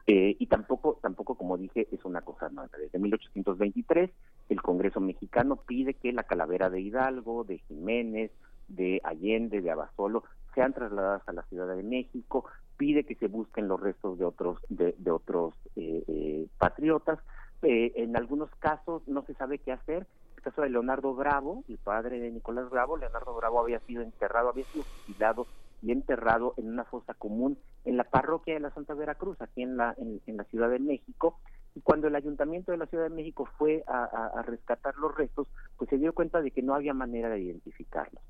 Eh, 0.09 0.37
y 0.39 0.47
tampoco, 0.47 0.99
tampoco, 1.03 1.35
como 1.35 1.57
dije, 1.57 1.89
es 1.91 2.05
una 2.05 2.21
cosa 2.21 2.49
nueva. 2.49 2.71
Desde 2.79 2.99
1823, 2.99 4.11
el 4.49 4.63
Congreso 4.63 5.01
mexicano 5.01 5.57
pide 5.57 5.95
que 5.95 6.13
la 6.13 6.23
calavera 6.23 6.71
de 6.71 6.81
Hidalgo, 6.81 7.43
de 7.43 7.59
Jiménez, 7.59 8.31
de 8.69 9.01
Allende, 9.03 9.61
de 9.61 9.71
Abasolo, 9.71 10.23
sean 10.55 10.73
trasladadas 10.73 11.29
a 11.29 11.33
la 11.33 11.43
Ciudad 11.45 11.75
de 11.75 11.83
México, 11.83 12.47
pide 12.77 13.05
que 13.05 13.15
se 13.15 13.29
busquen 13.29 13.69
los 13.69 13.81
restos 13.81 14.19
de 14.19 14.25
otros, 14.25 14.59
de, 14.69 14.95
otros 15.11 15.55
eh, 15.77 16.05
eh, 16.07 16.47
patriotas. 16.59 17.19
en 17.63 18.17
algunos 18.17 18.51
casos 18.57 19.03
no 19.07 19.23
se 19.23 19.35
sabe 19.35 19.59
qué 19.59 19.73
hacer. 19.73 20.07
El 20.37 20.43
caso 20.43 20.63
de 20.63 20.71
Leonardo 20.71 21.15
Bravo, 21.15 21.65
el 21.69 21.79
padre 21.79 22.21
de 22.21 22.31
Nicolás 22.31 22.71
Bravo, 22.71 22.97
Leonardo 22.97 23.35
Bravo 23.35 23.61
había 23.61 23.81
sido 23.81 24.03
enterrado, 24.03 24.51
había 24.51 24.65
sido 24.67 24.85
fusilado 24.85 25.47
y 25.83 25.93
enterrado 25.93 26.55
en 26.57 26.69
una 26.69 26.85
fosa 26.85 27.15
común 27.15 27.59
en 27.85 27.97
la 27.97 28.05
parroquia 28.05 28.55
de 28.55 28.61
la 28.61 28.71
Santa 28.71 28.95
Veracruz, 28.95 29.41
aquí 29.41 29.63
en 29.63 29.77
la, 29.77 29.95
en, 29.99 30.37
la 30.37 30.45
Ciudad 30.45 30.71
de 30.71 30.79
México. 30.79 31.39
Y 31.75 31.81
cuando 31.81 32.09
el 32.09 32.17
ayuntamiento 32.17 32.73
de 32.73 32.79
la 32.79 32.87
Ciudad 32.87 33.05
de 33.05 33.15
México 33.15 33.49
fue 33.59 33.85
a, 33.87 34.43
rescatar 34.47 34.97
los 34.97 35.15
restos, 35.15 35.47
pues 35.77 35.91
se 35.91 35.99
dio 35.99 36.15
cuenta 36.15 36.41
de 36.41 36.51
que 36.51 36.63
no 36.63 36.75
había 36.75 36.95
manera 36.95 37.29
de 37.29 37.41
identificarlos. 37.41 38.23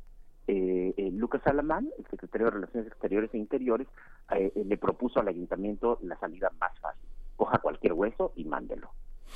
Eh, 0.48 0.94
eh, 0.96 1.10
Lucas 1.12 1.42
Alamán, 1.46 1.88
el 1.98 2.06
secretario 2.06 2.46
de 2.46 2.52
Relaciones 2.52 2.88
Exteriores 2.88 3.32
e 3.34 3.38
Interiores, 3.38 3.88
eh, 4.32 4.52
le 4.54 4.76
propuso 4.76 5.20
al 5.20 5.28
ayuntamiento 5.28 5.98
la 6.02 6.18
salida 6.18 6.50
más 6.60 6.78
fácil. 6.80 7.08
Coja 7.36 7.58
cualquier 7.58 7.92
hueso 7.92 8.32
y 8.36 8.44
mándelo. 8.44 8.90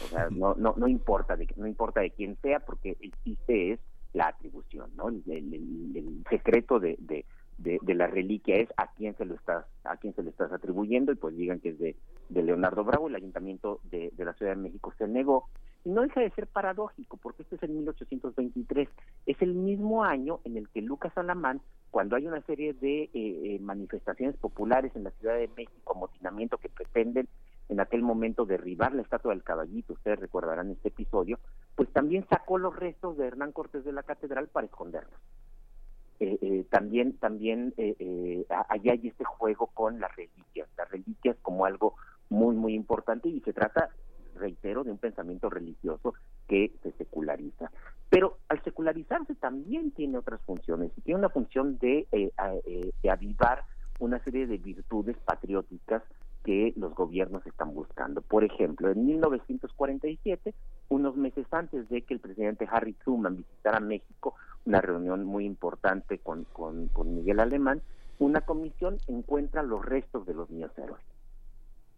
O 0.05 0.07
sea, 0.07 0.29
no, 0.31 0.55
no, 0.55 0.75
no 0.77 0.89
importa 0.89 1.37
de 1.37 1.47
no 1.57 1.67
importa 1.67 2.01
de 2.01 2.11
quién 2.11 2.37
sea, 2.43 2.61
porque 2.61 2.97
el 3.01 3.13
chiste 3.25 3.73
es 3.73 3.81
la 4.13 4.29
atribución, 4.29 4.91
¿no? 4.97 5.09
El, 5.09 5.23
el 5.27 6.25
secreto 6.29 6.81
de, 6.81 6.97
de, 7.01 7.25
de, 7.61 7.95
la 7.95 8.07
reliquia 8.07 8.57
es 8.57 8.69
a 8.77 8.91
quién 8.95 9.15
se 9.17 9.25
lo 9.25 9.35
estás 9.35 9.67
a 9.85 9.97
quién 9.99 10.15
se 10.15 10.23
lo 10.23 10.31
estás 10.31 10.51
atribuyendo 10.53 11.13
y 11.13 11.17
pues 11.17 11.37
digan 11.37 11.61
que 11.61 11.71
es 11.71 11.79
de, 11.79 11.97
Leonardo 12.31 12.85
Bravo 12.85 13.09
el 13.09 13.15
ayuntamiento 13.15 13.81
de, 13.85 14.13
la 14.17 14.33
Ciudad 14.35 14.53
de 14.53 14.63
México 14.63 14.95
se 14.97 15.07
negó 15.07 15.49
y 15.85 15.91
no 15.91 16.03
deja 16.03 16.21
de 16.21 16.31
ser 16.31 16.47
paradójico 16.47 17.19
porque 17.19 17.43
este 17.43 17.57
es 17.57 17.63
el 17.63 17.71
1823 17.71 18.89
es 19.27 19.43
el 19.43 19.55
mismo 19.55 20.05
año 20.05 20.41
en 20.45 20.57
el 20.57 20.69
que 20.71 20.81
Lucas 20.81 21.13
Alamán 21.17 21.61
cuando 21.91 22.17
hay 22.17 22.27
una 22.27 22.41
serie 22.43 22.73
de 22.75 23.03
eh, 23.03 23.11
eh, 23.15 23.59
manifestaciones 23.61 24.37
populares 24.37 24.95
en 24.95 25.05
la 25.05 25.11
Ciudad 25.13 25.37
de 25.37 25.49
México 25.57 25.93
amotinamiento 25.93 26.59
que 26.59 26.69
pretenden 26.69 27.29
en 27.71 27.81
aquel 27.81 28.03
momento 28.03 28.45
derribar 28.47 28.95
la 28.95 29.03
estatua 29.03 29.33
del 29.33 29.45
caballito, 29.45 29.93
ustedes 29.93 30.19
recordarán 30.19 30.71
este 30.71 30.89
episodio, 30.89 31.39
pues 31.77 31.89
también 31.93 32.27
sacó 32.29 32.59
los 32.59 32.75
restos 32.75 33.17
de 33.17 33.27
Hernán 33.27 33.53
Cortés 33.53 33.85
de 33.85 33.93
la 33.93 34.03
catedral 34.03 34.49
para 34.49 34.67
esconderlos. 34.67 35.19
Eh, 36.19 36.37
eh, 36.43 36.65
también 36.69 37.17
también 37.17 37.73
eh, 37.79 37.97
eh 37.99 38.45
allá 38.69 38.93
hay 38.93 39.09
este 39.09 39.25
juego 39.25 39.69
con 39.69 40.01
las 40.01 40.15
reliquias, 40.17 40.69
las 40.77 40.91
reliquias 40.91 41.37
como 41.41 41.65
algo 41.65 41.95
muy 42.29 42.55
muy 42.57 42.75
importante 42.75 43.31
y 43.31 43.41
se 43.41 43.55
trata, 43.55 43.89
reitero, 44.35 44.85
de 44.85 44.91
un 44.91 44.99
pensamiento 44.99 45.49
religioso 45.49 46.13
que 46.47 46.73
se 46.83 46.93
seculariza. 46.93 47.70
Secularizarse 48.81 49.35
también 49.35 49.91
tiene 49.91 50.17
otras 50.17 50.41
funciones 50.47 50.91
y 50.97 51.03
tiene 51.03 51.19
una 51.19 51.29
función 51.29 51.77
de, 51.81 52.07
de 53.03 53.11
avivar 53.11 53.65
una 53.99 54.25
serie 54.25 54.47
de 54.47 54.57
virtudes 54.57 55.19
patrióticas 55.19 56.03
que 56.45 56.73
los 56.77 56.95
gobiernos 56.95 57.47
están 57.47 57.75
buscando. 57.75 58.23
Por 58.23 58.43
ejemplo, 58.43 58.91
en 58.91 59.05
1947, 59.05 60.55
unos 60.89 61.15
meses 61.15 61.45
antes 61.51 61.91
de 61.91 62.01
que 62.01 62.15
el 62.15 62.21
presidente 62.21 62.67
Harry 62.73 62.95
Truman 62.95 63.37
visitara 63.37 63.81
México, 63.81 64.35
una 64.65 64.81
reunión 64.81 65.27
muy 65.27 65.45
importante 65.45 66.17
con, 66.17 66.47
con, 66.47 66.89
Miguel 67.15 67.41
Alemán, 67.41 67.83
una 68.19 68.41
comisión 68.41 68.97
encuentra 69.09 69.63
los 69.63 69.85
restos 69.85 70.25
de 70.25 70.33
los 70.33 70.49
niños 70.49 70.73
héroes. 70.79 71.05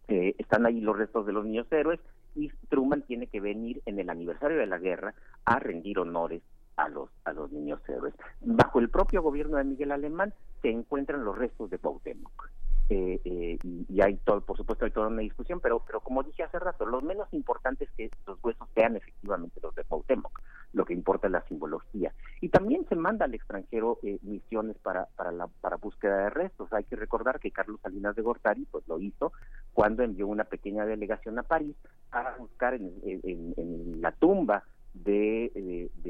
Eh, 0.09 0.35
están 0.37 0.65
ahí 0.65 0.81
los 0.81 0.97
restos 0.97 1.25
de 1.25 1.31
los 1.31 1.45
niños 1.45 1.71
héroes 1.71 2.01
y 2.35 2.49
Truman 2.67 3.03
tiene 3.03 3.27
que 3.27 3.39
venir 3.39 3.81
en 3.85 3.99
el 3.99 4.09
aniversario 4.09 4.57
de 4.57 4.67
la 4.67 4.79
guerra 4.79 5.13
a 5.45 5.59
rendir 5.59 5.97
honores 5.97 6.41
a 6.75 6.89
los 6.89 7.09
a 7.25 7.33
los 7.33 7.51
niños 7.51 7.79
héroes. 7.87 8.13
Bajo 8.41 8.79
el 8.79 8.89
propio 8.89 9.21
gobierno 9.21 9.57
de 9.57 9.63
Miguel 9.63 9.91
Alemán 9.91 10.33
se 10.61 10.69
encuentran 10.69 11.23
los 11.23 11.37
restos 11.37 11.69
de 11.69 11.77
Cuauhtémoc. 11.77 12.49
Eh, 12.89 13.21
eh, 13.23 13.57
y, 13.63 14.01
hay 14.01 14.17
todo, 14.17 14.41
por 14.41 14.57
supuesto, 14.57 14.83
hay 14.83 14.91
toda 14.91 15.07
una 15.07 15.21
discusión, 15.21 15.61
pero, 15.61 15.83
pero 15.85 16.01
como 16.01 16.21
dije 16.21 16.43
hace 16.43 16.59
rato, 16.59 16.85
lo 16.85 17.01
menos 17.01 17.27
importante 17.33 17.85
es 17.85 17.91
que 17.91 18.11
los 18.27 18.37
huesos 18.43 18.67
sean 18.75 18.97
efectivamente 18.97 19.59
los 19.63 19.73
de 19.73 19.85
Cuauhtémoc, 19.85 20.41
lo 20.73 20.83
que 20.83 20.93
importa 20.93 21.27
es 21.27 21.31
la 21.31 21.47
simbología. 21.47 22.13
Y 22.41 22.49
también 22.49 22.85
se 22.89 22.95
manda 22.95 23.25
al 23.25 23.33
extranjero 23.33 23.99
eh, 24.03 24.19
misiones 24.21 24.77
para, 24.79 25.05
para 25.15 25.31
la 25.31 25.47
para 25.47 25.77
búsqueda 25.77 26.17
de 26.25 26.29
restos. 26.29 26.73
Hay 26.73 26.83
que 26.83 26.97
recordar 26.97 27.39
que 27.39 27.51
Carlos 27.51 27.79
Salinas 27.81 28.15
de 28.15 28.21
Gortari 28.21 28.65
pues 28.65 28.85
lo 28.87 28.99
hizo 28.99 29.31
cuando 29.73 30.03
envió 30.03 30.27
una 30.27 30.43
pequeña 30.43 30.85
delegación 30.85 31.39
a 31.39 31.43
París 31.43 31.75
para 32.11 32.35
buscar 32.35 32.73
en, 32.73 32.91
en, 33.03 34.01
la 34.01 34.11
tumba 34.11 34.63
de, 34.93 35.89
de 35.95 36.02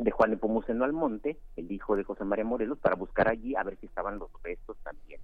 de 0.00 0.10
Juan 0.10 0.30
Nepomuceno 0.30 0.84
Almonte, 0.84 1.38
el 1.56 1.70
hijo 1.70 1.94
de 1.94 2.04
José 2.04 2.24
María 2.24 2.44
Morelos, 2.44 2.78
para 2.78 2.96
buscar 2.96 3.28
allí 3.28 3.54
a 3.54 3.62
ver 3.62 3.76
si 3.78 3.86
estaban 3.86 4.18
los 4.18 4.30
restos 4.42 4.76
también 4.82 5.20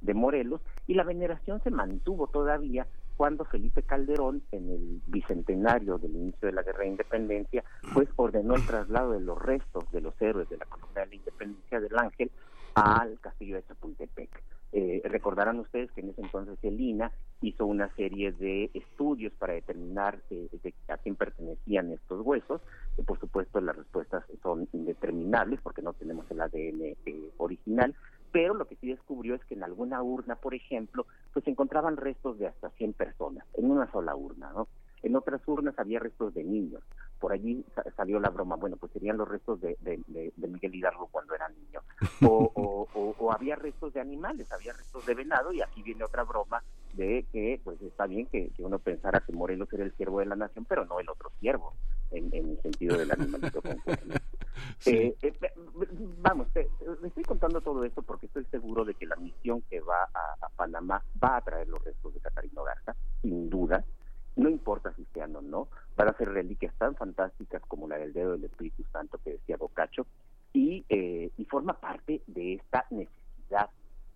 de 0.00 0.14
Morelos, 0.14 0.60
y 0.86 0.94
la 0.94 1.04
veneración 1.04 1.60
se 1.62 1.70
mantuvo 1.70 2.28
todavía 2.28 2.86
cuando 3.16 3.44
Felipe 3.44 3.82
Calderón, 3.82 4.42
en 4.50 4.70
el 4.70 5.02
bicentenario 5.06 5.98
del 5.98 6.12
inicio 6.12 6.46
de 6.46 6.52
la 6.52 6.62
Guerra 6.62 6.84
de 6.84 6.88
Independencia, 6.88 7.64
pues 7.92 8.08
ordenó 8.16 8.54
el 8.54 8.64
traslado 8.64 9.12
de 9.12 9.20
los 9.20 9.38
restos 9.38 9.84
de 9.92 10.00
los 10.00 10.14
héroes 10.22 10.48
de 10.48 10.56
la 10.56 10.64
colonia 10.64 11.02
de 11.02 11.06
la 11.06 11.14
Independencia 11.16 11.80
del 11.80 11.98
Ángel 11.98 12.30
al 12.74 13.18
castillo 13.20 13.56
de 13.56 13.64
Chapultepec. 13.64 14.42
Eh, 14.72 15.02
recordarán 15.04 15.58
ustedes 15.58 15.90
que 15.90 16.00
en 16.00 16.10
ese 16.10 16.20
entonces 16.20 16.56
el 16.62 16.80
INA 16.80 17.10
hizo 17.42 17.66
una 17.66 17.92
serie 17.96 18.30
de 18.30 18.70
estudios 18.72 19.32
para 19.32 19.54
determinar 19.54 20.20
eh, 20.30 20.48
a 20.88 20.96
quién 20.98 21.16
pertenecían 21.16 21.90
estos 21.90 22.24
huesos. 22.24 22.60
y 22.96 23.02
por 23.02 23.18
supuesto, 23.18 23.60
las 23.60 23.76
respuestas 23.76 24.24
son 25.10 25.18
indeterminables 25.18 25.60
porque 25.62 25.82
no 25.82 25.92
tenemos 25.92 26.30
el 26.30 26.40
ADN 26.40 26.96
eh, 27.06 27.30
original, 27.38 27.94
pero 28.32 28.54
lo 28.54 28.66
que 28.66 28.76
sí 28.76 28.88
descubrió 28.88 29.34
es 29.34 29.44
que 29.44 29.54
en 29.54 29.64
alguna 29.64 30.02
urna, 30.02 30.36
por 30.36 30.54
ejemplo, 30.54 31.06
pues 31.32 31.46
encontraban 31.48 31.96
restos 31.96 32.38
de 32.38 32.46
hasta 32.46 32.70
100 32.70 32.92
personas 32.92 33.44
en 33.54 33.70
una 33.70 33.90
sola 33.90 34.14
urna, 34.14 34.52
¿no? 34.52 34.68
En 35.02 35.16
otras 35.16 35.40
urnas 35.46 35.78
había 35.78 35.98
restos 35.98 36.34
de 36.34 36.44
niños. 36.44 36.82
Por 37.18 37.32
allí 37.32 37.64
salió 37.96 38.20
la 38.20 38.28
broma, 38.28 38.56
bueno, 38.56 38.76
pues 38.76 38.92
serían 38.92 39.16
los 39.16 39.28
restos 39.28 39.60
de, 39.60 39.76
Miguel 40.36 40.74
Hidalgo 40.74 41.08
cuando 41.10 41.34
era 41.34 41.48
niño. 41.48 41.80
O, 42.22 42.86
o, 42.94 43.32
había 43.32 43.56
restos 43.56 43.94
de 43.94 44.00
animales, 44.00 44.50
había 44.52 44.72
restos 44.72 45.06
de 45.06 45.14
venado 45.14 45.52
y 45.52 45.62
aquí 45.62 45.82
viene 45.82 46.04
otra 46.04 46.24
broma 46.24 46.62
de 46.94 47.24
que 47.32 47.60
pues 47.62 47.80
está 47.82 48.06
bien 48.06 48.26
que, 48.26 48.50
uno 48.58 48.78
pensara 48.78 49.20
que 49.20 49.32
Morelos 49.32 49.72
era 49.72 49.84
el 49.84 49.94
siervo 49.96 50.20
de 50.20 50.26
la 50.26 50.36
nación, 50.36 50.66
pero 50.66 50.84
no 50.84 51.00
el 51.00 51.08
otro 51.08 51.30
siervo, 51.40 51.74
en, 52.10 52.30
el 52.32 52.60
sentido 52.62 52.98
del 52.98 53.10
animalito 53.10 53.62
eh, 54.86 55.16
eh, 55.22 55.32
vamos, 56.18 56.48
te, 56.52 56.68
estoy 57.04 57.24
contando 57.24 57.60
todo 57.60 57.84
esto 57.84 58.02
porque 58.02 58.26
estoy 58.26 58.44
seguro 58.46 58.84
de 58.84 58.94
que 58.94 59.06
la 59.06 59.16
misión 59.16 59.62
que 59.68 59.80
va 59.80 60.04
a, 60.14 60.46
a 60.46 60.48
Panamá 60.50 61.02
va 61.22 61.36
a 61.36 61.40
traer 61.40 61.68
los 61.68 61.82
restos 61.84 62.14
de 62.14 62.20
Catarino 62.20 62.64
Garza, 62.64 62.96
sin 63.22 63.50
duda, 63.50 63.84
no 64.36 64.48
importa 64.48 64.92
si 64.94 65.04
sean 65.12 65.36
o 65.36 65.42
no, 65.42 65.68
van 65.96 66.08
a 66.08 66.16
ser 66.16 66.30
reliquias 66.30 66.74
tan 66.78 66.94
fantásticas 66.94 67.62
como 67.66 67.88
la 67.88 67.98
del 67.98 68.12
dedo 68.12 68.32
del 68.32 68.44
Espíritu 68.44 68.84
Santo 68.92 69.18
que 69.22 69.32
decía 69.32 69.56
Bocacho, 69.56 70.06
y, 70.52 70.84
eh, 70.88 71.30
y 71.36 71.44
forma 71.44 71.74
parte 71.74 72.22
de 72.26 72.54
esta 72.54 72.86
necesidad 72.90 73.70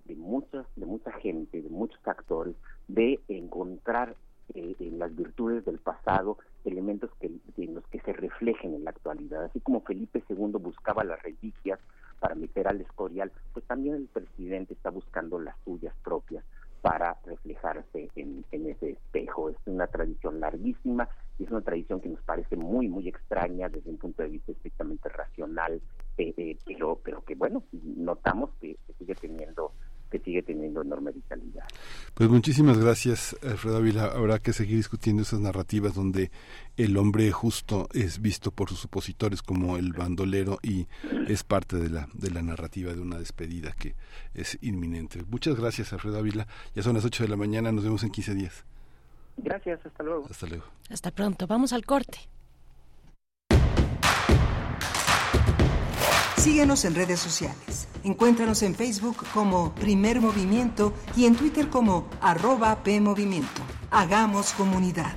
de 0.05 0.17
muchas, 0.17 0.67
de 0.77 0.87
mucha 0.87 1.13
gente, 1.13 1.63
de 1.63 1.69
muchos 1.69 2.01
actores, 2.07 2.55
de 2.89 3.21
encontrar 3.29 4.17
eh, 4.55 4.75
en 4.79 4.99
las 4.99 5.15
virtudes 5.15 5.65
del 5.65 5.79
pasado 5.79 6.39
elementos 6.65 7.11
que, 7.21 7.31
en 7.57 7.75
los 7.75 7.87
que 7.89 8.01
se 8.01 8.13
reflejen 8.13 8.75
en 8.75 8.85
la 8.85 8.91
actualidad. 8.91 9.45
Así 9.45 9.61
como 9.61 9.81
Felipe 9.83 10.14
II 10.35 10.59
buscaba 10.61 11.05
las 11.05 11.23
reliquias 11.23 11.81
para 12.21 12.35
meter 12.35 12.69
al 12.69 12.81
escorial, 12.81 13.31
pues 13.53 13.67
también 13.67 13.97
el 13.97 14.07
presidente 14.07 14.75
está 14.75 14.91
buscando 14.91 15.39
las 15.39 15.57
suyas 15.65 15.95
propias 16.03 16.45
para 16.81 17.17
reflejarse 17.25 18.11
en, 18.15 18.45
ese 18.51 18.91
espejo. 18.91 19.49
Es 19.51 19.57
una 19.67 19.87
tradición 19.87 20.41
larguísima 20.41 21.09
y 21.39 21.45
es 21.45 21.51
una 21.51 21.63
tradición 21.63 22.01
que 22.01 22.11
nos 22.11 22.21
parece 22.23 22.57
muy, 22.57 22.89
muy 22.89 23.09
extraña 23.09 23.69
desde 23.69 23.91
un 23.91 23.97
punto 23.97 24.23
de 24.23 24.29
vista 24.29 24.53
estrictamente 24.53 25.09
racional, 25.09 25.81
eh, 26.19 26.35
eh, 26.37 26.59
pero, 26.65 27.01
pero 27.03 27.25
que 27.25 27.35
bueno, 27.35 27.63
notamos 27.73 28.51
que 28.61 28.77
sigue 28.99 29.15
teniendo 29.15 29.73
que 30.11 30.19
sigue 30.21 30.43
teniendo 30.43 30.83
enorme 30.83 31.11
vitalidad. 31.11 31.65
Pues 32.15 32.31
muchísimas 32.31 32.79
gracias, 32.79 33.37
Alfredo 33.43 33.79
Ávila. 33.79 34.05
Habrá 34.05 34.39
que 34.39 34.53
seguir 34.53 34.77
discutiendo 34.77 35.23
esas 35.23 35.41
narrativas 35.41 35.95
donde 35.95 36.31
el 36.77 36.97
hombre 36.97 37.33
justo 37.33 37.89
es 37.93 38.23
visto 38.23 38.53
por 38.53 38.69
sus 38.69 38.85
opositores 38.85 39.43
como 39.43 39.77
el 39.77 39.93
bandolero 39.93 40.61
y 40.63 40.87
es 41.27 41.43
parte 41.43 41.77
de 41.77 41.91
la, 41.91 42.09
de 42.13 42.31
la 42.31 42.41
narrativa 42.43 42.93
de 42.93 43.01
una 43.01 43.19
despedida 43.19 43.73
que 43.73 43.97
es 44.33 44.59
inminente. 44.63 45.25
Muchas 45.29 45.57
gracias, 45.57 45.93
Alfredo 45.93 46.19
Ávila. 46.19 46.47
Ya 46.77 46.85
son 46.85 46.95
las 46.95 47.05
8 47.05 47.25
de 47.25 47.29
la 47.29 47.37
mañana, 47.37 47.73
nos 47.73 47.83
vemos 47.83 48.05
en 48.05 48.11
15 48.11 48.35
días. 48.35 48.65
Gracias, 49.37 49.85
hasta 49.85 50.05
luego. 50.05 50.27
Hasta 50.31 50.47
luego. 50.47 50.65
Hasta 50.91 51.11
pronto, 51.11 51.49
vamos 51.49 51.73
al 51.73 51.85
corte. 51.85 52.19
Síguenos 56.45 56.85
en 56.85 56.95
redes 56.95 57.21
sociales. 57.21 57.89
Encuéntranos 58.03 58.63
en 58.63 58.75
Facebook 58.75 59.17
como 59.33 59.75
Primer 59.75 60.21
Movimiento 60.21 60.93
y 61.17 61.25
en 61.25 61.37
Twitter 61.37 61.71
como 61.71 62.07
arroba 62.21 62.83
PMovimiento. 62.85 63.63
Hagamos 63.91 64.53
comunidad. 64.53 65.15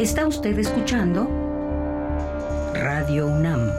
Está 0.00 0.26
usted 0.26 0.58
escuchando 0.58 1.43
Radio 3.04 3.26
UNAM. 3.26 3.70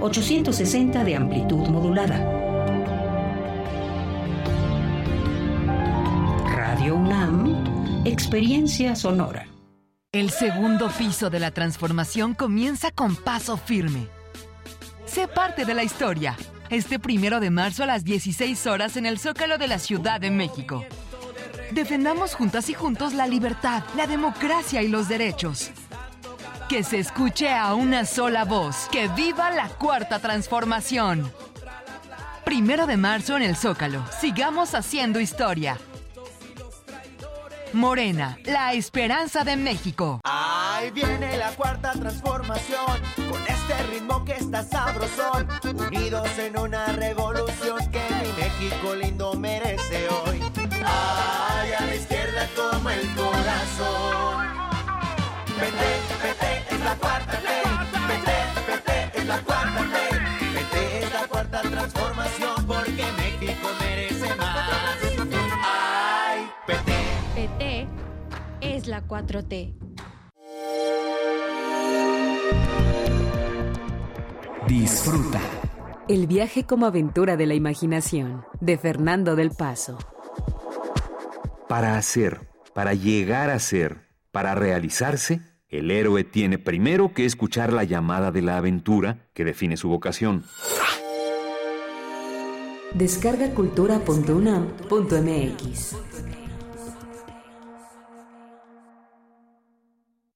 860 0.00 1.04
de 1.04 1.16
amplitud 1.16 1.68
modulada. 1.68 2.16
Radio 6.46 6.96
UNAM, 6.96 8.02
experiencia 8.06 8.96
sonora. 8.96 9.48
El 10.12 10.30
segundo 10.30 10.88
piso 10.88 11.28
de 11.28 11.40
la 11.40 11.50
transformación 11.50 12.32
comienza 12.32 12.90
con 12.90 13.14
paso 13.14 13.58
firme. 13.58 14.08
Sé 15.04 15.28
parte 15.28 15.66
de 15.66 15.74
la 15.74 15.84
historia. 15.84 16.38
Este 16.70 16.98
primero 16.98 17.38
de 17.38 17.50
marzo 17.50 17.82
a 17.82 17.86
las 17.86 18.02
16 18.02 18.66
horas 18.66 18.96
en 18.96 19.04
el 19.04 19.18
Zócalo 19.18 19.58
de 19.58 19.68
la 19.68 19.78
Ciudad 19.78 20.22
de 20.22 20.30
México. 20.30 20.86
Defendamos 21.72 22.34
juntas 22.34 22.68
y 22.68 22.74
juntos 22.74 23.14
la 23.14 23.26
libertad, 23.28 23.84
la 23.96 24.06
democracia 24.06 24.82
y 24.82 24.88
los 24.88 25.08
derechos. 25.08 25.70
Que 26.68 26.82
se 26.82 26.98
escuche 26.98 27.50
a 27.52 27.74
una 27.74 28.04
sola 28.04 28.44
voz. 28.44 28.88
Que 28.90 29.08
viva 29.08 29.50
la 29.50 29.68
cuarta 29.68 30.18
transformación. 30.18 31.32
Primero 32.44 32.86
de 32.86 32.96
marzo 32.96 33.36
en 33.36 33.42
el 33.42 33.56
Zócalo. 33.56 34.04
Sigamos 34.20 34.74
haciendo 34.74 35.20
historia. 35.20 35.78
Morena, 37.72 38.36
la 38.44 38.72
esperanza 38.72 39.44
de 39.44 39.56
México. 39.56 40.20
Ahí 40.24 40.90
viene 40.90 41.36
la 41.36 41.50
cuarta 41.52 41.92
transformación, 41.92 43.00
con 43.14 43.42
este 43.42 43.82
ritmo 43.92 44.24
que 44.24 44.32
está 44.32 44.64
sabrosón, 44.64 45.46
unidos 45.86 46.28
en 46.38 46.58
una 46.58 46.86
revolución 46.86 47.78
que 47.92 48.02
mi 48.22 48.42
México 48.42 48.94
lindo 48.96 49.34
merece 49.34 50.08
hoy. 50.08 50.19
Ay, 51.00 51.72
a 51.72 51.86
la 51.86 51.94
izquierda 51.94 52.48
como 52.56 52.90
el 52.90 53.14
corazón. 53.14 54.46
Vete, 55.60 55.90
vete, 56.22 56.74
es 56.74 56.80
la 56.84 56.94
cuarta 56.96 57.40
ley. 57.40 57.66
Vete, 58.08 58.36
vete, 58.68 59.18
es 59.18 59.26
la 59.26 59.38
cuarta 59.42 59.82
ley. 59.94 60.12
Vete, 60.54 61.04
es 61.04 61.12
la 61.12 61.26
cuarta 61.28 61.62
transformación 61.62 62.66
porque 62.66 63.04
México 63.18 63.68
merece 63.80 64.34
más. 64.36 64.70
Ay, 65.64 66.50
vete. 66.66 66.98
PT 67.34 67.88
es 68.60 68.86
la 68.86 69.02
4T. 69.06 69.74
Disfruta. 74.68 75.40
El 76.08 76.26
viaje 76.26 76.64
como 76.64 76.86
aventura 76.86 77.36
de 77.36 77.46
la 77.46 77.54
imaginación, 77.54 78.44
de 78.60 78.78
Fernando 78.78 79.36
del 79.36 79.50
Paso. 79.50 79.98
Para 81.70 81.96
hacer, 81.96 82.40
para 82.74 82.92
llegar 82.94 83.48
a 83.48 83.60
ser, 83.60 84.08
para 84.32 84.56
realizarse, 84.56 85.40
el 85.68 85.92
héroe 85.92 86.24
tiene 86.24 86.58
primero 86.58 87.14
que 87.14 87.24
escuchar 87.24 87.72
la 87.72 87.84
llamada 87.84 88.32
de 88.32 88.42
la 88.42 88.56
aventura 88.56 89.28
que 89.34 89.44
define 89.44 89.76
su 89.76 89.88
vocación. 89.88 90.42
Descarga 92.92 93.54
cultura.unam.mx. 93.54 96.39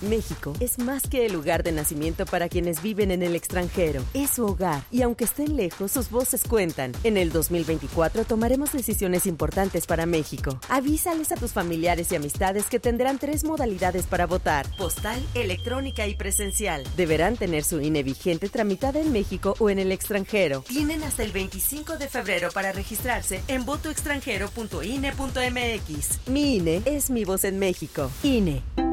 México 0.00 0.52
es 0.60 0.78
más 0.78 1.04
que 1.04 1.26
el 1.26 1.32
lugar 1.32 1.62
de 1.62 1.72
nacimiento 1.72 2.26
para 2.26 2.48
quienes 2.48 2.82
viven 2.82 3.10
en 3.10 3.22
el 3.22 3.36
extranjero. 3.36 4.02
Es 4.14 4.30
su 4.30 4.44
hogar 4.44 4.82
y 4.90 5.02
aunque 5.02 5.24
estén 5.24 5.56
lejos, 5.56 5.92
sus 5.92 6.10
voces 6.10 6.42
cuentan. 6.42 6.92
En 7.04 7.16
el 7.16 7.30
2024 7.30 8.24
tomaremos 8.24 8.72
decisiones 8.72 9.26
importantes 9.26 9.86
para 9.86 10.06
México. 10.06 10.58
Avísales 10.68 11.32
a 11.32 11.36
tus 11.36 11.52
familiares 11.52 12.10
y 12.10 12.16
amistades 12.16 12.66
que 12.66 12.80
tendrán 12.80 13.18
tres 13.18 13.44
modalidades 13.44 14.06
para 14.06 14.26
votar: 14.26 14.66
postal, 14.76 15.22
electrónica 15.34 16.06
y 16.06 16.14
presencial. 16.14 16.84
Deberán 16.96 17.36
tener 17.36 17.64
su 17.64 17.80
INE 17.80 18.02
vigente 18.02 18.48
tramitada 18.48 19.00
en 19.00 19.12
México 19.12 19.54
o 19.58 19.70
en 19.70 19.78
el 19.78 19.92
extranjero. 19.92 20.64
Tienen 20.68 21.02
hasta 21.04 21.22
el 21.22 21.32
25 21.32 21.96
de 21.96 22.08
febrero 22.08 22.50
para 22.52 22.72
registrarse 22.72 23.42
en 23.48 23.64
votoextranjero.ine.mx. 23.64 26.28
Mi 26.28 26.56
INE 26.56 26.82
es 26.84 27.10
mi 27.10 27.24
voz 27.24 27.44
en 27.44 27.58
México. 27.58 28.10
INE. 28.22 28.91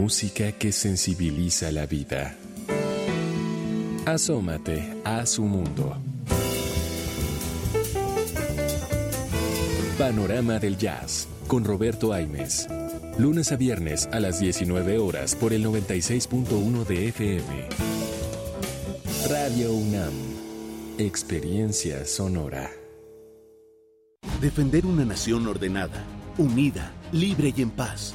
Música 0.00 0.52
que 0.52 0.72
sensibiliza 0.72 1.70
la 1.70 1.84
vida. 1.84 2.34
Asómate 4.06 4.94
a 5.04 5.26
su 5.26 5.42
mundo. 5.42 5.94
Panorama 9.98 10.58
del 10.58 10.78
Jazz 10.78 11.28
con 11.46 11.66
Roberto 11.66 12.14
Aimes. 12.14 12.66
Lunes 13.18 13.52
a 13.52 13.56
viernes 13.56 14.08
a 14.10 14.20
las 14.20 14.40
19 14.40 14.96
horas 14.96 15.36
por 15.36 15.52
el 15.52 15.66
96.1 15.66 16.86
de 16.86 17.08
FM. 17.08 17.68
Radio 19.28 19.74
UNAM. 19.74 20.14
Experiencia 20.96 22.06
sonora. 22.06 22.70
Defender 24.40 24.86
una 24.86 25.04
nación 25.04 25.46
ordenada, 25.46 26.02
unida, 26.38 26.90
libre 27.12 27.52
y 27.54 27.60
en 27.60 27.70
paz. 27.70 28.14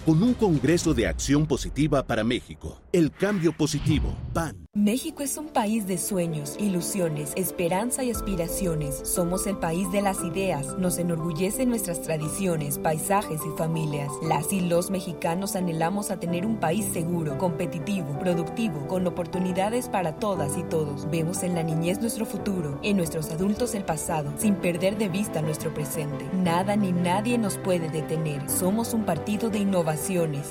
con 0.05 0.23
un 0.23 0.33
Congreso 0.33 0.93
de 0.93 1.07
Acción 1.07 1.45
Positiva 1.45 2.03
para 2.03 2.23
México. 2.23 2.79
El 2.91 3.11
cambio 3.11 3.53
positivo, 3.53 4.13
PAN. 4.33 4.67
México 4.73 5.21
es 5.21 5.35
un 5.37 5.49
país 5.49 5.85
de 5.85 5.97
sueños, 5.97 6.55
ilusiones, 6.57 7.33
esperanza 7.35 8.05
y 8.05 8.11
aspiraciones. 8.11 9.01
Somos 9.03 9.45
el 9.45 9.57
país 9.57 9.91
de 9.91 10.01
las 10.01 10.23
ideas. 10.23 10.77
Nos 10.77 10.97
enorgullecen 10.97 11.69
nuestras 11.69 12.01
tradiciones, 12.01 12.79
paisajes 12.79 13.41
y 13.45 13.57
familias. 13.57 14.09
Las 14.23 14.53
y 14.53 14.61
los 14.61 14.89
mexicanos 14.89 15.57
anhelamos 15.57 16.09
a 16.09 16.21
tener 16.21 16.45
un 16.45 16.57
país 16.57 16.85
seguro, 16.93 17.37
competitivo, 17.37 18.17
productivo, 18.17 18.87
con 18.87 19.05
oportunidades 19.07 19.89
para 19.89 20.15
todas 20.15 20.57
y 20.57 20.63
todos. 20.63 21.09
Vemos 21.11 21.43
en 21.43 21.53
la 21.53 21.63
niñez 21.63 21.99
nuestro 21.99 22.25
futuro, 22.25 22.79
en 22.81 22.95
nuestros 22.95 23.29
adultos 23.29 23.75
el 23.75 23.83
pasado, 23.83 24.33
sin 24.37 24.55
perder 24.55 24.97
de 24.97 25.09
vista 25.09 25.41
nuestro 25.41 25.73
presente. 25.73 26.29
Nada 26.33 26.77
ni 26.77 26.93
nadie 26.93 27.37
nos 27.37 27.57
puede 27.57 27.89
detener. 27.89 28.49
Somos 28.49 28.93
un 28.93 29.03
partido 29.03 29.49
de 29.49 29.59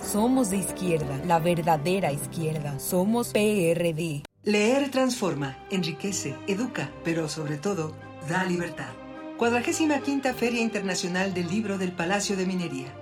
Somos 0.02 0.50
de 0.50 0.58
izquierda, 0.58 1.20
la 1.26 1.38
verdadera 1.38 2.12
izquierda. 2.12 2.78
Somos 2.78 3.28
PRD. 3.28 4.22
Leer 4.44 4.90
transforma, 4.90 5.56
enriquece, 5.70 6.36
educa, 6.46 6.90
pero 7.04 7.28
sobre 7.28 7.56
todo, 7.56 7.94
da 8.28 8.44
libertad. 8.44 8.92
Cuadragésima 9.36 10.00
quinta 10.00 10.34
Feria 10.34 10.60
Internacional 10.60 11.34
del 11.34 11.48
Libro 11.48 11.78
del 11.78 11.92
Palacio 11.92 12.36
de 12.36 12.46
Minería. 12.46 12.92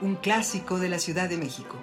Un 0.00 0.16
clásico 0.16 0.78
de 0.78 0.88
la 0.88 0.98
Ciudad 0.98 1.28
de 1.28 1.36
México. 1.36 1.76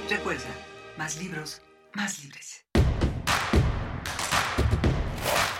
Recuerda, 0.09 0.49
más 0.97 1.17
libros, 1.17 1.61
más 1.93 2.23
libres. 2.23 2.65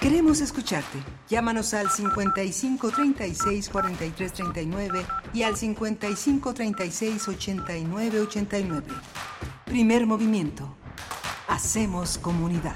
Queremos 0.02 0.40
escucharte. 0.40 0.98
Llámanos 1.28 1.74
al 1.74 1.90
55 1.90 2.90
36 2.90 3.70
43 3.70 4.34
39 4.34 5.06
y 5.34 5.44
al 5.44 5.58
55 5.58 6.54
36 6.54 7.28
89 7.28 8.22
89. 8.22 8.88
Primer 9.66 10.08
movimiento. 10.08 10.79
Hacemos 11.50 12.20
comunidad. 12.20 12.76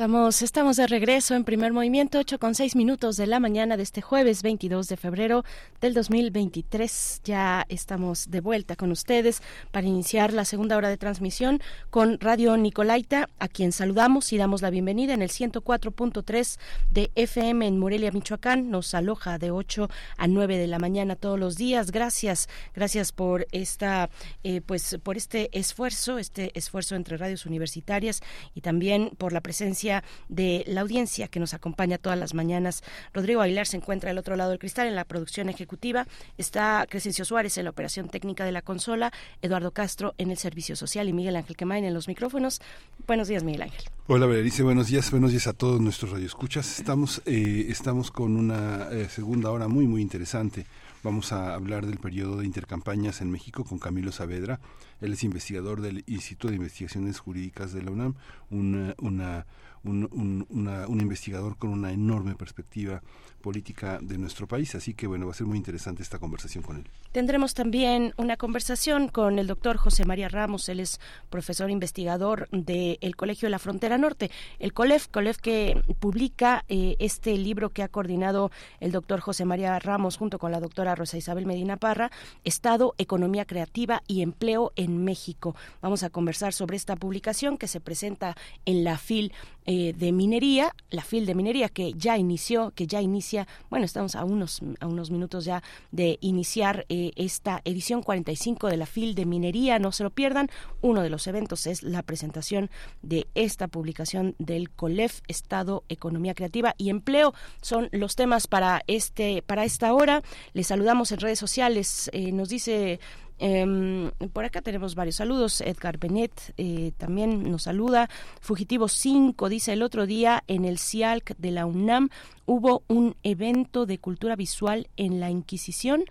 Estamos, 0.00 0.40
estamos 0.40 0.76
de 0.78 0.86
regreso 0.86 1.34
en 1.34 1.44
primer 1.44 1.74
movimiento, 1.74 2.18
8 2.18 2.38
con 2.38 2.54
6 2.54 2.74
minutos 2.74 3.18
de 3.18 3.26
la 3.26 3.38
mañana 3.38 3.76
de 3.76 3.82
este 3.82 4.00
jueves 4.00 4.42
22 4.42 4.88
de 4.88 4.96
febrero 4.96 5.44
del 5.82 5.92
2023. 5.92 7.20
Ya 7.22 7.66
estamos 7.68 8.30
de 8.30 8.40
vuelta 8.40 8.76
con 8.76 8.92
ustedes 8.92 9.42
para 9.70 9.86
iniciar 9.86 10.32
la 10.32 10.46
segunda 10.46 10.78
hora 10.78 10.88
de 10.88 10.96
transmisión 10.96 11.60
con 11.90 12.18
Radio 12.18 12.56
Nicolaita, 12.56 13.28
a 13.38 13.48
quien 13.48 13.72
saludamos 13.72 14.32
y 14.32 14.38
damos 14.38 14.62
la 14.62 14.70
bienvenida 14.70 15.12
en 15.12 15.20
el 15.20 15.28
104.3 15.28 16.58
de 16.90 17.10
FM 17.14 17.66
en 17.66 17.78
Morelia, 17.78 18.10
Michoacán. 18.10 18.70
Nos 18.70 18.94
aloja 18.94 19.36
de 19.36 19.50
8 19.50 19.90
a 20.16 20.26
9 20.26 20.56
de 20.56 20.66
la 20.66 20.78
mañana 20.78 21.14
todos 21.14 21.38
los 21.38 21.58
días. 21.58 21.90
Gracias, 21.90 22.48
gracias 22.74 23.12
por 23.12 23.46
esta, 23.52 24.08
eh, 24.44 24.62
pues, 24.62 24.96
por 25.02 25.18
este 25.18 25.50
esfuerzo, 25.52 26.16
este 26.16 26.58
esfuerzo 26.58 26.96
entre 26.96 27.18
radios 27.18 27.44
universitarias 27.44 28.22
y 28.54 28.62
también 28.62 29.10
por 29.18 29.34
la 29.34 29.42
presencia 29.42 29.89
de 30.28 30.64
la 30.66 30.80
audiencia 30.82 31.28
que 31.28 31.40
nos 31.40 31.54
acompaña 31.54 31.98
todas 31.98 32.18
las 32.18 32.34
mañanas. 32.34 32.82
Rodrigo 33.12 33.40
Aguilar 33.40 33.66
se 33.66 33.76
encuentra 33.76 34.10
al 34.10 34.18
otro 34.18 34.36
lado 34.36 34.50
del 34.50 34.58
cristal 34.58 34.86
en 34.86 34.94
la 34.94 35.04
producción 35.04 35.48
ejecutiva. 35.48 36.06
Está 36.38 36.86
Crescencio 36.88 37.24
Suárez 37.24 37.58
en 37.58 37.64
la 37.64 37.70
operación 37.70 38.08
técnica 38.08 38.44
de 38.44 38.52
la 38.52 38.62
consola, 38.62 39.12
Eduardo 39.42 39.72
Castro 39.72 40.14
en 40.18 40.30
el 40.30 40.38
servicio 40.38 40.76
social 40.76 41.08
y 41.08 41.12
Miguel 41.12 41.36
Ángel 41.36 41.56
Quemain 41.56 41.84
en 41.84 41.94
los 41.94 42.08
micrófonos. 42.08 42.60
Buenos 43.06 43.28
días, 43.28 43.42
Miguel 43.42 43.62
Ángel. 43.62 43.84
Hola, 44.06 44.26
Berenice. 44.26 44.62
Buenos 44.62 44.88
días. 44.88 45.10
Buenos 45.10 45.30
días 45.30 45.46
a 45.46 45.52
todos 45.52 45.80
nuestros 45.80 46.10
radioescuchas. 46.12 46.78
Estamos, 46.78 47.22
eh, 47.26 47.66
estamos 47.68 48.10
con 48.10 48.36
una 48.36 48.88
eh, 48.90 49.08
segunda 49.08 49.50
hora 49.50 49.68
muy, 49.68 49.86
muy 49.86 50.02
interesante. 50.02 50.66
Vamos 51.02 51.32
a 51.32 51.54
hablar 51.54 51.86
del 51.86 51.98
periodo 51.98 52.38
de 52.38 52.46
intercampañas 52.46 53.22
en 53.22 53.30
México 53.30 53.64
con 53.64 53.78
Camilo 53.78 54.12
Saavedra. 54.12 54.60
Él 55.00 55.14
es 55.14 55.24
investigador 55.24 55.80
del 55.80 56.04
Instituto 56.06 56.48
de 56.48 56.56
Investigaciones 56.56 57.18
Jurídicas 57.18 57.72
de 57.72 57.82
la 57.82 57.90
UNAM, 57.90 58.14
una, 58.50 58.94
una 58.98 59.46
un, 59.84 60.46
un 60.50 61.00
investigador 61.00 61.56
con 61.56 61.70
una 61.70 61.92
enorme 61.92 62.34
perspectiva 62.34 63.02
política 63.40 63.98
de 64.00 64.18
nuestro 64.18 64.46
país. 64.46 64.74
Así 64.74 64.94
que 64.94 65.06
bueno, 65.06 65.26
va 65.26 65.32
a 65.32 65.34
ser 65.34 65.46
muy 65.46 65.58
interesante 65.58 66.02
esta 66.02 66.18
conversación 66.18 66.62
con 66.62 66.76
él. 66.76 66.88
Tendremos 67.12 67.54
también 67.54 68.14
una 68.16 68.36
conversación 68.36 69.08
con 69.08 69.38
el 69.38 69.46
doctor 69.46 69.76
José 69.76 70.04
María 70.04 70.28
Ramos. 70.28 70.68
Él 70.68 70.80
es 70.80 71.00
profesor 71.28 71.70
investigador 71.70 72.48
del 72.50 73.16
Colegio 73.16 73.46
de 73.46 73.50
la 73.50 73.58
Frontera 73.58 73.98
Norte, 73.98 74.30
el 74.58 74.72
COLEF, 74.72 75.08
COLEF 75.08 75.38
que 75.38 75.82
publica 75.98 76.64
eh, 76.68 76.96
este 76.98 77.36
libro 77.36 77.70
que 77.70 77.82
ha 77.82 77.88
coordinado 77.88 78.50
el 78.78 78.92
doctor 78.92 79.20
José 79.20 79.44
María 79.44 79.78
Ramos 79.78 80.16
junto 80.16 80.38
con 80.38 80.52
la 80.52 80.60
doctora 80.60 80.94
Rosa 80.94 81.16
Isabel 81.16 81.46
Medina 81.46 81.76
Parra, 81.76 82.10
Estado, 82.44 82.94
Economía 82.98 83.44
Creativa 83.44 84.02
y 84.06 84.22
Empleo 84.22 84.72
en 84.76 85.02
México. 85.02 85.56
Vamos 85.80 86.02
a 86.02 86.10
conversar 86.10 86.52
sobre 86.52 86.76
esta 86.76 86.96
publicación 86.96 87.58
que 87.58 87.68
se 87.68 87.80
presenta 87.80 88.36
en 88.66 88.84
la 88.84 88.98
FIL 88.98 89.32
eh, 89.72 89.94
de 89.96 90.10
Minería, 90.10 90.74
la 90.90 91.02
FIL 91.02 91.26
de 91.26 91.36
Minería 91.36 91.68
que 91.68 91.92
ya 91.92 92.18
inició, 92.18 92.72
que 92.72 92.88
ya 92.88 93.00
inicia 93.00 93.46
bueno, 93.68 93.86
estamos 93.86 94.16
a 94.16 94.24
unos, 94.24 94.62
a 94.80 94.88
unos 94.88 95.12
minutos 95.12 95.44
ya 95.44 95.62
de 95.92 96.18
iniciar 96.20 96.86
eh, 96.88 97.12
esta 97.14 97.60
edición 97.64 98.02
45 98.02 98.66
de 98.66 98.76
la 98.76 98.86
FIL 98.86 99.14
de 99.14 99.26
Minería, 99.26 99.78
no 99.78 99.92
se 99.92 100.02
lo 100.02 100.10
pierdan, 100.10 100.48
uno 100.80 101.02
de 101.02 101.08
los 101.08 101.28
eventos 101.28 101.68
es 101.68 101.84
la 101.84 102.02
presentación 102.02 102.68
de 103.02 103.28
esta 103.36 103.68
publicación 103.68 104.34
del 104.40 104.70
COLEF, 104.70 105.20
Estado, 105.28 105.84
Economía 105.88 106.34
Creativa 106.34 106.74
y 106.76 106.90
Empleo, 106.90 107.32
son 107.62 107.88
los 107.92 108.16
temas 108.16 108.48
para, 108.48 108.82
este, 108.88 109.40
para 109.42 109.64
esta 109.64 109.94
hora, 109.94 110.22
les 110.52 110.66
saludamos 110.66 111.12
en 111.12 111.20
redes 111.20 111.38
sociales, 111.38 112.10
eh, 112.12 112.32
nos 112.32 112.48
dice 112.48 112.98
Em, 113.42 114.10
por 114.34 114.44
acá 114.44 114.60
tenemos 114.60 114.94
varios 114.94 115.16
saludos. 115.16 115.62
Edgar 115.62 115.98
Benet 115.98 116.52
eh, 116.58 116.92
también 116.98 117.50
nos 117.50 117.62
saluda. 117.62 118.10
Fugitivo 118.40 118.86
5 118.86 119.48
dice 119.48 119.72
el 119.72 119.82
otro 119.82 120.04
día 120.04 120.44
en 120.46 120.66
el 120.66 120.78
CIALC 120.78 121.34
de 121.38 121.50
la 121.50 121.64
UNAM 121.64 122.10
hubo 122.44 122.82
un 122.86 123.16
evento 123.22 123.86
de 123.86 123.96
cultura 123.96 124.36
visual 124.36 124.88
en 124.98 125.20
la 125.20 125.30
Inquisición. 125.30 126.04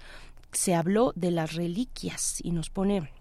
Se 0.51 0.73
habló 0.73 1.13
de 1.15 1.29
las 1.29 1.53
reliquias 1.53 2.39
y 2.43 2.49
nos 2.49 2.71
pone 2.71 3.11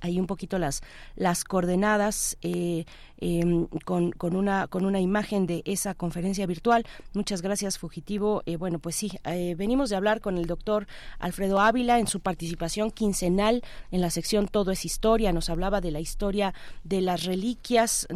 ahí 0.00 0.18
un 0.18 0.26
poquito 0.26 0.58
las 0.58 0.82
las 1.16 1.44
coordenadas 1.44 2.36
eh, 2.42 2.84
Em, 3.18 3.66
con, 3.86 4.12
con, 4.12 4.36
una, 4.36 4.66
con 4.66 4.84
una 4.84 5.00
imagen 5.00 5.46
de 5.46 5.62
esa 5.64 5.94
conferencia 5.94 6.46
virtual. 6.46 6.84
Muchas 7.14 7.40
gracias, 7.40 7.78
Fugitivo. 7.78 8.42
Eh, 8.44 8.56
bueno, 8.56 8.78
pues 8.78 8.96
sí, 8.96 9.10
eh, 9.24 9.54
venimos 9.56 9.88
de 9.88 9.96
hablar 9.96 10.20
con 10.20 10.36
el 10.36 10.46
doctor 10.46 10.86
Alfredo 11.18 11.60
Ávila 11.60 11.98
en 11.98 12.08
su 12.08 12.20
participación 12.20 12.90
quincenal 12.90 13.62
en 13.90 14.02
la 14.02 14.10
sección 14.10 14.48
Todo 14.48 14.70
es 14.70 14.84
Historia. 14.84 15.32
Nos 15.32 15.48
hablaba 15.48 15.80
de 15.80 15.92
la 15.92 16.00
historia 16.00 16.52
de 16.84 17.00
las 17.00 17.24
reliquias. 17.24 18.06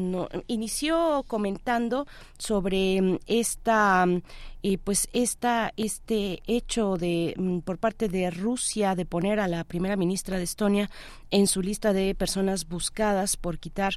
Inició 0.48 1.24
comentando 1.26 2.06
sobre 2.36 2.96
em, 2.96 3.18
esta 3.26 4.04
eh, 4.62 4.78
pues 4.78 5.08
esta 5.12 5.72
este 5.76 6.42
hecho 6.46 6.96
de 6.96 7.34
mm, 7.36 7.58
por 7.60 7.78
parte 7.78 8.08
de 8.08 8.30
Rusia 8.30 8.94
de 8.94 9.06
poner 9.06 9.40
a 9.40 9.48
la 9.48 9.64
primera 9.64 9.96
ministra 9.96 10.38
de 10.38 10.44
Estonia 10.44 10.90
en 11.30 11.46
su 11.46 11.62
lista 11.62 11.92
de 11.92 12.14
personas 12.14 12.68
buscadas 12.68 13.36
por 13.36 13.58
quitar 13.58 13.94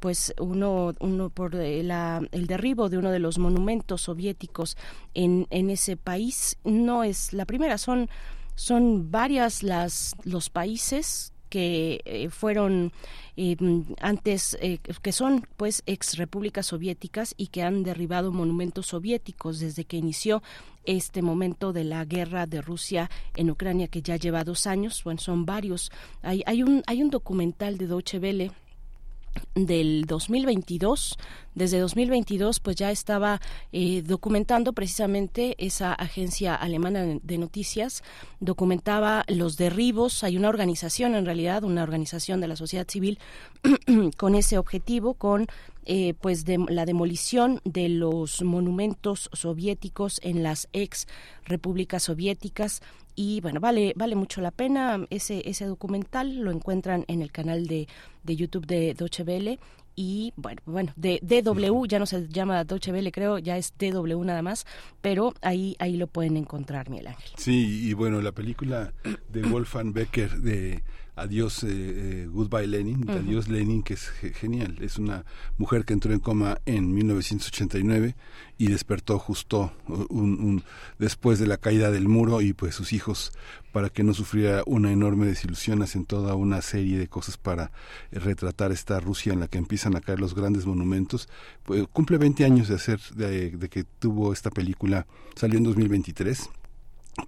pues 0.00 0.34
uno, 0.38 0.94
uno 1.00 1.30
por 1.30 1.54
eh, 1.54 1.82
la, 1.82 2.20
el 2.32 2.46
derribo 2.46 2.90
de 2.90 2.98
uno 2.98 3.10
de 3.10 3.18
los 3.18 3.38
monumentos 3.38 4.02
soviéticos 4.02 4.76
en, 5.14 5.46
en 5.50 5.70
ese 5.70 5.96
país. 5.96 6.58
No 6.64 7.04
es 7.04 7.32
la 7.32 7.46
primera, 7.46 7.78
son, 7.78 8.10
son 8.54 9.10
varias 9.10 9.62
las, 9.62 10.14
los 10.24 10.50
países 10.50 11.31
que 11.52 12.00
eh, 12.06 12.30
fueron 12.30 12.92
eh, 13.36 13.56
antes 14.00 14.56
que 15.02 15.12
son 15.12 15.46
pues 15.58 15.82
ex 15.84 16.16
repúblicas 16.16 16.64
soviéticas 16.64 17.34
y 17.36 17.48
que 17.48 17.62
han 17.62 17.82
derribado 17.82 18.32
monumentos 18.32 18.86
soviéticos 18.86 19.60
desde 19.60 19.84
que 19.84 19.98
inició 19.98 20.42
este 20.84 21.20
momento 21.20 21.74
de 21.74 21.84
la 21.84 22.06
guerra 22.06 22.46
de 22.46 22.62
Rusia 22.62 23.10
en 23.36 23.50
Ucrania 23.50 23.88
que 23.88 24.00
ya 24.00 24.16
lleva 24.16 24.44
dos 24.44 24.66
años. 24.66 25.04
Bueno 25.04 25.20
son 25.20 25.44
varios. 25.44 25.92
Hay, 26.22 26.42
hay 26.46 26.62
un 26.62 26.82
hay 26.86 27.02
un 27.02 27.10
documental 27.10 27.76
de 27.76 27.86
Deutsche 27.86 28.18
Welle 28.18 28.50
del 29.54 30.04
2022 30.06 31.16
desde 31.54 31.78
2022 31.80 32.60
pues 32.60 32.76
ya 32.76 32.90
estaba 32.90 33.40
eh, 33.72 34.02
documentando 34.02 34.72
precisamente 34.72 35.54
esa 35.58 35.92
agencia 35.92 36.54
alemana 36.54 37.18
de 37.22 37.38
noticias. 37.38 38.02
Documentaba 38.40 39.24
los 39.28 39.56
derribos. 39.56 40.24
Hay 40.24 40.36
una 40.36 40.48
organización 40.48 41.14
en 41.14 41.26
realidad 41.26 41.64
una 41.64 41.82
organización 41.82 42.40
de 42.40 42.48
la 42.48 42.56
sociedad 42.56 42.86
civil 42.88 43.18
con 44.16 44.34
ese 44.34 44.58
objetivo 44.58 45.14
con 45.14 45.46
eh, 45.84 46.14
pues 46.20 46.44
de 46.44 46.58
la 46.68 46.86
demolición 46.86 47.60
de 47.64 47.88
los 47.88 48.42
monumentos 48.42 49.28
soviéticos 49.32 50.20
en 50.22 50.44
las 50.44 50.68
ex 50.72 51.08
repúblicas 51.44 52.04
soviéticas 52.04 52.82
y 53.14 53.40
bueno 53.40 53.60
vale 53.60 53.92
vale 53.96 54.16
mucho 54.16 54.40
la 54.40 54.50
pena 54.50 55.06
ese 55.10 55.42
ese 55.48 55.66
documental 55.66 56.36
lo 56.36 56.50
encuentran 56.50 57.04
en 57.08 57.22
el 57.22 57.30
canal 57.32 57.66
de, 57.66 57.88
de 58.22 58.36
YouTube 58.36 58.66
de 58.66 58.94
Deutsche 58.94 59.22
Welle 59.22 59.58
y 59.94 60.32
bueno, 60.36 60.62
bueno, 60.64 60.92
de 60.96 61.20
DW 61.22 61.84
ya 61.86 61.98
no 61.98 62.06
se 62.06 62.26
llama 62.28 62.64
Deutsche 62.64 62.92
Welle, 62.92 63.12
creo, 63.12 63.38
ya 63.38 63.58
es 63.58 63.74
DW 63.78 64.24
nada 64.24 64.40
más, 64.42 64.66
pero 65.00 65.34
ahí 65.42 65.76
ahí 65.78 65.96
lo 65.96 66.06
pueden 66.06 66.36
encontrar, 66.36 66.88
Miguel 66.88 67.08
Ángel. 67.08 67.30
Sí, 67.36 67.88
y 67.88 67.92
bueno, 67.92 68.22
la 68.22 68.32
película 68.32 68.94
de 69.28 69.42
Wolfgang 69.50 69.92
Becker 69.92 70.40
de 70.40 70.82
Adiós, 71.14 71.62
eh, 71.64 71.68
eh, 71.70 72.28
Goodbye 72.30 72.66
Lenin, 72.66 73.08
Adiós 73.10 73.48
Lenin, 73.48 73.82
que 73.82 73.94
es 73.94 74.08
genial. 74.08 74.78
Es 74.80 74.96
una 74.96 75.26
mujer 75.58 75.84
que 75.84 75.92
entró 75.92 76.14
en 76.14 76.20
coma 76.20 76.58
en 76.64 76.94
1989 76.94 78.16
y 78.56 78.68
despertó 78.68 79.18
justo 79.18 79.72
un, 79.88 80.62
después 80.98 81.38
de 81.38 81.46
la 81.46 81.58
caída 81.58 81.90
del 81.90 82.08
muro 82.08 82.40
y 82.40 82.54
pues 82.54 82.74
sus 82.74 82.94
hijos, 82.94 83.32
para 83.72 83.90
que 83.90 84.02
no 84.04 84.14
sufriera 84.14 84.62
una 84.64 84.90
enorme 84.90 85.26
desilusión, 85.26 85.82
hacen 85.82 86.06
toda 86.06 86.34
una 86.34 86.62
serie 86.62 86.96
de 86.96 87.08
cosas 87.08 87.36
para 87.36 87.72
retratar 88.10 88.72
esta 88.72 88.98
Rusia 88.98 89.34
en 89.34 89.40
la 89.40 89.48
que 89.48 89.58
empiezan 89.58 89.94
a 89.96 90.00
caer 90.00 90.18
los 90.18 90.34
grandes 90.34 90.64
monumentos. 90.64 91.28
Pues, 91.64 91.84
cumple 91.92 92.16
20 92.16 92.46
años 92.46 92.68
de 92.68 92.76
hacer, 92.76 93.00
de, 93.14 93.50
de 93.50 93.68
que 93.68 93.84
tuvo 93.84 94.32
esta 94.32 94.48
película, 94.50 95.06
salió 95.34 95.58
en 95.58 95.64
2023 95.64 96.48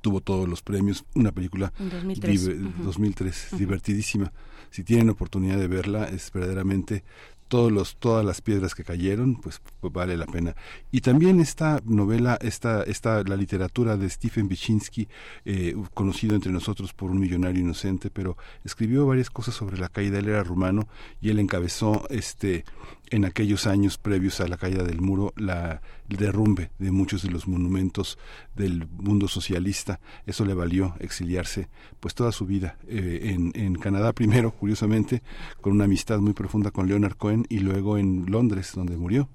tuvo 0.00 0.20
todos 0.20 0.48
los 0.48 0.62
premios, 0.62 1.04
una 1.14 1.32
película 1.32 1.72
2003, 1.78 2.82
2003 2.82 3.48
divertidísima. 3.58 4.32
Si 4.70 4.82
tienen 4.82 5.10
oportunidad 5.10 5.58
de 5.58 5.68
verla, 5.68 6.04
es 6.06 6.32
verdaderamente 6.32 7.04
todos 7.48 7.70
los, 7.70 7.96
todas 7.96 8.24
las 8.24 8.40
piedras 8.40 8.74
que 8.74 8.84
cayeron, 8.84 9.36
pues, 9.36 9.60
pues, 9.80 9.92
vale 9.92 10.16
la 10.16 10.26
pena. 10.26 10.56
Y 10.90 11.02
también 11.02 11.40
esta 11.40 11.80
novela, 11.84 12.38
esta, 12.40 12.82
esta, 12.82 13.22
la 13.22 13.36
literatura 13.36 13.96
de 13.96 14.10
Stephen 14.10 14.48
Wyszynski, 14.48 15.06
eh, 15.44 15.76
conocido 15.92 16.34
entre 16.34 16.50
nosotros 16.50 16.92
por 16.92 17.10
un 17.10 17.20
millonario 17.20 17.60
inocente, 17.60 18.10
pero 18.10 18.36
escribió 18.64 19.06
varias 19.06 19.30
cosas 19.30 19.54
sobre 19.54 19.78
la 19.78 19.88
caída, 19.88 20.18
él 20.18 20.28
era 20.28 20.42
rumano 20.42 20.88
y 21.20 21.30
él 21.30 21.38
encabezó 21.38 22.06
este 22.10 22.64
en 23.10 23.24
aquellos 23.24 23.66
años 23.66 23.98
previos 23.98 24.40
a 24.40 24.48
la 24.48 24.56
caída 24.56 24.82
del 24.82 25.00
muro 25.00 25.32
la, 25.36 25.82
el 26.08 26.16
derrumbe 26.16 26.70
de 26.78 26.90
muchos 26.90 27.22
de 27.22 27.30
los 27.30 27.46
monumentos 27.46 28.18
del 28.54 28.86
mundo 28.88 29.28
socialista. 29.28 30.00
Eso 30.26 30.44
le 30.44 30.54
valió 30.54 30.94
exiliarse 31.00 31.68
pues 32.00 32.14
toda 32.14 32.32
su 32.32 32.46
vida 32.46 32.76
eh, 32.88 33.34
en, 33.34 33.52
en 33.54 33.74
Canadá 33.76 34.12
primero, 34.12 34.52
curiosamente, 34.52 35.22
con 35.60 35.72
una 35.72 35.84
amistad 35.84 36.18
muy 36.18 36.32
profunda 36.32 36.70
con 36.70 36.88
Leonard 36.88 37.16
Cohen 37.16 37.46
y 37.48 37.60
luego 37.60 37.98
en 37.98 38.26
Londres, 38.28 38.72
donde 38.74 38.96
murió 38.96 39.28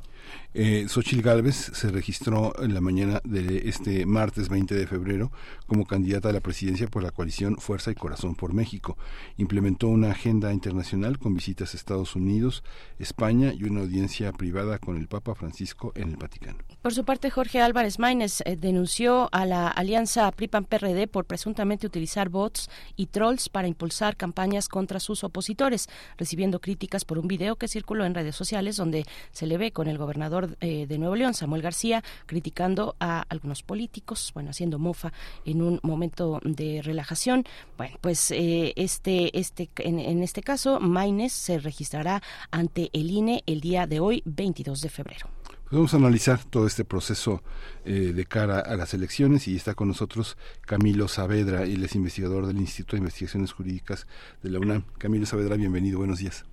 Eh, 0.56 0.86
Xochil 0.88 1.24
Gálvez 1.24 1.72
se 1.74 1.90
registró 1.90 2.54
en 2.62 2.76
la 2.76 2.82
mañana 2.82 3.22
de 3.24 3.70
este 3.70 4.06
martes 4.06 4.50
20 4.50 4.76
de 4.76 4.86
febrero 4.86 5.32
como 5.66 5.86
candidata 5.86 6.30
a 6.30 6.32
la 6.32 6.42
presidencia 6.42 6.88
por 6.88 7.02
la 7.02 7.10
coalición 7.10 7.58
Fuerza 7.58 7.90
y 7.90 7.96
Corazón 7.96 8.36
por 8.36 8.54
México. 8.54 8.96
Implementó 9.38 9.88
una 9.88 10.12
agenda 10.12 10.54
internacional 10.54 11.18
con 11.18 11.34
visitas 11.34 11.74
a 11.74 11.78
Estados 11.78 12.16
Unidos, 12.16 12.64
España 13.00 13.52
y 13.52 13.64
una 13.64 13.82
audiencia 13.82 14.32
privada 14.32 14.78
con 14.78 14.98
el 14.98 15.08
Papa 15.08 15.34
Francisco 15.34 15.92
en 15.96 16.10
el 16.10 16.18
Vaticano. 16.18 16.60
Por 16.84 16.94
su 16.94 17.04
parte, 17.04 17.32
Jorge 17.32 17.60
Álvarez 17.60 17.98
Maínez 17.98 18.42
eh, 18.46 18.56
denunció 18.56 19.30
a 19.32 19.48
la 19.48 19.68
alianza 19.70 20.32
PRI-PAN-PRD 20.32 21.08
por 21.08 21.26
presuntamente 21.26 21.88
utilizar 21.88 22.30
bots 22.30 22.70
y 22.96 23.08
trolls 23.08 23.50
para 23.50 23.68
impulsar 23.68 24.18
campañas 24.18 24.70
contra 24.70 25.00
sus 25.00 25.24
opositores, 25.24 25.90
recibiendo 26.18 26.62
críticas 26.62 27.06
por 27.06 27.18
un 27.18 27.28
video 27.28 27.56
que 27.56 27.68
circuló 27.68 28.06
en 28.06 28.14
redes 28.14 28.36
sociales 28.36 28.78
donde 28.78 29.06
se 29.32 29.48
le 29.48 29.58
ve 29.58 29.72
con 29.72 29.88
el 29.88 29.98
gobernador 29.98 30.13
eh, 30.60 30.86
de 30.88 30.98
Nuevo 30.98 31.16
León, 31.16 31.34
Samuel 31.34 31.62
García, 31.62 32.04
criticando 32.26 32.96
a 33.00 33.22
algunos 33.30 33.64
políticos, 33.64 34.32
bueno, 34.34 34.52
haciendo 34.52 34.80
mofa 34.80 35.12
en 35.46 35.62
un 35.62 35.80
momento 35.84 36.40
de 36.44 36.82
relajación. 36.82 37.44
Bueno, 37.78 37.98
pues 38.02 38.32
eh, 38.32 38.74
este, 38.76 39.38
este, 39.38 39.70
en, 39.78 40.22
este 40.24 40.42
caso, 40.42 40.80
Maínez 40.80 41.34
se 41.34 41.58
registrará 41.60 42.22
ante 42.52 42.90
el 42.94 43.10
INE 43.10 43.44
el 43.46 43.62
día 43.62 43.88
de 43.88 44.00
hoy, 44.00 44.22
22 44.26 44.82
de 44.82 44.90
febrero. 44.90 45.30
Pues 45.46 45.72
vamos 45.72 45.94
a 45.94 45.98
analizar 45.98 46.44
todo 46.44 46.68
este 46.68 46.86
proceso 46.86 47.42
eh, 47.86 48.14
de 48.14 48.26
cara 48.26 48.60
a 48.60 48.76
las 48.76 48.94
elecciones 48.94 49.48
y 49.48 49.56
está 49.56 49.74
con 49.74 49.88
nosotros 49.88 50.38
Camilo 50.62 51.08
Saavedra, 51.08 51.64
él 51.64 51.84
es 51.84 51.96
investigador 51.96 52.46
del 52.46 52.58
Instituto 52.58 52.96
de 52.96 53.00
Investigaciones 53.00 53.52
Jurídicas 53.52 54.06
de 54.44 54.52
la 54.52 54.60
UNAM. 54.60 54.84
Camilo 55.00 55.26
Saavedra, 55.26 55.56
bienvenido, 55.56 55.98
buenos 55.98 56.20
días. 56.20 56.46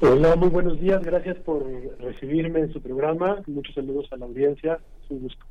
Hola, 0.00 0.36
muy 0.36 0.48
buenos 0.48 0.78
días, 0.78 1.02
gracias 1.02 1.38
por 1.38 1.64
recibirme 2.00 2.60
en 2.60 2.72
su 2.72 2.82
programa, 2.82 3.42
muchos 3.46 3.74
saludos 3.74 4.06
a 4.12 4.16
la 4.16 4.26
audiencia, 4.26 4.78
es 5.02 5.10
un 5.10 5.20
gusto. 5.20 5.46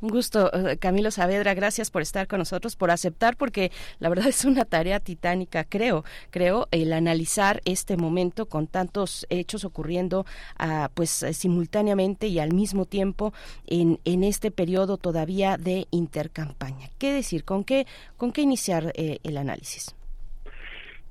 Un 0.00 0.08
gusto, 0.08 0.52
eh, 0.52 0.76
Camilo 0.78 1.12
Saavedra, 1.12 1.54
gracias 1.54 1.92
por 1.92 2.02
estar 2.02 2.26
con 2.26 2.40
nosotros, 2.40 2.74
por 2.74 2.90
aceptar, 2.90 3.36
porque 3.36 3.70
la 4.00 4.08
verdad 4.08 4.26
es 4.26 4.44
una 4.44 4.64
tarea 4.64 4.98
titánica, 4.98 5.62
creo, 5.62 6.04
creo, 6.30 6.66
el 6.72 6.92
analizar 6.92 7.60
este 7.64 7.96
momento 7.96 8.46
con 8.46 8.66
tantos 8.66 9.24
hechos 9.30 9.64
ocurriendo 9.64 10.26
ah, 10.58 10.90
pues 10.94 11.22
eh, 11.22 11.32
simultáneamente 11.32 12.26
y 12.26 12.40
al 12.40 12.52
mismo 12.52 12.86
tiempo 12.86 13.32
en, 13.68 14.00
en 14.04 14.24
este 14.24 14.50
periodo 14.50 14.96
todavía 14.96 15.58
de 15.58 15.86
intercampaña. 15.92 16.88
¿Qué 16.98 17.12
decir? 17.12 17.44
¿Con 17.44 17.62
qué, 17.62 17.86
con 18.16 18.32
qué 18.32 18.40
iniciar 18.40 18.92
eh, 18.96 19.18
el 19.22 19.36
análisis? 19.36 19.94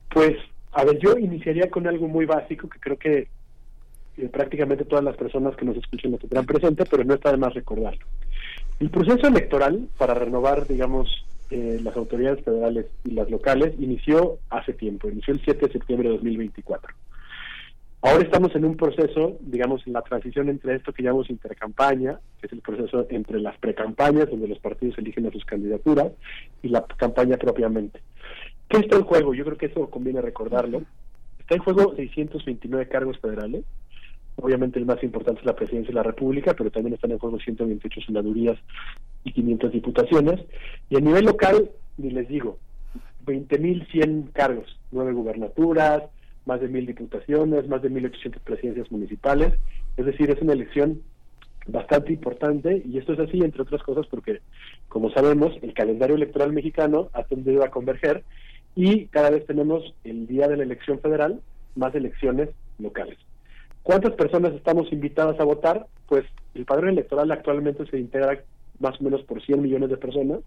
Pues, 0.10 0.36
a 0.72 0.84
ver, 0.84 1.00
yo 1.00 1.18
iniciaría 1.18 1.70
con 1.70 1.88
algo 1.88 2.08
muy 2.08 2.26
básico 2.26 2.70
que 2.70 2.80
creo 2.80 2.98
que 2.98 3.28
prácticamente 4.28 4.86
todas 4.86 5.04
las 5.04 5.16
personas 5.16 5.56
que 5.56 5.66
nos 5.66 5.78
escuchan 5.78 6.12
lo 6.12 6.18
tendrán 6.18 6.46
presente, 6.46 6.84
pero 6.90 7.04
no 7.04 7.14
está 7.14 7.32
de 7.32 7.38
más 7.38 7.54
recordarlo. 7.54 8.06
El 8.80 8.90
proceso 8.90 9.28
electoral 9.28 9.88
para 9.98 10.14
renovar, 10.14 10.68
digamos, 10.68 11.26
eh, 11.52 11.80
las 11.82 11.96
autoridades 11.96 12.44
federales 12.44 12.86
y 13.06 13.12
las 13.12 13.30
locales 13.30 13.74
inició 13.80 14.38
hace 14.50 14.74
tiempo, 14.74 15.10
inició 15.10 15.34
el 15.34 15.42
7 15.42 15.66
de 15.66 15.72
septiembre 15.72 16.10
de 16.10 16.16
2024. 16.16 16.94
Ahora 18.02 18.24
estamos 18.24 18.56
en 18.56 18.64
un 18.64 18.78
proceso, 18.78 19.38
digamos, 19.42 19.86
en 19.86 19.92
la 19.92 20.02
transición 20.02 20.48
entre 20.48 20.76
esto 20.76 20.94
que 20.94 21.04
llamamos 21.04 21.30
intercampaña, 21.30 22.20
que 22.40 22.48
es 22.48 22.54
el 22.54 22.62
proceso 22.62 23.06
entre 23.10 23.42
las 23.42 23.58
precampañas, 23.58 24.30
donde 24.30 24.48
los 24.48 24.60
partidos 24.60 24.98
eligen 24.98 25.26
a 25.26 25.32
sus 25.32 25.44
candidaturas, 25.44 26.14
y 26.62 26.70
la 26.70 26.86
campaña 26.86 27.36
propiamente. 27.36 28.00
¿Qué 28.70 28.78
está 28.78 28.96
en 28.96 29.04
juego? 29.04 29.34
Yo 29.34 29.44
creo 29.44 29.58
que 29.58 29.66
eso 29.66 29.90
conviene 29.90 30.22
recordarlo. 30.22 30.84
Está 31.40 31.56
en 31.56 31.62
juego 31.62 31.96
629 31.96 32.88
cargos 32.88 33.20
federales, 33.20 33.66
Obviamente 34.42 34.80
el 34.80 34.86
más 34.86 35.04
importante 35.04 35.42
es 35.42 35.46
la 35.46 35.56
presidencia 35.56 35.90
de 35.90 35.96
la 35.96 36.04
República, 36.04 36.54
pero 36.54 36.72
también 36.72 36.94
están 36.94 37.12
en 37.12 37.20
juego 37.20 37.40
128 37.40 38.02
senadurías 38.06 38.58
y 39.24 39.34
500 39.34 39.72
diputaciones. 39.72 40.40
Y 40.90 40.96
a 40.96 41.02
nivel 41.02 41.26
local, 41.26 41.70
ni 41.98 42.12
les 42.12 42.28
digo, 42.30 42.58
20.100 43.26 44.32
cargos, 44.32 44.80
nueve 44.91 45.12
gubernaturas, 45.12 46.04
más 46.46 46.62
de 46.62 46.70
1.000 46.70 46.88
diputaciones, 46.88 47.68
más 47.68 47.82
de 47.82 47.91
1.800 47.91 48.40
presidencias 48.40 48.91
municipales. 48.91 49.54
Es 49.98 50.06
decir, 50.06 50.32
es 50.32 50.41
una 50.41 50.54
elección 50.54 51.02
bastante 51.68 52.14
importante 52.14 52.82
y 52.86 52.98
esto 52.98 53.14
es 53.14 53.20
así, 53.20 53.41
entre 53.41 53.64
otras 53.64 53.84
cosas, 53.84 54.08
porque, 54.08 54.40
como 54.88 55.12
sabemos, 55.12 55.54
el 55.62 55.74
calendario 55.74 56.16
electoral 56.16 56.54
mexicano 56.54 57.10
ha 57.12 57.24
tendido 57.24 57.64
a 57.64 57.70
converger 57.70 58.24
y 58.80 59.07
cada 59.07 59.30
vez 59.30 59.45
tenemos 59.45 59.93
el 60.06 60.26
día 60.26 60.47
de 60.47 60.56
la 60.56 60.64
elección 60.64 61.01
federal 61.01 61.41
más 61.76 61.93
elecciones 61.95 62.47
locales. 62.77 63.18
¿Cuántas 63.84 64.14
personas 64.14 64.53
estamos 64.53 64.89
invitadas 64.93 65.38
a 65.38 65.43
votar? 65.43 65.88
Pues 66.07 66.23
el 66.56 66.64
padrón 66.64 66.91
electoral 66.91 67.30
actualmente 67.30 67.85
se 67.88 67.99
integra 67.99 68.41
más 68.80 69.01
o 69.01 69.03
menos 69.03 69.22
por 69.23 69.43
100 69.43 69.61
millones 69.61 69.89
de 69.89 69.97
personas, 69.97 70.39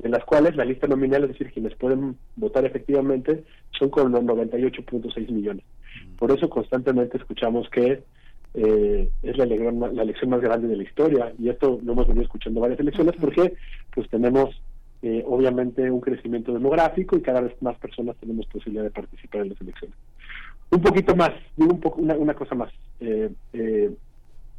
de 0.00 0.10
las 0.10 0.22
cuales 0.24 0.54
la 0.54 0.66
lista 0.66 0.86
nominal, 0.86 1.22
es 1.22 1.30
decir, 1.30 1.50
quienes 1.50 1.74
pueden 1.76 2.18
votar 2.36 2.66
efectivamente, 2.66 3.42
son 3.70 3.88
con 3.88 4.12
98.6 4.12 5.30
millones. 5.30 5.64
Por 6.18 6.30
eso 6.30 6.50
constantemente 6.50 7.16
escuchamos 7.16 7.70
que 7.70 8.02
eh, 8.52 9.08
es 9.22 9.38
la 9.38 9.44
elección, 9.44 9.96
la 9.96 10.02
elección 10.02 10.28
más 10.28 10.42
grande 10.42 10.68
de 10.68 10.76
la 10.76 10.82
historia, 10.82 11.32
y 11.38 11.48
esto 11.48 11.80
lo 11.82 11.92
hemos 11.94 12.06
venido 12.06 12.24
escuchando 12.24 12.60
varias 12.60 12.80
elecciones, 12.80 13.14
porque 13.18 13.54
pues 13.94 14.10
tenemos 14.10 14.60
eh, 15.02 15.24
obviamente 15.26 15.90
un 15.90 16.00
crecimiento 16.00 16.52
demográfico 16.52 17.16
y 17.16 17.22
cada 17.22 17.40
vez 17.40 17.60
más 17.60 17.76
personas 17.78 18.16
tenemos 18.16 18.46
posibilidad 18.46 18.84
de 18.84 18.90
participar 18.90 19.42
en 19.42 19.50
las 19.50 19.60
elecciones. 19.60 19.96
Un 20.70 20.80
poquito 20.80 21.14
más, 21.14 21.30
digo 21.56 21.74
un 21.74 21.80
poco, 21.80 22.00
una, 22.00 22.34
cosa 22.34 22.54
más. 22.54 22.72
Eh, 23.00 23.30
eh, 23.52 23.90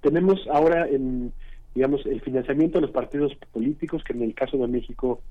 tenemos 0.02 0.48
ahora 0.52 0.88
en, 0.88 1.34
digamos, 1.74 2.06
el 2.06 2.22
financiamiento 2.22 2.78
de 2.78 2.84
los 2.84 2.92
partidos 2.92 3.34
políticos, 3.52 4.04
que 4.04 4.14
en 4.14 4.22
el 4.22 4.36
caso 4.36 4.58
de 4.58 4.68
México 4.68 5.22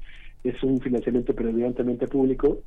es 0.43 0.61
un 0.65 0.81
financiamiento 0.81 1.35
predominantemente 1.35 2.09
público 2.09 2.59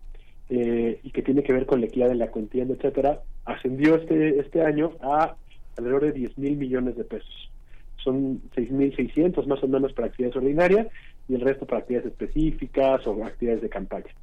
eh, 0.50 1.00
y 1.04 1.12
que 1.12 1.24
tiene 1.24 1.44
que 1.44 1.52
ver 1.52 1.66
con 1.66 1.82
la 1.82 1.88
equidad 1.88 2.08
de 2.08 2.16
la 2.16 2.32
contienda, 2.32 2.76
etcétera, 2.76 3.20
ascendió 3.44 3.96
este 3.96 4.40
este 4.40 4.62
año 4.62 4.92
a 5.02 5.36
alrededor 5.78 6.06
de 6.06 6.12
10 6.14 6.38
mil 6.38 6.56
millones 6.56 6.96
de 6.96 7.04
pesos. 7.04 7.52
Son 7.98 8.42
6.600 8.56 9.46
más 9.46 9.62
o 9.62 9.68
menos 9.68 9.92
para 9.92 10.08
actividades 10.08 10.38
ordinarias 10.38 10.88
y 11.28 11.36
el 11.36 11.42
resto 11.42 11.66
para 11.66 11.80
actividades 11.80 12.12
específicas 12.12 13.06
o 13.08 13.24
actividades 13.24 13.62
de 13.62 13.70
campaña. 13.70 14.14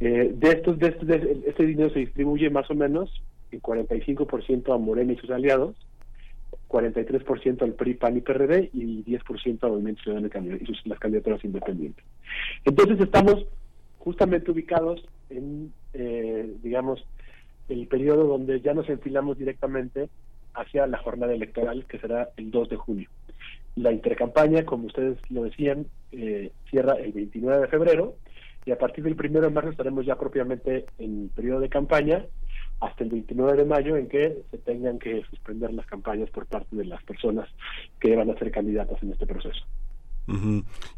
Eh, 0.00 0.32
de 0.34 0.50
estos, 0.50 0.78
de, 0.78 0.88
estos, 0.88 1.06
de 1.06 1.42
este 1.46 1.64
dinero 1.64 1.90
se 1.90 2.00
distribuye 2.00 2.50
más 2.50 2.70
o 2.70 2.74
menos 2.74 3.22
en 3.50 3.62
45% 3.62 4.74
a 4.74 4.78
Morena 4.78 5.12
y 5.12 5.16
sus 5.16 5.30
aliados, 5.30 5.74
43% 6.68 7.62
al 7.62 7.72
PRI, 7.74 7.94
PAN 7.94 8.16
y 8.16 8.20
PRD 8.20 8.70
y 8.72 9.04
10% 9.04 9.64
al 9.64 9.70
Movimiento 9.70 10.02
Ciudadano 10.02 10.28
y 10.60 10.66
sus, 10.66 10.86
las 10.86 10.98
candidaturas 10.98 11.44
independientes. 11.44 12.04
Entonces 12.64 13.00
estamos 13.00 13.46
justamente 13.98 14.50
ubicados 14.50 15.04
en, 15.30 15.72
eh, 15.94 16.52
digamos, 16.62 17.04
el 17.68 17.86
periodo 17.86 18.24
donde 18.24 18.60
ya 18.60 18.74
nos 18.74 18.88
enfilamos 18.88 19.38
directamente 19.38 20.08
hacia 20.54 20.86
la 20.86 20.98
jornada 20.98 21.34
electoral, 21.34 21.84
que 21.86 21.98
será 21.98 22.30
el 22.36 22.50
2 22.50 22.68
de 22.68 22.76
junio. 22.76 23.08
La 23.76 23.92
intercampaña, 23.92 24.64
como 24.64 24.86
ustedes 24.86 25.18
lo 25.30 25.44
decían, 25.44 25.86
eh, 26.12 26.50
cierra 26.70 26.94
el 26.94 27.12
29 27.12 27.60
de 27.60 27.68
febrero 27.68 28.16
y 28.64 28.72
a 28.72 28.78
partir 28.78 29.04
del 29.04 29.14
1 29.14 29.40
de 29.40 29.50
marzo 29.50 29.70
estaremos 29.70 30.04
ya 30.04 30.16
propiamente 30.16 30.86
en 30.98 31.28
periodo 31.28 31.60
de 31.60 31.68
campaña 31.68 32.24
hasta 32.80 33.04
el 33.04 33.10
29 33.10 33.56
de 33.56 33.64
mayo 33.64 33.96
en 33.96 34.08
que 34.08 34.42
se 34.50 34.58
tengan 34.58 34.98
que 34.98 35.22
suspender 35.30 35.72
las 35.72 35.86
campañas 35.86 36.30
por 36.30 36.46
parte 36.46 36.74
de 36.74 36.84
las 36.84 37.02
personas 37.04 37.48
que 38.00 38.16
van 38.16 38.30
a 38.30 38.38
ser 38.38 38.50
candidatas 38.50 39.02
en 39.02 39.12
este 39.12 39.26
proceso. 39.26 39.64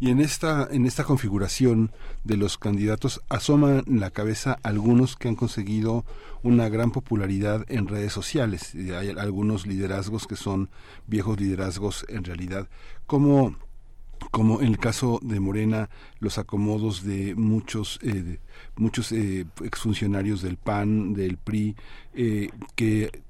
Y 0.01 0.11
en 0.11 0.21
esta 0.21 0.69
en 0.71 0.87
esta 0.87 1.05
configuración 1.05 1.93
de 2.25 2.37
los 2.37 2.57
candidatos 2.57 3.21
asoman 3.29 3.85
la 3.87 4.11
cabeza 4.11 4.59
algunos 4.63 5.17
que 5.17 5.29
han 5.29 5.37
conseguido 5.37 6.05
una 6.43 6.69
gran 6.69 6.91
popularidad 6.91 7.65
en 7.69 7.89
redes 7.89 8.13
sociales. 8.13 8.75
Hay 8.75 9.11
algunos 9.11 9.67
liderazgos 9.67 10.27
que 10.27 10.37
son 10.37 10.71
viejos 11.07 11.39
liderazgos 11.39 12.07
en 12.09 12.25
realidad. 12.25 12.69
¿Cómo 13.07 13.57
como 14.31 14.61
en 14.61 14.69
el 14.69 14.79
caso 14.79 15.21
de 15.23 15.41
Morena, 15.41 15.89
los 16.19 16.39
acomodos 16.39 17.05
de 17.05 17.35
muchos 17.35 17.99
eh, 18.03 18.41
muchos 18.77 19.13
eh, 19.13 19.47
exfuncionarios 19.63 20.43
del 20.43 20.57
PAN, 20.57 21.15
del 21.15 21.37
PRI, 21.37 21.77
eh, 22.15 22.51
que 22.75 23.23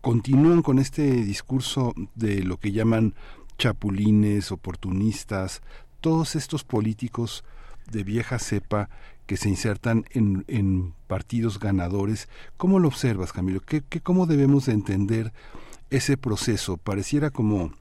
continúan 0.00 0.62
con 0.62 0.78
este 0.78 1.02
discurso 1.02 1.94
de 2.14 2.42
lo 2.42 2.58
que 2.58 2.72
llaman 2.72 3.14
chapulines, 3.60 4.52
oportunistas, 4.52 5.60
todos 6.00 6.34
estos 6.34 6.64
políticos 6.64 7.44
de 7.90 8.04
vieja 8.04 8.38
cepa 8.38 8.88
que 9.26 9.36
se 9.36 9.50
insertan 9.50 10.06
en, 10.10 10.44
en 10.48 10.94
partidos 11.06 11.60
ganadores. 11.60 12.28
¿Cómo 12.56 12.78
lo 12.78 12.88
observas, 12.88 13.32
Camilo? 13.32 13.60
¿Qué, 13.60 13.82
qué, 13.86 14.00
¿Cómo 14.00 14.26
debemos 14.26 14.66
de 14.66 14.72
entender 14.72 15.32
ese 15.90 16.16
proceso? 16.16 16.78
Pareciera 16.78 17.28
como 17.28 17.72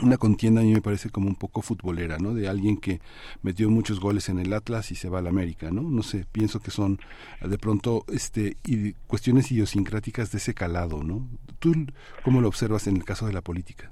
una 0.00 0.18
contienda 0.18 0.60
a 0.60 0.64
mí 0.64 0.72
me 0.72 0.80
parece 0.80 1.10
como 1.10 1.26
un 1.26 1.34
poco 1.34 1.62
futbolera, 1.62 2.18
¿no? 2.18 2.32
De 2.32 2.48
alguien 2.48 2.76
que 2.76 3.00
metió 3.42 3.68
muchos 3.70 3.98
goles 3.98 4.28
en 4.28 4.38
el 4.38 4.52
Atlas 4.52 4.92
y 4.92 4.94
se 4.94 5.08
va 5.08 5.18
a 5.18 5.22
la 5.22 5.30
América, 5.30 5.72
¿no? 5.72 5.82
No 5.82 6.04
sé, 6.04 6.26
pienso 6.30 6.60
que 6.60 6.70
son 6.70 7.00
de 7.40 7.58
pronto 7.58 8.04
este 8.06 8.56
y 8.64 8.92
cuestiones 9.08 9.50
idiosincráticas 9.50 10.30
de 10.30 10.38
ese 10.38 10.54
calado, 10.54 11.02
¿no? 11.02 11.26
¿Tú 11.58 11.74
cómo 12.22 12.40
lo 12.40 12.46
observas 12.46 12.86
en 12.86 12.96
el 12.96 13.04
caso 13.04 13.26
de 13.26 13.32
la 13.32 13.42
política? 13.42 13.90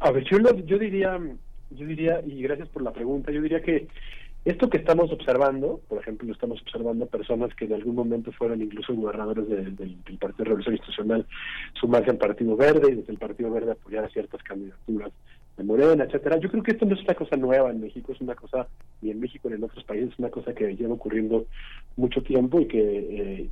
A 0.00 0.10
ver, 0.10 0.24
yo, 0.24 0.38
lo, 0.38 0.56
yo 0.56 0.78
diría, 0.78 1.18
yo 1.70 1.86
diría, 1.86 2.20
y 2.26 2.42
gracias 2.42 2.68
por 2.68 2.82
la 2.82 2.92
pregunta, 2.92 3.30
yo 3.30 3.42
diría 3.42 3.60
que 3.60 3.86
esto 4.46 4.70
que 4.70 4.78
estamos 4.78 5.12
observando, 5.12 5.82
por 5.86 5.98
ejemplo, 5.98 6.32
estamos 6.32 6.62
observando 6.62 7.04
personas 7.04 7.54
que 7.54 7.66
en 7.66 7.74
algún 7.74 7.94
momento 7.94 8.32
fueron 8.32 8.62
incluso 8.62 8.94
gobernadores 8.94 9.46
del 9.46 10.18
Partido 10.18 10.44
Revolución 10.44 10.76
Institucional 10.76 11.26
sumarse 11.74 12.10
al 12.10 12.16
Partido 12.16 12.56
Verde 12.56 12.90
y 12.90 12.94
desde 12.96 13.12
el 13.12 13.18
Partido 13.18 13.50
Verde 13.50 13.72
apoyar 13.72 14.04
a 14.04 14.08
ciertas 14.08 14.42
candidaturas 14.42 15.12
de 15.58 15.64
Morena, 15.64 16.04
etcétera. 16.04 16.38
Yo 16.38 16.50
creo 16.50 16.62
que 16.62 16.70
esto 16.70 16.86
no 16.86 16.94
es 16.94 17.02
una 17.02 17.14
cosa 17.14 17.36
nueva 17.36 17.70
en 17.70 17.82
México, 17.82 18.12
es 18.12 18.20
una 18.22 18.34
cosa, 18.34 18.66
ni 19.02 19.10
en 19.10 19.20
México 19.20 19.50
ni 19.50 19.56
en 19.56 19.64
otros 19.64 19.84
países, 19.84 20.12
es 20.12 20.18
una 20.18 20.30
cosa 20.30 20.54
que 20.54 20.74
lleva 20.74 20.94
ocurriendo 20.94 21.44
mucho 21.96 22.22
tiempo 22.22 22.58
y 22.62 22.66
que 22.66 22.80
eh, 22.80 23.50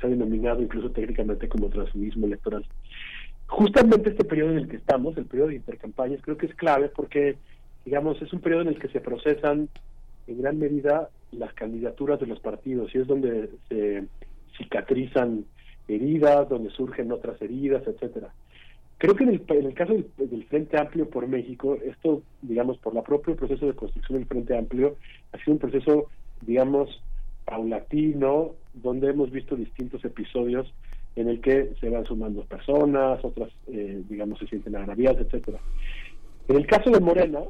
se 0.00 0.06
ha 0.06 0.08
denominado 0.10 0.62
incluso 0.62 0.90
técnicamente 0.90 1.50
como 1.50 1.68
transfugismo 1.68 2.26
electoral. 2.26 2.64
Justamente 3.50 4.10
este 4.10 4.24
periodo 4.24 4.52
en 4.52 4.58
el 4.58 4.68
que 4.68 4.76
estamos, 4.76 5.16
el 5.16 5.26
periodo 5.26 5.48
de 5.48 5.56
intercampañas, 5.56 6.22
creo 6.22 6.38
que 6.38 6.46
es 6.46 6.54
clave 6.54 6.88
porque, 6.88 7.36
digamos, 7.84 8.22
es 8.22 8.32
un 8.32 8.40
periodo 8.40 8.62
en 8.62 8.68
el 8.68 8.78
que 8.78 8.88
se 8.88 9.00
procesan 9.00 9.68
en 10.28 10.40
gran 10.40 10.56
medida 10.56 11.10
las 11.32 11.52
candidaturas 11.54 12.20
de 12.20 12.28
los 12.28 12.38
partidos 12.38 12.94
y 12.94 12.98
es 12.98 13.08
donde 13.08 13.50
se 13.68 14.04
cicatrizan 14.56 15.44
heridas, 15.88 16.48
donde 16.48 16.70
surgen 16.70 17.10
otras 17.10 17.42
heridas, 17.42 17.82
etcétera. 17.88 18.32
Creo 18.98 19.16
que 19.16 19.24
en 19.24 19.30
el, 19.30 19.42
en 19.48 19.66
el 19.66 19.74
caso 19.74 19.94
del, 19.94 20.44
Frente 20.44 20.78
Amplio 20.78 21.10
por 21.10 21.26
México, 21.26 21.76
esto, 21.84 22.22
digamos, 22.42 22.78
por 22.78 22.96
el 22.96 23.02
propio 23.02 23.34
proceso 23.34 23.66
de 23.66 23.74
construcción 23.74 24.18
del 24.18 24.28
Frente 24.28 24.56
Amplio, 24.56 24.94
ha 25.32 25.38
sido 25.38 25.54
un 25.54 25.58
proceso, 25.58 26.06
digamos, 26.42 27.02
paulatino, 27.46 28.52
donde 28.74 29.10
hemos 29.10 29.32
visto 29.32 29.56
distintos 29.56 30.04
episodios 30.04 30.72
en 31.20 31.28
el 31.28 31.40
que 31.40 31.72
se 31.80 31.88
van 31.88 32.04
sumando 32.04 32.44
personas, 32.44 33.24
otras, 33.24 33.50
eh, 33.68 34.02
digamos, 34.08 34.38
se 34.38 34.46
sienten 34.46 34.76
agraviadas, 34.76 35.22
etcétera. 35.22 35.58
En 36.48 36.56
el 36.56 36.66
caso 36.66 36.90
de 36.90 37.00
Morena, 37.00 37.40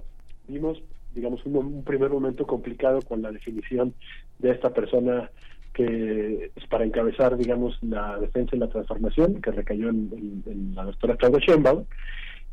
vimos 0.48 0.82
digamos, 1.14 1.44
un, 1.44 1.84
primer 1.84 2.10
momento 2.10 2.46
complicado 2.46 3.00
con 3.02 3.22
la 3.22 3.32
definición 3.32 3.94
de 4.38 4.50
esta 4.50 4.70
persona 4.70 5.30
que 5.72 6.50
es 6.54 6.66
para 6.66 6.84
encabezar, 6.84 7.36
digamos, 7.36 7.78
la 7.82 8.18
defensa 8.18 8.56
y 8.56 8.58
la 8.58 8.68
transformación, 8.68 9.40
que 9.40 9.52
recayó 9.52 9.88
en, 9.88 10.72
la 10.74 10.84
doctora 10.84 11.16
Claudia 11.16 11.40
Sheinbaum, 11.40 11.84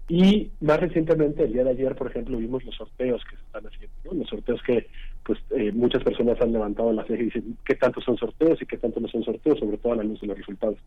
y 0.09 0.51
más 0.61 0.79
recientemente, 0.79 1.43
el 1.43 1.53
día 1.53 1.63
de 1.63 1.71
ayer, 1.71 1.95
por 1.95 2.07
ejemplo, 2.07 2.37
vimos 2.37 2.63
los 2.63 2.75
sorteos 2.75 3.23
que 3.25 3.35
se 3.35 3.41
están 3.43 3.67
haciendo, 3.67 4.13
los 4.13 4.29
sorteos 4.29 4.61
que 4.63 4.87
pues 5.23 5.39
eh, 5.49 5.71
muchas 5.73 6.03
personas 6.03 6.39
han 6.39 6.53
levantado 6.53 6.93
la 6.93 7.03
ceja 7.05 7.21
y 7.21 7.25
dicen 7.25 7.57
qué 7.65 7.75
tanto 7.75 7.99
son 7.99 8.17
sorteos 8.17 8.61
y 8.61 8.65
qué 8.65 8.77
tanto 8.77 8.99
no 9.01 9.09
son 9.09 9.23
sorteos, 9.23 9.59
sobre 9.59 9.77
todo 9.77 9.93
a 9.93 9.97
la 9.97 10.03
luz 10.03 10.21
de 10.21 10.27
los 10.27 10.37
resultados. 10.37 10.77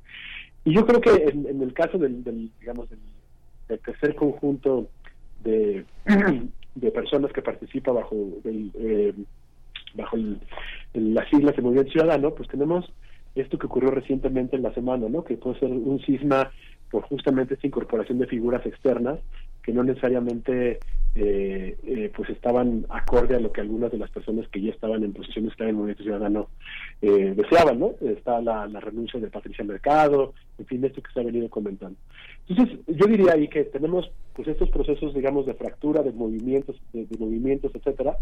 Y 0.65 0.75
yo 0.75 0.87
creo 0.87 1.01
que 1.01 1.11
en, 1.29 1.63
el 1.63 1.75
caso 1.75 1.99
del, 1.99 2.25
digamos, 2.59 2.89
del 3.69 3.79
tercer 3.81 4.15
conjunto 4.15 4.89
de 5.45 5.85
de 6.75 6.91
personas 6.91 7.33
que 7.33 7.43
participa 7.43 7.93
bajo 7.93 8.15
el, 8.45 8.71
eh, 8.75 9.15
bajo 9.95 10.17
las 10.95 11.29
siglas 11.29 11.57
de 11.57 11.63
Movimiento 11.63 11.93
Ciudadano, 11.93 12.35
pues 12.35 12.49
tenemos 12.49 12.91
esto 13.35 13.59
que 13.59 13.67
ocurrió 13.67 13.91
recientemente 13.91 14.57
en 14.57 14.63
la 14.63 14.75
semana, 14.75 15.09
¿no? 15.09 15.25
Que 15.25 15.37
puede 15.37 15.59
ser 15.59 15.71
un 15.71 16.01
cisma 16.01 16.51
por 16.91 17.03
justamente 17.05 17.55
esta 17.55 17.67
incorporación 17.67 18.19
de 18.19 18.27
figuras 18.27 18.65
externas 18.67 19.19
que 19.63 19.73
no 19.73 19.85
necesariamente 19.85 20.81
eh, 21.15 21.77
eh, 21.83 22.13
pues 22.15 22.31
estaban 22.31 22.87
acorde 22.89 23.35
a 23.35 23.41
lo 23.41 23.51
que 23.53 23.61
algunas 23.61 23.91
de 23.91 23.99
las 23.99 24.11
personas 24.11 24.47
que 24.49 24.61
ya 24.61 24.71
estaban 24.71 25.03
en 25.03 25.13
posiciones 25.13 25.55
clave 25.57 25.71
en 25.71 25.77
el 25.77 25.79
movimiento 25.79 26.05
ciudadano 26.05 26.49
eh, 27.03 27.35
deseaban, 27.37 27.81
¿no? 27.81 27.95
Está 28.01 28.41
la, 28.41 28.67
renuncia 28.69 29.19
de 29.19 29.29
Patricia 29.29 29.65
Mercado, 29.65 30.35
en 30.59 30.67
fin, 30.67 30.85
esto 30.85 31.03
que 31.03 31.13
se 31.13 31.21
ha 31.21 31.25
venido 31.25 31.49
comentando. 31.49 31.99
Entonces, 32.49 32.79
yo 32.87 33.07
diría 33.07 33.33
ahí 33.35 33.49
que 33.49 33.65
tenemos 33.65 34.11
pues 34.35 34.47
estos 34.49 34.71
procesos, 34.71 35.13
digamos, 35.13 35.47
de 35.47 35.55
fractura, 35.55 36.03
de 36.03 36.13
movimientos, 36.13 36.77
de, 36.93 37.07
movimientos, 37.19 37.73
etcétera, 37.75 38.17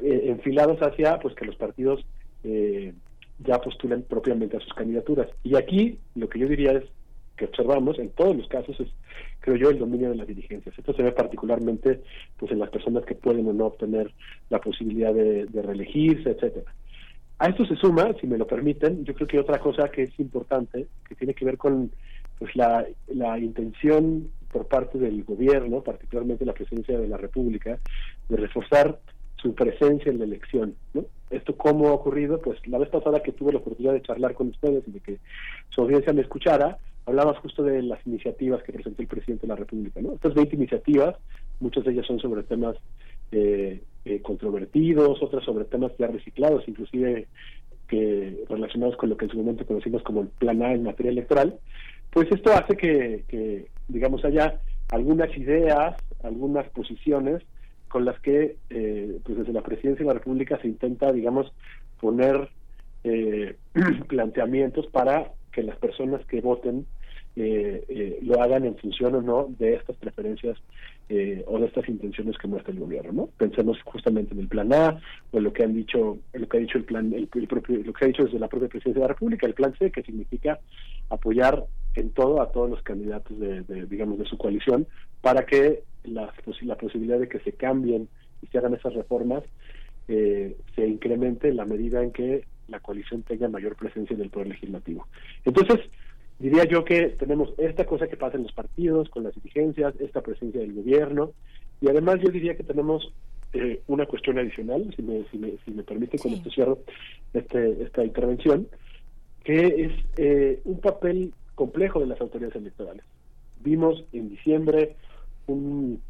enfilados 0.00 0.78
hacia 0.80 1.18
pues 1.18 1.34
que 1.34 1.44
los 1.44 1.56
partidos 1.56 2.04
ya 2.42 3.58
postulen 3.60 4.02
propiamente 4.02 4.56
a 4.56 4.60
sus 4.60 4.74
candidaturas. 4.74 5.28
Y 5.42 5.56
aquí 5.56 5.98
lo 6.14 6.28
que 6.28 6.38
yo 6.38 6.48
diría 6.48 6.72
es 6.72 6.84
observamos 7.46 7.98
en 7.98 8.10
todos 8.10 8.36
los 8.36 8.48
casos 8.48 8.78
es, 8.80 8.88
creo 9.40 9.56
yo, 9.56 9.70
el 9.70 9.78
dominio 9.78 10.10
de 10.10 10.16
las 10.16 10.26
dirigencias. 10.26 10.78
Esto 10.78 10.92
se 10.92 11.02
ve 11.02 11.12
particularmente 11.12 12.00
pues 12.36 12.52
en 12.52 12.58
las 12.58 12.70
personas 12.70 13.04
que 13.04 13.14
pueden 13.14 13.48
o 13.48 13.52
no 13.52 13.66
obtener 13.66 14.12
la 14.48 14.60
posibilidad 14.60 15.12
de, 15.14 15.46
reelegirse, 15.52 16.30
etcétera. 16.30 16.72
A 17.38 17.48
esto 17.48 17.64
se 17.64 17.76
suma, 17.76 18.14
si 18.20 18.26
me 18.26 18.36
lo 18.36 18.46
permiten, 18.46 19.04
yo 19.04 19.14
creo 19.14 19.26
que 19.26 19.38
otra 19.38 19.58
cosa 19.58 19.90
que 19.90 20.02
es 20.02 20.20
importante, 20.20 20.86
que 21.08 21.14
tiene 21.14 21.34
que 21.34 21.44
ver 21.44 21.56
con 21.56 21.90
pues 22.38 22.54
la, 22.54 22.86
la 23.08 23.38
intención 23.38 24.30
por 24.52 24.66
parte 24.66 24.98
del 24.98 25.24
gobierno, 25.24 25.82
particularmente 25.82 26.44
la 26.44 26.52
presidencia 26.52 26.98
de 26.98 27.08
la 27.08 27.16
República, 27.16 27.78
de 28.28 28.36
reforzar 28.36 28.98
su 29.40 29.54
presencia 29.54 30.10
en 30.10 30.18
la 30.18 30.24
elección. 30.24 30.74
¿Esto 31.30 31.56
cómo 31.56 31.88
ha 31.88 31.92
ocurrido? 31.92 32.40
Pues 32.40 32.58
la 32.66 32.78
vez 32.78 32.88
pasada 32.88 33.22
que 33.22 33.32
tuve 33.32 33.52
la 33.52 33.58
oportunidad 33.58 33.94
de 33.94 34.02
charlar 34.02 34.34
con 34.34 34.48
ustedes 34.48 34.86
y 34.86 34.90
de 34.90 35.00
que 35.00 35.18
su 35.70 35.82
audiencia 35.82 36.12
me 36.12 36.22
escuchara, 36.22 36.78
hablabas 37.06 37.38
justo 37.38 37.62
de 37.62 37.82
las 37.82 38.04
iniciativas 38.06 38.62
que 38.62 38.72
presentó 38.72 39.02
el 39.02 39.08
presidente 39.08 39.42
de 39.42 39.48
la 39.48 39.56
República. 39.56 40.00
¿no? 40.00 40.14
Estas 40.14 40.34
20 40.34 40.56
iniciativas, 40.56 41.16
muchas 41.60 41.84
de 41.84 41.92
ellas 41.92 42.06
son 42.06 42.18
sobre 42.20 42.42
temas 42.42 42.76
eh, 43.32 43.82
eh, 44.04 44.20
controvertidos, 44.22 45.22
otras 45.22 45.44
sobre 45.44 45.64
temas 45.64 45.92
ya 45.98 46.06
reciclados, 46.06 46.66
inclusive 46.68 47.26
que 47.88 48.44
relacionados 48.48 48.96
con 48.96 49.08
lo 49.08 49.16
que 49.16 49.24
en 49.24 49.30
su 49.32 49.36
momento 49.36 49.66
conocimos 49.66 50.02
como 50.02 50.22
el 50.22 50.28
plan 50.28 50.62
A 50.62 50.72
en 50.72 50.84
materia 50.84 51.10
electoral, 51.10 51.58
pues 52.12 52.30
esto 52.30 52.52
hace 52.52 52.76
que, 52.76 53.66
digamos, 53.88 54.24
haya 54.24 54.60
algunas 54.90 55.36
ideas, 55.36 55.96
algunas 56.22 56.68
posiciones 56.70 57.42
con 57.90 58.04
las 58.04 58.18
que 58.20 58.56
eh, 58.70 59.18
pues 59.24 59.38
desde 59.38 59.52
la 59.52 59.62
presidencia 59.62 60.04
de 60.04 60.12
la 60.12 60.18
República 60.18 60.58
se 60.62 60.68
intenta, 60.68 61.12
digamos, 61.12 61.52
poner 62.00 62.48
eh, 63.04 63.56
planteamientos 64.08 64.86
para 64.86 65.32
que 65.52 65.62
las 65.62 65.76
personas 65.78 66.24
que 66.26 66.40
voten 66.40 66.86
eh, 67.36 67.84
eh, 67.88 68.18
lo 68.22 68.42
hagan 68.42 68.64
en 68.64 68.76
función 68.76 69.14
o 69.14 69.22
no 69.22 69.54
de 69.56 69.74
estas 69.74 69.96
preferencias 69.96 70.58
eh, 71.08 71.44
o 71.46 71.60
de 71.60 71.66
estas 71.66 71.88
intenciones 71.88 72.36
que 72.36 72.48
muestra 72.48 72.72
el 72.72 72.80
gobierno, 72.80 73.12
¿no? 73.12 73.26
Pensemos 73.38 73.80
justamente 73.84 74.34
en 74.34 74.40
el 74.40 74.48
plan 74.48 74.72
A 74.72 75.00
o 75.30 75.38
en 75.38 75.44
lo 75.44 75.52
que 75.52 75.62
han 75.62 75.72
dicho, 75.72 76.18
lo 76.32 76.48
que 76.48 76.56
ha 76.56 76.60
dicho 76.60 76.78
el 76.78 76.84
plan, 76.84 77.12
el, 77.12 77.28
propio, 77.28 77.78
lo 77.84 77.92
que 77.92 78.04
ha 78.04 78.08
dicho 78.08 78.24
desde 78.24 78.40
la 78.40 78.48
propia 78.48 78.68
presidencia 78.68 79.00
de 79.00 79.08
la 79.08 79.14
República, 79.14 79.46
el 79.46 79.54
plan 79.54 79.74
C, 79.78 79.92
que 79.92 80.02
significa 80.02 80.58
apoyar 81.08 81.64
en 81.94 82.10
todo 82.10 82.42
a 82.42 82.50
todos 82.50 82.68
los 82.68 82.82
candidatos 82.82 83.38
de, 83.38 83.62
digamos, 83.86 84.18
de 84.18 84.24
su 84.24 84.36
coalición 84.36 84.86
para 85.20 85.46
que 85.46 85.84
la, 86.04 86.32
la 86.62 86.76
posibilidad 86.76 87.18
de 87.18 87.28
que 87.28 87.38
se 87.40 87.52
cambien 87.52 88.08
y 88.42 88.48
se 88.48 88.58
hagan 88.58 88.74
esas 88.74 88.94
reformas 88.94 89.44
se 90.06 90.88
incremente 90.88 91.48
en 91.48 91.56
la 91.56 91.64
medida 91.64 92.02
en 92.02 92.10
que 92.10 92.44
la 92.70 92.80
coalición 92.80 93.22
tenga 93.22 93.48
mayor 93.48 93.76
presencia 93.76 94.14
en 94.14 94.22
el 94.22 94.30
poder 94.30 94.48
legislativo. 94.48 95.06
Entonces, 95.44 95.80
diría 96.38 96.64
yo 96.64 96.84
que 96.84 97.08
tenemos 97.18 97.52
esta 97.58 97.84
cosa 97.84 98.08
que 98.08 98.16
pasa 98.16 98.36
en 98.36 98.44
los 98.44 98.52
partidos, 98.52 99.08
con 99.10 99.24
las 99.24 99.34
dirigencias, 99.34 99.94
esta 100.00 100.22
presencia 100.22 100.60
del 100.60 100.74
gobierno, 100.74 101.32
y 101.80 101.88
además 101.88 102.20
yo 102.22 102.30
diría 102.30 102.56
que 102.56 102.62
tenemos 102.62 103.12
eh, 103.52 103.82
una 103.88 104.06
cuestión 104.06 104.38
adicional, 104.38 104.92
si 104.94 105.02
me, 105.02 105.24
si 105.30 105.38
me, 105.38 105.52
si 105.64 105.70
me 105.72 105.82
permite, 105.82 106.18
con 106.18 106.32
esto 106.32 106.50
cierro 106.50 106.78
este, 107.34 107.82
esta 107.82 108.04
intervención, 108.04 108.68
que 109.44 109.66
es 109.84 109.92
eh, 110.16 110.60
un 110.64 110.80
papel 110.80 111.32
complejo 111.54 112.00
de 112.00 112.06
las 112.06 112.20
autoridades 112.20 112.56
electorales. 112.56 113.04
Vimos 113.62 114.04
en 114.12 114.28
diciembre 114.30 114.96
un, 115.46 116.00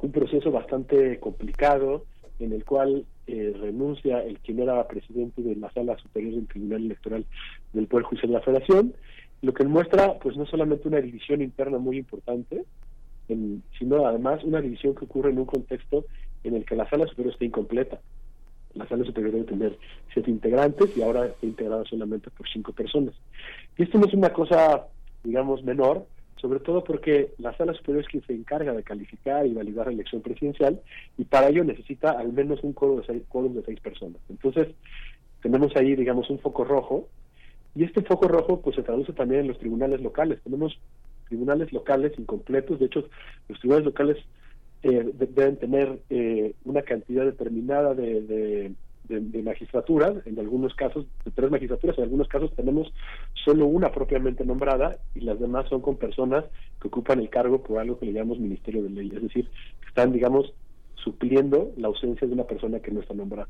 un 0.00 0.12
proceso 0.12 0.50
bastante 0.50 1.18
complicado 1.18 2.04
en 2.38 2.52
el 2.52 2.64
cual 2.64 3.04
eh, 3.26 3.54
renuncia 3.58 4.22
el 4.22 4.38
quien 4.40 4.60
era 4.60 4.86
presidente 4.86 5.42
de 5.42 5.56
la 5.56 5.70
Sala 5.72 5.96
Superior 5.98 6.34
del 6.34 6.46
Tribunal 6.46 6.84
Electoral 6.84 7.24
del 7.72 7.86
Poder 7.86 8.04
Judicial 8.04 8.32
de 8.32 8.38
la 8.38 8.44
Federación, 8.44 8.94
lo 9.42 9.52
que 9.52 9.64
muestra 9.64 10.18
pues 10.18 10.36
no 10.36 10.46
solamente 10.46 10.88
una 10.88 11.00
división 11.00 11.42
interna 11.42 11.78
muy 11.78 11.98
importante, 11.98 12.64
sino 13.26 14.06
además 14.06 14.44
una 14.44 14.60
división 14.60 14.94
que 14.94 15.04
ocurre 15.04 15.30
en 15.30 15.38
un 15.38 15.46
contexto 15.46 16.04
en 16.44 16.56
el 16.56 16.64
que 16.64 16.76
la 16.76 16.88
sala 16.88 17.06
superior 17.06 17.32
está 17.32 17.44
incompleta. 17.44 18.00
La 18.74 18.86
sala 18.88 19.04
superior 19.04 19.32
debe 19.32 19.44
tener 19.44 19.78
siete 20.12 20.30
integrantes 20.30 20.96
y 20.96 21.02
ahora 21.02 21.26
está 21.26 21.46
integrada 21.46 21.84
solamente 21.84 22.30
por 22.30 22.48
cinco 22.48 22.72
personas. 22.72 23.14
Y 23.78 23.84
esto 23.84 23.98
no 23.98 24.06
es 24.06 24.14
una 24.14 24.32
cosa, 24.32 24.86
digamos, 25.22 25.62
menor, 25.62 26.06
sobre 26.44 26.60
todo 26.60 26.84
porque 26.84 27.30
la 27.38 27.56
sala 27.56 27.72
superior 27.72 28.04
es 28.04 28.08
quien 28.10 28.22
se 28.26 28.34
encarga 28.34 28.74
de 28.74 28.82
calificar 28.82 29.46
y 29.46 29.54
validar 29.54 29.86
la 29.86 29.94
elección 29.94 30.20
presidencial 30.20 30.78
y 31.16 31.24
para 31.24 31.48
ello 31.48 31.64
necesita 31.64 32.10
al 32.10 32.34
menos 32.34 32.62
un 32.62 32.74
quórum 32.74 33.00
de 33.00 33.06
seis, 33.06 33.22
de 33.54 33.62
seis 33.64 33.80
personas. 33.80 34.20
Entonces, 34.28 34.68
tenemos 35.40 35.74
ahí, 35.74 35.96
digamos, 35.96 36.28
un 36.28 36.38
foco 36.38 36.64
rojo 36.64 37.08
y 37.74 37.84
este 37.84 38.02
foco 38.02 38.28
rojo 38.28 38.60
pues 38.60 38.76
se 38.76 38.82
traduce 38.82 39.14
también 39.14 39.40
en 39.40 39.48
los 39.48 39.58
tribunales 39.58 40.02
locales. 40.02 40.38
Tenemos 40.44 40.78
tribunales 41.28 41.72
locales 41.72 42.12
incompletos, 42.18 42.78
de 42.78 42.86
hecho 42.86 43.08
los 43.48 43.58
tribunales 43.60 43.86
locales 43.86 44.18
eh, 44.82 45.12
deben 45.14 45.56
tener 45.56 45.98
eh, 46.10 46.52
una 46.66 46.82
cantidad 46.82 47.24
determinada 47.24 47.94
de, 47.94 48.20
de, 48.20 48.72
magistraturas, 49.08 50.26
en 50.26 50.38
algunos 50.38 50.74
casos 50.74 51.06
de 51.24 51.30
tres 51.30 51.50
magistraturas, 51.50 51.98
en 51.98 52.04
algunos 52.04 52.28
casos 52.28 52.54
tenemos 52.54 52.92
solo 53.44 53.66
una 53.66 53.90
propiamente 53.92 54.44
nombrada 54.44 54.98
y 55.14 55.20
las 55.20 55.38
demás 55.38 55.68
son 55.68 55.80
con 55.80 55.96
personas 55.96 56.44
que 56.80 56.88
ocupan 56.88 57.20
el 57.20 57.28
cargo 57.28 57.62
por 57.62 57.78
algo 57.78 57.98
que 57.98 58.06
le 58.06 58.12
llamamos 58.12 58.38
Ministerio 58.38 58.82
de 58.82 58.90
Ley, 58.90 59.12
es 59.14 59.22
decir, 59.22 59.50
están, 59.86 60.12
digamos, 60.12 60.52
supliendo 60.94 61.72
la 61.76 61.88
ausencia 61.88 62.26
de 62.26 62.32
una 62.32 62.44
persona 62.44 62.80
que 62.80 62.90
no 62.90 63.00
está 63.00 63.14
nombrada. 63.14 63.48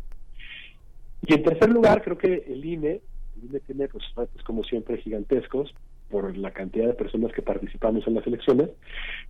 Y 1.26 1.34
en 1.34 1.42
tercer 1.42 1.70
lugar, 1.70 2.02
creo 2.02 2.18
que 2.18 2.44
el 2.48 2.64
INE 2.64 3.00
INE 3.42 3.60
tiene 3.60 3.88
pues, 3.88 4.04
como 4.44 4.64
siempre 4.64 4.98
gigantescos 4.98 5.74
por 6.10 6.36
la 6.36 6.52
cantidad 6.52 6.86
de 6.86 6.94
personas 6.94 7.32
que 7.32 7.42
participamos 7.42 8.06
en 8.06 8.14
las 8.14 8.26
elecciones, 8.26 8.70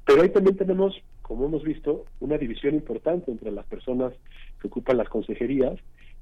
pero 0.04 0.22
ahí 0.22 0.28
también 0.28 0.56
tenemos, 0.56 0.94
como 1.22 1.46
hemos 1.46 1.62
visto, 1.62 2.04
una 2.20 2.36
división 2.36 2.74
importante 2.74 3.30
entre 3.30 3.52
las 3.52 3.64
personas 3.66 4.12
que 4.60 4.66
ocupan 4.66 4.98
las 4.98 5.08
consejerías 5.08 5.78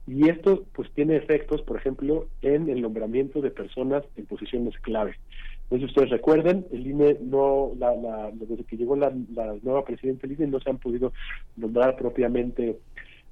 y 0.07 0.29
esto 0.29 0.65
pues 0.73 0.91
tiene 0.93 1.17
efectos, 1.17 1.63
por 1.63 1.77
ejemplo, 1.77 2.29
en 2.43 2.69
el 2.69 2.83
nombramiento 2.83 3.41
de 3.41 3.51
personas 3.51 4.05
en 4.17 4.27
posiciones 4.27 4.79
clave. 4.81 5.17
Entonces 5.65 5.89
ustedes 5.89 6.11
recuerden, 6.11 6.67
el 6.73 6.87
INE 6.87 7.17
no, 7.21 7.73
la, 7.79 7.95
la, 7.97 8.31
desde 8.33 8.65
que 8.65 8.77
llegó 8.77 8.95
la, 8.97 9.13
la 9.35 9.57
nueva 9.63 9.85
presidenta 9.85 10.27
del 10.27 10.37
INE 10.39 10.49
no 10.49 10.61
se 10.61 10.69
han 10.69 10.79
podido 10.79 11.13
nombrar 11.57 11.97
propiamente 11.97 12.79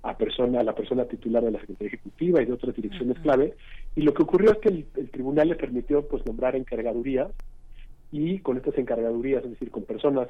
a 0.03 0.17
persona 0.17 0.61
a 0.61 0.65
la 0.65 0.75
persona 0.75 1.05
titular 1.05 1.45
de 1.45 1.51
la 1.51 1.61
Secretaría 1.61 1.89
Ejecutiva 1.89 2.43
y 2.43 2.47
de 2.47 2.53
otras 2.53 2.75
direcciones 2.75 3.19
clave 3.19 3.55
y 3.95 4.03
lo 4.03 4.15
que 4.15 4.23
ocurrió 4.23 4.53
es 4.53 4.59
que 4.59 4.69
el, 4.69 5.11
tribunal 5.11 5.49
le 5.49 5.57
permitió 5.57 6.07
pues 6.09 6.25
nombrar 6.25 6.57
encargadurías 6.57 7.29
y 8.11 8.39
con 8.39 8.57
estas 8.57 8.79
encargadurías 8.79 9.45
es 9.45 9.51
decir 9.51 9.71
con 9.71 9.85
personas 9.85 10.29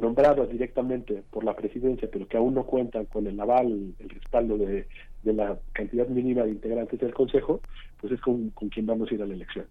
nombradas 0.00 0.48
directamente 0.50 1.22
por 1.30 1.44
la 1.44 1.54
presidencia 1.54 2.08
pero 2.10 2.26
que 2.26 2.38
aún 2.38 2.54
no 2.54 2.64
cuentan 2.64 3.04
con 3.06 3.26
el 3.26 3.38
aval 3.38 3.94
el 3.98 4.08
respaldo 4.08 4.56
de, 4.56 4.86
de 5.26 5.34
la 5.34 5.58
cantidad 5.72 6.08
mínima 6.08 6.44
de 6.44 6.50
integrantes 6.50 6.98
del 6.98 7.12
consejo 7.12 7.60
pues 8.00 8.14
es 8.14 8.20
con, 8.20 8.50
con 8.50 8.68
quien 8.70 8.86
vamos 8.86 9.10
a 9.10 9.14
ir 9.14 9.22
a 9.22 9.26
la 9.26 9.34
elección. 9.34 9.66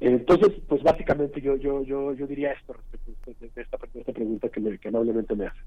Entonces 0.00 0.54
pues 0.68 0.82
básicamente 0.82 1.40
yo 1.40 1.56
yo 1.56 1.84
yo 1.84 2.14
yo 2.14 2.26
diría 2.26 2.52
esto 2.52 2.72
respecto 2.72 3.32
de 3.40 3.62
esta, 3.62 3.78
de 3.92 4.00
esta 4.00 4.12
pregunta 4.12 4.48
que, 4.48 4.60
me, 4.60 4.78
que 4.78 4.88
amablemente 4.88 5.34
me 5.34 5.46
hace 5.46 5.58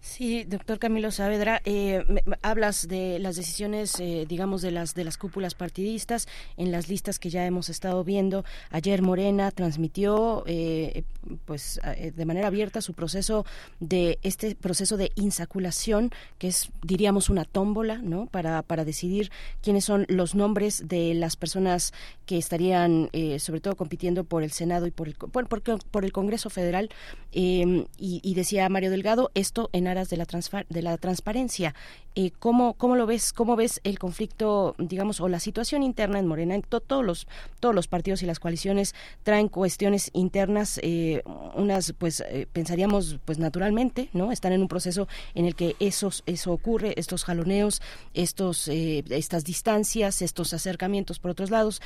Sí, 0.00 0.44
doctor 0.44 0.78
Camilo 0.78 1.10
Saavedra, 1.10 1.60
eh, 1.64 2.04
hablas 2.42 2.86
de 2.86 3.18
las 3.18 3.34
decisiones, 3.34 3.98
eh, 3.98 4.26
digamos, 4.28 4.62
de 4.62 4.70
las 4.70 4.94
de 4.94 5.02
las 5.02 5.18
cúpulas 5.18 5.54
partidistas 5.54 6.28
en 6.56 6.70
las 6.70 6.88
listas 6.88 7.18
que 7.18 7.30
ya 7.30 7.44
hemos 7.44 7.68
estado 7.68 8.04
viendo. 8.04 8.44
Ayer 8.70 9.02
Morena 9.02 9.50
transmitió, 9.50 10.44
eh, 10.46 11.02
pues, 11.44 11.80
de 12.14 12.24
manera 12.24 12.46
abierta 12.46 12.80
su 12.80 12.94
proceso 12.94 13.44
de 13.80 14.18
este 14.22 14.54
proceso 14.54 14.96
de 14.96 15.10
insaculación, 15.16 16.10
que 16.38 16.48
es, 16.48 16.70
diríamos, 16.82 17.28
una 17.28 17.44
tómbola, 17.44 17.98
¿no? 17.98 18.26
Para 18.26 18.62
para 18.62 18.84
decidir 18.84 19.32
quiénes 19.62 19.84
son 19.84 20.06
los 20.08 20.34
nombres 20.34 20.86
de 20.86 21.14
las 21.14 21.36
personas 21.36 21.92
que 22.24 22.38
estarían, 22.38 23.10
sobre 23.38 23.60
todo, 23.60 23.74
compitiendo 23.74 24.24
por 24.24 24.42
el 24.42 24.52
Senado 24.52 24.86
y 24.86 24.90
por 24.90 25.08
el 25.08 25.14
por, 25.14 25.48
por, 25.48 26.04
el 26.04 26.12
Congreso 26.12 26.50
Federal. 26.50 26.88
Y, 27.32 27.86
y 27.98 28.34
decía 28.34 28.68
Mario 28.68 28.90
Delgado, 28.90 29.30
esto 29.34 29.70
en 29.72 29.87
aras 29.88 30.08
de 30.10 30.16
la, 30.16 30.26
de 30.68 30.82
la 30.82 30.96
transparencia. 30.98 31.74
Eh, 32.20 32.32
¿cómo, 32.36 32.74
¿Cómo 32.74 32.96
lo 32.96 33.06
ves? 33.06 33.32
¿Cómo 33.32 33.54
ves 33.54 33.80
el 33.84 34.00
conflicto, 34.00 34.74
digamos, 34.76 35.20
o 35.20 35.28
la 35.28 35.38
situación 35.38 35.84
interna 35.84 36.18
en 36.18 36.26
Morena? 36.26 36.56
En 36.56 36.62
todos, 36.62 37.04
los, 37.04 37.28
todos 37.60 37.72
los 37.72 37.86
partidos 37.86 38.24
y 38.24 38.26
las 38.26 38.40
coaliciones 38.40 38.96
traen 39.22 39.46
cuestiones 39.46 40.10
internas, 40.14 40.80
eh, 40.82 41.22
unas, 41.54 41.92
pues, 41.96 42.24
eh, 42.28 42.48
pensaríamos, 42.52 43.18
pues, 43.24 43.38
naturalmente, 43.38 44.08
¿no? 44.14 44.32
Están 44.32 44.52
en 44.52 44.62
un 44.62 44.66
proceso 44.66 45.06
en 45.36 45.44
el 45.44 45.54
que 45.54 45.76
esos, 45.78 46.24
eso 46.26 46.50
ocurre, 46.50 46.92
estos 46.96 47.22
jaloneos, 47.22 47.82
estos, 48.14 48.66
estas 48.66 49.44
distancias, 49.44 50.20
estos 50.20 50.52
acercamientos 50.52 51.20
por 51.20 51.30
otros 51.30 51.52
lados. 51.52 51.80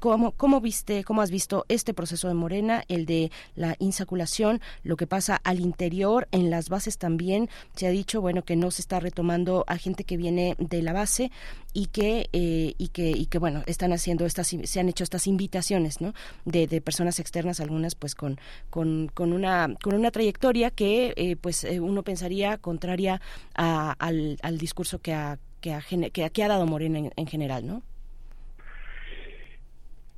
¿cómo, 0.00 0.30
¿Cómo 0.30 0.62
viste, 0.62 1.04
cómo 1.04 1.20
has 1.20 1.30
visto 1.30 1.66
este 1.68 1.92
proceso 1.92 2.28
de 2.28 2.32
Morena, 2.32 2.84
el 2.88 3.04
de 3.04 3.30
la 3.54 3.76
insaculación, 3.80 4.62
lo 4.82 4.96
que 4.96 5.06
pasa 5.06 5.42
al 5.44 5.60
interior, 5.60 6.26
en 6.32 6.48
las 6.48 6.70
bases 6.70 6.96
también, 6.96 7.50
se 7.76 7.86
ha 7.86 7.90
dicho, 7.90 8.22
bueno, 8.22 8.46
que 8.46 8.56
no 8.56 8.70
se 8.70 8.80
está 8.80 8.98
retomando 8.98 9.66
a 9.74 9.78
gente 9.78 10.04
que 10.04 10.16
viene 10.16 10.54
de 10.58 10.82
la 10.82 10.92
base 10.92 11.30
y 11.72 11.86
que 11.86 12.28
eh, 12.32 12.74
y 12.78 12.88
que 12.88 13.10
y 13.10 13.26
que 13.26 13.38
bueno 13.38 13.62
están 13.66 13.92
haciendo 13.92 14.24
estas 14.26 14.48
se 14.48 14.80
han 14.80 14.88
hecho 14.88 15.04
estas 15.04 15.26
invitaciones 15.26 16.00
no 16.00 16.14
de, 16.44 16.66
personas 16.80 17.18
externas 17.20 17.60
algunas 17.60 17.94
pues 17.94 18.14
con 18.14 18.38
con, 18.70 19.10
una 19.18 19.74
con 19.82 19.94
una 19.94 20.10
trayectoria 20.10 20.70
que 20.70 21.12
eh, 21.16 21.36
pues 21.36 21.64
eh, 21.64 21.80
uno 21.80 22.02
pensaría 22.02 22.58
contraria 22.58 23.20
al, 23.54 24.38
al 24.42 24.58
discurso 24.58 25.00
que 25.00 25.12
ha 25.12 25.38
que 25.60 25.72
ha, 25.72 25.80
que, 25.80 26.42
ha 26.42 26.48
dado 26.48 26.66
Morena 26.66 26.98
en, 26.98 27.12
en 27.16 27.26
general 27.26 27.66
no 27.66 27.82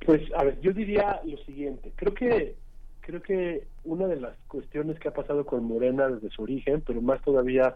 pues 0.07 0.21
a 0.35 0.43
ver 0.45 0.59
yo 0.61 0.71
diría 0.71 1.19
lo 1.25 1.37
siguiente. 1.39 1.91
Creo 1.97 2.13
que 2.13 2.55
creo 3.01 3.21
que 3.21 3.63
una 3.85 4.07
de 4.07 4.19
las 4.19 4.37
cuestiones 4.47 4.99
que 4.99 5.07
ha 5.07 5.13
pasado 5.13 5.45
con 5.45 5.63
Morena 5.63 6.09
desde 6.09 6.29
su 6.29 6.43
origen, 6.43 6.81
pero 6.85 7.01
más 7.01 7.21
todavía 7.21 7.75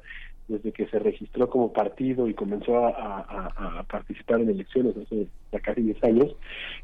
desde 0.52 0.72
que 0.72 0.88
se 0.88 1.00
registró 1.00 1.50
como 1.50 1.74
partido 1.74 2.28
y 2.28 2.34
comenzó 2.34 2.86
a, 2.86 3.86
participar 3.90 4.42
en 4.42 4.50
elecciones 4.50 4.96
hace 4.98 5.28
ya 5.52 5.60
casi 5.60 5.82
10 5.82 6.04
años, 6.04 6.36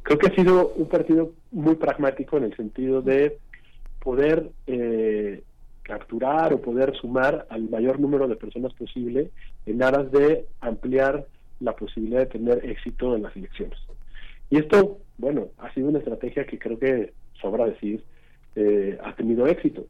creo 0.03 0.18
que 0.18 0.27
ha 0.27 0.35
sido 0.35 0.73
un 0.76 0.88
partido 0.88 1.31
muy 1.52 1.76
pragmático 1.76 2.38
en 2.38 2.45
el 2.45 2.56
sentido 2.56 3.02
de 3.02 3.38
poder 3.99 4.49
eh, 4.68 5.44
capturar 5.84 6.53
o 6.53 6.61
poder 6.61 6.95
sumar 6.98 7.48
al 7.49 7.69
mayor 7.69 7.99
número 7.99 8.27
de 8.27 8.35
personas 8.35 8.73
posible 8.73 9.31
en 9.65 9.84
aras 9.84 10.11
de 10.11 10.45
ampliar 10.60 11.26
la 11.60 11.76
posibilidad 11.76 12.19
de 12.19 12.26
tener 12.27 12.65
éxito 12.65 13.15
en 13.15 13.23
las 13.23 13.35
elecciones. 13.35 13.77
Y 14.49 14.60
esto, 14.60 14.99
bueno, 15.18 15.48
ha 15.57 15.73
sido 15.73 15.89
una 15.89 15.99
estrategia 15.99 16.45
que 16.45 16.60
creo 16.60 16.80
que, 16.80 17.14
sobra 17.41 17.65
decir, 17.65 18.03
eh, 18.56 18.98
ha 19.03 19.15
tenido 19.15 19.48
éxito. 19.48 19.85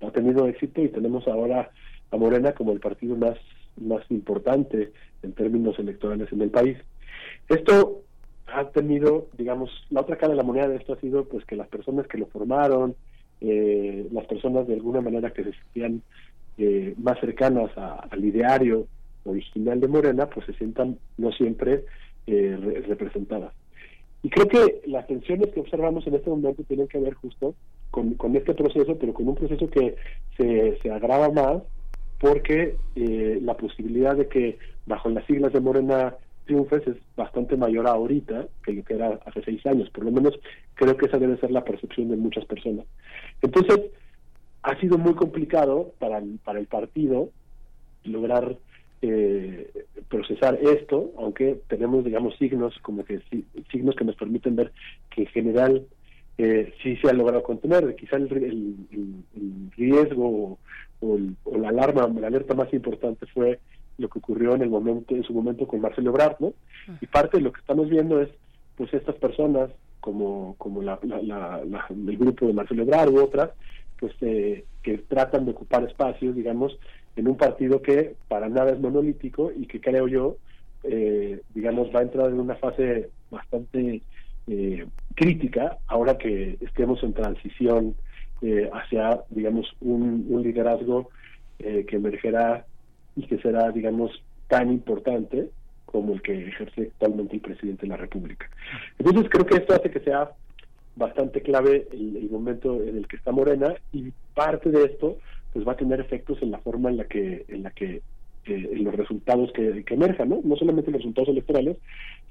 Ha 0.00 0.10
tenido 0.10 0.46
éxito 0.46 0.82
y 0.82 0.88
tenemos 0.88 1.26
ahora 1.28 1.70
a 2.12 2.16
Morena 2.16 2.52
como 2.52 2.72
el 2.72 2.80
partido 2.80 3.16
más, 3.16 3.36
más 3.80 4.02
importante 4.10 4.92
en 5.22 5.32
términos 5.32 5.78
electorales 5.78 6.30
en 6.32 6.42
el 6.42 6.50
país. 6.50 6.78
Esto 7.48 8.02
ha 8.46 8.68
tenido, 8.68 9.28
digamos, 9.36 9.70
la 9.90 10.02
otra 10.02 10.16
cara 10.16 10.32
de 10.32 10.36
la 10.36 10.42
moneda 10.42 10.68
de 10.68 10.76
esto 10.76 10.92
ha 10.92 11.00
sido 11.00 11.24
pues 11.24 11.44
que 11.46 11.56
las 11.56 11.68
personas 11.68 12.06
que 12.06 12.18
lo 12.18 12.26
formaron, 12.26 12.94
eh, 13.40 14.06
las 14.12 14.26
personas 14.26 14.66
de 14.66 14.74
alguna 14.74 15.00
manera 15.00 15.32
que 15.32 15.44
se 15.44 15.52
sentían 15.52 16.02
eh, 16.58 16.94
más 16.98 17.18
cercanas 17.18 17.70
al 17.76 18.24
ideario 18.24 18.86
original 19.24 19.80
de 19.80 19.88
Morena, 19.88 20.26
pues 20.26 20.46
se 20.46 20.52
sientan 20.54 20.98
no 21.16 21.32
siempre 21.32 21.84
eh, 22.26 22.84
representadas. 22.86 23.54
Y 24.22 24.28
creo 24.28 24.46
que 24.46 24.82
las 24.86 25.06
tensiones 25.06 25.48
que 25.52 25.60
observamos 25.60 26.06
en 26.06 26.14
este 26.14 26.30
momento 26.30 26.62
tienen 26.64 26.86
que 26.86 26.98
ver 26.98 27.14
justo 27.14 27.54
con, 27.90 28.14
con 28.14 28.36
este 28.36 28.54
proceso, 28.54 28.96
pero 28.98 29.14
con 29.14 29.26
un 29.28 29.34
proceso 29.34 29.68
que 29.68 29.96
se, 30.36 30.78
se 30.80 30.90
agrava 30.90 31.30
más 31.30 31.62
porque 32.22 32.76
eh, 32.94 33.40
la 33.42 33.54
posibilidad 33.54 34.16
de 34.16 34.28
que 34.28 34.56
bajo 34.86 35.10
las 35.10 35.26
siglas 35.26 35.52
de 35.52 35.60
Morena 35.60 36.14
triunfes 36.44 36.86
es 36.86 36.96
bastante 37.16 37.56
mayor 37.56 37.88
ahorita 37.88 38.46
que 38.64 38.84
era 38.88 39.18
hace 39.26 39.42
seis 39.42 39.66
años. 39.66 39.90
Por 39.90 40.04
lo 40.04 40.12
menos 40.12 40.38
creo 40.74 40.96
que 40.96 41.06
esa 41.06 41.18
debe 41.18 41.36
ser 41.38 41.50
la 41.50 41.64
percepción 41.64 42.10
de 42.10 42.16
muchas 42.16 42.44
personas. 42.44 42.86
Entonces, 43.42 43.90
ha 44.62 44.78
sido 44.78 44.98
muy 44.98 45.14
complicado 45.14 45.94
para 45.98 46.18
el, 46.18 46.38
para 46.44 46.60
el 46.60 46.66
partido 46.66 47.30
lograr 48.04 48.56
eh, 49.02 49.72
procesar 50.08 50.60
esto, 50.62 51.10
aunque 51.18 51.58
tenemos, 51.66 52.04
digamos, 52.04 52.36
signos 52.38 52.78
como 52.82 53.04
que 53.04 53.20
signos 53.72 53.96
que 53.96 54.04
nos 54.04 54.14
permiten 54.14 54.54
ver 54.54 54.70
que 55.10 55.22
en 55.22 55.28
general 55.28 55.86
eh, 56.38 56.72
sí 56.82 56.96
se 56.96 57.08
ha 57.08 57.12
logrado 57.12 57.42
contener. 57.42 57.94
Quizá 57.96 58.16
el, 58.16 58.32
el, 58.32 59.70
riesgo 59.76 60.58
o, 61.00 61.18
la 61.58 61.68
alarma, 61.68 62.08
la 62.20 62.28
alerta 62.28 62.54
más 62.54 62.72
importante 62.72 63.26
fue 63.26 63.58
lo 63.98 64.08
que 64.08 64.18
ocurrió 64.18 64.54
en 64.54 64.62
el 64.62 64.70
momento, 64.70 65.14
en 65.14 65.24
su 65.24 65.32
momento 65.32 65.66
con 65.66 65.80
Marcelo 65.80 66.10
Ebrard, 66.10 66.36
¿no? 66.40 66.54
Y 67.00 67.06
parte 67.06 67.38
de 67.38 67.42
lo 67.42 67.52
que 67.52 67.60
estamos 67.60 67.88
viendo 67.88 68.20
es, 68.20 68.28
pues, 68.76 68.92
estas 68.94 69.16
personas 69.16 69.70
como 70.00 70.56
como 70.58 70.82
la, 70.82 70.98
el 71.02 72.18
grupo 72.18 72.46
de 72.46 72.52
Marcelo 72.52 72.82
Ebrard 72.82 73.10
u 73.10 73.22
otras, 73.22 73.50
pues, 74.00 74.12
eh, 74.20 74.64
que 74.82 74.98
tratan 74.98 75.44
de 75.44 75.52
ocupar 75.52 75.84
espacios, 75.84 76.34
digamos, 76.34 76.76
en 77.16 77.28
un 77.28 77.36
partido 77.36 77.82
que 77.82 78.16
para 78.28 78.48
nada 78.48 78.72
es 78.72 78.80
monolítico 78.80 79.52
y 79.54 79.66
que 79.66 79.80
creo 79.80 80.08
yo, 80.08 80.36
eh, 80.84 81.40
digamos, 81.54 81.94
va 81.94 82.00
a 82.00 82.04
entrar 82.04 82.28
en 82.30 82.40
una 82.40 82.56
fase 82.56 83.10
bastante 83.30 84.02
eh, 84.48 84.86
crítica 85.14 85.78
ahora 85.86 86.18
que 86.18 86.58
estemos 86.60 87.02
en 87.02 87.12
transición 87.12 87.94
eh, 88.42 88.68
hacia, 88.72 89.20
digamos, 89.30 89.74
un, 89.80 90.42
liderazgo 90.42 91.10
que 91.58 91.94
emergerá 91.94 92.66
y 93.14 93.24
que 93.28 93.38
será, 93.38 93.70
digamos, 93.70 94.10
tan 94.48 94.68
importante 94.72 95.48
como 95.86 96.14
el 96.14 96.22
que 96.22 96.48
ejerce 96.48 96.90
actualmente 96.92 97.36
el 97.36 97.40
presidente 97.40 97.82
de 97.82 97.88
la 97.88 97.96
República. 97.96 98.50
Entonces 98.98 99.30
creo 99.30 99.46
que 99.46 99.58
esto 99.58 99.74
hace 99.74 99.90
que 99.90 100.00
sea 100.00 100.32
bastante 100.96 101.40
clave 101.42 101.86
el, 101.92 102.28
momento 102.30 102.82
en 102.82 102.96
el 102.96 103.06
que 103.06 103.16
está 103.16 103.30
Morena 103.32 103.74
y 103.92 104.12
parte 104.34 104.70
de 104.70 104.84
esto 104.84 105.18
pues 105.52 105.66
va 105.66 105.72
a 105.72 105.76
tener 105.76 106.00
efectos 106.00 106.42
en 106.42 106.50
la 106.50 106.58
forma 106.58 106.90
en 106.90 106.96
la 106.96 107.04
que 107.04 107.44
en 107.48 107.62
la 107.62 107.70
que 107.70 108.02
eh, 108.46 108.70
en 108.72 108.84
los 108.84 108.94
resultados 108.94 109.52
que, 109.52 109.84
emerjan, 109.86 110.30
¿no? 110.30 110.40
No 110.42 110.56
solamente 110.56 110.90
los 110.90 111.00
resultados 111.00 111.28
electorales, 111.28 111.76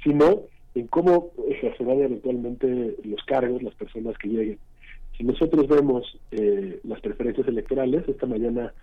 sino 0.04 0.42
en 0.76 0.88
cómo 0.88 1.32
ejercerán 1.50 2.02
eventualmente 2.02 2.96
los 3.04 3.24
cargos 3.26 3.62
las 3.62 3.76
personas 3.76 4.18
que 4.18 4.30
lleguen. 4.30 4.60
Si 5.18 5.24
nosotros 5.24 5.68
vemos 5.68 6.20
eh, 6.32 6.80
las 6.84 7.02
preferencias 7.02 7.48
electorales, 7.48 8.08
esta 8.08 8.26
mañana 8.26 8.74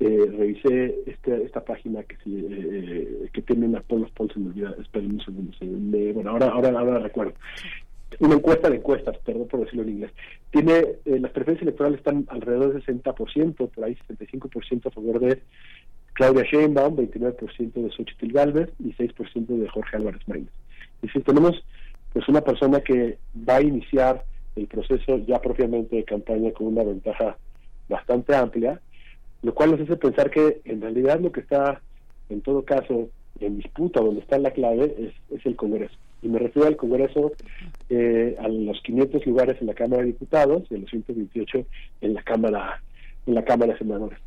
eh, 0.00 0.26
revisé 0.36 0.96
este, 1.06 1.44
esta 1.44 1.64
página 1.64 2.02
que 2.02 2.16
eh, 2.26 3.28
que 3.32 3.42
tiene 3.42 3.66
una 3.66 3.80
Polos 3.80 4.10
Polls, 4.10 4.36
me 4.36 4.48
olvida, 4.48 4.74
esperen 4.80 5.12
un 5.12 5.54
segundo, 5.54 6.14
bueno, 6.14 6.30
ahora, 6.30 6.48
ahora, 6.48 6.78
ahora 6.78 6.98
recuerdo 6.98 7.34
una 8.20 8.34
encuesta 8.34 8.70
de 8.70 8.76
encuestas, 8.76 9.18
perdón 9.18 9.48
por 9.48 9.60
decirlo 9.60 9.82
en 9.82 9.90
inglés, 9.90 10.10
tiene 10.50 10.72
eh, 11.04 11.18
las 11.20 11.30
preferencias 11.32 11.62
electorales 11.62 11.98
están 11.98 12.24
alrededor 12.28 12.72
del 12.72 12.84
60%, 12.84 13.70
por 13.70 13.84
ahí 13.84 13.96
75% 14.08 14.86
a 14.86 14.90
favor 14.90 15.20
de 15.20 15.42
Claudia 16.14 16.44
Sheinbaum, 16.44 16.96
29% 16.96 17.72
de 17.72 17.90
Xochitl 17.90 18.32
Galvez 18.32 18.70
y 18.78 18.92
6% 18.94 19.46
de 19.46 19.68
Jorge 19.68 19.96
Álvarez 19.96 20.26
Maínez. 20.26 20.52
Es 21.02 21.08
decir, 21.08 21.24
tenemos 21.24 21.62
pues 22.12 22.28
una 22.28 22.40
persona 22.40 22.80
que 22.80 23.18
va 23.48 23.56
a 23.56 23.62
iniciar 23.62 24.24
el 24.56 24.66
proceso 24.66 25.18
ya 25.18 25.40
propiamente 25.40 25.96
de 25.96 26.04
campaña 26.04 26.52
con 26.52 26.68
una 26.68 26.82
ventaja 26.82 27.36
bastante 27.88 28.34
amplia, 28.34 28.80
lo 29.42 29.54
cual 29.54 29.72
nos 29.72 29.80
hace 29.80 29.96
pensar 29.96 30.30
que 30.30 30.60
en 30.64 30.80
realidad 30.80 31.20
lo 31.20 31.30
que 31.30 31.40
está 31.40 31.80
en 32.28 32.40
todo 32.40 32.64
caso 32.64 33.08
en 33.40 33.58
disputa, 33.58 34.00
donde 34.00 34.20
está 34.20 34.38
la 34.38 34.50
clave, 34.50 34.94
es, 34.98 35.38
es 35.38 35.46
el 35.46 35.54
Congreso 35.54 35.96
y 36.22 36.28
me 36.28 36.38
refiero 36.38 36.68
al 36.68 36.76
Congreso, 36.76 37.32
eh, 37.88 38.36
a 38.38 38.48
los 38.48 38.80
500 38.82 39.24
lugares 39.26 39.56
en 39.60 39.68
la 39.68 39.74
Cámara 39.74 40.02
de 40.02 40.08
Diputados 40.08 40.64
y 40.70 40.74
a 40.74 40.78
los 40.78 40.90
128 40.90 41.64
en 42.00 42.14
la 42.14 42.22
Cámara 42.22 42.82
en 43.26 43.34
la 43.34 43.44
Cámara 43.44 43.72
de 43.72 43.78
Senadores. 43.78 44.18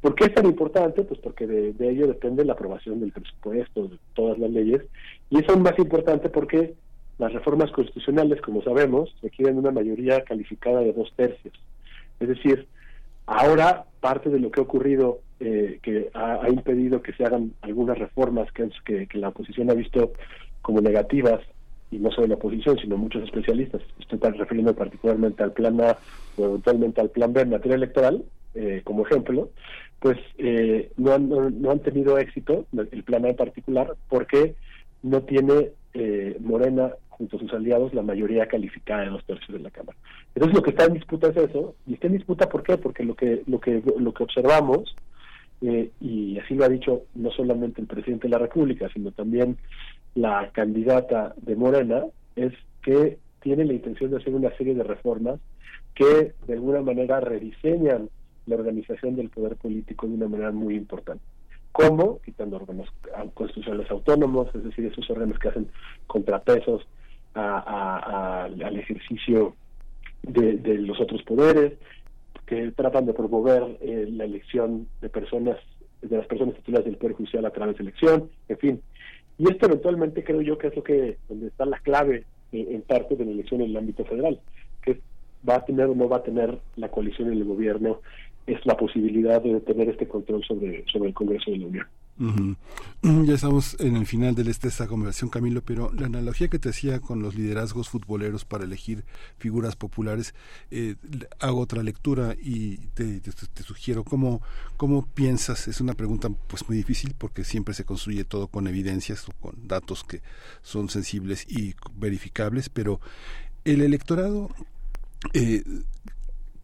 ¿Por 0.00 0.14
qué 0.14 0.24
es 0.24 0.34
tan 0.34 0.46
importante? 0.46 1.02
Pues 1.02 1.20
porque 1.20 1.46
de, 1.46 1.90
ello 1.90 2.06
depende 2.06 2.44
la 2.44 2.54
aprobación 2.54 3.00
del 3.00 3.12
presupuesto, 3.12 3.88
de 3.88 3.98
todas 4.14 4.38
las 4.38 4.50
leyes, 4.50 4.82
y 5.28 5.38
es 5.38 5.58
más 5.58 5.78
importante 5.78 6.30
porque 6.30 6.74
las 7.18 7.32
reformas 7.32 7.70
constitucionales, 7.70 8.40
como 8.40 8.62
sabemos, 8.62 9.14
requieren 9.22 9.58
una 9.58 9.70
mayoría 9.70 10.24
calificada 10.24 10.80
de 10.80 10.94
dos 10.94 11.12
tercios. 11.16 11.54
Es 12.18 12.28
decir, 12.28 12.66
ahora 13.26 13.84
parte 14.00 14.30
de 14.30 14.40
lo 14.40 14.50
que 14.50 14.60
ha 14.60 14.62
ocurrido, 14.62 15.20
eh, 15.38 15.78
que 15.82 16.10
ha, 16.14 16.48
impedido 16.48 17.02
que 17.02 17.12
se 17.12 17.24
hagan 17.24 17.52
algunas 17.60 17.98
reformas 17.98 18.50
que, 18.52 19.06
que 19.06 19.18
la 19.18 19.28
oposición 19.28 19.70
ha 19.70 19.74
visto 19.74 20.12
como 20.62 20.80
negativas, 20.80 21.40
y 21.90 21.98
no 21.98 22.10
solo 22.10 22.28
la 22.28 22.34
oposición, 22.36 22.78
sino 22.78 22.96
muchos 22.96 23.24
especialistas, 23.24 23.82
estoy 23.98 24.18
refiriendo 24.18 24.74
particularmente 24.74 25.42
al 25.42 25.52
plan 25.52 25.80
A 25.80 25.98
o 26.38 26.44
eventualmente 26.44 27.00
al 27.00 27.10
plan 27.10 27.32
B 27.32 27.42
en 27.42 27.50
materia 27.50 27.74
electoral, 27.74 28.24
eh, 28.54 28.80
como 28.84 29.04
ejemplo, 29.04 29.50
pues 30.00 30.18
eh, 30.38 30.90
no, 30.96 31.12
han, 31.12 31.28
no, 31.28 31.70
han 31.70 31.80
tenido 31.80 32.18
éxito, 32.18 32.66
el 32.72 33.04
plan 33.04 33.26
en 33.26 33.36
particular, 33.36 33.94
porque 34.08 34.54
no 35.02 35.22
tiene 35.22 35.70
eh, 35.94 36.36
Morena 36.40 36.92
junto 37.08 37.36
a 37.36 37.40
sus 37.40 37.52
aliados 37.52 37.92
la 37.92 38.02
mayoría 38.02 38.46
calificada 38.46 39.02
de 39.02 39.10
los 39.10 39.24
tercios 39.24 39.52
de 39.52 39.62
la 39.62 39.70
Cámara. 39.70 39.98
Entonces 40.34 40.56
lo 40.56 40.62
que 40.62 40.70
está 40.70 40.86
en 40.86 40.94
disputa 40.94 41.28
es 41.28 41.36
eso, 41.36 41.74
y 41.86 41.94
está 41.94 42.06
en 42.06 42.14
disputa 42.14 42.48
¿por 42.48 42.62
qué? 42.62 42.78
Porque 42.78 43.04
lo 43.04 43.14
que, 43.14 43.42
lo 43.46 43.60
que, 43.60 43.82
lo 43.98 44.14
que 44.14 44.22
observamos 44.22 44.96
eh, 45.62 45.90
y 46.00 46.38
así 46.38 46.54
lo 46.54 46.64
ha 46.64 46.68
dicho 46.70 47.02
no 47.14 47.30
solamente 47.30 47.82
el 47.82 47.86
presidente 47.86 48.26
de 48.26 48.30
la 48.32 48.38
República, 48.38 48.88
sino 48.94 49.12
también 49.12 49.58
la 50.14 50.50
candidata 50.52 51.34
de 51.36 51.56
Morena, 51.56 52.04
es 52.36 52.52
que 52.82 53.18
tiene 53.40 53.64
la 53.64 53.74
intención 53.74 54.10
de 54.10 54.16
hacer 54.16 54.34
una 54.34 54.56
serie 54.56 54.74
de 54.74 54.82
reformas 54.82 55.38
que 55.94 56.32
de 56.46 56.52
alguna 56.54 56.80
manera 56.80 57.20
rediseñan 57.20 58.08
la 58.50 58.56
organización 58.56 59.16
del 59.16 59.30
poder 59.30 59.56
político 59.56 60.06
de 60.06 60.14
una 60.14 60.28
manera 60.28 60.52
muy 60.52 60.76
importante. 60.76 61.24
¿Cómo? 61.72 62.20
Quitando 62.22 62.56
órganos 62.56 62.88
constitucionales 63.34 63.90
autónomos, 63.90 64.54
es 64.54 64.64
decir, 64.64 64.86
esos 64.86 65.08
órganos 65.08 65.38
que 65.38 65.48
hacen 65.48 65.68
contrapesos 66.06 66.86
al 67.34 68.76
ejercicio 68.76 69.54
de 70.22 70.78
los 70.78 71.00
otros 71.00 71.22
poderes, 71.22 71.74
que 72.50 72.72
tratan 72.72 73.06
de 73.06 73.14
promover 73.14 73.78
eh, 73.80 74.08
la 74.10 74.24
elección 74.24 74.88
de 75.00 75.08
personas, 75.08 75.56
de 76.02 76.16
las 76.16 76.26
personas 76.26 76.56
titulares 76.56 76.84
del 76.84 76.96
Poder 76.96 77.14
Judicial 77.14 77.46
a 77.46 77.52
través 77.52 77.76
de 77.76 77.84
elección, 77.84 78.28
en 78.48 78.58
fin. 78.58 78.82
Y 79.38 79.48
esto 79.48 79.66
eventualmente 79.66 80.24
creo 80.24 80.42
yo 80.42 80.58
que 80.58 80.66
es 80.66 80.74
lo 80.74 80.82
que, 80.82 81.16
donde 81.28 81.46
está 81.46 81.64
la 81.64 81.78
clave 81.78 82.24
eh, 82.50 82.66
en 82.70 82.82
parte 82.82 83.14
de 83.14 83.24
la 83.24 83.30
elección 83.30 83.60
en 83.60 83.70
el 83.70 83.76
ámbito 83.76 84.04
federal, 84.04 84.40
que 84.82 85.00
va 85.48 85.58
a 85.58 85.64
tener 85.64 85.86
o 85.86 85.94
no 85.94 86.08
va 86.08 86.16
a 86.16 86.22
tener 86.24 86.58
la 86.74 86.88
coalición 86.88 87.28
en 87.28 87.34
el 87.34 87.44
gobierno, 87.44 88.00
es 88.46 88.64
la 88.66 88.76
posibilidad 88.76 89.42
de 89.42 89.60
tener 89.60 89.88
este 89.88 90.08
control 90.08 90.42
sobre, 90.44 90.84
sobre 90.90 91.08
el 91.08 91.14
Congreso 91.14 91.50
de 91.50 91.58
la 91.58 91.66
Unión. 91.66 91.86
Ya 93.02 93.34
estamos 93.34 93.80
en 93.80 93.96
el 93.96 94.04
final 94.04 94.34
de 94.34 94.50
esta 94.50 94.86
conversación, 94.86 95.30
Camilo, 95.30 95.62
pero 95.62 95.90
la 95.92 96.04
analogía 96.04 96.48
que 96.48 96.58
te 96.58 96.68
hacía 96.68 97.00
con 97.00 97.22
los 97.22 97.34
liderazgos 97.34 97.88
futboleros 97.88 98.44
para 98.44 98.64
elegir 98.64 99.04
figuras 99.38 99.74
populares, 99.74 100.34
eh, 100.70 100.96
hago 101.38 101.60
otra 101.60 101.82
lectura 101.82 102.34
y 102.38 102.76
te, 102.88 103.22
sugiero 103.62 104.04
cómo, 104.04 104.42
cómo 104.76 105.06
piensas, 105.06 105.66
es 105.66 105.80
una 105.80 105.94
pregunta 105.94 106.28
pues 106.46 106.68
muy 106.68 106.76
difícil 106.76 107.14
porque 107.16 107.42
siempre 107.42 107.72
se 107.72 107.84
construye 107.84 108.24
todo 108.24 108.48
con 108.48 108.66
evidencias 108.66 109.26
o 109.26 109.32
con 109.40 109.66
datos 109.66 110.04
que 110.04 110.20
son 110.60 110.90
sensibles 110.90 111.46
y 111.48 111.74
verificables, 111.94 112.68
pero 112.68 113.00
el 113.64 113.80
electorado 113.80 114.50
eh, 115.32 115.62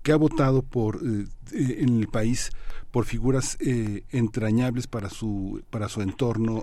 que 0.06 0.12
ha 0.12 0.16
votado 0.16 0.62
por 0.62 1.00
en 1.02 1.98
el 1.98 2.06
país 2.06 2.50
por 2.92 3.06
figuras 3.06 3.58
entrañables 4.12 4.86
para 4.86 5.10
su 5.10 5.64
para 5.68 5.88
su 5.88 6.00
entorno 6.00 6.62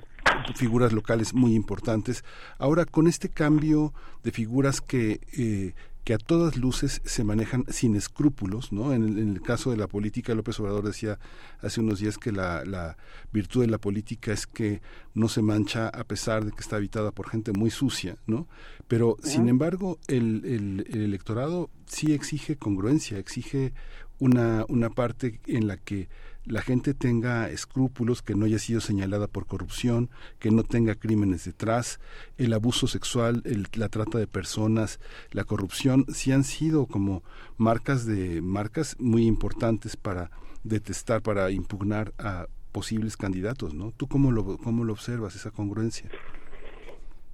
figuras 0.56 0.94
locales 0.94 1.34
muy 1.34 1.54
importantes. 1.56 2.24
Ahora, 2.58 2.86
con 2.86 3.08
este 3.08 3.28
cambio 3.28 3.94
de 4.24 4.32
figuras 4.32 4.80
que, 4.80 5.20
eh, 5.38 5.74
que 6.04 6.14
a 6.14 6.18
todas 6.18 6.58
luces 6.58 7.02
se 7.06 7.24
manejan 7.24 7.66
sin 7.70 7.96
escrúpulos, 7.96 8.74
¿no? 8.74 8.94
En 8.94 9.18
el, 9.18 9.42
caso 9.42 9.72
de 9.72 9.78
la 9.78 9.88
política, 9.88 10.36
López 10.36 10.60
Obrador 10.60 10.86
decía 10.86 11.18
hace 11.62 11.80
unos 11.80 12.00
días 12.00 12.18
que 12.18 12.32
la, 12.32 12.66
la, 12.66 12.98
virtud 13.32 13.62
de 13.62 13.68
la 13.68 13.78
política 13.78 14.34
es 14.34 14.46
que 14.46 14.82
no 15.14 15.30
se 15.30 15.42
mancha 15.42 15.88
a 15.88 16.04
pesar 16.04 16.46
de 16.46 16.52
que 16.52 16.62
está 16.62 16.76
habitada 16.76 17.12
por 17.12 17.30
gente 17.30 17.52
muy 17.54 17.72
sucia, 17.72 18.18
¿no? 18.28 18.48
Pero, 18.88 19.18
sin 19.24 19.48
embargo, 19.48 19.98
el, 20.08 20.44
el, 20.46 20.86
el 20.90 21.02
electorado 21.04 21.70
sí 21.86 22.14
exige 22.14 22.58
congruencia, 22.58 23.18
exige 23.18 23.74
una, 24.20 24.66
una 24.68 24.90
parte 24.90 25.40
en 25.48 25.68
la 25.68 25.78
que 25.78 26.10
la 26.46 26.62
gente 26.62 26.94
tenga 26.94 27.50
escrúpulos, 27.50 28.22
que 28.22 28.36
no 28.36 28.46
haya 28.46 28.60
sido 28.60 28.82
señalada 28.82 29.28
por 29.28 29.46
corrupción, 29.46 30.10
que 30.40 30.52
no 30.52 30.64
tenga 30.64 30.96
crímenes 30.96 31.46
detrás, 31.46 32.00
el 32.38 32.54
abuso 32.54 32.88
sexual, 32.88 33.42
el, 33.46 33.68
la 33.76 33.90
trata 33.90 34.18
de 34.18 34.28
personas, 34.28 35.00
la 35.32 35.44
corrupción, 35.44 36.06
sí 36.10 36.32
han 36.32 36.44
sido 36.44 36.86
como 36.86 37.24
marcas 37.58 38.06
de 38.06 38.42
marcas 38.42 38.96
muy 39.00 39.26
importantes 39.26 39.96
para 39.96 40.32
detestar, 40.64 41.22
para 41.22 41.52
impugnar 41.52 42.14
a 42.18 42.48
posibles 42.72 43.16
candidatos, 43.16 43.74
¿no? 43.74 43.92
¿Tú 43.92 44.08
cómo 44.08 44.32
lo, 44.32 44.58
cómo 44.58 44.84
lo 44.84 44.94
observas, 44.94 45.36
esa 45.36 45.52
congruencia? 45.52 46.10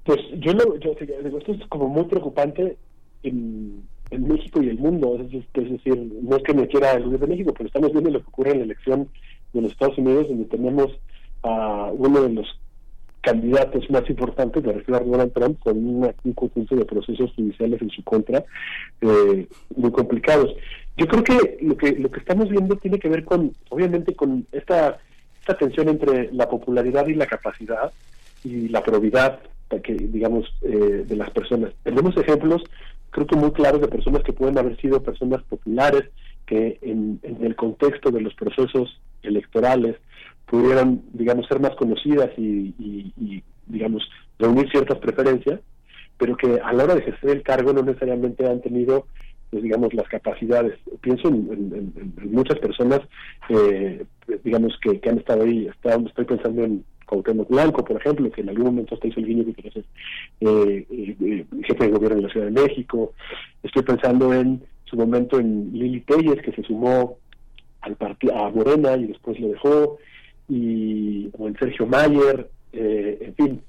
Pues 0.04 0.20
yo 0.40 0.54
lo, 0.54 0.78
yo, 0.78 0.92
esto 0.92 1.52
es 1.54 1.68
como 1.68 1.88
muy 1.88 2.06
preocupante 2.06 2.78
en 3.24 3.84
en 4.12 4.28
México 4.28 4.62
y 4.62 4.70
el 4.70 4.78
mundo. 4.78 5.18
Es, 5.20 5.32
decir, 5.54 6.12
no 6.22 6.38
es 6.38 6.44
que 6.44 6.54
me 6.54 6.68
quiera 6.68 6.94
el 6.94 7.12
de 7.18 7.28
México, 7.28 7.54
pero 7.54 7.68
estamos 7.68 7.92
viendo 7.92 8.10
lo 8.10 8.22
que 8.22 8.28
ocurre 8.28 8.52
en 8.52 8.60
la 8.60 8.66
elección 8.66 9.10
de 9.54 9.62
los 9.62 9.72
Estados 9.72 9.98
Unidos, 9.98 10.28
donde 10.28 10.46
tenemos 10.46 10.92
a 11.44 11.92
uno 11.94 12.22
de 12.22 12.30
los 12.30 12.60
candidatos 13.22 13.90
más 13.90 14.10
importantes, 14.10 14.64
de 14.64 14.72
refiero 14.72 15.02
a 15.02 15.04
Donald 15.04 15.34
Trump, 15.34 15.60
con 15.60 15.78
un 15.78 16.34
conjunto 16.34 16.76
de 16.76 16.86
procesos 16.86 17.32
judiciales 17.36 17.82
en 17.82 17.90
su 17.90 18.04
contra 18.04 18.44
eh, 19.02 19.48
muy 19.76 19.92
complicados. 19.92 20.56
Yo 20.96 21.08
creo 21.08 21.24
que 21.24 21.58
lo 21.62 21.78
que 21.78 21.92
lo 21.94 22.10
que 22.10 22.20
estamos 22.20 22.50
viendo 22.50 22.76
tiene 22.78 23.00
que 23.00 23.10
ver 23.10 23.24
con, 23.26 23.54
obviamente, 23.70 24.16
con 24.16 24.46
esta, 24.52 25.00
esta 25.40 25.58
tensión 25.58 25.90
entre 25.90 26.32
la 26.34 26.50
popularidad 26.50 27.08
y 27.08 27.14
la 27.14 27.26
capacidad 27.26 27.92
y 28.44 28.70
la 28.70 28.82
probidad 28.82 29.40
que 29.78 29.94
digamos 29.94 30.52
eh, 30.62 31.06
de 31.08 31.16
las 31.16 31.30
personas. 31.30 31.72
Tenemos 31.84 32.18
ejemplos 32.18 32.64
creo 33.12 33.28
que 33.28 33.36
muy 33.36 33.52
claros 33.52 33.82
de 33.82 33.88
personas 33.88 34.24
que 34.24 34.34
pueden 34.34 34.58
haber 34.58 34.80
sido 34.82 35.02
personas 35.02 35.44
populares, 35.44 36.04
que 36.46 36.80
en, 36.82 37.20
el 37.24 37.56
contexto 37.56 38.12
de 38.12 38.22
los 38.22 38.34
procesos 38.34 39.00
electorales 39.22 39.96
pudieran, 40.46 41.04
digamos, 41.14 41.48
ser 41.48 41.60
más 41.60 41.76
conocidas 41.76 42.32
y, 42.38 43.44
digamos, 43.68 44.10
reunir 44.40 44.70
ciertas 44.72 44.98
preferencias, 44.98 45.60
pero 46.18 46.36
que 46.36 46.60
a 46.60 46.74
la 46.74 46.84
hora 46.84 46.96
de 46.96 47.02
ejercer 47.02 47.30
el 47.30 47.44
cargo 47.44 47.72
no 47.72 47.84
necesariamente 47.84 48.48
han 48.48 48.62
tenido, 48.62 49.06
pues, 49.52 49.62
digamos, 49.62 49.94
las 49.94 50.08
capacidades. 50.08 50.80
Pienso 51.02 51.28
en, 51.28 51.94
muchas 52.32 52.58
personas, 52.58 53.02
eh, 53.50 54.06
digamos, 54.44 54.78
que, 54.82 55.00
que 55.00 55.10
han 55.10 55.20
estado 55.20 55.44
ahí. 55.44 55.68
estoy 55.68 56.26
pensando 56.26 56.64
en 56.64 56.84
Cuauhtémoc 57.10 57.50
Blanco, 57.50 57.84
por 57.84 57.98
ejemplo, 57.98 58.32
que 58.32 58.42
en 58.42 58.50
algún 58.50 58.66
momento 58.66 58.94
hasta 58.94 59.08
hizo 59.08 59.20
el 59.20 59.26
guiño 59.26 59.46
que 59.46 59.54
quiere 59.54 59.72
ser 59.72 59.86
eh, 60.42 60.86
eh, 60.92 61.46
jefe 61.64 61.86
de 61.86 61.92
gobierno 61.92 62.18
de 62.18 62.24
la 62.24 62.30
Ciudad 62.30 62.46
de 62.46 62.62
México. 62.62 63.14
Estoy 63.64 63.82
pensando 63.82 64.32
en 64.32 64.62
su 64.86 64.96
momento 64.96 65.40
en 65.40 65.72
Lili 65.74 66.02
Telles, 66.02 66.40
que 66.44 66.52
se 66.52 66.62
sumó 66.64 67.18
al 67.82 67.98
a 68.00 68.50
Morena 68.50 68.96
y 68.96 69.08
después 69.08 69.40
lo 69.40 69.48
dejó, 69.48 69.98
y 70.48 71.30
o 71.38 71.48
en 71.48 71.58
Sergio 71.58 71.88
Mayer, 71.88 72.48
eh, 72.74 73.18
en 73.22 73.36
fin. 73.36 73.62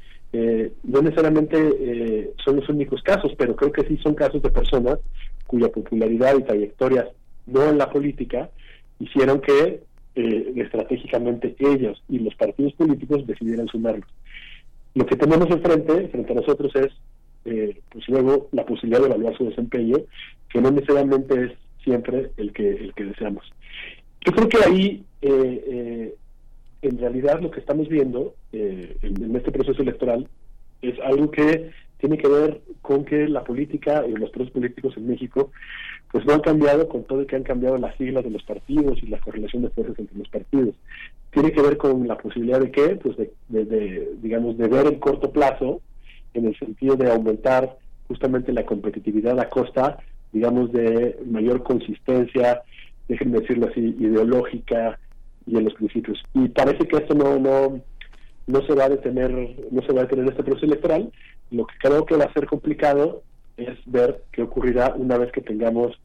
no 0.84 1.02
necesariamente 1.02 2.34
son 2.44 2.56
los 2.56 2.68
únicos 2.68 3.02
casos, 3.02 3.32
pero 3.38 3.56
creo 3.56 3.72
que 3.72 3.86
sí 3.86 3.96
son 4.02 4.14
casos 4.14 4.42
de 4.42 4.50
personas 4.50 4.98
cuya 5.46 5.68
popularidad 5.68 6.36
y 6.38 6.42
trayectorias 6.42 7.06
no 7.46 7.68
en 7.68 7.78
la 7.78 7.90
política 7.90 8.50
hicieron 9.00 9.40
que 9.40 9.82
eh, 10.16 10.52
estratégicamente 10.56 11.54
ellos 11.60 12.02
y 12.08 12.18
los 12.18 12.34
partidos 12.34 12.72
políticos 12.74 13.26
decidieran 13.26 13.68
sumarlos. 13.68 14.08
Lo 14.94 15.06
que 15.06 15.16
tenemos 15.16 15.48
enfrente, 15.50 16.08
frente 16.08 16.32
a 16.32 16.36
nosotros, 16.36 16.74
es 16.74 16.88
eh, 17.44 17.80
pues 17.90 18.08
luego 18.08 18.48
la 18.50 18.66
posibilidad 18.66 19.00
de 19.00 19.06
evaluar 19.06 19.36
su 19.36 19.44
desempeño, 19.44 19.98
que 20.48 20.60
no 20.60 20.70
necesariamente 20.72 21.44
es 21.44 21.52
siempre 21.84 22.32
el 22.36 22.52
que 22.52 22.70
el 22.70 22.92
que 22.94 23.04
deseamos. 23.04 23.44
Yo 24.26 24.32
creo 24.32 24.48
que 24.48 24.58
ahí, 24.66 25.04
eh, 25.22 26.14
en 26.82 26.98
realidad, 26.98 27.40
lo 27.40 27.50
que 27.50 27.60
estamos 27.60 27.88
viendo 27.88 28.34
en, 28.52 29.36
este 29.36 29.52
proceso 29.52 29.80
electoral 29.82 30.28
es 30.82 30.98
algo 31.00 31.30
que 31.30 31.70
tiene 31.98 32.18
que 32.18 32.28
ver 32.28 32.60
con 32.82 33.04
que 33.04 33.28
la 33.28 33.44
política 33.44 34.04
y 34.06 34.12
los 34.12 34.30
procesos 34.30 34.54
políticos 34.54 34.94
en 34.96 35.06
México 35.06 35.52
pues 36.12 36.24
no 36.26 36.34
han 36.34 36.40
cambiado 36.40 36.88
con 36.88 37.04
todo 37.04 37.20
el 37.20 37.26
que 37.26 37.36
han 37.36 37.44
cambiado 37.44 37.78
las 37.78 37.96
siglas 37.96 38.24
de 38.24 38.30
los 38.30 38.42
partidos 38.42 38.98
y 39.02 39.06
la 39.06 39.20
correlación 39.20 39.62
de 39.62 39.70
fuerzas 39.70 39.98
entre 39.98 40.18
los 40.18 40.28
partidos. 40.28 40.74
Tiene 41.30 41.52
que 41.52 41.62
ver 41.62 41.76
con 41.76 42.06
la 42.08 42.18
posibilidad 42.18 42.60
de 42.60 42.70
qué, 42.72 42.96
pues 42.96 43.16
de, 43.16 44.08
digamos, 44.20 44.58
de 44.58 44.66
ver 44.66 44.86
el 44.86 44.98
corto 44.98 45.30
plazo 45.30 45.80
en 46.34 46.46
el 46.46 46.58
sentido 46.58 46.96
de 46.96 47.10
aumentar 47.10 47.76
justamente 48.08 48.52
la 48.52 48.66
competitividad 48.66 49.38
a 49.38 49.48
costa, 49.48 49.98
digamos, 50.32 50.72
de 50.72 51.16
mayor 51.26 51.62
consistencia, 51.62 52.62
déjenme 53.06 53.40
decirlo 53.40 53.68
así, 53.68 53.80
ideológica 54.00 54.98
y 55.46 55.56
en 55.56 55.64
los 55.64 55.74
principios. 55.74 56.20
Y 56.34 56.48
parece 56.48 56.88
que 56.88 56.96
esto 56.96 57.14
no, 57.14 57.38
no, 57.38 57.80
no 58.48 58.66
se 58.66 58.74
va 58.74 58.84
a 58.84 58.88
detener, 58.88 59.30
no 59.70 59.82
se 59.82 59.92
va 59.92 60.00
a 60.00 60.04
detener 60.04 60.28
este 60.28 60.42
proceso 60.42 60.66
electoral. 60.66 61.12
Lo 61.52 61.66
que 61.66 61.74
creo 61.80 62.04
que 62.04 62.16
va 62.16 62.24
a 62.24 62.32
ser 62.32 62.46
complicado 62.46 63.22
es 63.60 63.78
ver 63.86 64.24
qué 64.32 64.42
ocurrirá 64.42 64.94
una 64.96 65.18
vez 65.18 65.32
que 65.32 65.40
tengamos, 65.40 65.98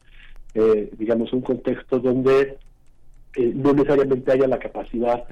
eh, 0.54 0.90
digamos, 0.96 1.32
un 1.32 1.42
contexto 1.42 1.98
donde 1.98 2.58
eh, 3.36 3.52
no 3.54 3.72
necesariamente 3.72 4.32
haya 4.32 4.46
la 4.46 4.58
capacidad 4.58 5.24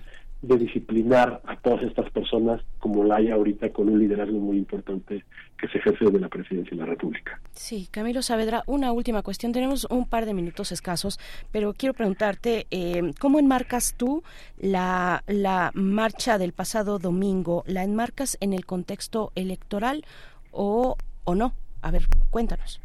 de 0.47 0.59
disciplinar 0.59 1.41
a 1.47 1.57
todas 1.57 1.83
estas 1.83 2.11
personas 2.11 2.61
como 2.79 3.03
la 3.05 3.17
hay 3.17 3.31
ahorita 3.31 3.71
con 3.71 3.89
un 3.89 3.99
liderazgo 3.99 4.39
muy 4.39 4.59
importante 4.59 5.25
que 5.59 5.69
se 5.69 5.79
ejerce 5.79 6.05
de 6.05 6.21
la 6.21 6.29
presidencia 6.29 6.71
de 6.73 6.77
la 6.77 6.87
República. 6.87 7.41
Sí, 7.53 7.89
Camilo 7.91 8.21
Saavedra, 8.21 8.63
una 8.67 8.93
última 8.93 9.23
cuestión. 9.23 9.53
Tenemos 9.53 9.87
un 9.89 10.07
par 10.07 10.27
de 10.27 10.35
minutos 10.35 10.71
escasos, 10.71 11.19
pero 11.51 11.73
quiero 11.73 11.95
preguntarte, 11.95 12.67
eh, 12.71 13.13
¿cómo 13.19 13.39
enmarcas 13.39 13.95
tú 13.97 14.23
la, 14.59 15.25
la 15.27 15.71
marcha 15.75 16.37
del 16.37 16.53
pasado 16.53 16.99
domingo? 16.99 17.65
¿La 17.67 17.83
enmarcas 17.83 18.37
en 18.41 18.53
el 18.53 18.67
contexto 18.67 19.33
electoral 19.35 20.05
o, 20.53 20.97
o 21.25 21.35
no? 21.35 21.55
A 21.85 21.91
ver, 21.91 22.03
cuéntanos. 22.31 22.81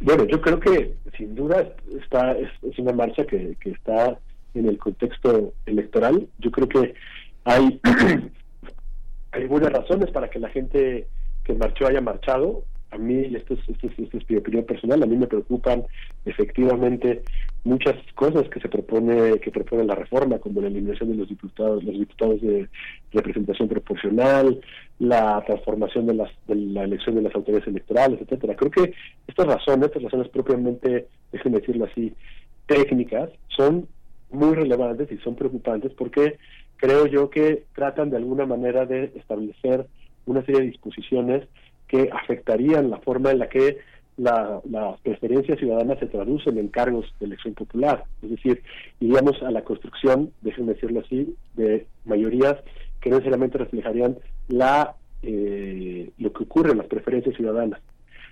Bueno, 0.00 0.24
yo 0.26 0.38
creo 0.42 0.60
que 0.60 0.96
sin 1.16 1.34
duda 1.34 1.66
está 1.98 2.32
es, 2.32 2.50
una 2.78 2.92
marcha 2.92 3.24
que, 3.24 3.56
está 3.64 4.18
en 4.52 4.68
el 4.68 4.76
contexto 4.76 5.54
electoral. 5.64 6.28
Yo 6.40 6.50
creo 6.50 6.68
que 6.68 6.94
hay 7.44 7.80
buenas 9.48 9.72
razones 9.72 10.10
para 10.10 10.28
que 10.28 10.38
la 10.38 10.50
gente 10.50 11.06
que 11.42 11.54
marchó 11.54 11.86
haya 11.86 12.02
marchado 12.02 12.64
a 12.90 12.98
mí, 12.98 13.26
y 13.30 13.36
esto 13.36 13.54
es, 13.54 13.60
esto, 13.68 13.86
es, 13.86 14.30
mi 14.30 14.36
opinión 14.36 14.64
personal, 14.64 15.02
a 15.02 15.06
mí 15.06 15.16
me 15.16 15.26
preocupan 15.26 15.84
efectivamente 16.24 17.22
muchas 17.64 17.94
cosas 18.14 18.48
que 18.48 18.60
se 18.60 18.68
propone 18.68 19.38
que 19.38 19.50
propone 19.50 19.84
la 19.84 19.94
reforma, 19.94 20.38
como 20.38 20.60
la 20.60 20.68
eliminación 20.68 21.10
de 21.10 21.16
los 21.16 21.28
diputados, 21.28 21.84
los 21.84 21.98
diputados 21.98 22.40
de 22.40 22.68
representación 23.12 23.68
proporcional, 23.68 24.60
la 24.98 25.42
transformación 25.46 26.06
de, 26.06 26.14
las, 26.14 26.30
de 26.46 26.54
la 26.56 26.84
elección 26.84 27.14
de 27.14 27.22
las 27.22 27.34
autoridades 27.34 27.68
electorales, 27.68 28.20
etcétera. 28.20 28.56
Creo 28.56 28.70
que 28.70 28.94
estas 29.26 29.46
razones, 29.46 29.86
estas 29.86 30.02
razones 30.02 30.28
propiamente, 30.28 31.06
déjenme 31.32 31.60
decirlo 31.60 31.86
así, 31.86 32.12
técnicas, 32.66 33.30
son 33.48 33.88
muy 34.30 34.54
relevantes 34.54 35.10
y 35.10 35.18
son 35.18 35.34
preocupantes 35.34 35.92
porque 35.94 36.38
creo 36.76 37.06
yo 37.06 37.30
que 37.30 37.64
tratan 37.74 38.10
de 38.10 38.16
alguna 38.16 38.46
manera 38.46 38.86
de 38.86 39.12
establecer 39.16 39.86
una 40.26 40.44
serie 40.44 40.60
de 40.60 40.68
disposiciones 40.68 41.48
que 41.90 42.08
afectarían 42.12 42.88
la 42.88 42.98
forma 42.98 43.32
en 43.32 43.40
la 43.40 43.48
que 43.48 43.78
las 44.16 45.00
preferencias 45.02 45.58
ciudadanas 45.58 45.98
se 45.98 46.06
traducen 46.06 46.56
en 46.58 46.68
cargos 46.68 47.12
de 47.18 47.26
elección 47.26 47.54
popular. 47.54 48.04
Es 48.22 48.30
decir, 48.30 48.62
iríamos 49.00 49.42
a 49.42 49.50
la 49.50 49.64
construcción, 49.64 50.30
déjenme 50.42 50.74
decirlo 50.74 51.00
así, 51.00 51.34
de 51.56 51.86
mayorías 52.04 52.56
que 53.00 53.10
no 53.10 53.16
necesariamente 53.16 53.58
reflejarían 53.58 54.18
la 54.48 54.94
eh, 55.22 56.10
lo 56.18 56.32
que 56.32 56.44
ocurre 56.44 56.70
en 56.70 56.78
las 56.78 56.86
preferencias 56.86 57.34
ciudadanas. 57.34 57.80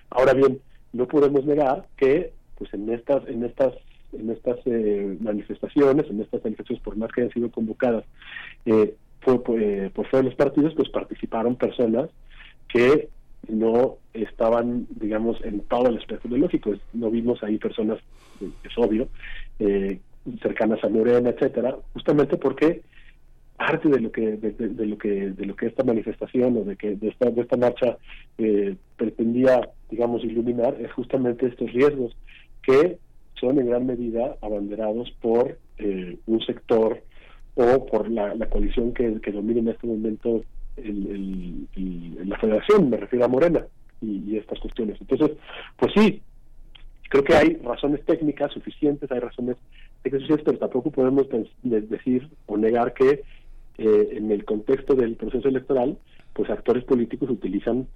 Ahora 0.09 0.33
bien, 0.33 0.59
no 0.93 1.07
podemos 1.07 1.45
negar 1.45 1.85
que 1.97 2.31
pues 2.57 2.73
en 2.73 2.89
estas 2.93 3.27
en 3.27 3.43
estas 3.43 3.73
en 4.13 4.29
estas 4.29 4.57
eh, 4.65 5.17
manifestaciones, 5.19 6.09
en 6.09 6.21
estas 6.21 6.43
manifestaciones 6.43 6.83
por 6.83 6.95
más 6.95 7.11
que 7.11 7.21
hayan 7.21 7.33
sido 7.33 7.51
convocadas 7.51 8.05
eh, 8.65 8.95
por, 9.23 9.43
por, 9.43 9.91
por, 9.91 10.23
los 10.23 10.35
partidos, 10.35 10.73
pues 10.75 10.89
participaron 10.89 11.57
personas 11.57 12.09
que 12.69 13.09
no 13.47 13.97
estaban, 14.13 14.87
digamos, 14.89 15.43
en 15.43 15.61
todo 15.61 15.87
el 15.89 15.97
espectro 15.97 16.29
ideológico. 16.29 16.73
No 16.93 17.09
vimos 17.09 17.41
ahí 17.43 17.57
personas, 17.57 17.99
es 18.39 18.77
obvio, 18.77 19.07
eh, 19.59 19.99
cercanas 20.41 20.83
a 20.83 20.89
Morena, 20.89 21.29
etcétera, 21.29 21.77
justamente 21.93 22.37
porque 22.37 22.81
parte 23.57 23.89
de 23.89 23.99
lo 23.99 24.11
que 24.11 24.37
de, 24.37 24.85
lo 24.85 24.97
que 24.97 25.31
de 25.31 25.45
lo 25.45 25.55
que 25.55 25.67
esta 25.67 25.83
manifestación 25.83 26.57
o 26.57 26.63
de 26.63 26.77
que 26.77 26.95
de 26.95 27.09
esta 27.09 27.29
de 27.29 27.41
esta 27.41 27.57
marcha 27.57 27.97
eh, 28.37 28.75
pretendía 28.95 29.69
digamos 29.89 30.23
iluminar 30.23 30.77
es 30.79 30.91
justamente 30.93 31.47
estos 31.47 31.71
riesgos 31.73 32.15
que 32.63 32.97
son 33.37 33.59
en 33.59 33.67
gran 33.67 33.85
medida 33.85 34.37
abanderados 34.41 35.11
por 35.21 35.57
eh, 35.77 36.17
un 36.25 36.41
sector 36.41 37.03
o 37.55 37.85
por 37.85 38.09
la, 38.09 38.33
coalición 38.49 38.93
que, 38.93 39.19
que, 39.19 39.31
domina 39.33 39.59
en 39.59 39.67
este 39.69 39.87
momento 39.87 40.43
el, 40.83 41.67
la 42.27 42.37
federación, 42.37 42.89
me 42.89 42.97
refiero 42.97 43.25
a 43.25 43.29
Morena 43.29 43.65
y, 44.01 44.37
estas 44.37 44.59
cuestiones. 44.59 44.99
Entonces, 45.01 45.31
pues 45.77 45.91
sí, 45.95 46.21
creo 47.09 47.23
que 47.23 47.35
hay 47.35 47.55
razones 47.63 48.03
técnicas 48.05 48.51
suficientes, 48.51 49.11
hay 49.11 49.19
razones 49.19 49.57
técnicas 50.01 50.27
suficientes, 50.27 50.45
pero 50.45 50.57
tampoco 50.59 50.91
podemos 50.91 51.27
decir 51.63 52.29
o 52.45 52.57
negar 52.57 52.93
que 52.93 53.23
eh, 53.77 54.09
en 54.11 54.31
el 54.31 54.45
contexto 54.45 54.95
del 54.95 55.15
proceso 55.15 55.47
electoral, 55.47 55.97
pues 56.33 56.49
actores 56.49 56.83
políticos 56.83 57.29
utilizan 57.29 57.87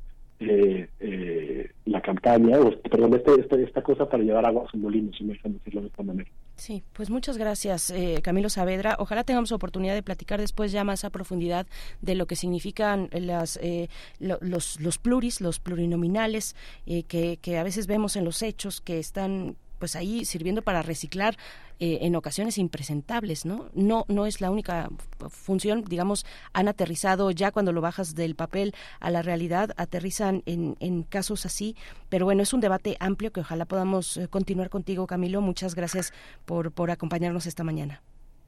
eh, 0.49 0.89
eh, 0.99 1.71
la 1.85 2.01
campaña, 2.01 2.59
o 2.59 2.71
perdón, 2.81 3.13
este, 3.15 3.39
este, 3.39 3.63
esta 3.63 3.81
cosa 3.81 4.09
para 4.09 4.23
llevar 4.23 4.45
agua 4.45 4.65
a 4.67 4.71
su 4.71 4.77
molino, 4.77 5.11
si 5.13 5.23
me 5.23 5.33
dejan 5.33 5.53
decirlo 5.53 5.81
de 5.81 5.87
esta 5.87 6.03
manera. 6.03 6.29
Sí, 6.55 6.83
pues 6.93 7.09
muchas 7.09 7.37
gracias, 7.37 7.89
eh, 7.89 8.19
Camilo 8.23 8.49
Saavedra. 8.49 8.95
Ojalá 8.99 9.23
tengamos 9.23 9.51
oportunidad 9.51 9.93
de 9.93 10.03
platicar 10.03 10.39
después 10.39 10.71
ya 10.71 10.83
más 10.83 11.03
a 11.03 11.09
profundidad 11.09 11.67
de 12.01 12.15
lo 12.15 12.25
que 12.25 12.35
significan 12.35 13.09
las, 13.11 13.57
eh, 13.61 13.89
los, 14.19 14.79
los 14.79 14.97
pluris, 14.97 15.41
los 15.41 15.59
plurinominales, 15.59 16.55
que, 16.85 17.37
que 17.41 17.57
a 17.57 17.63
veces 17.63 17.87
vemos 17.87 18.15
en 18.15 18.25
los 18.25 18.41
hechos 18.41 18.81
que 18.81 18.99
están 18.99 19.55
pues 19.83 19.97
ahí 19.97 20.23
sirviendo 20.23 20.61
para 20.61 20.81
reciclar 20.81 21.35
eh, 21.81 21.97
en 22.03 22.15
ocasiones 22.15 22.57
impresentables, 22.57 23.45
¿no? 23.45 23.69
No 23.73 24.05
no 24.07 24.25
es 24.25 24.39
la 24.39 24.49
única 24.49 24.87
función, 25.27 25.83
digamos, 25.83 26.25
han 26.53 26.69
aterrizado 26.69 27.31
ya 27.31 27.51
cuando 27.51 27.73
lo 27.73 27.81
bajas 27.81 28.15
del 28.15 28.35
papel 28.35 28.73
a 29.01 29.11
la 29.11 29.21
realidad, 29.21 29.71
aterrizan 29.75 30.41
en, 30.45 30.77
en 30.79 31.03
casos 31.03 31.45
así, 31.45 31.75
pero 32.07 32.23
bueno, 32.23 32.43
es 32.43 32.53
un 32.53 32.61
debate 32.61 32.95
amplio 33.01 33.33
que 33.33 33.41
ojalá 33.41 33.65
podamos 33.65 34.15
eh, 34.15 34.29
continuar 34.29 34.69
contigo, 34.69 35.05
Camilo. 35.05 35.41
Muchas 35.41 35.75
gracias 35.75 36.13
por, 36.45 36.71
por 36.71 36.89
acompañarnos 36.89 37.45
esta 37.45 37.65
mañana. 37.65 38.01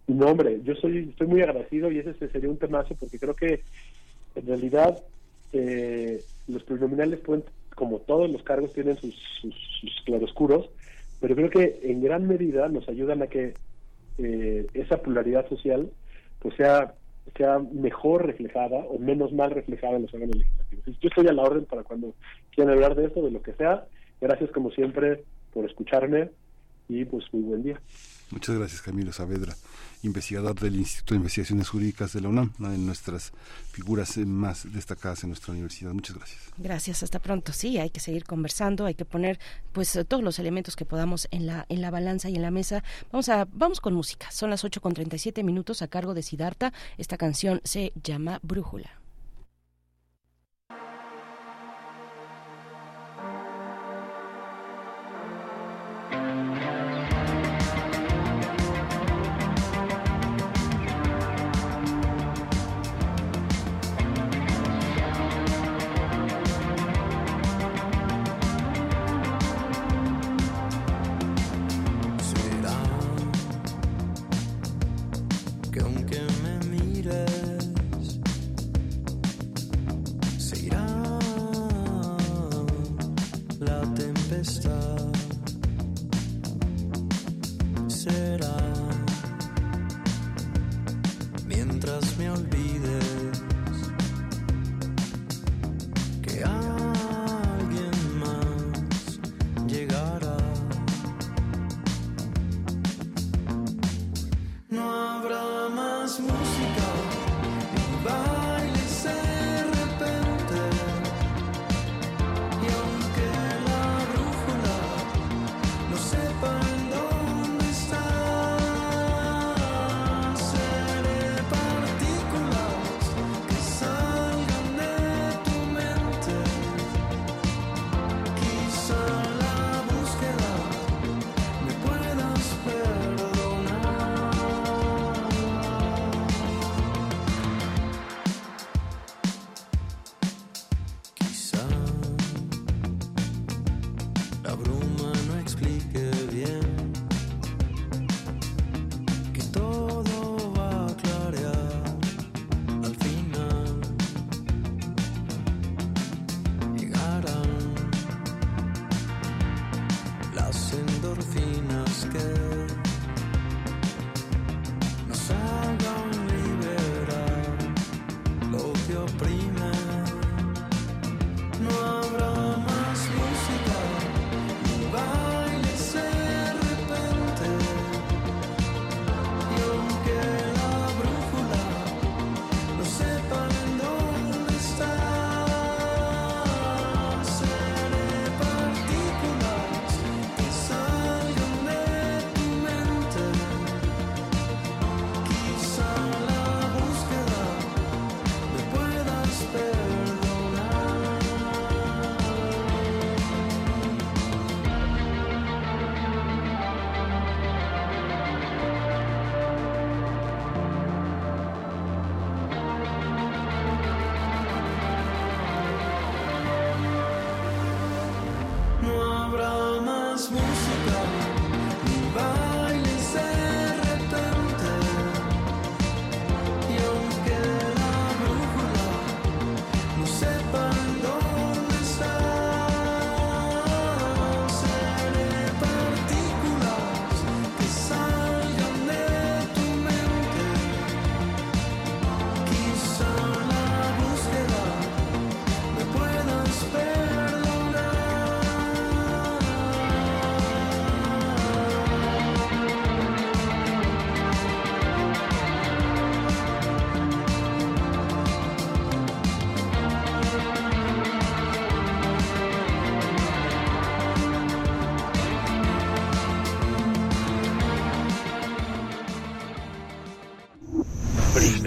No, 0.08 0.28
hombre, 0.28 0.62
yo 0.64 0.74
soy, 0.76 1.10
estoy 1.10 1.28
muy 1.28 1.42
agradecido 1.42 1.92
y 1.92 2.00
ese 2.00 2.14
sería 2.30 2.50
un 2.50 2.60
temazo 2.60 2.96
porque 2.98 3.20
creo 3.20 3.36
que 3.36 3.62
en 4.36 4.48
realidad 4.48 5.04
eh, 5.52 6.24
los 6.48 6.64
plurinominales 6.64 7.20
pueden, 7.20 7.44
como 7.76 8.00
todos 8.00 8.30
los 8.30 8.42
cargos, 8.44 8.72
tienen 8.72 8.96
sus, 8.96 9.14
claroscuros 10.06 10.70
pero 11.26 11.36
creo 11.36 11.50
que 11.50 11.80
en 11.82 12.04
gran 12.04 12.28
medida 12.28 12.70
nos 12.70 12.88
ayudan 12.88 13.24
a 13.24 13.28
que 13.28 13.56
eh, 14.20 14.68
esa 14.76 14.98
pluralidad 14.98 15.50
social 15.50 15.90
pues 16.38 16.54
sea 16.56 16.94
sea 17.36 17.58
mejor 17.58 18.28
reflejada 18.28 18.78
o 18.78 19.00
menos 19.00 19.34
mal 19.34 19.50
reflejada 19.50 19.96
en 19.96 20.04
los 20.04 20.14
órganos 20.14 20.36
legislativos. 20.36 20.86
Yo 21.02 21.10
estoy 21.10 21.28
a 21.28 21.34
la 21.34 21.42
orden 21.42 21.66
para 21.66 21.82
cuando 21.82 22.14
quieran 22.54 22.76
hablar 22.76 22.94
de 22.94 23.06
esto, 23.06 23.24
de 23.24 23.32
lo 23.32 23.42
que 23.42 23.54
sea. 23.54 23.88
Gracias 24.22 24.52
como 24.52 24.70
siempre 24.70 25.24
por 25.52 25.66
escucharme 25.66 26.30
y 26.88 27.06
pues 27.06 27.26
muy 27.34 27.42
buen 27.42 27.64
día. 27.64 27.82
Muchas 28.30 28.60
gracias 28.60 28.84
Camilo 28.84 29.12
Saavedra 29.12 29.54
investigador 30.04 30.60
del 30.60 30.76
Instituto 30.76 31.14
de 31.14 31.18
Investigaciones 31.18 31.70
Jurídicas 31.70 32.14
de 32.14 32.22
la 32.22 32.30
UNAM, 32.30 32.54
una 32.60 32.70
de 32.70 32.78
nuestras 32.78 33.32
figuras 33.72 34.18
eh, 34.18 34.26
más 34.26 34.72
destacadas 34.72 35.24
en 35.24 35.30
nuestra 35.30 35.54
universidad. 35.54 35.94
Muchas 35.94 36.18
gracias. 36.18 36.42
Gracias, 36.58 37.04
hasta 37.04 37.20
pronto. 37.20 37.54
Sí, 37.54 37.78
hay 37.78 37.90
que 37.90 38.00
seguir 38.00 38.24
conversando, 38.24 38.86
hay 38.86 38.96
que 38.96 39.06
poner 39.06 39.40
pues 39.72 39.98
todos 40.08 40.24
los 40.24 40.40
elementos 40.40 40.76
que 40.76 40.86
podamos 40.86 41.28
en 41.32 41.46
la 41.46 41.66
en 41.70 41.82
la 41.82 41.92
balanza 41.92 42.30
y 42.30 42.36
en 42.36 42.42
la 42.42 42.52
mesa. 42.52 42.84
Vamos 43.12 43.30
a 43.30 43.48
vamos 43.52 43.82
con 43.82 43.94
música. 43.94 44.32
Son 44.32 44.50
las 44.50 44.64
8 44.64 44.82
con 44.82 44.94
37 44.94 45.44
minutos 45.44 45.82
a 45.82 45.88
cargo 45.88 46.14
de 46.14 46.24
Sidarta. 46.24 46.74
Esta 46.98 47.18
canción 47.18 47.62
se 47.64 47.94
llama 48.04 48.40
Brújula. 48.44 49.05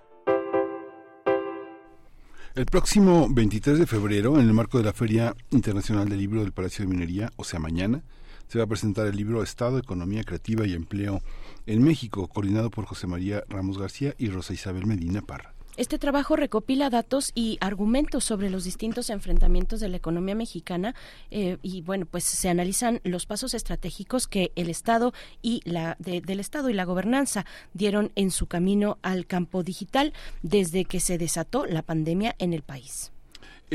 El 2.55 2.65
próximo 2.65 3.29
23 3.31 3.81
de 3.81 3.87
febrero, 3.87 4.41
en 4.41 4.47
el 4.47 4.55
marco 4.55 4.79
de 4.79 4.85
la 4.85 4.95
Feria 4.95 5.37
Internacional 5.51 6.09
del 6.09 6.17
Libro 6.17 6.41
del 6.41 6.53
Palacio 6.53 6.87
de 6.87 6.91
Minería, 6.91 7.31
o 7.37 7.45
sea, 7.45 7.61
mañana, 7.61 8.03
se 8.49 8.57
va 8.57 8.65
a 8.65 8.69
presentar 8.69 9.07
el 9.07 9.15
libro 9.15 9.43
Estado, 9.43 9.79
Economía 9.79 10.25
Creativa 10.25 10.67
y 10.67 10.73
Empleo 10.73 11.21
en 11.67 11.83
México, 11.83 12.29
coordinado 12.29 12.71
por 12.71 12.87
José 12.87 13.07
María 13.07 13.45
Ramos 13.49 13.79
García 13.79 14.15
y 14.19 14.29
Rosa 14.29 14.53
Isabel 14.53 14.87
Medina 14.87 15.23
Parra. 15.23 15.55
Este 15.79 15.99
trabajo 15.99 16.37
recopila 16.37 16.91
datos 16.91 17.33
y 17.35 17.57
argumentos 17.63 18.25
sobre 18.25 18.51
los 18.51 18.65
distintos 18.65 19.09
enfrentamientos 19.09 19.81
de 19.81 19.89
la 19.89 19.97
economía 19.97 20.35
mexicana 20.35 20.95
eh, 21.31 21.57
y 21.63 21.81
bueno, 21.81 22.05
pues 22.05 22.25
se 22.25 22.51
analizan 22.51 23.01
los 23.05 23.25
pasos 23.25 23.55
estratégicos 23.55 24.29
que 24.29 24.53
el 24.55 24.69
Estado 24.69 25.15
y 25.41 25.63
la 25.65 25.97
del 25.99 26.41
Estado 26.41 26.69
y 26.69 26.75
la 26.75 26.85
gobernanza 26.85 27.47
dieron 27.73 28.13
en 28.17 28.31
su 28.31 28.49
camino 28.49 28.99
al 29.01 29.27
campo 29.27 29.63
digital 29.63 30.13
desde 30.43 30.85
que 30.85 31.01
se 31.01 31.17
desató 31.17 31.65
la 31.65 31.81
pandemia 31.81 32.37
en 32.39 32.53
el 32.53 32.61
país. 32.61 33.12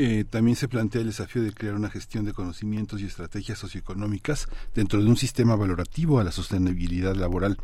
Eh, 0.00 0.22
también 0.22 0.54
se 0.54 0.68
plantea 0.68 1.00
el 1.00 1.08
desafío 1.08 1.42
de 1.42 1.52
crear 1.52 1.74
una 1.74 1.90
gestión 1.90 2.24
de 2.24 2.32
conocimientos 2.32 3.00
y 3.00 3.04
estrategias 3.04 3.58
socioeconómicas 3.58 4.46
dentro 4.72 5.02
de 5.02 5.08
un 5.08 5.16
sistema 5.16 5.56
valorativo 5.56 6.20
a 6.20 6.24
la 6.24 6.30
sostenibilidad 6.30 7.16
laboral. 7.16 7.56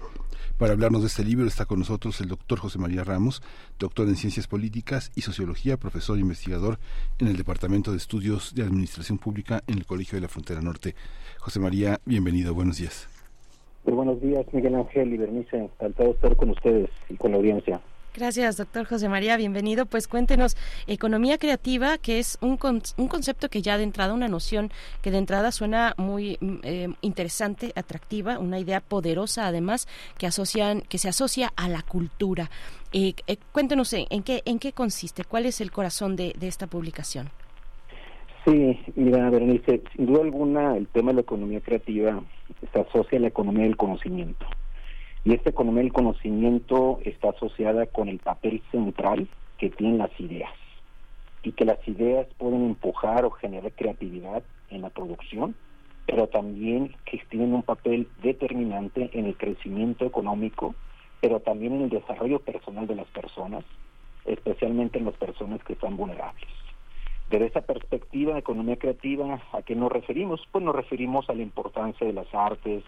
Para 0.59 0.73
hablarnos 0.73 1.02
de 1.02 1.06
este 1.06 1.23
libro 1.23 1.47
está 1.47 1.65
con 1.65 1.78
nosotros 1.78 2.20
el 2.20 2.27
doctor 2.27 2.59
José 2.59 2.81
María 2.81 3.05
Ramos, 3.05 3.40
doctor 3.78 4.09
en 4.09 4.16
Ciencias 4.16 4.48
Políticas 4.48 5.12
y 5.15 5.20
Sociología, 5.20 5.77
profesor 5.77 6.16
e 6.16 6.23
investigador 6.23 6.81
en 7.20 7.28
el 7.28 7.36
Departamento 7.36 7.93
de 7.93 7.98
Estudios 7.98 8.52
de 8.52 8.65
Administración 8.65 9.19
Pública 9.19 9.62
en 9.69 9.78
el 9.78 9.86
Colegio 9.86 10.16
de 10.16 10.23
la 10.23 10.28
Frontera 10.28 10.61
Norte. 10.61 10.97
José 11.39 11.61
María, 11.61 12.01
bienvenido, 12.05 12.52
buenos 12.52 12.78
días. 12.78 13.09
Muy 13.85 13.94
buenos 13.94 14.20
días, 14.20 14.44
Miguel 14.52 14.74
Ángel 14.74 15.15
y 15.15 15.19
Bernice. 15.19 15.56
Encantado 15.56 16.09
de 16.09 16.15
estar 16.16 16.35
con 16.35 16.51
ustedes 16.51 16.90
y 17.09 17.15
con 17.15 17.31
la 17.31 17.36
audiencia. 17.36 17.81
Gracias, 18.16 18.57
doctor 18.57 18.86
José 18.86 19.09
María. 19.09 19.36
Bienvenido. 19.36 19.86
Pues 19.86 20.07
cuéntenos, 20.07 20.57
economía 20.86 21.36
creativa, 21.36 21.99
que 21.99 22.20
es 22.20 22.39
un, 22.41 22.61
un 22.97 23.09
concepto 23.09 23.49
que 23.49 23.61
ya 23.61 23.77
de 23.77 23.82
entrada, 23.82 24.15
una 24.15 24.28
noción 24.28 24.70
que 25.03 25.11
de 25.11 25.19
entrada 25.19 25.51
suena 25.51 25.95
muy 25.97 26.39
mm, 26.41 26.55
eh, 26.62 26.89
interesante, 27.01 27.73
atractiva, 27.74 28.39
una 28.39 28.61
idea 28.61 28.81
poderosa 28.81 29.49
además 29.49 29.89
que 30.16 30.28
asocian, 30.28 30.82
que 30.82 30.99
se 30.99 31.09
asocia 31.09 31.53
a 31.57 31.69
la 31.69 31.82
cultura. 31.82 32.51
Eh, 32.93 33.15
eh, 33.27 33.36
cuéntenos 33.51 33.93
en 33.93 34.23
qué, 34.23 34.43
en 34.45 34.61
qué 34.61 34.70
consiste, 34.70 35.24
cuál 35.24 35.47
es 35.47 35.61
el 35.61 35.73
corazón 35.73 36.15
de, 36.15 36.35
de 36.39 36.47
esta 36.47 36.69
publicación. 36.69 37.31
Sí, 38.45 38.78
mira, 38.95 39.28
Berenice, 39.28 39.82
sin 39.97 40.07
duda 40.07 40.23
alguna 40.23 40.77
el 40.77 40.86
tema 40.86 41.11
de 41.11 41.16
la 41.16 41.20
economía 41.23 41.61
creativa 41.61 42.23
se 42.73 42.78
asocia 42.78 43.19
a 43.19 43.23
la 43.23 43.28
economía 43.28 43.65
del 43.65 43.77
conocimiento. 43.77 44.47
Y 45.24 45.32
esta 45.32 45.51
economía 45.51 45.82
del 45.82 45.92
conocimiento 45.92 46.98
está 47.02 47.30
asociada 47.30 47.86
con 47.86 48.09
el 48.09 48.18
papel 48.18 48.62
central 48.70 49.26
que 49.56 49.70
tienen 49.70 49.98
las 49.98 50.10
ideas 50.20 50.52
y 51.42 51.52
que 51.52 51.64
las 51.64 51.86
ideas 51.88 52.26
pueden 52.36 52.64
empujar 52.64 53.24
o 53.24 53.30
generar 53.30 53.72
creatividad 53.72 54.42
en 54.68 54.82
la 54.82 54.90
producción, 54.90 55.55
pero 56.06 56.26
también 56.26 56.94
que 57.06 57.22
tienen 57.30 57.55
un 57.55 57.62
papel 57.62 58.06
determinante 58.22 59.10
en 59.14 59.24
el 59.24 59.36
crecimiento 59.36 60.05
económico, 60.05 60.74
pero 61.22 61.40
también 61.40 61.74
en 61.74 61.82
el 61.82 61.90
desarrollo 61.90 62.40
personal 62.40 62.86
de 62.86 62.96
las 62.96 63.06
personas, 63.09 63.64
especialmente 64.26 64.98
en 64.98 65.06
las 65.06 65.16
personas 65.16 65.64
que 65.64 65.72
están 65.72 65.96
vulnerables. 65.96 66.48
Desde 67.30 67.46
esa 67.46 67.62
perspectiva 67.62 68.38
economía 68.38 68.76
creativa, 68.76 69.40
¿a 69.52 69.62
qué 69.62 69.74
nos 69.74 69.90
referimos? 69.90 70.46
Pues 70.52 70.62
nos 70.62 70.76
referimos 70.76 71.30
a 71.30 71.34
la 71.34 71.42
importancia 71.42 72.06
de 72.06 72.12
las 72.12 72.32
artes, 72.34 72.84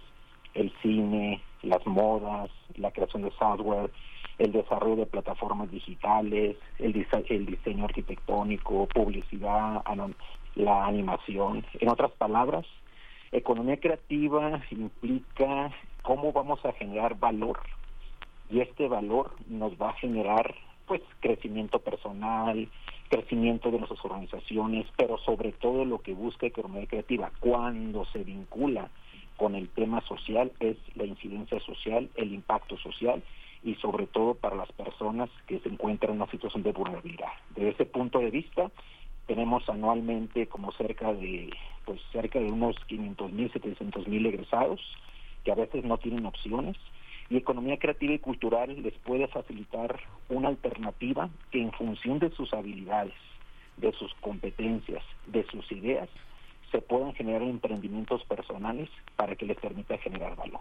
el 0.56 0.72
cine, 0.82 1.40
las 1.62 1.86
modas, 1.86 2.50
la 2.76 2.90
creación 2.90 3.22
de 3.22 3.30
software, 3.32 3.90
el 4.38 4.52
desarrollo 4.52 4.96
de 4.96 5.06
plataformas 5.06 5.70
digitales, 5.70 6.56
el, 6.78 6.92
diseño 6.92 7.84
arquitectónico, 7.84 8.86
publicidad, 8.88 9.82
la 10.54 10.86
animación. 10.86 11.64
En 11.80 11.88
otras 11.88 12.12
palabras, 12.12 12.66
economía 13.32 13.78
creativa 13.78 14.62
implica 14.70 15.70
cómo 16.02 16.32
vamos 16.32 16.64
a 16.64 16.72
generar 16.72 17.18
valor 17.18 17.58
y 18.50 18.60
este 18.60 18.88
valor 18.88 19.32
nos 19.48 19.72
va 19.80 19.90
a 19.90 19.94
generar 19.94 20.54
pues 20.86 21.02
crecimiento 21.20 21.80
personal, 21.80 22.68
crecimiento 23.08 23.70
de 23.70 23.78
nuestras 23.78 24.04
organizaciones, 24.04 24.86
pero 24.96 25.18
sobre 25.18 25.52
todo 25.52 25.84
lo 25.84 25.98
que 25.98 26.14
busca 26.14 26.46
economía 26.46 26.86
creativa 26.86 27.32
cuando 27.40 28.04
se 28.06 28.22
vincula 28.22 28.88
con 29.36 29.54
el 29.54 29.68
tema 29.68 30.00
social 30.02 30.52
es 30.60 30.76
la 30.94 31.04
incidencia 31.04 31.60
social, 31.60 32.10
el 32.14 32.32
impacto 32.32 32.76
social 32.78 33.22
y 33.62 33.74
sobre 33.76 34.06
todo 34.06 34.34
para 34.34 34.56
las 34.56 34.70
personas 34.72 35.30
que 35.46 35.58
se 35.60 35.68
encuentran 35.68 36.12
en 36.12 36.22
una 36.22 36.30
situación 36.30 36.62
de 36.62 36.72
vulnerabilidad. 36.72 37.32
Desde 37.54 37.70
ese 37.70 37.86
punto 37.86 38.18
de 38.18 38.30
vista, 38.30 38.70
tenemos 39.26 39.68
anualmente 39.68 40.46
como 40.46 40.72
cerca 40.72 41.12
de 41.12 41.50
pues 41.84 42.00
cerca 42.12 42.38
de 42.38 42.50
unos 42.50 42.76
500 42.86 43.32
mil, 43.32 43.52
700 43.52 44.08
mil 44.08 44.26
egresados 44.26 44.80
que 45.44 45.52
a 45.52 45.54
veces 45.54 45.84
no 45.84 45.98
tienen 45.98 46.26
opciones 46.26 46.76
y 47.28 47.36
economía 47.36 47.78
creativa 47.78 48.14
y 48.14 48.18
cultural 48.18 48.82
les 48.82 48.94
puede 48.98 49.26
facilitar 49.28 50.00
una 50.28 50.48
alternativa 50.48 51.28
que 51.50 51.60
en 51.60 51.72
función 51.72 52.18
de 52.18 52.30
sus 52.30 52.52
habilidades, 52.52 53.14
de 53.76 53.92
sus 53.92 54.12
competencias, 54.14 55.02
de 55.26 55.44
sus 55.46 55.70
ideas, 55.72 56.08
se 56.70 56.80
puedan 56.80 57.14
generar 57.14 57.42
emprendimientos 57.42 58.24
personales 58.24 58.88
para 59.16 59.36
que 59.36 59.46
les 59.46 59.56
permita 59.58 59.96
generar 59.98 60.36
valor. 60.36 60.60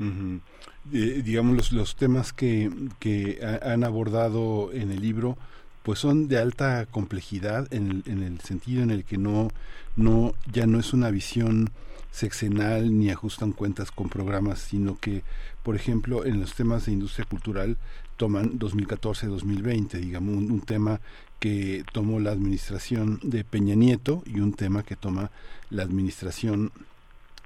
Eh, 0.00 1.22
digamos, 1.22 1.56
los, 1.56 1.72
los 1.72 1.96
temas 1.96 2.32
que, 2.32 2.70
que 2.98 3.38
han 3.62 3.84
abordado 3.84 4.72
en 4.72 4.90
el 4.90 5.00
libro 5.02 5.36
pues 5.82 5.98
son 5.98 6.28
de 6.28 6.38
alta 6.38 6.86
complejidad 6.86 7.72
en 7.72 8.02
el, 8.06 8.12
en 8.12 8.22
el 8.22 8.40
sentido 8.40 8.82
en 8.82 8.90
el 8.90 9.04
que 9.04 9.18
no, 9.18 9.48
no 9.96 10.34
ya 10.50 10.66
no 10.66 10.78
es 10.78 10.92
una 10.92 11.10
visión 11.10 11.70
sexenal 12.10 12.98
ni 12.98 13.10
ajustan 13.10 13.52
cuentas 13.52 13.90
con 13.90 14.08
programas, 14.08 14.58
sino 14.58 14.98
que, 14.98 15.22
por 15.62 15.76
ejemplo, 15.76 16.24
en 16.24 16.40
los 16.40 16.54
temas 16.54 16.86
de 16.86 16.92
industria 16.92 17.24
cultural 17.24 17.76
toman 18.16 18.58
2014-2020, 18.58 19.92
digamos, 19.92 20.36
un, 20.36 20.60
tema 20.60 21.00
que 21.40 21.84
tomó 21.92 22.20
la 22.20 22.30
administración 22.30 23.18
de 23.22 23.44
Peña 23.44 23.74
Nieto 23.74 24.22
y 24.26 24.40
un 24.40 24.52
tema 24.52 24.82
que 24.82 24.94
toma 24.94 25.30
la 25.70 25.82
administración 25.82 26.70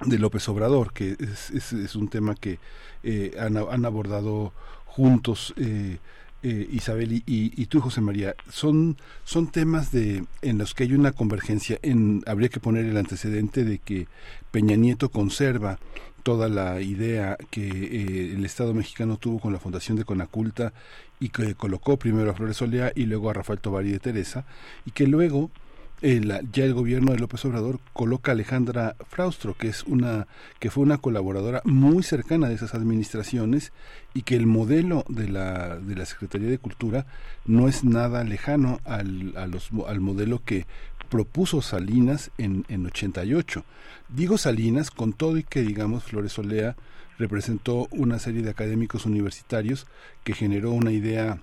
de 0.04 0.18
López 0.18 0.48
Obrador, 0.48 0.92
que 0.92 1.16
es, 1.18 1.94
un 1.94 2.08
tema 2.08 2.34
que 2.34 2.58
eh, 3.04 3.36
han, 3.38 3.56
han, 3.56 3.84
abordado 3.84 4.52
juntos 4.84 5.54
eh, 5.56 5.98
eh, 6.46 6.68
Isabel 6.72 7.10
y, 7.10 7.22
y, 7.26 7.66
tú 7.66 7.80
José 7.80 8.02
María 8.02 8.34
son 8.50 8.98
son 9.24 9.50
temas 9.50 9.92
de 9.92 10.24
en 10.42 10.58
los 10.58 10.74
que 10.74 10.84
hay 10.84 10.92
una 10.92 11.12
convergencia 11.12 11.78
en 11.80 12.22
habría 12.26 12.50
que 12.50 12.60
poner 12.60 12.84
el 12.84 12.98
antecedente 12.98 13.64
de 13.64 13.78
que 13.78 14.08
Peña 14.50 14.76
Nieto 14.76 15.08
conserva 15.08 15.78
toda 16.22 16.50
la 16.50 16.82
idea 16.82 17.38
que 17.50 17.66
eh, 17.66 18.34
el 18.34 18.44
Estado 18.44 18.74
mexicano 18.74 19.16
tuvo 19.16 19.38
con 19.38 19.54
la 19.54 19.58
fundación 19.58 19.96
de 19.96 20.04
Conaculta 20.04 20.74
y 21.18 21.30
que 21.30 21.54
colocó 21.54 21.96
primero 21.96 22.30
a 22.30 22.34
Flores 22.34 22.60
Olea 22.60 22.92
y 22.94 23.06
luego 23.06 23.30
a 23.30 23.32
Rafael 23.32 23.60
Tovar 23.60 23.86
y 23.86 23.92
de 23.92 23.98
Teresa 23.98 24.44
y 24.84 24.90
que 24.90 25.06
luego 25.06 25.50
ya 26.00 26.64
el 26.64 26.74
gobierno 26.74 27.12
de 27.12 27.18
López 27.18 27.44
Obrador 27.46 27.80
coloca 27.92 28.30
a 28.30 28.34
Alejandra 28.34 28.94
Fraustro, 29.08 29.54
que 29.54 29.68
es 29.68 29.84
una 29.84 30.26
que 30.58 30.70
fue 30.70 30.82
una 30.82 30.98
colaboradora 30.98 31.62
muy 31.64 32.02
cercana 32.02 32.48
de 32.48 32.54
esas 32.54 32.74
administraciones 32.74 33.72
y 34.12 34.22
que 34.22 34.36
el 34.36 34.46
modelo 34.46 35.04
de 35.08 35.28
la 35.28 35.76
de 35.76 35.94
la 35.94 36.04
Secretaría 36.04 36.50
de 36.50 36.58
Cultura 36.58 37.06
no 37.46 37.68
es 37.68 37.84
nada 37.84 38.22
lejano 38.22 38.80
al, 38.84 39.34
a 39.36 39.46
los, 39.46 39.70
al 39.86 40.00
modelo 40.00 40.42
que 40.44 40.66
propuso 41.08 41.62
Salinas 41.62 42.30
en, 42.38 42.64
en 42.68 42.84
88. 42.86 43.64
Digo 44.08 44.36
Salinas 44.36 44.90
con 44.90 45.12
todo 45.12 45.38
y 45.38 45.44
que 45.44 45.62
digamos 45.62 46.04
Flores 46.04 46.38
Olea 46.38 46.76
representó 47.18 47.86
una 47.90 48.18
serie 48.18 48.42
de 48.42 48.50
académicos 48.50 49.06
universitarios 49.06 49.86
que 50.24 50.34
generó 50.34 50.72
una 50.72 50.92
idea 50.92 51.38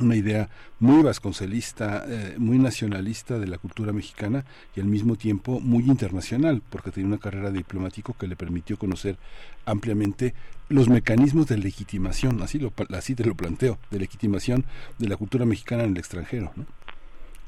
una 0.00 0.16
idea 0.16 0.48
muy 0.78 1.02
vasconcelista, 1.02 2.04
eh, 2.06 2.36
muy 2.38 2.58
nacionalista 2.58 3.38
de 3.38 3.46
la 3.46 3.58
cultura 3.58 3.92
mexicana 3.92 4.44
y 4.76 4.80
al 4.80 4.86
mismo 4.86 5.16
tiempo 5.16 5.60
muy 5.60 5.84
internacional, 5.84 6.62
porque 6.70 6.90
tenía 6.90 7.08
una 7.08 7.18
carrera 7.18 7.50
diplomático 7.50 8.14
que 8.18 8.28
le 8.28 8.36
permitió 8.36 8.78
conocer 8.78 9.18
ampliamente 9.64 10.34
los 10.68 10.88
mecanismos 10.88 11.46
de 11.46 11.58
legitimación, 11.58 12.42
así, 12.42 12.58
lo, 12.58 12.72
así 12.90 13.14
te 13.14 13.24
lo 13.24 13.34
planteo, 13.34 13.78
de 13.90 13.98
legitimación 13.98 14.64
de 14.98 15.08
la 15.08 15.16
cultura 15.16 15.44
mexicana 15.44 15.84
en 15.84 15.90
el 15.90 15.98
extranjero. 15.98 16.52
¿no? 16.54 16.66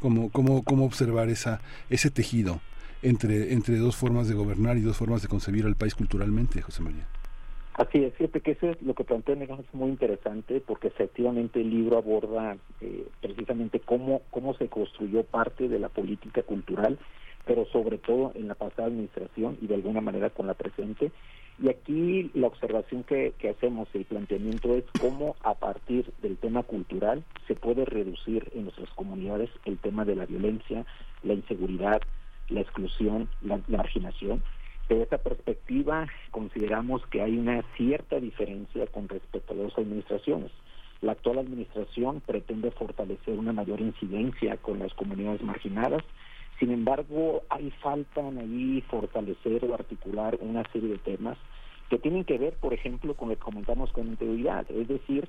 ¿Cómo, 0.01 0.31
cómo, 0.31 0.62
cómo 0.65 0.85
observar 0.85 1.29
esa, 1.29 1.61
ese 1.89 2.11
tejido 2.11 2.61
entre, 3.03 3.53
entre 3.53 3.77
dos 3.79 3.97
formas 3.97 4.29
de 4.29 4.35
gobernar 4.35 4.77
y 4.77 4.81
dos 4.81 4.97
formas 4.97 5.23
de 5.23 5.29
concebir 5.29 5.67
al 5.67 5.77
país 5.77 5.95
culturalmente, 5.95 6.62
José 6.62 6.83
María? 6.83 7.07
Así 7.81 8.05
es, 8.05 8.12
fíjate 8.12 8.43
que 8.43 8.51
eso 8.51 8.69
es 8.69 8.82
lo 8.82 8.93
que 8.93 9.05
plantea 9.05 9.36
Miguel 9.36 9.61
es 9.61 9.74
muy 9.74 9.89
interesante 9.89 10.61
porque 10.61 10.89
efectivamente 10.89 11.62
el 11.62 11.70
libro 11.70 11.97
aborda 11.97 12.59
eh, 12.82 13.07
precisamente 13.23 13.81
cómo, 13.81 14.20
cómo 14.31 14.52
se 14.52 14.69
construyó 14.69 15.24
parte 15.24 15.66
de 15.66 15.78
la 15.78 15.89
política 15.89 16.43
cultural, 16.43 16.98
pero 17.47 17.65
sobre 17.73 17.97
todo 17.97 18.32
en 18.35 18.48
la 18.48 18.55
pasada 18.55 18.89
administración 18.89 19.57
y 19.62 19.66
de 19.66 19.77
alguna 19.77 20.02
manera 20.02 20.28
con 20.28 20.47
la 20.47 20.52
presente. 20.52 21.11
Y 21.59 21.70
aquí 21.70 22.31
la 22.35 22.48
observación 22.48 23.02
que, 23.02 23.32
que 23.39 23.48
hacemos, 23.48 23.89
el 23.94 24.05
planteamiento 24.05 24.74
es 24.74 24.85
cómo 24.98 25.36
a 25.43 25.55
partir 25.55 26.12
del 26.20 26.36
tema 26.36 26.62
cultural 26.65 27.24
se 27.48 27.55
puede 27.55 27.86
reducir 27.86 28.47
en 28.55 28.65
nuestras 28.65 28.90
comunidades 28.90 29.48
el 29.65 29.78
tema 29.78 30.05
de 30.05 30.16
la 30.16 30.27
violencia, 30.27 30.85
la 31.23 31.32
inseguridad, 31.32 32.02
la 32.51 32.61
exclusión, 32.61 33.31
la 33.40 33.59
marginación 33.69 34.43
de 34.95 35.03
esa 35.03 35.19
perspectiva, 35.19 36.07
consideramos 36.31 37.07
que 37.07 37.23
hay 37.23 37.37
una 37.37 37.62
cierta 37.77 38.19
diferencia 38.19 38.87
con 38.87 39.09
respecto 39.09 39.53
a 39.53 39.57
las 39.57 39.79
administraciones. 39.79 40.51
La 41.01 41.12
actual 41.12 41.39
administración 41.39 42.21
pretende 42.21 42.71
fortalecer 42.73 43.39
una 43.39 43.53
mayor 43.53 43.81
incidencia 43.81 44.57
con 44.59 44.79
las 44.79 44.93
comunidades 44.95 45.43
marginadas, 45.43 46.03
sin 46.59 46.73
embargo, 46.73 47.43
hay 47.49 47.71
faltan 47.83 48.37
ahí 48.37 48.83
fortalecer 48.91 49.65
o 49.65 49.73
articular 49.73 50.37
una 50.43 50.62
serie 50.73 50.91
de 50.91 50.99
temas 50.99 51.39
que 51.89 51.99
tienen 51.99 52.25
que 52.25 52.37
ver, 52.37 52.53
por 52.55 52.75
ejemplo, 52.75 53.15
con 53.15 53.31
lo 53.31 53.35
que 53.35 53.41
comentamos 53.41 53.91
con 53.93 54.09
integridad, 54.09 54.71
es 54.71 54.87
decir, 54.87 55.27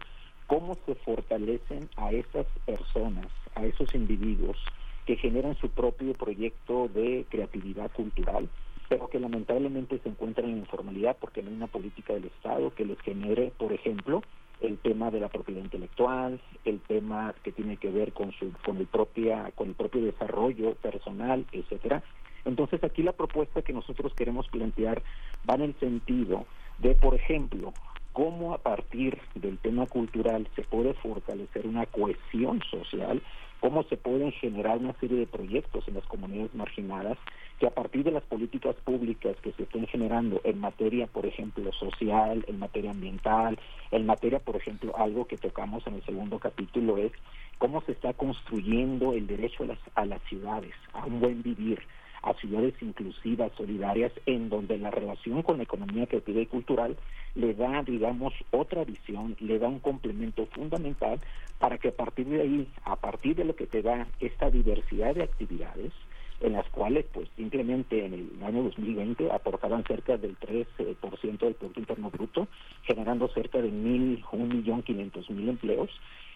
cómo 0.48 0.78
se 0.86 0.96
fortalecen 0.96 1.90
a 1.96 2.12
esas 2.12 2.46
personas, 2.66 3.28
a 3.56 3.66
esos 3.66 3.96
individuos 3.96 4.58
que 5.06 5.16
generan 5.16 5.56
su 5.56 5.70
propio 5.70 6.14
proyecto 6.14 6.90
de 6.90 7.26
creatividad 7.30 7.90
cultural, 7.94 8.50
pero 8.92 9.08
que 9.08 9.22
lamentablemente 9.22 10.00
se 10.00 10.10
encuentran 10.10 10.50
en 10.50 10.58
informalidad 10.58 11.16
porque 11.18 11.42
no 11.42 11.50
hay 11.50 11.56
una 11.56 11.68
política 11.68 12.12
del 12.12 12.26
Estado 12.26 12.76
que 12.76 12.84
les 12.84 13.00
genere, 13.00 13.54
por 13.58 13.72
ejemplo, 13.72 14.22
el 14.60 14.80
tema 14.80 15.10
de 15.10 15.22
la 15.22 15.30
propiedad 15.30 15.62
intelectual, 15.62 16.42
el 16.66 16.82
tema 16.82 17.34
que 17.42 17.54
tiene 17.54 17.78
que 17.78 17.90
ver 17.90 18.12
con 18.12 18.34
su 18.34 18.52
con 18.66 18.76
el 18.76 18.88
propia 18.88 19.50
con 19.56 19.70
el 19.70 19.76
propio 19.76 20.02
desarrollo 20.04 20.76
personal, 20.76 21.46
etcétera. 21.54 22.04
Entonces 22.44 22.84
aquí 22.84 23.02
la 23.02 23.14
propuesta 23.14 23.62
que 23.62 23.72
nosotros 23.72 24.14
queremos 24.14 24.50
plantear 24.50 25.02
va 25.50 25.56
en 25.56 25.62
el 25.62 25.80
sentido 25.80 26.46
de, 26.80 26.94
por 26.96 27.16
ejemplo, 27.16 27.72
cómo 28.12 28.54
a 28.54 28.58
partir 28.58 29.18
del 29.36 29.58
tema 29.60 29.86
cultural 29.86 30.50
se 30.54 30.64
puede 30.64 30.96
fortalecer 30.96 31.66
una 31.66 31.86
cohesión 31.86 32.62
social, 32.70 33.22
cómo 33.62 33.84
se 33.84 33.96
pueden 33.96 34.32
generar 34.34 34.80
una 34.80 34.94
serie 34.94 35.20
de 35.20 35.28
proyectos 35.28 35.88
en 35.88 35.94
las 35.94 36.06
comunidades 36.08 36.54
marginadas 36.54 37.18
que 37.60 37.68
a 37.68 37.70
partir 37.70 38.04
de 38.04 38.12
las 38.12 38.24
políticas 38.24 38.76
públicas 38.84 39.38
que 39.44 39.52
se 39.54 39.64
estén 39.64 39.86
generando 39.86 40.42
en 40.44 40.60
materia, 40.60 41.06
por 41.06 41.28
ejemplo, 41.28 41.72
social, 41.74 42.44
en 42.48 42.58
materia 42.58 42.90
ambiental, 42.90 43.60
en 43.92 44.08
materia, 44.08 44.40
por 44.40 44.56
ejemplo, 44.56 44.98
algo 44.98 45.28
que 45.28 45.38
tocamos 45.38 45.86
en 45.86 45.94
el 45.94 46.04
segundo 46.04 46.40
capítulo 46.40 46.98
es 46.98 47.12
cómo 47.60 47.82
se 47.82 47.92
está 47.92 48.14
construyendo 48.14 49.14
el 49.14 49.28
derecho 49.28 49.64
a 49.64 49.68
las, 49.68 49.80
a 49.94 50.06
las 50.06 50.22
ciudades, 50.24 50.74
a 50.94 51.06
un 51.06 51.20
buen 51.20 51.44
vivir, 51.44 51.80
a 52.24 52.34
ciudades 52.36 52.74
inclusivas, 52.82 53.52
solidarias, 53.58 54.12
en 54.26 54.50
donde 54.50 54.78
la 54.78 54.92
relación 54.92 55.42
con 55.42 55.58
la 55.58 55.64
economía 55.64 56.08
creativa 56.08 56.42
y 56.42 56.46
cultural 56.46 56.98
le 57.36 57.54
da, 57.54 57.82
digamos, 57.84 58.34
otra 58.52 58.84
visión, 58.84 59.36
le 59.40 59.58
da 59.60 59.68
un 59.68 59.80
complemento 59.80 60.46
fundamental 60.48 61.20
para 61.60 61.78
que 61.78 61.90
a 61.90 61.96
partir 61.96 62.28
de 62.28 62.42
ahí, 62.42 62.68
a 62.84 62.96
partir 62.96 63.36
de 63.36 63.46
lo 63.46 63.56
que 63.56 63.68
te 63.68 63.82
da 63.82 64.08
esta 64.20 64.50
diversidad 64.50 65.16
de 65.16 65.24
actividades, 65.24 65.94
en 66.42 66.54
las 66.54 66.68
cuales 66.70 67.06
pues 67.14 67.30
simplemente 67.36 68.04
en 68.04 68.14
el 68.14 68.44
año 68.44 68.64
2020 68.64 69.32
aportaban 69.32 69.84
cerca 69.84 70.18
del 70.18 70.38
3% 70.40 71.40
del 71.40 71.54
Producto 71.54 71.80
Interno 71.80 72.10
Bruto, 72.10 72.48
generando 72.84 73.28
cerca 73.30 73.62
de 73.62 73.70
mil, 73.70 74.24
un 74.32 74.48
millón 74.50 74.82
quinientos 74.82 75.30
mil 75.30 75.50
empleos. 75.50 75.90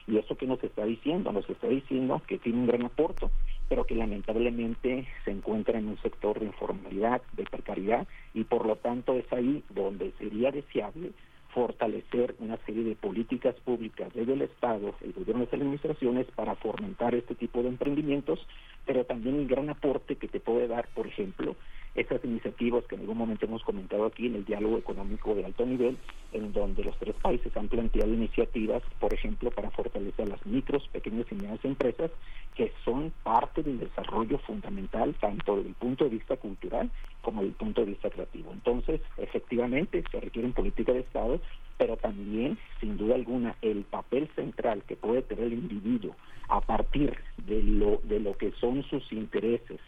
¿Y 0.07 0.17
eso 0.17 0.35
qué 0.35 0.45
nos 0.45 0.63
está 0.63 0.85
diciendo? 0.85 1.31
Nos 1.31 1.49
está 1.49 1.67
diciendo 1.67 2.21
que 2.27 2.37
tiene 2.37 2.59
un 2.59 2.67
gran 2.67 2.83
aporte, 2.83 3.27
pero 3.67 3.85
que 3.85 3.95
lamentablemente 3.95 5.07
se 5.23 5.31
encuentra 5.31 5.79
en 5.79 5.87
un 5.87 5.97
sector 6.01 6.39
de 6.39 6.45
informalidad, 6.45 7.21
de 7.33 7.43
precariedad, 7.43 8.07
y 8.33 8.43
por 8.43 8.65
lo 8.65 8.75
tanto 8.75 9.13
es 9.13 9.31
ahí 9.33 9.63
donde 9.69 10.11
sería 10.19 10.51
deseable 10.51 11.11
fortalecer 11.55 12.35
una 12.39 12.57
serie 12.65 12.83
de 12.83 12.95
políticas 12.97 13.55
públicas 13.61 14.13
desde 14.13 14.33
el 14.33 14.41
Estado, 14.41 14.93
el 15.01 15.13
gobierno 15.13 15.45
de 15.45 15.45
las 15.45 15.53
administraciones 15.53 16.27
para 16.35 16.55
fomentar 16.55 17.15
este 17.15 17.33
tipo 17.33 17.63
de 17.63 17.69
emprendimientos, 17.69 18.45
pero 18.85 19.05
también 19.05 19.37
el 19.37 19.47
gran 19.47 19.69
aporte 19.69 20.17
que 20.17 20.27
te 20.27 20.41
puede 20.41 20.67
dar, 20.67 20.89
por 20.89 21.07
ejemplo, 21.07 21.55
esas 21.95 22.23
iniciativas 22.25 22.83
que 22.85 22.95
en 22.95 23.01
algún 23.01 23.17
momento 23.17 23.45
hemos 23.45 23.63
comentado 23.63 24.05
aquí 24.05 24.27
en 24.27 24.35
el 24.35 24.43
diálogo 24.43 24.77
económico 24.77 25.33
de 25.33 25.45
alto 25.45 25.65
nivel, 25.65 25.97
en 26.33 26.51
donde 26.51 26.83
los 26.83 26.97
tres 26.97 27.15
países 27.21 27.55
han 27.55 27.69
planteado 27.69 28.13
iniciativas, 28.13 28.83
por 28.99 29.13
ejemplo, 29.13 29.49
para 29.51 29.71
fortalecer 29.71 30.27
las 30.27 30.45
micros, 30.45 30.85
pequeñas 30.89 31.25
y 31.31 31.35
medianas 31.35 31.63
empresas, 31.63 32.11
que 32.53 32.73
son 32.83 33.13
parte 33.23 33.63
del 33.63 33.79
desarrollo 33.79 34.39
fundamental, 34.39 35.15
tanto 35.21 35.55
desde 35.55 35.69
el 35.69 35.75
punto 35.75 36.03
de 36.03 36.09
vista 36.09 36.35
cultural 36.35 36.91
como 37.21 37.41
desde 37.41 37.51
el 37.51 37.57
punto 37.57 37.81
de 37.81 37.87
vista 37.87 38.09
creativo. 38.09 38.51
Entonces, 38.51 39.01
efectivamente, 39.17 40.03
se 40.11 40.19
requieren 40.19 40.53
políticas 40.53 40.95
de 40.95 41.01
Estado, 41.01 41.39
pero 41.77 41.97
también, 41.97 42.57
sin 42.79 42.97
duda 42.97 43.15
alguna, 43.15 43.55
el 43.61 43.83
papel 43.83 44.29
central 44.35 44.83
que 44.87 44.95
puede 44.95 45.21
tener 45.21 45.45
el 45.45 45.53
individuo 45.53 46.15
a 46.47 46.61
partir 46.61 47.17
de 47.45 47.61
lo, 47.63 47.99
de 48.03 48.19
lo 48.19 48.37
que 48.37 48.51
son 48.59 48.83
sus 48.83 49.11
intereses, 49.11 49.79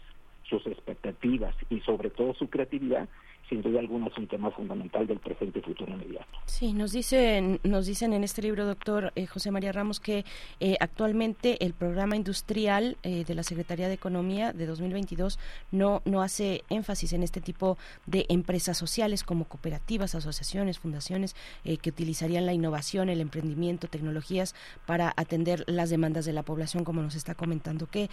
sus 0.42 0.66
expectativas 0.66 1.54
y 1.70 1.80
sobre 1.80 2.10
todo 2.10 2.34
su 2.34 2.48
creatividad 2.48 3.08
sin 3.48 3.62
duda 3.62 3.80
alguna 3.80 4.08
es 4.08 4.18
un 4.18 4.26
tema 4.26 4.50
fundamental 4.50 5.06
del 5.06 5.18
presente 5.18 5.58
y 5.58 5.62
futuro 5.62 5.92
inmediato. 5.92 6.26
Sí, 6.46 6.72
nos 6.72 6.92
dicen, 6.92 7.60
nos 7.62 7.86
dicen 7.86 8.12
en 8.12 8.24
este 8.24 8.42
libro, 8.42 8.66
doctor 8.66 9.12
eh, 9.14 9.26
José 9.26 9.50
María 9.50 9.72
Ramos, 9.72 10.00
que 10.00 10.24
eh, 10.60 10.76
actualmente 10.80 11.64
el 11.64 11.72
programa 11.72 12.16
industrial 12.16 12.96
eh, 13.02 13.24
de 13.24 13.34
la 13.34 13.42
Secretaría 13.42 13.88
de 13.88 13.94
Economía 13.94 14.52
de 14.52 14.66
2022 14.66 15.38
no, 15.70 16.02
no 16.04 16.22
hace 16.22 16.64
énfasis 16.68 17.12
en 17.12 17.22
este 17.22 17.40
tipo 17.40 17.78
de 18.06 18.26
empresas 18.28 18.76
sociales 18.76 19.24
como 19.24 19.46
cooperativas, 19.46 20.14
asociaciones, 20.14 20.78
fundaciones 20.78 21.34
que 21.64 21.90
utilizarían 21.90 22.46
la 22.46 22.52
innovación, 22.52 23.08
el 23.08 23.20
emprendimiento, 23.20 23.88
tecnologías 23.88 24.54
para 24.86 25.12
atender 25.16 25.64
las 25.66 25.90
demandas 25.90 26.24
de 26.24 26.32
la 26.32 26.42
población, 26.42 26.84
como 26.84 27.02
nos 27.02 27.14
está 27.14 27.34
comentando. 27.34 27.86
¿Qué, 27.86 28.08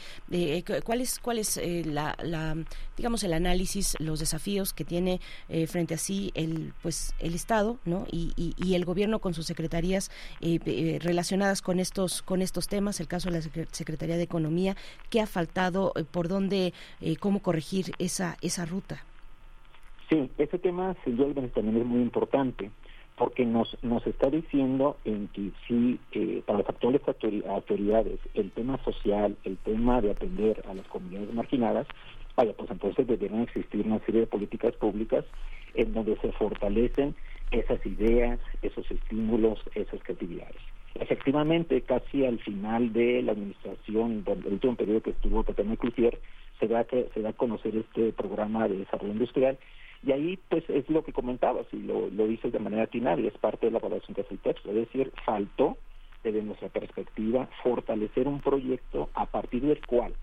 ¿Cuál 0.84 1.02
es, 1.02 1.20
cuál 1.20 1.40
es 1.40 1.60
la, 1.86 2.16
digamos, 2.98 3.24
el 3.24 3.34
análisis, 3.34 3.96
los 4.00 4.20
desafíos 4.20 4.74
que 4.74 4.86
tiene 4.86 5.20
eh, 5.50 5.68
frente 5.68 5.94
a 5.94 5.98
sí 5.98 6.32
el 6.36 6.74
pues 6.82 7.14
el 7.20 7.34
Estado 7.36 7.78
¿no? 7.86 8.06
y, 8.12 8.34
y, 8.36 8.76
el 8.76 8.86
gobierno 8.86 9.20
con 9.20 9.34
sus 9.34 9.46
secretarías 9.46 10.12
eh, 10.42 10.60
eh, 10.66 11.00
relacionadas 11.02 11.62
con 11.62 11.80
estos 11.80 12.22
con 12.22 12.42
estos 12.42 12.68
temas 12.68 13.00
el 13.00 13.08
caso 13.08 13.30
de 13.30 13.38
la 13.38 13.66
Secretaría 13.72 14.18
de 14.18 14.24
Economía 14.24 14.76
qué 15.10 15.22
ha 15.22 15.28
faltado 15.28 15.94
por 16.12 16.28
dónde 16.28 16.74
cómo 17.20 17.42
corregir 17.42 17.92
esa 18.00 18.38
esa 18.42 18.66
ruta 18.66 19.04
sí 20.10 20.30
ese 20.38 20.60
tema 20.60 20.96
duda 21.06 21.48
también 21.50 21.78
es 21.78 21.86
muy 21.86 22.02
importante 22.02 22.72
porque 23.18 23.46
nos, 23.46 23.78
nos 23.82 24.06
está 24.06 24.30
diciendo 24.30 24.98
en 25.06 25.30
que 25.30 25.52
sí, 25.68 26.00
para 26.46 26.60
las 26.60 26.70
actuales 26.70 27.02
autoridades, 27.48 28.20
el 28.34 28.52
tema 28.52 28.78
social, 28.84 29.38
el 29.44 29.58
tema 29.58 30.02
de 30.02 30.12
atender 30.12 30.64
a 30.70 30.74
las 30.74 30.86
comunidades 30.88 31.34
marginadas, 31.34 31.88
vaya, 32.36 32.54
pues 32.54 32.70
entonces 32.72 33.08
deberían 33.08 33.44
existir 33.44 33.86
una 33.86 34.00
serie 34.00 34.22
de 34.22 34.28
políticas 34.28 34.74
públicas 34.76 35.26
en 35.74 35.94
donde 35.94 36.18
se 36.18 36.32
fortalecen 36.34 37.16
esas 37.52 37.86
ideas, 37.86 38.40
esos 38.62 38.90
estímulos, 38.90 39.60
esas 39.76 40.02
creatividades. 40.04 40.62
Efectivamente, 40.96 41.82
casi 41.82 42.26
al 42.26 42.40
final 42.40 42.94
de 42.94 43.22
la 43.22 43.34
administración, 43.34 44.24
del 44.24 44.46
último 44.46 44.76
periodo 44.76 45.02
que 45.02 45.10
estuvo 45.12 45.44
Tatiana 45.44 45.76
Crucier, 45.76 46.20
se 46.60 46.68
da, 46.68 46.86
que, 46.86 47.10
se 47.14 47.22
da 47.22 47.30
a 47.30 47.34
conocer 47.34 47.76
este 47.76 48.14
programa 48.14 48.68
de 48.68 48.78
desarrollo 48.78 49.12
industrial 49.12 49.58
y 50.06 50.12
ahí 50.12 50.40
pues 50.50 50.64
es 50.70 50.90
lo 50.90 51.04
que 51.04 51.12
comentabas 51.12 51.66
y 51.74 51.78
lo, 51.78 52.10
lo 52.10 52.28
dices 52.28 52.54
de 52.54 52.60
manera 52.60 52.88
y 52.94 53.28
es 53.28 53.38
parte 53.40 53.66
de 53.66 53.72
la 53.72 53.80
evaluación 53.80 54.16
que 54.16 54.22
hace 54.22 54.36
el 54.36 54.40
texto, 54.40 54.70
es 54.70 54.76
decir, 54.76 55.12
faltó 55.26 55.78
desde 56.24 56.42
nuestra 56.42 56.70
perspectiva 56.70 57.50
fortalecer 57.62 58.28
un 58.28 58.40
proyecto 58.40 59.10
a 59.14 59.26
partir 59.26 59.64
del 59.64 59.86
cual 59.86 60.14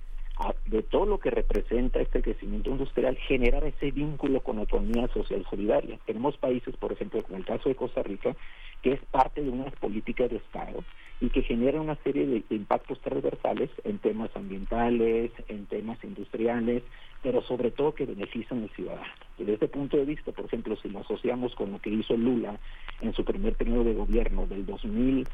de 0.67 0.83
todo 0.83 1.07
lo 1.07 1.19
que 1.19 1.31
representa 1.31 2.01
este 2.01 2.23
crecimiento 2.23 2.71
industrial, 2.71 3.17
generar 3.17 3.65
ese 3.65 3.91
vínculo 3.91 4.41
con 4.41 4.57
la 4.57 4.63
economía 4.63 5.07
social 5.09 5.45
solidaria. 5.49 5.99
Tenemos 6.07 6.37
países, 6.39 6.77
por 6.77 6.93
ejemplo, 6.93 7.23
como 7.23 7.37
el 7.39 7.45
caso 7.45 7.69
de 7.69 7.75
Costa 7.75 8.03
Rica, 8.03 8.35
que 8.83 8.93
es 8.93 9.01
parte 9.11 9.43
de 9.43 9.51
unas 9.51 9.75
políticas 9.77 10.31
de 10.31 10.37
Estado 10.37 10.83
y 11.21 11.31
que 11.31 11.43
genera 11.43 11.81
una 11.81 11.95
serie 12.03 12.27
de 12.27 12.43
impactos 12.51 13.01
transversales 13.01 13.71
en 13.85 13.99
temas 13.99 14.31
ambientales, 14.35 15.31
en 15.47 15.67
temas 15.67 16.03
industriales, 16.03 16.83
pero 17.23 17.43
sobre 17.43 17.71
todo 17.71 17.95
que 17.95 18.07
benefician 18.07 18.63
al 18.63 18.71
ciudadano. 18.71 19.13
Desde 19.39 19.55
este 19.55 19.69
punto 19.69 19.97
de 19.97 20.05
vista, 20.05 20.33
por 20.33 20.47
ejemplo, 20.47 20.77
si 20.77 20.89
lo 20.89 21.01
asociamos 21.01 21.55
con 21.55 21.71
lo 21.71 21.79
que 21.79 21.91
hizo 21.91 22.17
Lula 22.17 22.59
en 23.01 23.13
su 23.13 23.25
primer 23.25 23.55
periodo 23.55 23.85
de 23.85 23.95
gobierno 23.95 24.47
del 24.47 24.67
2000 24.67 25.29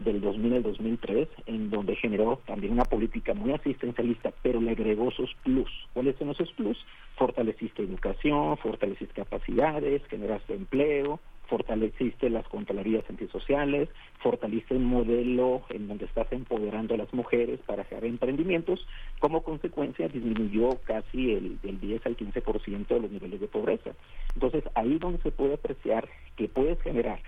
del 0.00 0.20
2000 0.20 0.54
al 0.54 0.62
2003, 0.62 1.28
en 1.46 1.70
donde 1.70 1.96
generó 1.96 2.40
también 2.46 2.72
una 2.72 2.84
política 2.84 3.34
muy 3.34 3.52
asistencialista, 3.52 4.32
pero 4.42 4.60
le 4.60 4.70
agregó 4.72 5.10
sus 5.10 5.34
plus. 5.42 5.70
¿Cuáles 5.92 6.16
son 6.16 6.30
esos 6.30 6.52
plus? 6.52 6.78
Fortaleciste 7.16 7.82
educación, 7.82 8.56
fortaleciste 8.58 9.14
capacidades, 9.14 10.02
generaste 10.06 10.54
empleo, 10.54 11.20
fortaleciste 11.52 12.30
las 12.30 12.48
contralorías 12.48 13.04
antisociales, 13.10 13.90
fortalece 14.20 14.74
un 14.74 14.86
modelo 14.86 15.62
en 15.68 15.86
donde 15.86 16.06
estás 16.06 16.32
empoderando 16.32 16.94
a 16.94 16.96
las 16.96 17.12
mujeres 17.12 17.60
para 17.66 17.84
crear 17.84 18.06
emprendimientos, 18.06 18.86
como 19.18 19.42
consecuencia 19.42 20.08
disminuyó 20.08 20.80
casi 20.84 21.32
el, 21.34 21.60
del 21.60 21.78
10 21.78 22.06
al 22.06 22.16
15% 22.16 22.86
de 22.86 23.00
los 23.00 23.10
niveles 23.10 23.40
de 23.40 23.48
pobreza. 23.48 23.90
Entonces, 24.32 24.64
ahí 24.74 24.96
donde 24.96 25.20
se 25.22 25.30
puede 25.30 25.54
apreciar 25.54 26.08
que 26.36 26.48
puedes 26.48 26.80
generar 26.80 27.20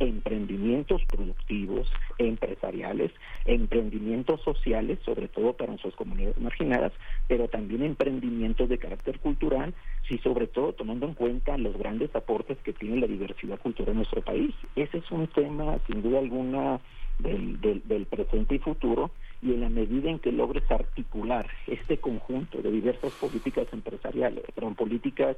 emprendimientos 0.00 1.02
productivos, 1.04 1.88
empresariales, 2.18 3.12
emprendimientos 3.44 4.40
sociales, 4.42 4.98
sobre 5.04 5.28
todo 5.28 5.52
para 5.52 5.70
nuestras 5.70 5.94
comunidades 5.94 6.38
marginadas, 6.38 6.92
pero 7.28 7.48
también 7.48 7.82
emprendimientos 7.82 8.68
de 8.68 8.78
carácter 8.78 9.20
cultural, 9.20 9.72
y 10.10 10.18
sobre 10.18 10.48
todo 10.48 10.72
tomando 10.72 11.06
en 11.06 11.14
cuenta 11.14 11.56
los 11.56 11.76
grandes 11.78 12.14
aportes 12.16 12.58
que 12.64 12.72
tiene 12.72 13.00
la 13.00 13.06
diversidad 13.06 13.60
cultural 13.60 13.92
en 13.92 13.98
nuestro 13.98 14.22
país. 14.22 14.52
Ese 14.74 14.98
es 14.98 15.10
un 15.12 15.28
tema, 15.28 15.78
sin 15.86 16.02
duda 16.02 16.18
alguna, 16.18 16.80
del, 17.20 17.60
del, 17.60 18.06
presente 18.06 18.56
y 18.56 18.58
futuro, 18.58 19.10
y 19.42 19.52
en 19.52 19.60
la 19.60 19.68
medida 19.68 20.10
en 20.10 20.18
que 20.18 20.32
logres 20.32 20.70
articular 20.70 21.46
este 21.66 21.98
conjunto 21.98 22.60
de 22.60 22.70
diversas 22.70 23.12
políticas 23.14 23.66
empresariales, 23.72 24.44
perdón, 24.54 24.74
políticas 24.74 25.36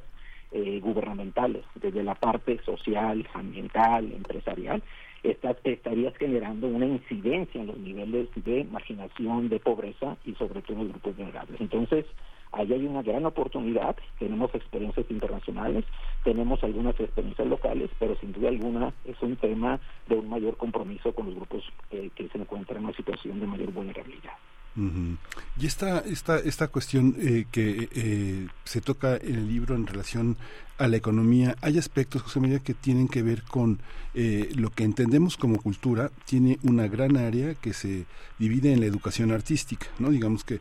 eh, 0.51 0.81
gubernamentales, 0.81 1.65
desde 1.77 2.03
la 2.03 2.15
parte 2.15 2.59
social, 2.65 3.27
ambiental, 3.33 4.13
empresarial, 4.13 4.83
estás, 5.23 5.57
estarías 5.65 6.17
generando 6.17 6.67
una 6.67 6.87
incidencia 6.87 7.61
en 7.61 7.69
los 7.69 7.79
niveles 7.79 8.29
de 8.35 8.65
marginación, 8.65 9.49
de 9.49 9.61
pobreza 9.61 10.17
y 10.25 10.35
sobre 10.35 10.63
todo 10.63 10.79
en 10.79 10.85
los 10.85 10.93
grupos 10.93 11.17
vulnerables. 11.17 11.61
Entonces, 11.61 12.05
ahí 12.53 12.73
hay 12.73 12.87
una 12.87 13.03
gran 13.03 13.25
oportunidad, 13.27 13.97
tenemos 14.19 14.55
experiencias 14.55 15.07
internacionales, 15.11 15.85
tenemos 16.25 16.63
algunas 16.63 16.99
experiencias 17.01 17.49
locales, 17.49 17.91
pero 17.99 18.17
sin 18.17 18.33
duda 18.33 18.49
alguna 18.49 18.93
es 19.05 19.21
un 19.23 19.37
tema 19.37 19.81
de 20.07 20.17
un 20.17 20.29
mayor 20.29 20.57
compromiso 20.57 21.13
con 21.13 21.27
los 21.27 21.35
grupos 21.35 21.65
eh, 21.91 22.11
que 22.15 22.29
se 22.29 22.39
encuentran 22.39 22.79
en 22.79 22.85
una 22.85 22.97
situación 22.97 23.41
de 23.41 23.47
mayor 23.47 23.73
vulnerabilidad. 23.73 24.33
Y 24.75 25.67
esta, 25.67 26.01
esta, 26.01 26.39
esta 26.39 26.69
cuestión 26.69 27.15
eh, 27.19 27.47
que 27.51 27.89
eh, 27.93 28.49
se 28.65 28.81
toca 28.81 29.17
en 29.17 29.35
el 29.35 29.49
libro 29.49 29.75
en 29.75 29.87
relación 29.87 30.37
a 30.79 30.89
la 30.89 30.97
economía, 30.97 31.57
hay 31.61 31.79
aspectos, 31.79 32.23
José 32.23 32.41
María, 32.41 32.59
que 32.59 32.75
tienen 32.75 33.07
que 33.07 33.23
ver 33.23 33.43
con 33.43 33.81
eh, 34.15 34.51
lo 34.55 34.71
que 34.71 34.85
entendemos 34.85 35.37
como 35.37 35.61
cultura, 35.61 36.11
tiene 36.25 36.59
una 36.63 36.89
gran 36.89 37.17
área 37.17 37.55
que 37.55 37.75
se 37.75 38.07
divide 38.39 38.73
en 38.73 38.81
la 38.81 38.87
educación 38.87 39.31
artística, 39.31 39.87
¿no? 39.99 40.11
Digamos 40.11 40.45
que 40.45 40.61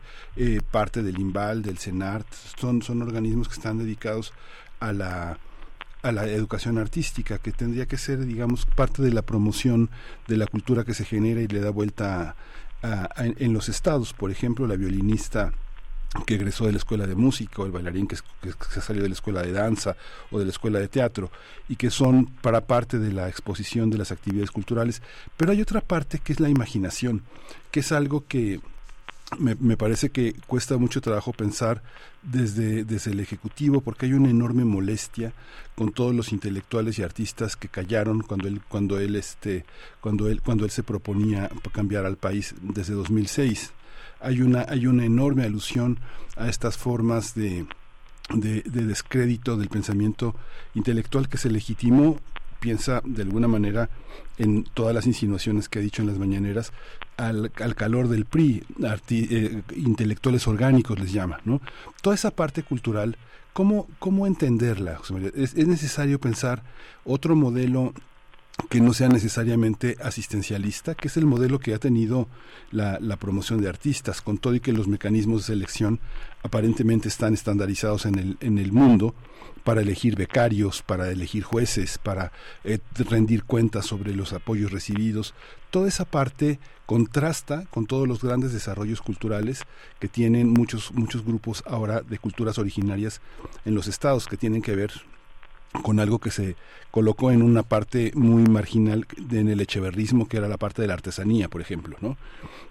parte 0.70 1.02
del 1.02 1.18
IMBAL, 1.18 1.62
del 1.62 1.78
CENART, 1.78 2.26
son, 2.58 2.82
son 2.82 3.02
organismos 3.02 3.48
que 3.48 3.54
están 3.54 3.78
dedicados 3.78 4.32
a 4.78 4.92
la 4.92 5.38
a 6.02 6.10
la 6.10 6.26
educación 6.26 6.78
artística, 6.78 7.38
que 7.38 7.52
tendría 7.52 7.86
que 7.86 7.96
ser, 7.96 8.26
digamos, 8.26 8.66
parte 8.66 9.02
de 9.02 9.12
la 9.12 9.22
promoción 9.22 9.88
de 10.26 10.36
la 10.36 10.46
cultura 10.46 10.84
que 10.84 10.94
se 10.94 11.04
genera 11.04 11.40
y 11.40 11.46
le 11.46 11.60
da 11.60 11.70
vuelta 11.70 12.34
en 12.82 13.52
los 13.52 13.68
estados, 13.68 14.12
por 14.12 14.30
ejemplo, 14.30 14.66
la 14.66 14.76
violinista 14.76 15.52
que 16.26 16.34
egresó 16.34 16.66
de 16.66 16.72
la 16.72 16.78
escuela 16.78 17.06
de 17.06 17.14
música 17.14 17.62
o 17.62 17.66
el 17.66 17.72
bailarín 17.72 18.06
que, 18.06 18.16
que, 18.42 18.80
salió 18.80 19.02
de 19.02 19.08
la 19.08 19.14
escuela 19.14 19.42
de 19.42 19.52
danza 19.52 19.96
o 20.30 20.38
de 20.38 20.44
la 20.44 20.50
escuela 20.50 20.78
de 20.78 20.88
teatro 20.88 21.30
y 21.68 21.76
que 21.76 21.90
son 21.90 22.26
para 22.26 22.60
parte 22.60 22.98
de 22.98 23.12
la 23.12 23.28
exposición 23.28 23.88
de 23.88 23.98
las 23.98 24.12
actividades 24.12 24.50
culturales. 24.50 25.00
Pero 25.36 25.52
hay 25.52 25.62
otra 25.62 25.80
parte 25.80 26.18
que 26.18 26.34
es 26.34 26.40
la 26.40 26.50
imaginación, 26.50 27.22
que 27.70 27.80
es 27.80 27.92
algo 27.92 28.26
que 28.26 28.60
me, 29.38 29.54
me, 29.56 29.76
parece 29.76 30.10
que 30.10 30.34
cuesta 30.46 30.76
mucho 30.78 31.00
trabajo 31.00 31.32
pensar 31.32 31.82
desde, 32.22 32.84
desde 32.84 33.12
el 33.12 33.20
Ejecutivo 33.20 33.80
porque 33.80 34.06
hay 34.06 34.12
una 34.12 34.30
enorme 34.30 34.64
molestia 34.64 35.32
con 35.74 35.92
todos 35.92 36.14
los 36.14 36.32
intelectuales 36.32 36.98
y 36.98 37.02
artistas 37.02 37.56
que 37.56 37.68
callaron 37.68 38.20
cuando 38.20 38.48
él, 38.48 38.60
cuando 38.68 38.98
él, 38.98 39.16
este, 39.16 39.64
cuando 40.00 40.28
él, 40.28 40.42
cuando 40.42 40.64
él 40.64 40.70
se 40.70 40.82
proponía 40.82 41.50
cambiar 41.72 42.06
al 42.06 42.16
país 42.16 42.54
desde 42.60 42.94
2006. 42.94 43.72
Hay 44.20 44.40
una, 44.40 44.66
hay 44.68 44.86
una 44.86 45.04
enorme 45.04 45.44
alusión 45.44 45.98
a 46.36 46.48
estas 46.48 46.76
formas 46.76 47.34
de, 47.34 47.66
de, 48.34 48.62
de 48.62 48.86
descrédito 48.86 49.56
del 49.56 49.68
pensamiento 49.68 50.34
intelectual 50.74 51.28
que 51.28 51.38
se 51.38 51.50
legitimó 51.50 52.20
piensa 52.62 53.02
de 53.04 53.22
alguna 53.22 53.48
manera 53.48 53.90
en 54.38 54.62
todas 54.62 54.94
las 54.94 55.06
insinuaciones 55.06 55.68
que 55.68 55.80
ha 55.80 55.82
dicho 55.82 56.00
en 56.00 56.08
las 56.08 56.18
mañaneras 56.18 56.72
al, 57.16 57.50
calor 57.50 58.08
del 58.08 58.24
PRI, 58.24 58.62
eh, 59.10 59.62
intelectuales 59.76 60.46
orgánicos 60.46 60.98
les 60.98 61.12
llama, 61.12 61.40
¿no? 61.44 61.60
Toda 62.02 62.14
esa 62.14 62.30
parte 62.30 62.62
cultural, 62.62 63.16
¿cómo, 63.52 63.88
cómo 63.98 64.28
entenderla? 64.28 65.00
¿Es, 65.34 65.54
es 65.54 65.66
necesario 65.66 66.20
pensar 66.20 66.62
otro 67.04 67.34
modelo 67.34 67.92
que 68.68 68.80
no 68.80 68.92
sea 68.92 69.08
necesariamente 69.08 69.96
asistencialista, 70.02 70.94
que 70.94 71.08
es 71.08 71.16
el 71.16 71.26
modelo 71.26 71.58
que 71.58 71.74
ha 71.74 71.78
tenido 71.78 72.28
la, 72.70 72.98
promoción 73.16 73.60
de 73.60 73.68
artistas, 73.68 74.20
con 74.20 74.38
todo 74.38 74.54
y 74.54 74.60
que 74.60 74.72
los 74.72 74.88
mecanismos 74.88 75.42
de 75.42 75.54
selección 75.54 76.00
aparentemente 76.42 77.08
están 77.08 77.34
estandarizados 77.34 78.06
en 78.06 78.18
el, 78.18 78.36
en 78.40 78.58
el 78.58 78.72
mundo 78.72 79.14
para 79.64 79.80
elegir 79.80 80.16
becarios, 80.16 80.82
para 80.82 81.10
elegir 81.10 81.44
jueces, 81.44 81.98
para 81.98 82.32
eh, 82.64 82.78
rendir 82.94 83.44
cuentas 83.44 83.86
sobre 83.86 84.14
los 84.14 84.32
apoyos 84.32 84.72
recibidos. 84.72 85.34
Toda 85.70 85.88
esa 85.88 86.04
parte 86.04 86.58
contrasta 86.86 87.66
con 87.70 87.86
todos 87.86 88.08
los 88.08 88.22
grandes 88.22 88.52
desarrollos 88.52 89.00
culturales 89.00 89.62
que 90.00 90.08
tienen 90.08 90.48
muchos, 90.48 90.92
muchos 90.92 91.24
grupos 91.24 91.62
ahora 91.66 92.02
de 92.02 92.18
culturas 92.18 92.58
originarias 92.58 93.20
en 93.64 93.74
los 93.74 93.86
estados, 93.86 94.26
que 94.26 94.36
tienen 94.36 94.62
que 94.62 94.76
ver 94.76 94.92
con 95.80 96.00
algo 96.00 96.18
que 96.18 96.30
se 96.30 96.56
colocó 96.90 97.30
en 97.30 97.42
una 97.42 97.62
parte 97.62 98.12
muy 98.14 98.42
marginal 98.44 99.06
en 99.30 99.48
el 99.48 99.60
echeverrismo, 99.60 100.28
que 100.28 100.36
era 100.36 100.48
la 100.48 100.58
parte 100.58 100.82
de 100.82 100.88
la 100.88 100.94
artesanía, 100.94 101.48
por 101.48 101.62
ejemplo, 101.62 101.96
¿no? 102.00 102.18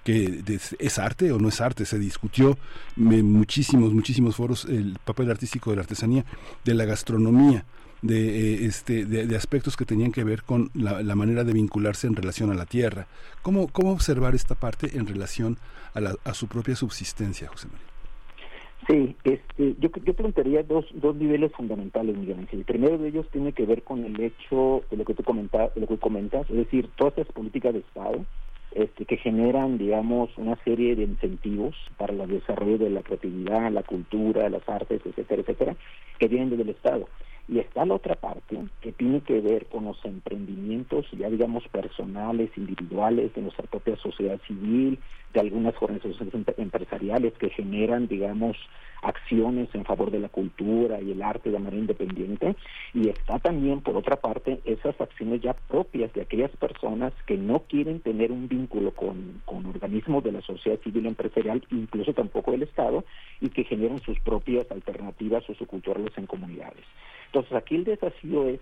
Que 0.03 0.43
es 0.77 0.99
arte 0.99 1.31
o 1.31 1.39
no 1.39 1.49
es 1.49 1.59
arte, 1.59 1.85
se 1.85 1.97
discutió 1.97 2.57
en 2.97 3.31
muchísimos, 3.31 3.93
muchísimos 3.93 4.35
foros 4.35 4.65
el 4.65 4.99
papel 5.03 5.31
artístico 5.31 5.71
de 5.71 5.77
la 5.77 5.81
artesanía, 5.81 6.25
de 6.63 6.73
la 6.75 6.85
gastronomía, 6.85 7.65
de, 8.03 8.55
eh, 8.55 8.65
este, 8.65 9.05
de, 9.05 9.35
aspectos 9.35 9.77
que 9.77 9.85
tenían 9.85 10.11
que 10.11 10.23
ver 10.23 10.43
con 10.43 10.69
la, 10.73 11.15
manera 11.15 11.43
de 11.43 11.53
vincularse 11.53 12.07
en 12.07 12.15
relación 12.15 12.51
a 12.51 12.55
la 12.55 12.65
tierra. 12.65 13.07
¿Cómo, 13.41 13.67
cómo 13.67 13.91
observar 13.91 14.35
esta 14.35 14.55
parte 14.55 14.97
en 14.97 15.07
relación 15.07 15.57
a, 15.93 16.01
la, 16.01 16.15
a 16.23 16.33
su 16.33 16.47
propia 16.47 16.75
subsistencia, 16.75 17.47
José 17.47 17.67
María? 17.67 17.90
Sí, 18.87 19.15
este, 19.23 19.75
yo, 19.79 19.89
yo 20.03 20.13
plantearía 20.13 20.63
dos, 20.63 20.85
dos 20.93 21.15
niveles 21.15 21.51
fundamentales, 21.53 22.17
Miguel 22.17 22.39
Ángel. 22.39 22.59
El 22.59 22.65
primero 22.65 22.97
de 22.97 23.09
ellos 23.09 23.27
tiene 23.31 23.53
que 23.53 23.65
ver 23.65 23.83
con 23.83 24.03
el 24.03 24.19
hecho 24.19 24.83
de 24.89 24.97
lo 24.97 25.05
que 25.05 25.13
tú 25.13 25.23
comentas, 25.23 25.71
lo 25.75 25.87
que 25.87 25.97
comentas, 25.97 26.49
es 26.49 26.55
decir, 26.55 26.89
todas 26.95 27.17
estas 27.17 27.33
políticas 27.33 27.73
de 27.73 27.79
Estado 27.79 28.25
este, 28.73 29.05
que 29.05 29.17
generan, 29.17 29.77
digamos, 29.77 30.29
una 30.37 30.55
serie 30.63 30.95
de 30.95 31.03
incentivos 31.03 31.75
para 31.97 32.13
el 32.13 32.27
desarrollo 32.27 32.77
de 32.77 32.89
la 32.89 33.03
creatividad, 33.03 33.71
la 33.71 33.83
cultura, 33.83 34.49
las 34.49 34.67
artes, 34.67 35.01
etcétera, 35.05 35.41
etcétera, 35.41 35.75
que 36.17 36.27
vienen 36.27 36.49
desde 36.49 36.63
el 36.63 36.69
Estado. 36.69 37.07
Y 37.51 37.59
está 37.59 37.85
la 37.85 37.95
otra 37.95 38.15
parte 38.15 38.57
que 38.79 38.93
tiene 38.93 39.19
que 39.19 39.41
ver 39.41 39.65
con 39.65 39.83
los 39.83 39.97
emprendimientos, 40.05 41.05
ya 41.11 41.29
digamos, 41.29 41.67
personales, 41.67 42.49
individuales, 42.55 43.33
de 43.35 43.41
nuestra 43.41 43.65
propia 43.65 43.97
sociedad 43.97 44.39
civil, 44.47 44.97
de 45.33 45.41
algunas 45.41 45.75
organizaciones 45.81 46.33
empresariales 46.57 47.33
que 47.33 47.49
generan, 47.49 48.07
digamos, 48.07 48.55
acciones 49.01 49.67
en 49.73 49.83
favor 49.83 50.11
de 50.11 50.19
la 50.19 50.29
cultura 50.29 51.01
y 51.01 51.11
el 51.11 51.21
arte 51.21 51.51
de 51.51 51.59
manera 51.59 51.75
independiente. 51.75 52.55
Y 52.93 53.09
está 53.09 53.37
también, 53.39 53.81
por 53.81 53.97
otra 53.97 54.15
parte, 54.15 54.61
esas 54.63 54.99
acciones 55.01 55.41
ya 55.41 55.53
propias 55.53 56.13
de 56.13 56.21
aquellas 56.21 56.51
personas 56.51 57.11
que 57.25 57.35
no 57.35 57.63
quieren 57.67 57.99
tener 57.99 58.31
un 58.31 58.47
vínculo 58.47 58.91
con, 58.91 59.41
con 59.43 59.65
organismos 59.65 60.23
de 60.23 60.31
la 60.31 60.41
sociedad 60.41 60.79
civil 60.79 61.05
empresarial, 61.05 61.61
incluso 61.69 62.13
tampoco 62.13 62.51
del 62.51 62.63
Estado, 62.63 63.03
y 63.41 63.49
que 63.49 63.65
generan 63.65 63.99
sus 63.99 64.17
propias 64.21 64.71
alternativas 64.71 65.43
socioculturales 65.43 66.17
en 66.17 66.27
comunidades. 66.27 66.85
Aquí 67.51 67.75
el 67.75 67.83
desafío 67.83 68.47
es, 68.47 68.59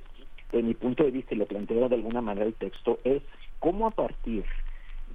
de 0.51 0.63
mi 0.63 0.73
punto 0.73 1.03
de 1.03 1.11
vista, 1.11 1.35
y 1.35 1.37
lo 1.37 1.45
planteo 1.45 1.89
de 1.89 1.95
alguna 1.95 2.21
manera 2.21 2.47
el 2.47 2.55
texto, 2.55 2.99
es 3.03 3.21
cómo 3.59 3.87
a 3.87 3.91
partir 3.91 4.45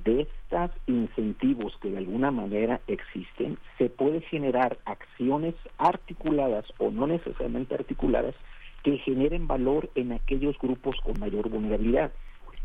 de 0.04 0.22
estos 0.22 0.70
incentivos 0.86 1.76
que 1.80 1.90
de 1.90 1.98
alguna 1.98 2.30
manera 2.30 2.80
existen, 2.86 3.58
se 3.78 3.88
puede 3.88 4.20
generar 4.22 4.78
acciones 4.84 5.54
articuladas 5.78 6.64
o 6.78 6.90
no 6.90 7.06
necesariamente 7.06 7.74
articuladas 7.74 8.34
que 8.82 8.98
generen 8.98 9.46
valor 9.46 9.90
en 9.94 10.12
aquellos 10.12 10.58
grupos 10.58 10.96
con 11.02 11.18
mayor 11.18 11.48
vulnerabilidad. 11.48 12.12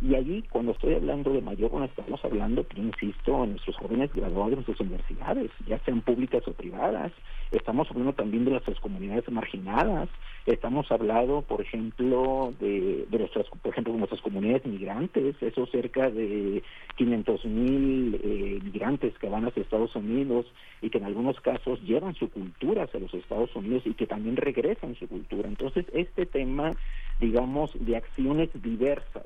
Y 0.01 0.15
allí, 0.15 0.43
cuando 0.49 0.71
estoy 0.71 0.95
hablando 0.95 1.31
de 1.33 1.41
mayor, 1.41 1.71
estamos 1.83 2.23
hablando, 2.23 2.65
insisto, 2.75 3.43
en 3.43 3.51
nuestros 3.51 3.75
jóvenes 3.77 4.11
graduados 4.13 4.51
de 4.51 4.55
nuestras 4.55 4.79
universidades, 4.79 5.51
ya 5.67 5.77
sean 5.79 6.01
públicas 6.01 6.41
o 6.47 6.53
privadas. 6.53 7.11
Estamos 7.51 7.89
hablando 7.91 8.13
también 8.13 8.45
de 8.45 8.51
nuestras 8.51 8.79
comunidades 8.79 9.29
marginadas. 9.29 10.07
Estamos 10.45 10.89
hablando, 10.91 11.41
por 11.41 11.61
ejemplo, 11.61 12.53
de, 12.59 13.05
de 13.09 13.19
nuestras, 13.19 13.45
por 13.61 13.71
ejemplo, 13.71 13.93
nuestras 13.93 14.21
comunidades 14.21 14.65
migrantes. 14.65 15.35
Eso 15.41 15.65
cerca 15.65 16.09
de 16.09 16.63
500 16.95 17.29
200 17.29 17.45
mil 17.45 18.19
eh, 18.23 18.59
migrantes 18.63 19.17
que 19.17 19.29
van 19.29 19.45
hacia 19.45 19.61
Estados 19.61 19.95
Unidos 19.95 20.45
y 20.81 20.89
que 20.89 20.97
en 20.97 21.05
algunos 21.05 21.39
casos 21.41 21.81
llevan 21.81 22.15
su 22.15 22.29
cultura 22.29 22.83
hacia 22.83 22.99
los 22.99 23.13
Estados 23.13 23.55
Unidos 23.55 23.83
y 23.85 23.93
que 23.93 24.07
también 24.07 24.35
regresan 24.35 24.95
su 24.95 25.07
cultura. 25.07 25.47
Entonces, 25.47 25.85
este 25.93 26.25
tema, 26.25 26.71
digamos, 27.19 27.71
de 27.79 27.97
acciones 27.97 28.49
diversas 28.61 29.25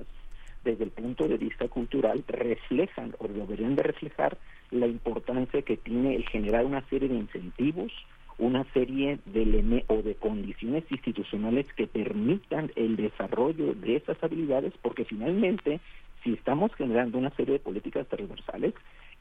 desde 0.64 0.86
el 0.86 0.92
punto 0.92 1.28
de 1.28 1.38
vista 1.38 1.68
cultural 1.68 2.24
reflejan 2.28 3.16
o 3.20 3.28
deberían 3.28 3.76
de 3.76 3.84
reflejar 3.84 4.38
la 4.72 4.88
importancia 4.88 5.62
que 5.62 5.78
tiene 5.78 6.16
el 6.16 6.28
generar 6.28 6.66
una 6.66 6.82
serie 6.90 7.10
de 7.10 7.16
incentivos, 7.16 7.92
una 8.38 8.64
serie 8.74 9.20
de 9.26 9.84
o 9.88 10.02
de 10.02 10.16
condiciones 10.16 10.84
institucionales 10.90 11.68
que 11.74 11.88
permitan 11.88 12.72
el 12.76 12.96
desarrollo 12.96 13.74
de 13.74 13.98
esas 13.98 14.22
habilidades, 14.24 14.74
porque 14.82 15.06
finalmente, 15.06 15.80
si 16.24 16.34
estamos 16.34 16.74
generando 16.76 17.18
una 17.18 17.30
serie 17.32 17.54
de 17.54 17.60
políticas 17.60 18.08
transversales, 18.08 18.74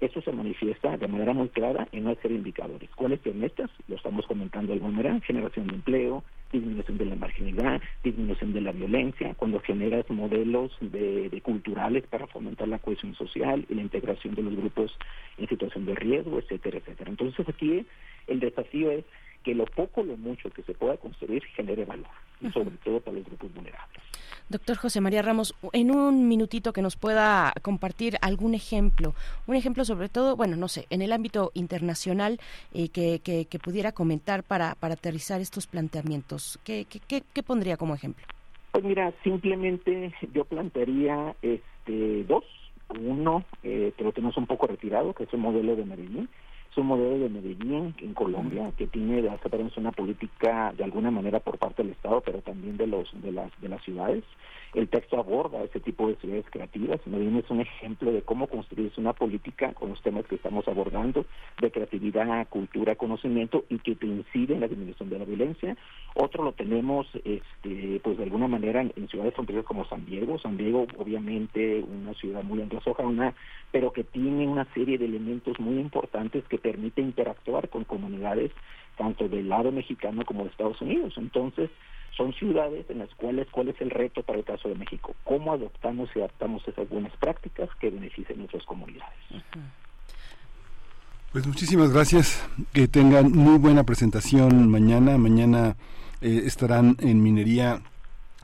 eso 0.03 0.21
se 0.21 0.33
manifiesta 0.33 0.97
de 0.97 1.07
manera 1.07 1.33
muy 1.33 1.49
clara 1.49 1.87
en 1.93 2.07
una 2.07 2.17
serie 2.17 2.37
indicadores. 2.37 2.91
¿Cuáles 2.97 3.21
son 3.21 3.43
estas? 3.45 3.71
Lo 3.87 3.95
estamos 3.95 4.27
comentando 4.27 4.73
alguna 4.73 4.97
manera, 4.97 5.21
generación 5.21 5.69
de 5.69 5.75
empleo, 5.75 6.25
disminución 6.51 6.99
de 6.99 7.05
la 7.05 7.15
marginalidad, 7.15 7.81
disminución 8.03 8.53
de 8.53 8.61
la 8.63 8.73
violencia, 8.73 9.35
cuando 9.35 9.61
generas 9.61 10.09
modelos 10.11 10.77
de, 10.81 11.29
de, 11.29 11.41
culturales 11.41 12.05
para 12.09 12.27
fomentar 12.27 12.67
la 12.67 12.81
cohesión 12.81 13.15
social 13.15 13.65
y 13.69 13.75
la 13.75 13.83
integración 13.83 14.35
de 14.35 14.43
los 14.43 14.57
grupos 14.57 14.93
en 15.39 15.49
situación 15.49 15.87
de 15.87 15.95
riesgo, 15.95 16.41
etcétera, 16.41 16.79
etcétera. 16.79 17.11
Entonces 17.11 17.49
aquí 17.49 17.87
el 18.27 18.41
desafío 18.41 18.91
es 18.91 19.05
que 19.43 19.55
lo 19.55 19.65
poco 19.67 20.01
o 20.01 20.05
lo 20.05 20.17
mucho 20.17 20.51
que 20.51 20.63
se 20.63 20.75
pueda 20.75 20.97
construir 20.97 21.45
genere 21.57 21.85
valor, 21.85 22.07
y 22.41 22.51
sobre 22.51 22.77
todo 22.85 23.01
para 23.01 23.19
los 23.19 23.27
grupos 23.27 23.53
vulnerables. 23.55 24.03
Doctor 24.49 24.77
José 24.77 25.01
María 25.01 25.23
Ramos, 25.23 25.55
en 25.73 25.91
un 25.91 26.29
minutito 26.29 26.73
que 26.73 26.83
nos 26.83 26.97
pueda 26.97 27.55
compartir 27.63 28.19
algún 28.21 28.55
ejemplo, 28.55 29.15
un 29.47 29.57
ejemplo 29.57 29.85
sobre 29.85 30.09
todo, 30.09 30.37
bueno, 30.37 30.57
no 30.57 30.69
sé, 30.69 30.87
en 30.91 31.01
el 31.01 31.13
ámbito 31.13 31.53
internacional 31.55 32.39
eh, 32.75 32.89
que, 32.89 33.21
que, 33.21 33.59
pudiera 33.59 33.93
comentar 33.93 34.43
para, 34.43 34.75
para 34.75 34.95
aterrizar 34.95 35.41
estos 35.41 35.67
planteamientos. 35.67 36.59
¿Qué, 36.65 36.87
qué, 37.09 37.23
qué, 37.33 37.43
pondría 37.43 37.77
como 37.77 37.95
ejemplo? 37.95 38.27
Pues 38.73 38.85
mira, 38.85 39.13
simplemente 39.23 40.13
yo 40.35 40.45
plantearía 40.45 41.35
este, 41.43 42.25
dos. 42.25 42.45
Uno, 43.01 43.45
eh, 43.63 43.93
que 43.97 44.05
lo 44.05 44.13
tenemos 44.13 44.37
un 44.37 44.47
poco 44.47 44.67
retirado, 44.67 45.15
que 45.15 45.25
es 45.25 45.33
el 45.33 45.41
modelo 45.41 45.77
de 45.77 45.87
Medellín, 45.87 46.29
es 46.73 46.79
un 46.79 46.87
modelo 46.87 47.19
de 47.19 47.29
Medellín 47.29 47.95
en 47.99 48.15
Colombia 48.15 48.73
que 48.79 48.87
tiene 48.87 49.21
de 49.21 49.29
hace 49.29 49.49
una 49.77 49.93
política 49.93 50.73
de 50.77 50.85
alguna 50.85 51.11
manera 51.11 51.39
por 51.39 51.59
parte 51.59 51.83
del 51.83 51.93
Estado, 51.93 52.23
pero 52.25 52.41
también 52.41 52.79
de 52.79 52.87
los 52.87 53.11
de 53.21 53.31
las 53.31 53.51
de 53.61 53.69
las 53.69 53.83
ciudades. 53.83 54.25
El 54.75 54.89
texto 54.89 55.19
aborda 55.19 55.63
ese 55.63 55.81
tipo 55.81 56.09
de 56.09 56.17
ciudades 56.17 56.47
creativas. 56.51 56.99
Medellín 57.07 57.37
es 57.37 57.51
un 57.51 57.61
ejemplo 57.61 58.11
de 58.11 58.23
cómo 58.23 58.47
construirse 58.47 58.99
una 59.03 59.13
política 59.13 59.75
con 59.75 59.91
los 59.91 60.01
temas 60.01 60.25
que 60.25 60.37
estamos 60.37 60.67
abordando 60.67 61.27
de 61.61 61.71
creatividad, 61.71 62.49
cultura, 62.49 62.97
conocimiento 62.97 63.65
y 63.69 63.79
que 63.81 63.99
incide 64.01 64.55
en 64.55 64.61
la 64.61 64.69
disminución 64.69 65.11
de 65.11 65.19
la 65.19 65.27
violencia. 65.27 65.77
Otro 66.15 66.43
lo 66.43 66.53
tenemos, 66.53 67.07
este, 67.25 68.01
pues 68.03 68.17
de 68.17 68.25
alguna 68.25 68.49
manera 68.49 68.81
en, 68.81 69.09
ciudades 69.09 69.35
fronterizas 69.35 69.67
como 69.67 69.85
San 69.85 70.07
Diego. 70.07 70.39
San 70.39 70.57
Diego, 70.57 70.87
obviamente, 70.97 71.85
una 71.87 72.15
ciudad 72.15 72.43
muy 72.43 72.63
anglosajona, 72.63 73.35
pero 73.73 73.93
que 73.93 74.05
tiene 74.05 74.49
una 74.49 74.65
serie 74.73 74.97
de 74.97 75.05
elementos 75.05 75.61
muy 75.61 75.79
importantes 75.79 76.45
que 76.49 76.62
permite 76.63 77.01
interactuar 77.01 77.69
con 77.69 77.85
comunidades 77.85 78.53
tanto 78.97 79.29
del 79.29 79.49
lado 79.49 79.73
mexicano 79.73 80.25
como 80.25 80.45
de 80.45 80.51
Estados 80.51 80.81
Unidos. 80.81 81.15
Entonces, 81.17 81.71
son 82.17 82.33
ciudades 82.35 82.89
en 82.91 82.99
las 82.99 83.09
cuales, 83.15 83.49
¿cuál 83.51 83.69
es 83.69 83.81
el 83.81 83.91
reto 83.91 84.23
para 84.23 84.39
el 84.39 84.45
caso 84.45 84.69
de 84.69 84.75
México? 84.75 85.15
¿Cómo 85.25 85.53
adoptamos 85.53 86.11
y 86.15 86.19
adaptamos 86.19 86.67
esas 86.69 86.89
buenas 86.89 87.17
prácticas 87.17 87.69
que 87.81 87.91
beneficien 87.91 88.39
a 88.39 88.41
nuestras 88.41 88.65
comunidades? 88.65 89.19
Pues 91.33 91.47
muchísimas 91.47 91.93
gracias. 91.93 92.47
Que 92.73 92.87
tengan 92.87 93.33
muy 93.33 93.59
buena 93.59 93.85
presentación 93.85 94.71
mañana. 94.71 95.17
Mañana 95.17 95.77
eh, 96.21 96.43
estarán 96.45 96.97
en 97.01 97.23
minería 97.23 97.81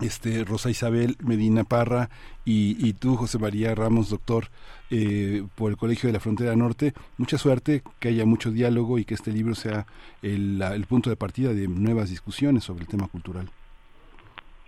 este 0.01 0.45
Rosa 0.45 0.70
Isabel 0.70 1.16
Medina 1.25 1.65
Parra 1.65 2.11
y, 2.45 2.93
tú 2.95 3.16
José 3.16 3.39
María 3.39 3.75
Ramos 3.75 4.09
doctor 4.09 4.47
eh, 4.91 5.45
por 5.55 5.70
el 5.70 5.77
Colegio 5.77 6.09
de 6.09 6.15
la 6.15 6.20
Frontera 6.20 6.57
Norte. 6.57 6.95
Mucha 7.19 7.37
suerte 7.37 7.83
que 8.01 8.09
haya 8.09 8.25
mucho 8.25 8.51
diálogo 8.51 8.99
y 8.99 9.05
que 9.05 9.15
este 9.15 9.33
libro 9.33 9.55
sea 9.55 9.87
el, 10.23 10.62
el 10.62 10.87
punto 10.87 11.11
de 11.11 11.16
partida 11.16 11.53
de 11.53 11.69
nuevas 11.69 12.11
discusiones 12.11 12.65
sobre 12.65 12.83
el 12.83 12.89
tema 12.89 13.09
cultural. 13.09 13.51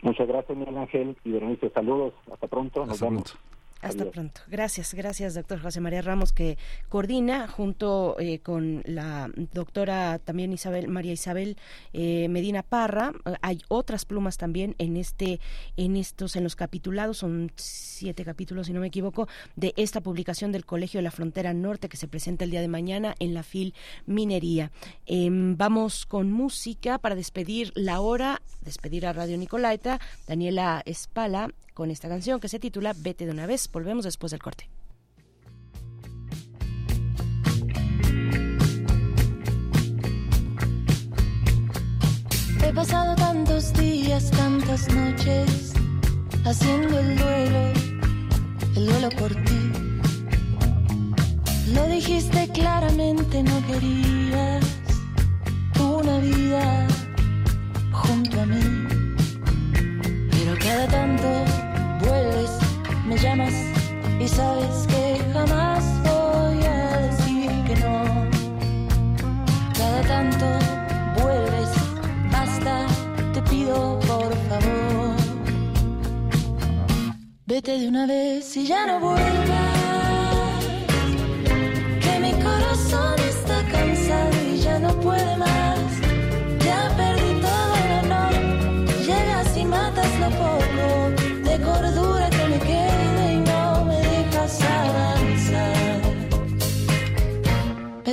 Muchas 0.03 0.29
gracias 0.29 0.57
Miguel 0.57 0.77
Ángel 0.77 1.17
y 1.25 1.33
Berenice. 1.33 1.71
Saludos. 1.71 2.15
Hasta 2.31 2.47
pronto. 2.47 2.85
Nos 2.87 3.01
vemos 3.01 3.37
hasta 3.81 4.11
pronto. 4.11 4.43
Gracias, 4.49 4.93
gracias, 4.95 5.35
doctor 5.35 5.61
José 5.61 5.81
María 5.81 6.03
Ramos, 6.03 6.33
que 6.33 6.59
coordina 6.89 7.49
junto 7.49 8.17
eh, 8.19 8.41
con 8.41 8.83
la 8.85 9.31
doctora 9.53 10.19
también 10.19 10.53
Isabel 10.53 10.89
María 10.89 11.13
Isabel 11.13 11.57
eh, 11.93 12.29
Medina 12.29 12.63
Parra. 12.63 13.13
Hay 13.41 13.63
otras 13.69 14.05
plumas 14.05 14.37
también 14.37 14.75
en 14.79 14.97
este, 14.97 15.41
en 15.77 15.97
estos, 15.97 16.37
en 16.37 16.45
los 16.45 16.57
capitulados, 16.57 17.19
son 17.19 17.53
siete 17.57 18.25
capítulos, 18.25 18.67
si 18.67 18.73
no 18.73 18.81
me 18.81 18.89
equivoco, 18.89 19.29
de 19.57 19.73
esta 19.77 20.01
publicación 20.01 20.53
del 20.53 20.67
Colegio 20.67 20.99
de 20.99 21.05
la 21.05 21.11
Frontera 21.11 21.55
Norte 21.55 21.89
que 21.89 21.97
se 21.97 22.09
presenta 22.09 22.45
el 22.45 22.51
día 22.51 22.61
de 22.61 22.69
mañana 22.69 23.15
en 23.19 23.35
la 23.35 23.43
FIL 23.43 23.75
Minería. 24.07 24.71
Em, 25.07 25.57
vamos 25.57 26.07
con 26.07 26.33
música 26.33 26.99
para 26.99 27.15
despedir 27.15 27.73
la 27.75 28.01
hora, 28.01 28.43
despedir 28.61 29.07
a 29.07 29.13
Radio 29.13 29.39
Nicolaita, 29.39 30.01
Daniela 30.27 30.83
Espala 30.85 31.51
con 31.81 31.91
esta 31.91 32.11
canción 32.11 32.41
que 32.41 32.49
se 32.51 32.59
titula 32.59 32.93
Vete 32.95 33.25
de 33.25 33.33
una 33.33 33.47
vez. 33.47 33.67
Volvemos 33.73 34.05
después 34.05 34.33
del 34.33 34.43
corte. 34.43 34.69
He 42.63 42.73
pasado 42.75 43.17
tantos 43.17 43.73
días, 43.73 44.31
tantas 44.31 44.95
noches, 44.95 45.73
haciendo 46.45 46.99
el 46.99 47.17
duelo, 47.17 47.73
el 48.77 48.85
duelo 48.85 49.09
por 49.19 49.35
ti. 49.47 49.73
Lo 51.73 51.87
dijiste 51.87 52.47
claramente, 52.53 53.43
no 53.43 53.67
querías 53.67 54.67
una 55.81 56.19
vida 56.19 56.87
junto 57.91 58.39
a 58.39 58.45
mí. 58.45 58.65
Pero 60.31 60.59
cada 60.59 60.87
tanto 60.89 61.50
y 63.39 64.27
sabes 64.27 64.87
que 64.89 65.23
jamás 65.33 65.85
voy 66.03 66.65
a 66.65 66.99
decir 66.99 67.51
que 67.65 67.77
no. 67.77 68.03
Cada 69.73 70.03
tanto 70.03 70.47
vuelves, 71.23 71.71
basta, 72.33 72.87
te 73.33 73.43
pido 73.43 74.01
por 74.01 74.35
favor. 74.49 75.15
Vete 77.47 77.79
de 77.79 77.89
una 77.89 78.07
vez 78.07 78.57
y 78.57 78.67
ya 78.67 78.87
no 78.87 78.99
vuelvas. 78.99 79.60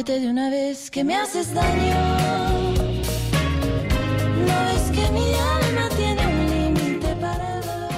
De 0.08 0.30
una 0.30 0.50
vez 0.50 0.90
que 0.90 1.04
me 1.04 1.16
haces 1.16 1.54
daño. 1.54 1.96
No 4.48 4.70
es 4.70 4.92
que 4.92 5.12
mi 5.12 5.34
alma 5.34 5.90
tiene 5.96 6.28
un 6.28 6.50
límite 6.50 7.16
para 7.16 7.56
el 7.56 7.62
dolor. 7.62 7.92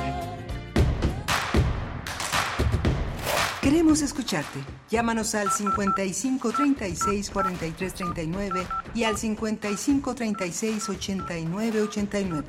Queremos 3.62 4.02
escucharte. 4.02 4.60
Llámanos 4.90 5.36
al 5.36 5.52
55 5.52 6.52
36 6.52 7.30
43 7.30 7.94
39 7.94 8.68
y 8.96 9.04
al 9.04 9.18
55 9.18 10.16
36 10.16 10.90
89 10.90 11.82
89. 11.82 12.48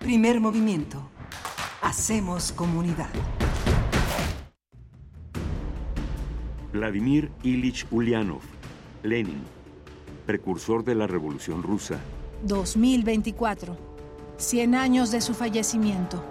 Primer 0.00 0.40
movimiento 0.40 1.12
Hacemos 1.82 2.52
comunidad. 2.52 3.10
Vladimir 6.72 7.30
Ilich 7.42 7.86
Ulyanov, 7.90 8.40
Lenin, 9.02 9.42
precursor 10.26 10.84
de 10.84 10.94
la 10.94 11.06
Revolución 11.06 11.62
Rusa. 11.62 12.00
2024, 12.44 13.76
100 14.36 14.74
años 14.74 15.10
de 15.10 15.20
su 15.20 15.34
fallecimiento. 15.34 16.24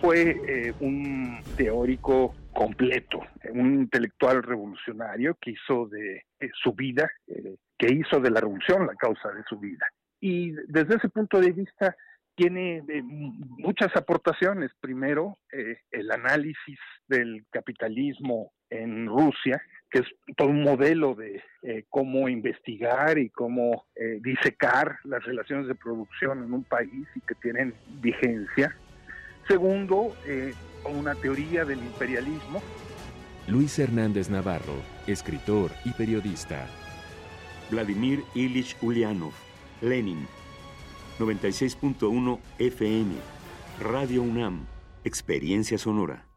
Fue 0.00 0.30
eh, 0.30 0.74
un 0.80 1.40
teórico 1.56 2.34
completo, 2.52 3.20
un 3.52 3.80
intelectual 3.80 4.42
revolucionario 4.42 5.36
que 5.40 5.52
hizo 5.52 5.86
de 5.88 6.24
su 6.62 6.72
vida, 6.72 7.10
eh, 7.26 7.56
que 7.76 7.92
hizo 7.92 8.20
de 8.20 8.30
la 8.30 8.40
revolución 8.40 8.86
la 8.86 8.94
causa 8.94 9.30
de 9.30 9.42
su 9.48 9.58
vida. 9.58 9.86
Y 10.20 10.52
desde 10.66 10.96
ese 10.96 11.08
punto 11.08 11.40
de 11.40 11.52
vista, 11.52 11.96
tiene 12.38 12.84
eh, 12.88 13.02
muchas 13.02 13.94
aportaciones. 13.96 14.70
Primero, 14.80 15.38
eh, 15.52 15.80
el 15.90 16.10
análisis 16.12 16.78
del 17.08 17.44
capitalismo 17.50 18.52
en 18.70 19.06
Rusia, 19.06 19.60
que 19.90 20.00
es 20.00 20.06
todo 20.36 20.48
un 20.48 20.62
modelo 20.62 21.14
de 21.14 21.42
eh, 21.62 21.84
cómo 21.88 22.28
investigar 22.28 23.18
y 23.18 23.30
cómo 23.30 23.86
eh, 23.94 24.18
disecar 24.22 24.98
las 25.04 25.24
relaciones 25.24 25.66
de 25.66 25.74
producción 25.74 26.44
en 26.44 26.52
un 26.52 26.64
país 26.64 27.06
y 27.14 27.20
que 27.20 27.34
tienen 27.36 27.74
vigencia. 28.00 28.76
Segundo, 29.46 30.14
eh, 30.26 30.52
una 30.84 31.14
teoría 31.14 31.64
del 31.64 31.78
imperialismo. 31.78 32.62
Luis 33.46 33.78
Hernández 33.78 34.28
Navarro, 34.28 34.74
escritor 35.06 35.70
y 35.84 35.90
periodista. 35.92 36.66
Vladimir 37.70 38.22
Ilich 38.34 38.76
Ulyanov, 38.82 39.32
Lenin, 39.80 40.26
96.1 41.18 42.38
FM, 42.58 43.14
Radio 43.80 44.22
UNAM, 44.22 44.66
Experiencia 45.04 45.78
Sonora. 45.78 46.27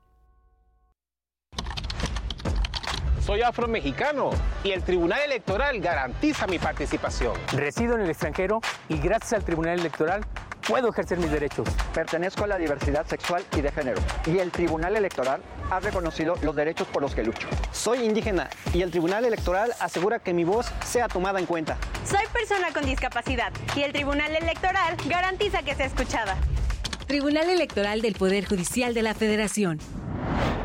Soy 3.26 3.44
afromexicano 3.44 4.32
y 4.64 4.72
el 4.72 4.84
Tribunal 4.84 5.20
Electoral 5.22 5.80
garantiza 5.80 6.48
mi 6.48 6.58
participación. 6.58 7.34
Resido 7.54 7.94
en 7.96 8.02
el 8.02 8.10
extranjero 8.10 8.62
y 8.90 8.98
gracias 8.98 9.34
al 9.34 9.44
Tribunal 9.44 9.80
Electoral 9.80 10.26
puedo 10.68 10.90
ejercer 10.90 11.20
mis 11.20 11.32
derechos. 11.32 11.68
Pertenezco 11.94 12.46
a 12.46 12.48
la 12.48 12.58
diversidad 12.58 13.06
sexual 13.06 13.44
y 13.56 13.62
de 13.62 13.72
género 13.72 14.02
y 14.26 14.40
el 14.40 14.52
Tribunal 14.52 14.96
Electoral 14.96 15.42
ha 15.70 15.80
reconocido 15.80 16.36
los 16.42 16.56
derechos 16.56 16.88
por 16.88 17.04
los 17.04 17.14
que 17.14 17.24
lucho. 17.24 17.48
Soy 17.72 18.04
indígena 18.04 18.50
y 18.74 18.82
el 18.82 18.90
Tribunal 18.90 19.24
Electoral 19.24 19.72
asegura 19.80 20.18
que 20.18 20.34
mi 20.34 20.44
voz 20.44 20.72
sea 20.84 21.08
tomada 21.08 21.40
en 21.40 21.46
cuenta. 21.46 21.78
Soy 22.04 22.26
persona 22.34 22.74
con 22.74 22.86
discapacidad 22.86 23.54
y 23.76 23.84
el 23.84 23.94
Tribunal 23.94 24.36
Electoral 24.36 24.98
garantiza 25.06 25.62
que 25.62 25.76
sea 25.76 25.86
escuchada. 25.86 26.38
Tribunal 27.06 27.52
Electoral 27.52 28.02
del 28.02 28.16
Poder 28.16 28.46
Judicial 28.46 28.96
de 28.96 29.04
la 29.04 29.14
Federación. 29.14 29.78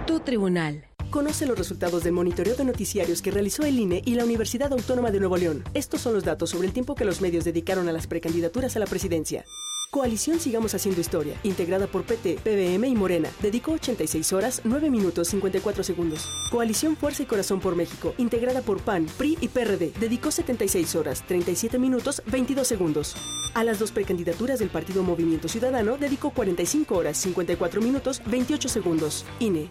Tu 0.06 0.20
tribunal. 0.20 0.86
Conoce 1.10 1.46
los 1.46 1.56
resultados 1.56 2.04
del 2.04 2.12
monitoreo 2.12 2.56
de 2.56 2.64
noticiarios 2.64 3.22
que 3.22 3.30
realizó 3.30 3.62
el 3.62 3.78
INE 3.78 4.02
y 4.04 4.14
la 4.14 4.24
Universidad 4.24 4.72
Autónoma 4.72 5.10
de 5.10 5.20
Nuevo 5.20 5.36
León. 5.36 5.62
Estos 5.72 6.00
son 6.00 6.14
los 6.14 6.24
datos 6.24 6.50
sobre 6.50 6.66
el 6.66 6.72
tiempo 6.72 6.94
que 6.94 7.04
los 7.04 7.20
medios 7.20 7.44
dedicaron 7.44 7.88
a 7.88 7.92
las 7.92 8.06
precandidaturas 8.06 8.76
a 8.76 8.80
la 8.80 8.86
presidencia. 8.86 9.44
Coalición 9.90 10.40
Sigamos 10.40 10.74
Haciendo 10.74 11.00
Historia, 11.00 11.38
integrada 11.44 11.86
por 11.86 12.04
PT, 12.04 12.40
PBM 12.42 12.88
y 12.88 12.94
Morena, 12.96 13.30
dedicó 13.40 13.72
86 13.72 14.32
horas, 14.32 14.60
9 14.64 14.90
minutos 14.90 15.28
54 15.28 15.84
segundos. 15.84 16.28
Coalición 16.50 16.96
Fuerza 16.96 17.22
y 17.22 17.26
Corazón 17.26 17.60
por 17.60 17.76
México, 17.76 18.12
integrada 18.18 18.60
por 18.60 18.80
PAN, 18.80 19.06
PRI 19.16 19.38
y 19.40 19.48
PRD, 19.48 19.92
dedicó 19.98 20.32
76 20.32 20.96
horas, 20.96 21.22
37 21.26 21.78
minutos 21.78 22.20
22 22.26 22.66
segundos. 22.66 23.16
A 23.54 23.64
las 23.64 23.78
dos 23.78 23.92
precandidaturas 23.92 24.58
del 24.58 24.70
Partido 24.70 25.02
Movimiento 25.02 25.48
Ciudadano, 25.48 25.96
dedicó 25.96 26.30
45 26.30 26.94
horas, 26.94 27.16
54 27.16 27.80
minutos 27.80 28.20
28 28.26 28.68
segundos. 28.68 29.24
INE. 29.38 29.70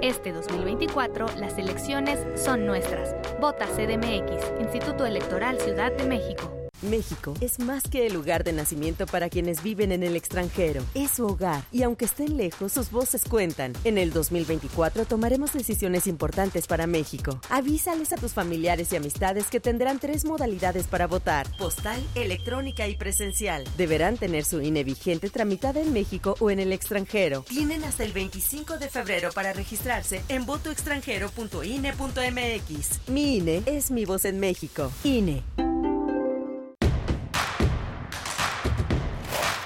Este 0.02 0.32
2024 0.32 1.26
las 1.36 1.56
elecciones 1.56 2.18
son 2.38 2.66
nuestras. 2.66 3.14
Vota 3.40 3.66
CDMX, 3.66 4.60
Instituto 4.60 5.06
Electoral 5.06 5.60
Ciudad 5.60 5.92
de 5.92 6.04
México. 6.04 6.53
México 6.90 7.34
es 7.40 7.58
más 7.58 7.84
que 7.84 8.06
el 8.06 8.14
lugar 8.14 8.44
de 8.44 8.52
nacimiento 8.52 9.06
para 9.06 9.28
quienes 9.28 9.62
viven 9.62 9.92
en 9.92 10.02
el 10.02 10.16
extranjero. 10.16 10.82
Es 10.94 11.12
su 11.12 11.26
hogar 11.26 11.62
y 11.72 11.82
aunque 11.82 12.04
estén 12.04 12.36
lejos, 12.36 12.72
sus 12.72 12.90
voces 12.90 13.24
cuentan. 13.24 13.72
En 13.84 13.98
el 13.98 14.12
2024 14.12 15.04
tomaremos 15.04 15.52
decisiones 15.52 16.06
importantes 16.06 16.66
para 16.66 16.86
México. 16.86 17.40
Avísales 17.50 18.12
a 18.12 18.16
tus 18.16 18.32
familiares 18.32 18.92
y 18.92 18.96
amistades 18.96 19.48
que 19.48 19.60
tendrán 19.60 19.98
tres 19.98 20.24
modalidades 20.24 20.86
para 20.86 21.06
votar: 21.06 21.46
postal, 21.56 22.02
electrónica 22.14 22.88
y 22.88 22.96
presencial. 22.96 23.64
Deberán 23.76 24.16
tener 24.16 24.44
su 24.44 24.60
INE 24.60 24.84
vigente 24.84 25.30
tramitada 25.30 25.80
en 25.80 25.92
México 25.92 26.36
o 26.40 26.50
en 26.50 26.60
el 26.60 26.72
extranjero. 26.72 27.44
Tienen 27.48 27.84
hasta 27.84 28.04
el 28.04 28.12
25 28.12 28.78
de 28.78 28.88
febrero 28.88 29.30
para 29.32 29.52
registrarse 29.52 30.22
en 30.28 30.46
votoextranjero.ine.mx. 30.46 33.08
Mi 33.08 33.36
INE 33.36 33.62
es 33.66 33.90
mi 33.90 34.04
voz 34.04 34.24
en 34.24 34.40
México. 34.40 34.90
INE. 35.02 35.42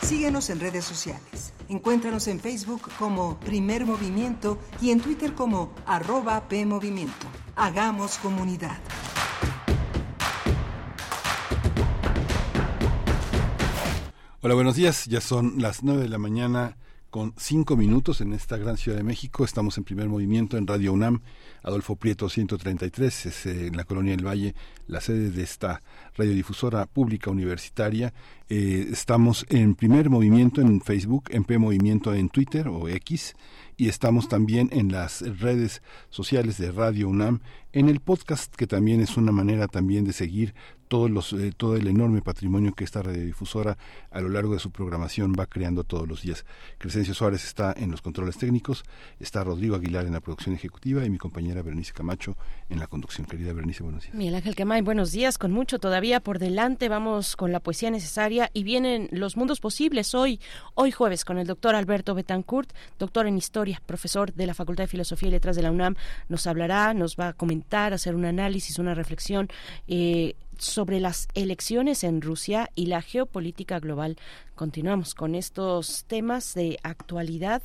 Síguenos 0.09 0.49
en 0.49 0.59
redes 0.59 0.87
sociales. 0.87 1.53
Encuéntranos 1.69 2.29
en 2.29 2.41
Facebook 2.41 2.89
como 2.99 3.39
Primer 3.41 3.85
Movimiento 3.85 4.59
y 4.81 4.91
en 4.91 5.03
Twitter 5.03 5.35
como 5.35 5.75
arroba 5.85 6.49
PMovimiento. 6.49 7.27
Hagamos 7.57 8.17
comunidad. 8.17 8.79
Hola, 14.41 14.55
buenos 14.55 14.77
días. 14.77 15.05
Ya 15.05 15.21
son 15.21 15.61
las 15.61 15.83
9 15.83 16.05
de 16.05 16.09
la 16.09 16.17
mañana 16.17 16.79
con 17.11 17.33
cinco 17.39 17.77
minutos 17.77 18.21
en 18.21 18.33
esta 18.33 18.57
gran 18.57 18.77
ciudad 18.77 18.99
de 18.99 19.05
México. 19.05 19.45
Estamos 19.45 19.79
en 19.79 19.85
primer 19.85 20.09
movimiento 20.09 20.57
en 20.57 20.67
Radio 20.67 20.93
UNAM, 20.93 21.23
Adolfo 21.63 21.97
Prieto 21.97 22.29
133, 22.29 23.27
es 23.27 23.47
eh, 23.47 23.67
en 23.69 23.77
la 23.77 23.85
Colonia 23.85 24.15
del 24.15 24.27
Valle, 24.27 24.55
la 24.87 25.01
sede 25.01 25.31
de 25.31 25.43
esta 25.43 25.83
radiodifusora 26.17 26.87
pública 26.87 27.31
universitaria. 27.31 28.13
Eh, 28.49 28.89
estamos 28.93 29.47
en 29.49 29.75
primer 29.75 30.11
movimiento 30.11 30.61
en 30.61 30.81
Facebook, 30.81 31.25
en 31.31 31.45
P 31.45 31.59
Movimiento 31.59 32.15
en 32.15 32.29
Twitter 32.29 32.69
o 32.69 32.89
X 32.89 33.35
y 33.77 33.89
estamos 33.89 34.29
también 34.29 34.69
en 34.73 34.91
las 34.91 35.23
redes 35.39 35.83
sociales 36.11 36.59
de 36.59 36.73
Radio 36.73 37.09
UNAM, 37.09 37.41
en 37.73 37.89
el 37.89 38.01
podcast 38.01 38.55
que 38.55 38.67
también 38.67 39.01
es 39.01 39.17
una 39.17 39.31
manera 39.31 39.69
también 39.69 40.05
de 40.05 40.13
seguir 40.13 40.55
todos 40.89 41.11
los, 41.11 41.33
eh, 41.33 41.53
todo 41.57 41.77
el 41.77 41.87
enorme 41.87 42.23
patrimonio 42.23 42.73
que 42.73 42.85
esta 42.85 43.03
radiodifusora 43.03 43.77
a 44.11 44.21
lo 44.21 44.29
largo 44.29 44.55
de 44.55 44.59
su 44.59 44.71
programación 44.71 45.35
va 45.39 45.47
creando 45.47 45.85
todos 45.85 46.09
los 46.09 46.23
días. 46.23 46.45
Crescencio 46.79 47.15
Suárez 47.15 47.45
está 47.45 47.75
en 47.77 47.91
los 47.91 48.03
controles 48.03 48.39
técnicos, 48.39 48.85
está 49.21 49.45
Rodrigo 49.45 49.77
Aguilar 49.77 50.07
en 50.07 50.13
la 50.13 50.21
producción 50.21 50.55
ejecutiva 50.55 51.05
y 51.05 51.11
mi 51.11 51.19
compañera 51.19 51.63
Berenice 51.63 51.93
Camacho 51.93 52.37
en 52.69 52.79
la 52.79 52.87
conducción. 52.87 53.27
Querida 53.27 53.53
Berenice, 53.53 53.83
buenos 53.83 54.03
días. 54.03 54.15
Miguel 54.15 54.35
Ángel 54.35 54.57
Quemay, 54.57 54.83
buenos 54.83 55.13
días, 55.13 55.39
con 55.39 55.53
mucho 55.53 55.79
todavía 55.79 56.21
por 56.21 56.39
delante. 56.39 56.89
Vamos 56.89 57.37
con 57.37 57.53
la 57.53 57.61
poesía 57.61 57.91
necesaria 57.91 58.51
y 58.53 58.65
vienen 58.65 59.09
los 59.13 59.37
mundos 59.37 59.61
posibles 59.61 60.15
hoy, 60.15 60.41
hoy 60.75 60.91
jueves, 60.91 61.25
con 61.25 61.39
el 61.39 61.47
doctor 61.47 61.75
Alberto 61.75 62.15
Betancourt, 62.15 62.73
doctor 62.99 63.27
en 63.27 63.37
historia, 63.37 63.83
profesor 63.85 64.33
de 64.33 64.47
la 64.47 64.55
Facultad 64.55 64.85
de 64.85 64.89
Filosofía 64.89 65.29
y 65.29 65.33
Letras 65.33 65.57
de 65.57 65.63
la 65.63 65.71
UNAM. 65.71 65.97
Nos 66.29 66.47
hablará, 66.47 66.95
nos 66.95 67.17
va 67.17 67.29
a 67.29 67.33
comentar, 67.35 67.93
hacer 67.93 68.15
un 68.15 68.25
análisis, 68.25 68.79
una 68.79 68.95
reflexión. 68.95 69.49
Eh, 69.87 70.35
sobre 70.59 71.01
las 71.01 71.29
elecciones 71.35 72.05
en 72.05 72.21
Rusia 72.21 72.71
y 72.75 72.87
la 72.87 73.03
geopolítica 73.03 73.79
global. 73.81 74.17
Continuamos 74.59 75.15
con 75.15 75.37
estos 75.37 76.05
temas 76.09 76.53
de 76.53 76.81
actualidad, 76.83 77.63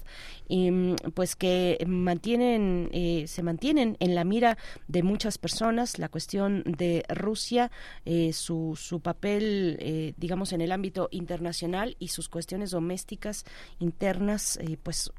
mm, 0.48 0.94
pues 1.16 1.36
que 1.36 1.84
mantienen, 1.88 2.92
eh, 2.94 3.26
se 3.28 3.42
mantienen 3.42 3.98
en 4.00 4.14
la 4.14 4.24
mira 4.24 4.60
de 4.88 5.02
muchas 5.02 5.40
personas. 5.40 5.98
La 5.98 6.08
cuestión 6.08 6.62
de 6.68 7.04
Rusia, 7.10 7.72
eh, 8.06 8.32
su, 8.32 8.78
su 8.80 9.00
papel, 9.00 9.78
eh, 9.80 10.14
digamos, 10.18 10.54
en 10.54 10.62
el 10.62 10.72
ámbito 10.72 11.08
internacional 11.10 11.96
y 11.98 12.10
sus 12.10 12.30
cuestiones 12.30 12.70
domésticas 12.70 13.44
internas, 13.80 14.60
pues 14.84 15.12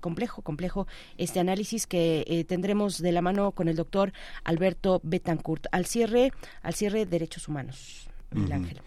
complejo, 0.00 0.42
complejo 0.42 0.86
este 1.18 1.40
análisis 1.40 1.88
que 1.88 2.44
tendremos 2.46 3.02
de 3.02 3.10
la 3.10 3.20
mano 3.20 3.50
con 3.50 3.66
el 3.66 3.74
doctor 3.74 4.12
Alberto 4.44 5.00
Betancourt. 5.02 5.66
Al 5.72 5.86
cierre, 5.86 6.30
al 6.62 6.74
cierre 6.74 7.04
derechos 7.04 7.48
humanos. 7.48 8.06
Ángel. 8.52 8.80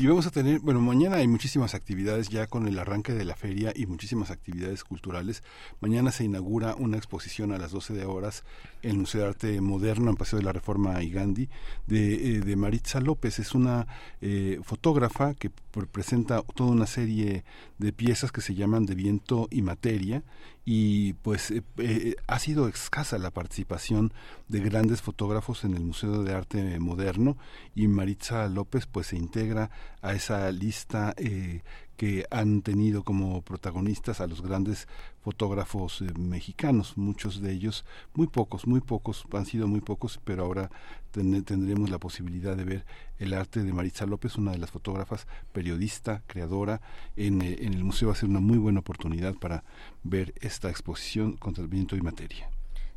Y 0.00 0.06
vamos 0.06 0.28
a 0.28 0.30
tener, 0.30 0.60
bueno, 0.60 0.78
mañana 0.80 1.16
hay 1.16 1.26
muchísimas 1.26 1.74
actividades 1.74 2.28
ya 2.28 2.46
con 2.46 2.68
el 2.68 2.78
arranque 2.78 3.14
de 3.14 3.24
la 3.24 3.34
feria 3.34 3.72
y 3.74 3.86
muchísimas 3.86 4.30
actividades 4.30 4.84
culturales. 4.84 5.42
Mañana 5.80 6.12
se 6.12 6.22
inaugura 6.22 6.76
una 6.76 6.96
exposición 6.96 7.50
a 7.50 7.58
las 7.58 7.72
12 7.72 7.94
de 7.94 8.04
horas 8.04 8.44
el 8.82 8.96
Museo 8.96 9.22
de 9.22 9.28
Arte 9.28 9.60
Moderno 9.60 10.10
en 10.10 10.16
Paseo 10.16 10.38
de 10.38 10.44
la 10.44 10.52
Reforma 10.52 11.02
y 11.02 11.10
Gandhi 11.10 11.48
de, 11.86 12.38
eh, 12.38 12.56
Maritza 12.56 13.00
López. 13.00 13.38
Es 13.38 13.54
una 13.54 13.86
eh, 14.20 14.60
fotógrafa 14.62 15.34
que 15.34 15.50
presenta 15.92 16.42
toda 16.54 16.70
una 16.70 16.86
serie 16.86 17.44
de 17.78 17.92
piezas 17.92 18.32
que 18.32 18.40
se 18.40 18.54
llaman 18.54 18.86
De 18.86 18.94
viento 18.94 19.48
y 19.50 19.62
materia 19.62 20.22
y 20.64 21.14
pues 21.14 21.50
eh, 21.50 22.16
ha 22.26 22.38
sido 22.38 22.68
escasa 22.68 23.16
la 23.18 23.30
participación 23.30 24.12
de 24.48 24.60
grandes 24.60 25.00
fotógrafos 25.00 25.64
en 25.64 25.74
el 25.74 25.84
Museo 25.84 26.24
de 26.24 26.34
Arte 26.34 26.78
Moderno 26.78 27.38
y 27.74 27.88
Maritza 27.88 28.48
López 28.48 28.86
pues 28.86 29.08
se 29.08 29.16
integra 29.16 29.70
a 30.02 30.12
esa 30.12 30.50
lista 30.52 31.14
que 31.98 32.26
han 32.30 32.62
tenido 32.62 33.02
como 33.02 33.42
protagonistas 33.42 34.20
a 34.20 34.28
los 34.28 34.40
grandes 34.40 34.86
fotógrafos 35.20 36.00
eh, 36.00 36.06
mexicanos, 36.16 36.96
muchos 36.96 37.42
de 37.42 37.52
ellos, 37.52 37.84
muy 38.14 38.28
pocos, 38.28 38.68
muy 38.68 38.80
pocos, 38.80 39.26
han 39.32 39.46
sido 39.46 39.66
muy 39.66 39.80
pocos, 39.80 40.20
pero 40.24 40.44
ahora 40.44 40.70
tendremos 41.10 41.90
la 41.90 41.98
posibilidad 41.98 42.56
de 42.56 42.64
ver 42.64 42.86
el 43.18 43.34
arte 43.34 43.64
de 43.64 43.72
Maritza 43.72 44.06
López, 44.06 44.36
una 44.36 44.52
de 44.52 44.58
las 44.58 44.70
fotógrafas, 44.70 45.26
periodista, 45.52 46.22
creadora, 46.28 46.80
en, 47.16 47.42
eh, 47.42 47.56
en 47.62 47.74
el 47.74 47.82
museo 47.82 48.08
va 48.08 48.14
a 48.14 48.16
ser 48.16 48.28
una 48.28 48.40
muy 48.40 48.58
buena 48.58 48.78
oportunidad 48.78 49.34
para 49.34 49.64
ver 50.04 50.34
esta 50.40 50.70
exposición 50.70 51.36
contra 51.36 51.64
el 51.64 51.68
viento 51.68 51.96
y 51.96 52.00
materia. 52.00 52.48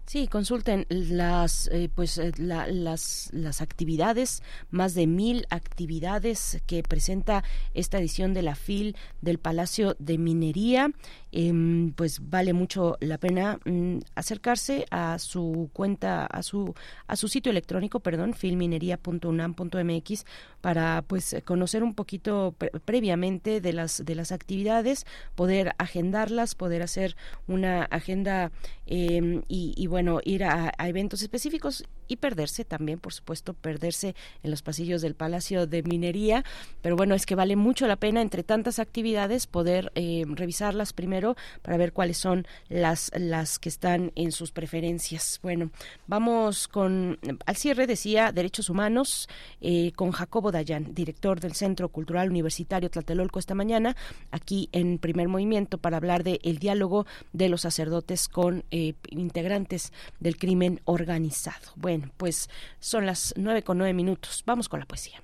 Sí, 0.05 0.27
consulten 0.27 0.85
las 0.89 1.67
eh, 1.71 1.89
pues 1.93 2.17
eh, 2.17 2.31
las 2.37 3.29
las 3.31 3.61
actividades, 3.61 4.43
más 4.69 4.93
de 4.93 5.07
mil 5.07 5.45
actividades 5.49 6.61
que 6.65 6.83
presenta 6.83 7.43
esta 7.73 7.99
edición 7.99 8.33
de 8.33 8.41
la 8.41 8.55
FIL 8.55 8.97
del 9.21 9.37
Palacio 9.37 9.95
de 9.99 10.17
Minería. 10.17 10.91
Em, 11.33 11.93
pues 11.93 12.19
vale 12.29 12.51
mucho 12.51 12.97
la 12.99 13.17
pena 13.17 13.57
mm, 13.63 13.99
acercarse 14.15 14.85
a 14.91 15.17
su 15.17 15.69
cuenta, 15.71 16.25
a 16.25 16.43
su 16.43 16.73
a 17.07 17.15
su 17.15 17.29
sitio 17.29 17.51
electrónico, 17.51 18.01
perdón, 18.01 18.33
filminería.unam.mx 18.33 20.25
para 20.59 21.03
pues 21.07 21.37
conocer 21.45 21.83
un 21.83 21.93
poquito 21.93 22.53
previamente 22.83 23.61
de 23.61 23.71
las 23.71 24.03
de 24.03 24.15
las 24.15 24.33
actividades, 24.33 25.05
poder 25.35 25.73
agendarlas, 25.77 26.53
poder 26.55 26.81
hacer 26.81 27.15
una 27.47 27.83
agenda 27.83 28.51
em, 28.85 29.43
y, 29.47 29.87
bueno 29.87 30.19
ir 30.25 30.43
a, 30.43 30.73
eventos 30.79 31.21
específicos 31.21 31.85
y 32.09 32.17
perderse 32.17 32.65
también, 32.65 32.99
por 32.99 33.13
supuesto, 33.13 33.53
perderse 33.53 34.15
en 34.43 34.51
los 34.51 34.61
pasillos 34.61 35.01
del 35.01 35.15
Palacio 35.15 35.65
de 35.65 35.81
Minería. 35.83 36.43
Pero 36.81 36.97
bueno, 36.97 37.15
es 37.15 37.25
que 37.25 37.35
vale 37.35 37.55
mucho 37.55 37.87
la 37.87 37.95
pena 37.95 38.21
entre 38.21 38.43
tantas 38.43 38.79
actividades 38.79 39.47
poder 39.47 39.93
em, 39.95 40.35
revisarlas 40.35 40.91
primero 40.91 41.20
para 41.61 41.77
ver 41.77 41.93
cuáles 41.93 42.17
son 42.17 42.47
las 42.69 43.11
las 43.15 43.59
que 43.59 43.69
están 43.69 44.11
en 44.15 44.31
sus 44.31 44.51
preferencias. 44.51 45.39
Bueno, 45.43 45.71
vamos 46.07 46.67
con 46.67 47.19
al 47.45 47.55
cierre 47.55 47.87
decía 47.87 48.31
derechos 48.31 48.69
humanos 48.69 49.27
eh, 49.59 49.91
con 49.95 50.11
Jacobo 50.11 50.51
Dayan, 50.51 50.93
director 50.93 51.39
del 51.39 51.53
Centro 51.53 51.89
Cultural 51.89 52.29
Universitario 52.29 52.89
Tlatelolco 52.89 53.39
esta 53.39 53.55
mañana, 53.55 53.95
aquí 54.31 54.69
en 54.71 54.97
Primer 54.97 55.27
Movimiento 55.27 55.77
para 55.77 55.97
hablar 55.97 56.23
de 56.23 56.39
diálogo 56.61 57.05
de 57.33 57.49
los 57.49 57.61
sacerdotes 57.61 58.29
con 58.29 58.63
eh, 58.71 58.93
integrantes 59.09 59.91
del 60.19 60.37
crimen 60.37 60.79
organizado. 60.85 61.73
Bueno, 61.75 62.11
pues 62.15 62.49
son 62.79 63.05
las 63.05 63.33
nueve 63.35 63.63
con 63.63 63.77
nueve 63.77 63.93
minutos. 63.93 64.43
Vamos 64.45 64.69
con 64.69 64.79
la 64.79 64.85
poesía. 64.85 65.21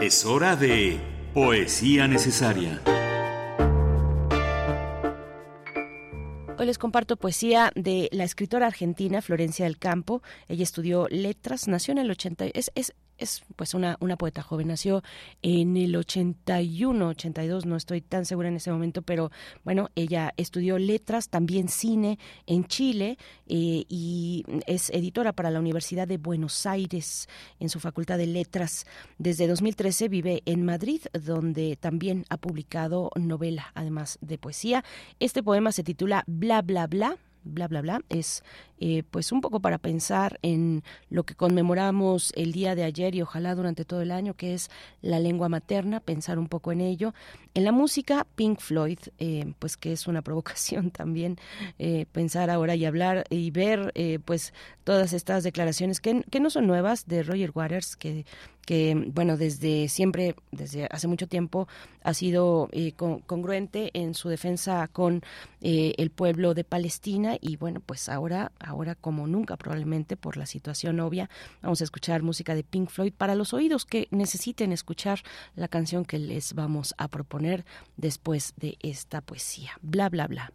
Es 0.00 0.24
hora 0.24 0.54
de 0.56 1.00
poesía 1.32 2.06
necesaria. 2.06 2.80
Hoy 6.58 6.66
les 6.66 6.78
comparto 6.78 7.16
poesía 7.16 7.72
de 7.74 8.08
la 8.12 8.24
escritora 8.24 8.66
argentina 8.66 9.22
Florencia 9.22 9.64
del 9.64 9.78
Campo. 9.78 10.22
Ella 10.48 10.62
estudió 10.62 11.08
letras, 11.08 11.66
nació 11.66 11.92
en 11.92 11.98
el 11.98 12.10
80, 12.10 12.46
es, 12.52 12.70
es 12.74 12.94
es 13.22 13.42
pues 13.56 13.74
una, 13.74 13.96
una 14.00 14.16
poeta 14.16 14.42
joven, 14.42 14.68
nació 14.68 15.02
en 15.42 15.76
el 15.76 15.94
81, 15.96 17.08
82, 17.08 17.66
no 17.66 17.76
estoy 17.76 18.00
tan 18.00 18.24
segura 18.24 18.48
en 18.48 18.56
ese 18.56 18.70
momento, 18.70 19.02
pero 19.02 19.30
bueno, 19.64 19.90
ella 19.94 20.32
estudió 20.36 20.78
letras, 20.78 21.28
también 21.28 21.68
cine 21.68 22.18
en 22.46 22.64
Chile 22.64 23.18
eh, 23.46 23.84
y 23.88 24.44
es 24.66 24.90
editora 24.90 25.32
para 25.32 25.50
la 25.50 25.60
Universidad 25.60 26.06
de 26.08 26.18
Buenos 26.18 26.66
Aires 26.66 27.28
en 27.60 27.68
su 27.68 27.80
Facultad 27.80 28.18
de 28.18 28.26
Letras. 28.26 28.86
Desde 29.18 29.46
2013 29.46 30.08
vive 30.08 30.42
en 30.46 30.64
Madrid, 30.64 31.02
donde 31.12 31.76
también 31.76 32.24
ha 32.28 32.36
publicado 32.36 33.10
novela, 33.16 33.70
además 33.74 34.18
de 34.20 34.38
poesía. 34.38 34.84
Este 35.20 35.42
poema 35.42 35.72
se 35.72 35.84
titula 35.84 36.24
Bla, 36.26 36.62
bla, 36.62 36.86
bla 36.86 37.18
bla 37.44 37.68
bla 37.68 37.80
bla 37.80 38.00
es 38.08 38.42
eh, 38.84 39.04
pues 39.10 39.30
un 39.30 39.40
poco 39.40 39.60
para 39.60 39.78
pensar 39.78 40.40
en 40.42 40.82
lo 41.08 41.24
que 41.24 41.36
conmemoramos 41.36 42.32
el 42.34 42.50
día 42.50 42.74
de 42.74 42.82
ayer 42.82 43.14
y 43.14 43.22
ojalá 43.22 43.54
durante 43.54 43.84
todo 43.84 44.02
el 44.02 44.10
año, 44.10 44.34
que 44.34 44.54
es 44.54 44.70
la 45.02 45.20
lengua 45.20 45.48
materna, 45.48 46.00
pensar 46.00 46.36
un 46.38 46.48
poco 46.48 46.72
en 46.72 46.80
ello. 46.80 47.14
En 47.54 47.64
la 47.64 47.70
música, 47.70 48.26
Pink 48.34 48.58
Floyd, 48.58 48.98
eh, 49.18 49.54
pues 49.60 49.76
que 49.76 49.92
es 49.92 50.08
una 50.08 50.22
provocación 50.22 50.90
también 50.90 51.36
eh, 51.78 52.06
pensar 52.10 52.50
ahora 52.50 52.74
y 52.74 52.84
hablar 52.84 53.24
y 53.30 53.52
ver 53.52 53.92
pues 54.24 54.52
todas 54.82 55.12
estas 55.12 55.44
declaraciones 55.44 56.00
que, 56.00 56.24
que 56.28 56.40
no 56.40 56.50
son 56.50 56.66
nuevas 56.66 57.06
de 57.06 57.22
Roger 57.22 57.52
Waters, 57.54 57.94
que 57.96 58.26
que, 58.64 58.94
bueno, 59.12 59.36
desde 59.36 59.88
siempre, 59.88 60.36
desde 60.50 60.86
hace 60.90 61.08
mucho 61.08 61.26
tiempo, 61.26 61.68
ha 62.02 62.14
sido 62.14 62.68
congruente 63.26 63.90
en 63.94 64.14
su 64.14 64.28
defensa 64.28 64.88
con 64.88 65.22
el 65.60 66.10
pueblo 66.10 66.54
de 66.54 66.64
Palestina 66.64 67.36
y, 67.40 67.56
bueno, 67.56 67.80
pues 67.84 68.08
ahora, 68.08 68.52
ahora 68.60 68.94
como 68.94 69.26
nunca 69.26 69.56
probablemente 69.56 70.16
por 70.16 70.36
la 70.36 70.46
situación 70.46 71.00
obvia. 71.00 71.28
Vamos 71.60 71.80
a 71.80 71.84
escuchar 71.84 72.22
música 72.22 72.54
de 72.54 72.64
Pink 72.64 72.88
Floyd 72.88 73.12
para 73.16 73.34
los 73.34 73.52
oídos 73.52 73.84
que 73.84 74.08
necesiten 74.10 74.72
escuchar 74.72 75.20
la 75.54 75.68
canción 75.68 76.04
que 76.04 76.18
les 76.18 76.54
vamos 76.54 76.94
a 76.98 77.08
proponer 77.08 77.64
después 77.96 78.54
de 78.56 78.78
esta 78.80 79.20
poesía. 79.20 79.72
Bla, 79.82 80.08
bla, 80.08 80.26
bla. 80.26 80.52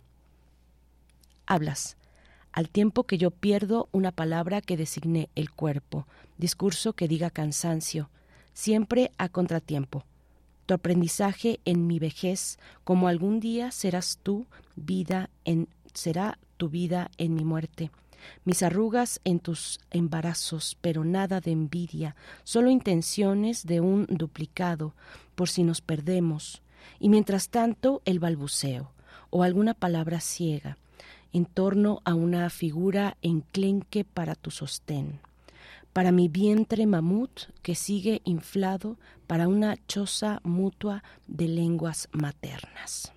Hablas 1.45 1.97
al 2.57 2.69
tiempo 2.69 3.03
que 3.03 3.19
yo 3.19 3.29
pierdo 3.29 3.87
una 3.91 4.11
palabra 4.11 4.61
que 4.61 4.77
designe 4.77 5.29
el 5.35 5.51
cuerpo, 5.51 6.07
discurso 6.39 6.93
que 6.93 7.07
diga 7.07 7.29
cansancio, 7.29 8.09
siempre 8.51 9.11
a 9.19 9.29
contratiempo. 9.29 10.05
tu 10.65 10.73
aprendizaje 10.73 11.59
en 11.65 11.85
mi 11.85 11.99
vejez, 11.99 12.57
como 12.83 13.09
algún 13.09 13.39
día 13.39 13.69
serás 13.69 14.17
tú, 14.23 14.47
vida 14.75 15.29
en 15.45 15.67
será 15.93 16.39
tu 16.57 16.67
vida 16.67 17.11
en 17.19 17.35
mi 17.35 17.45
muerte. 17.45 17.91
Mis 18.43 18.63
arrugas 18.63 19.21
en 19.23 19.39
tus 19.39 19.79
embarazos, 19.91 20.79
pero 20.81 21.05
nada 21.05 21.41
de 21.41 21.51
envidia, 21.51 22.15
solo 22.43 22.71
intenciones 22.71 23.67
de 23.67 23.81
un 23.81 24.07
duplicado, 24.09 24.95
por 25.35 25.47
si 25.47 25.61
nos 25.61 25.81
perdemos. 25.81 26.63
Y 26.99 27.09
mientras 27.09 27.49
tanto 27.49 28.01
el 28.05 28.17
balbuceo, 28.17 28.93
o 29.29 29.43
alguna 29.43 29.75
palabra 29.75 30.19
ciega, 30.21 30.79
en 31.37 31.45
torno 31.45 32.01
a 32.03 32.13
una 32.15 32.49
figura 32.49 33.15
enclenque 33.21 34.03
para 34.03 34.33
tu 34.33 34.49
sostén 34.49 35.19
para 35.97 36.11
mi 36.11 36.27
vientre 36.27 36.85
mamut 36.85 37.49
que 37.63 37.73
sigue 37.73 38.21
inflado 38.23 38.97
para 39.25 39.47
una 39.47 39.77
choza 39.87 40.41
mutua 40.43 41.03
de 41.25 41.47
lenguas 41.47 42.07
maternas. 42.11 43.16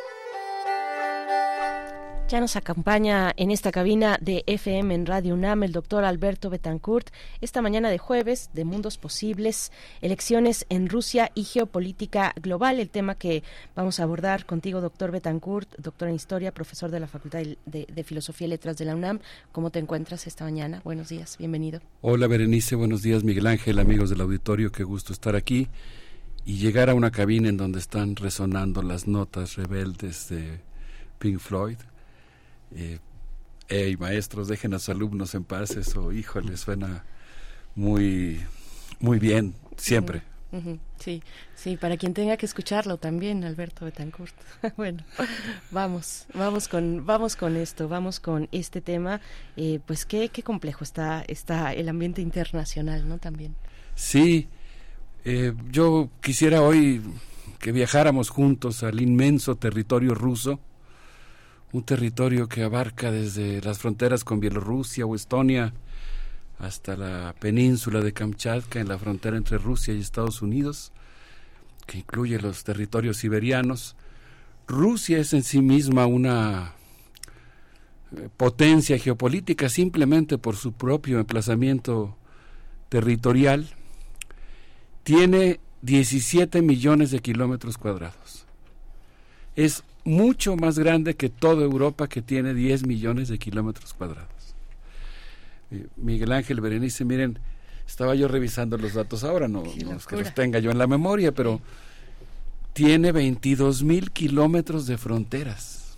Ya 2.31 2.39
nos 2.39 2.55
acompaña 2.55 3.33
en 3.35 3.51
esta 3.51 3.73
cabina 3.73 4.17
de 4.21 4.45
FM 4.47 4.95
en 4.95 5.05
Radio 5.05 5.33
UNAM 5.33 5.63
el 5.63 5.73
doctor 5.73 6.05
Alberto 6.05 6.49
Betancourt. 6.49 7.09
Esta 7.41 7.61
mañana 7.61 7.89
de 7.89 7.97
jueves 7.97 8.49
de 8.53 8.63
Mundos 8.63 8.97
Posibles, 8.97 9.73
elecciones 9.99 10.65
en 10.69 10.87
Rusia 10.87 11.29
y 11.35 11.43
geopolítica 11.43 12.33
global, 12.41 12.79
el 12.79 12.89
tema 12.89 13.15
que 13.15 13.43
vamos 13.75 13.99
a 13.99 14.03
abordar 14.03 14.45
contigo, 14.45 14.79
doctor 14.79 15.11
Betancourt, 15.11 15.75
doctor 15.77 16.07
en 16.07 16.15
Historia, 16.15 16.53
profesor 16.53 16.89
de 16.89 17.01
la 17.01 17.07
Facultad 17.07 17.41
de, 17.65 18.03
Filosofía 18.05 18.47
y 18.47 18.51
Letras 18.51 18.77
de 18.77 18.85
la 18.85 18.95
UNAM. 18.95 19.19
¿Cómo 19.51 19.69
te 19.69 19.79
encuentras 19.79 20.25
esta 20.25 20.45
mañana? 20.45 20.79
Buenos 20.85 21.09
días, 21.09 21.35
bienvenido. 21.37 21.81
Hola 21.99 22.27
Berenice, 22.27 22.75
buenos 22.75 23.01
días 23.01 23.25
Miguel 23.25 23.47
Ángel, 23.47 23.77
amigos 23.77 24.09
del 24.09 24.21
auditorio, 24.21 24.71
qué 24.71 24.85
gusto 24.85 25.11
estar 25.11 25.35
aquí. 25.35 25.67
y 26.45 26.59
llegar 26.59 26.89
a 26.89 26.93
una 26.93 27.11
cabina 27.11 27.49
en 27.49 27.57
donde 27.57 27.79
están 27.79 28.15
resonando 28.15 28.81
las 28.83 29.05
notas 29.05 29.57
rebeldes 29.57 30.29
de 30.29 30.61
Pink 31.19 31.39
Floyd. 31.39 31.75
Eh, 32.75 32.99
hey, 33.67 33.95
maestros, 33.97 34.47
dejen 34.47 34.73
a 34.73 34.79
sus 34.79 34.89
alumnos 34.89 35.35
en 35.35 35.43
paz, 35.43 35.71
eso, 35.71 36.11
híjole, 36.11 36.57
suena 36.57 37.05
muy, 37.75 38.41
muy 38.99 39.19
bien, 39.19 39.55
siempre. 39.77 40.23
Sí, 40.99 41.23
sí, 41.55 41.77
para 41.77 41.95
quien 41.95 42.13
tenga 42.13 42.35
que 42.35 42.45
escucharlo 42.45 42.97
también, 42.97 43.45
Alberto 43.45 43.85
Betancourt. 43.85 44.35
bueno, 44.77 45.01
vamos, 45.71 46.25
vamos 46.33 46.67
con, 46.67 47.05
vamos 47.05 47.37
con 47.37 47.55
esto, 47.55 47.87
vamos 47.87 48.19
con 48.19 48.49
este 48.51 48.81
tema, 48.81 49.21
eh, 49.55 49.79
pues 49.85 50.05
qué, 50.05 50.27
qué 50.27 50.43
complejo 50.43 50.83
está, 50.83 51.23
está 51.27 51.73
el 51.73 51.87
ambiente 51.87 52.21
internacional, 52.21 53.07
¿no? 53.07 53.17
También. 53.17 53.55
Sí, 53.95 54.49
eh, 55.23 55.53
yo 55.71 56.09
quisiera 56.21 56.61
hoy 56.61 57.01
que 57.59 57.71
viajáramos 57.71 58.29
juntos 58.29 58.83
al 58.83 58.99
inmenso 58.99 59.55
territorio 59.55 60.15
ruso, 60.15 60.59
un 61.73 61.83
territorio 61.83 62.47
que 62.47 62.63
abarca 62.63 63.11
desde 63.11 63.61
las 63.61 63.79
fronteras 63.79 64.23
con 64.23 64.39
Bielorrusia 64.39 65.05
o 65.05 65.15
Estonia 65.15 65.73
hasta 66.59 66.95
la 66.95 67.33
península 67.39 68.01
de 68.01 68.13
Kamchatka 68.13 68.79
en 68.79 68.87
la 68.87 68.97
frontera 68.97 69.37
entre 69.37 69.57
Rusia 69.57 69.93
y 69.93 69.99
Estados 69.99 70.41
Unidos, 70.41 70.91
que 71.87 71.99
incluye 71.99 72.39
los 72.39 72.63
territorios 72.63 73.17
siberianos. 73.17 73.95
Rusia 74.67 75.17
es 75.19 75.33
en 75.33 75.43
sí 75.43 75.61
misma 75.61 76.05
una 76.05 76.73
eh, 78.15 78.29
potencia 78.37 78.97
geopolítica 78.99 79.69
simplemente 79.69 80.37
por 80.37 80.55
su 80.55 80.73
propio 80.73 81.19
emplazamiento 81.19 82.15
territorial 82.89 83.69
tiene 85.03 85.59
17 85.81 86.61
millones 86.61 87.11
de 87.11 87.19
kilómetros 87.19 87.77
cuadrados. 87.77 88.45
Es 89.55 89.83
mucho 90.03 90.55
más 90.55 90.79
grande 90.79 91.15
que 91.15 91.29
toda 91.29 91.63
Europa 91.63 92.07
que 92.07 92.21
tiene 92.21 92.53
10 92.53 92.85
millones 92.85 93.27
de 93.29 93.37
kilómetros 93.37 93.93
cuadrados. 93.93 94.55
Eh, 95.71 95.87
Miguel 95.97 96.31
Ángel 96.31 96.61
Berenice, 96.61 97.05
miren, 97.05 97.39
estaba 97.87 98.15
yo 98.15 98.27
revisando 98.27 98.77
los 98.77 98.93
datos 98.93 99.23
ahora, 99.23 99.47
no, 99.47 99.63
no 99.63 99.95
es 99.95 100.05
que 100.05 100.17
los 100.17 100.33
tenga 100.33 100.59
yo 100.59 100.71
en 100.71 100.77
la 100.77 100.87
memoria, 100.87 101.31
pero 101.31 101.61
tiene 102.73 103.11
22 103.11 103.83
mil 103.83 104.11
kilómetros 104.11 104.87
de 104.87 104.97
fronteras. 104.97 105.97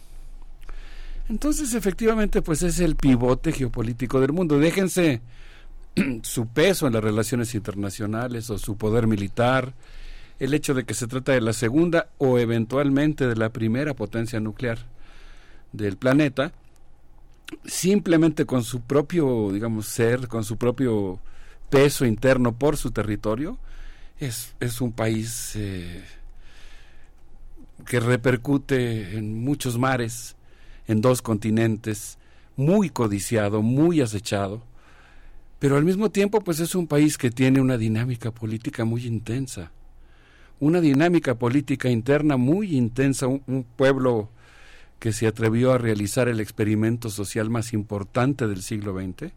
Entonces, 1.30 1.74
efectivamente, 1.74 2.42
pues 2.42 2.64
es 2.64 2.80
el 2.80 2.96
pivote 2.96 3.52
geopolítico 3.52 4.20
del 4.20 4.34
mundo. 4.34 4.60
Déjense 4.60 5.22
su 6.22 6.48
peso 6.48 6.88
en 6.88 6.94
las 6.94 7.04
relaciones 7.04 7.56
internacionales 7.56 8.50
o 8.50 8.58
su 8.58 8.76
poder 8.76 9.08
militar, 9.08 9.74
el 10.40 10.54
hecho 10.54 10.74
de 10.74 10.84
que 10.84 10.94
se 10.94 11.08
trata 11.08 11.32
de 11.32 11.42
la 11.42 11.54
segunda 11.54 12.10
o 12.18 12.40
eventualmente 12.40 13.28
de 13.28 13.36
la 13.36 13.50
primera 13.50 13.94
potencia 13.94 14.40
nuclear 14.40 14.80
del 15.72 15.98
planeta, 15.98 16.54
simplemente 17.66 18.46
con 18.46 18.64
su 18.64 18.82
propio, 18.82 19.52
digamos, 19.52 19.88
ser, 19.88 20.28
con 20.28 20.44
su 20.44 20.58
propio 20.58 21.20
peso 21.70 22.06
interno 22.06 22.54
por 22.54 22.78
su 22.78 22.92
territorio, 22.92 23.58
es, 24.20 24.56
es 24.60 24.82
un 24.82 24.92
país 24.92 25.54
eh, 25.56 26.04
que 27.86 28.00
repercute 28.00 29.18
en 29.18 29.44
muchos 29.44 29.78
mares, 29.78 30.36
en 30.88 31.02
dos 31.02 31.22
continentes, 31.22 32.18
muy 32.56 32.90
codiciado, 32.90 33.62
muy 33.62 34.02
acechado, 34.02 34.64
pero 35.60 35.78
al 35.78 35.86
mismo 35.86 36.12
tiempo 36.12 36.42
pues 36.42 36.60
es 36.60 36.76
un 36.76 36.88
país 36.88 37.18
que 37.18 37.32
tiene 37.32 37.62
una 37.62 37.78
dinámica 37.78 38.32
política 38.32 38.86
muy 38.86 39.06
intensa, 39.06 39.72
una 40.60 40.82
dinámica 40.82 41.36
política 41.36 41.90
interna 41.90 42.38
muy 42.38 42.76
intensa, 42.76 43.28
un, 43.28 43.66
pueblo 43.76 44.30
que 45.00 45.12
se 45.12 45.28
atrevió 45.28 45.74
a 45.74 45.78
realizar 45.78 46.28
el 46.30 46.40
experimento 46.40 47.10
social 47.10 47.50
más 47.50 47.74
importante 47.74 48.48
del 48.48 48.62
siglo 48.62 48.94
XX, 48.94 49.32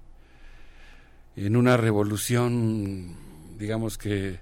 en 1.36 1.56
una 1.56 1.76
revolución, 1.76 3.16
digamos 3.58 3.98
que, 3.98 4.40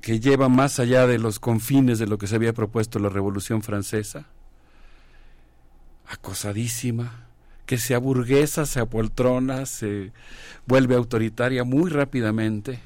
que 0.00 0.20
lleva 0.20 0.48
más 0.48 0.78
allá 0.78 1.06
de 1.06 1.18
los 1.18 1.38
confines 1.40 1.98
de 1.98 2.06
lo 2.06 2.18
que 2.18 2.26
se 2.26 2.36
había 2.36 2.52
propuesto 2.52 2.98
la 2.98 3.08
Revolución 3.08 3.62
Francesa, 3.62 4.26
acosadísima, 6.06 7.26
que 7.66 7.78
se 7.78 7.94
aburguesa, 7.94 8.64
se 8.64 8.78
apoltrona, 8.78 9.66
se 9.66 10.12
vuelve 10.66 10.94
autoritaria 10.94 11.64
muy 11.64 11.90
rápidamente, 11.90 12.78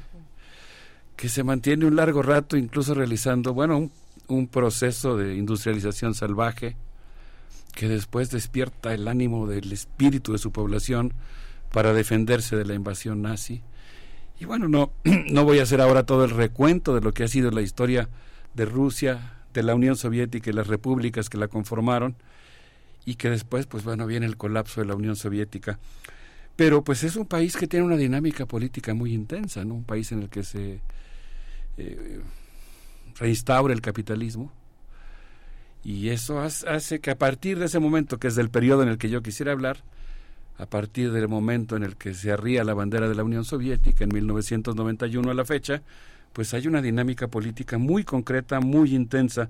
que 1.21 1.29
se 1.29 1.45
mantiene 1.45 1.85
un 1.85 1.97
largo 1.97 2.23
rato 2.23 2.57
incluso 2.57 2.95
realizando, 2.95 3.53
bueno, 3.53 3.91
un, 4.29 4.49
proceso 4.49 5.19
de 5.19 5.35
industrialización 5.37 6.15
salvaje, 6.15 6.77
que 7.75 7.89
después 7.89 8.31
despierta 8.31 8.95
el 8.95 9.07
ánimo 9.07 9.47
del 9.47 9.71
espíritu 9.71 10.33
de 10.33 10.39
su 10.39 10.51
población 10.51 11.13
para 11.75 11.93
defenderse 11.93 12.57
de 12.57 12.65
la 12.65 12.73
invasión 12.73 13.21
nazi. 13.21 13.61
Y 14.41 14.47
bueno, 14.47 14.67
no, 14.67 14.93
no 15.05 15.45
voy 15.45 15.59
a 15.59 15.65
hacer 15.65 15.83
ahora 15.83 16.07
todo 16.07 16.25
el 16.25 16.31
recuento 16.31 16.95
de 16.95 17.03
lo 17.03 17.13
que 17.13 17.25
ha 17.25 17.29
sido 17.29 17.51
la 17.51 17.61
historia 17.61 18.09
de 18.55 18.65
Rusia, 18.65 19.43
de 19.53 19.63
la 19.63 19.75
Unión 19.75 19.97
Soviética 19.97 20.49
y 20.49 20.55
las 20.55 20.69
repúblicas 20.69 21.29
que 21.29 21.37
la 21.37 21.49
conformaron, 21.49 22.17
y 23.05 23.17
que 23.17 23.29
después, 23.29 23.67
pues 23.67 23.85
bueno, 23.85 24.07
viene 24.07 24.25
el 24.25 24.39
colapso 24.39 24.81
de 24.81 24.87
la 24.87 24.95
Unión 24.95 25.17
Soviética. 25.17 25.79
Pero 26.57 26.83
pues 26.83 27.05
es 27.05 27.17
un 27.17 27.27
país 27.27 27.59
que 27.59 27.67
tiene 27.67 27.85
una 27.85 27.99
dinámica 27.99 28.47
política 28.47 28.95
muy 28.95 29.13
intensa, 29.13 29.67
¿no? 29.67 29.75
Un 29.75 29.85
país 29.85 30.13
en 30.13 30.23
el 30.23 30.31
que 30.31 30.45
se 30.45 30.81
eh, 31.77 32.21
reinstaura 33.19 33.73
el 33.73 33.81
capitalismo. 33.81 34.53
Y 35.83 36.11
eso 36.11 36.41
hace 36.41 37.01
que 37.01 37.11
a 37.11 37.19
partir 37.19 37.59
de 37.59 37.67
ese 37.67 37.79
momento, 37.79 38.19
que 38.19 38.29
es 38.29 38.35
del 38.35 38.51
periodo 38.51 38.83
en 38.83 38.89
el 38.91 38.99
que 38.99 39.09
yo 39.09 39.23
quisiera 39.23 39.53
hablar, 39.53 39.83
a 40.59 40.67
partir 40.67 41.11
del 41.11 41.27
momento 41.27 41.77
en 41.77 41.85
el 41.85 41.97
que 41.97 42.13
se 42.13 42.31
arría 42.31 42.65
la 42.65 42.75
bandera 42.75 43.09
de 43.09 43.15
la 43.15 43.25
Unión 43.25 43.47
Soviética, 43.47 44.05
en 44.05 44.13
1991 44.13 45.31
a 45.31 45.35
la 45.35 45.47
fecha, 45.47 45.83
pues 46.35 46.53
hay 46.53 46.67
una 46.67 46.83
dinámica 46.83 47.29
política 47.29 47.79
muy 47.79 48.05
concreta, 48.05 48.61
muy 48.61 48.95
intensa. 48.95 49.49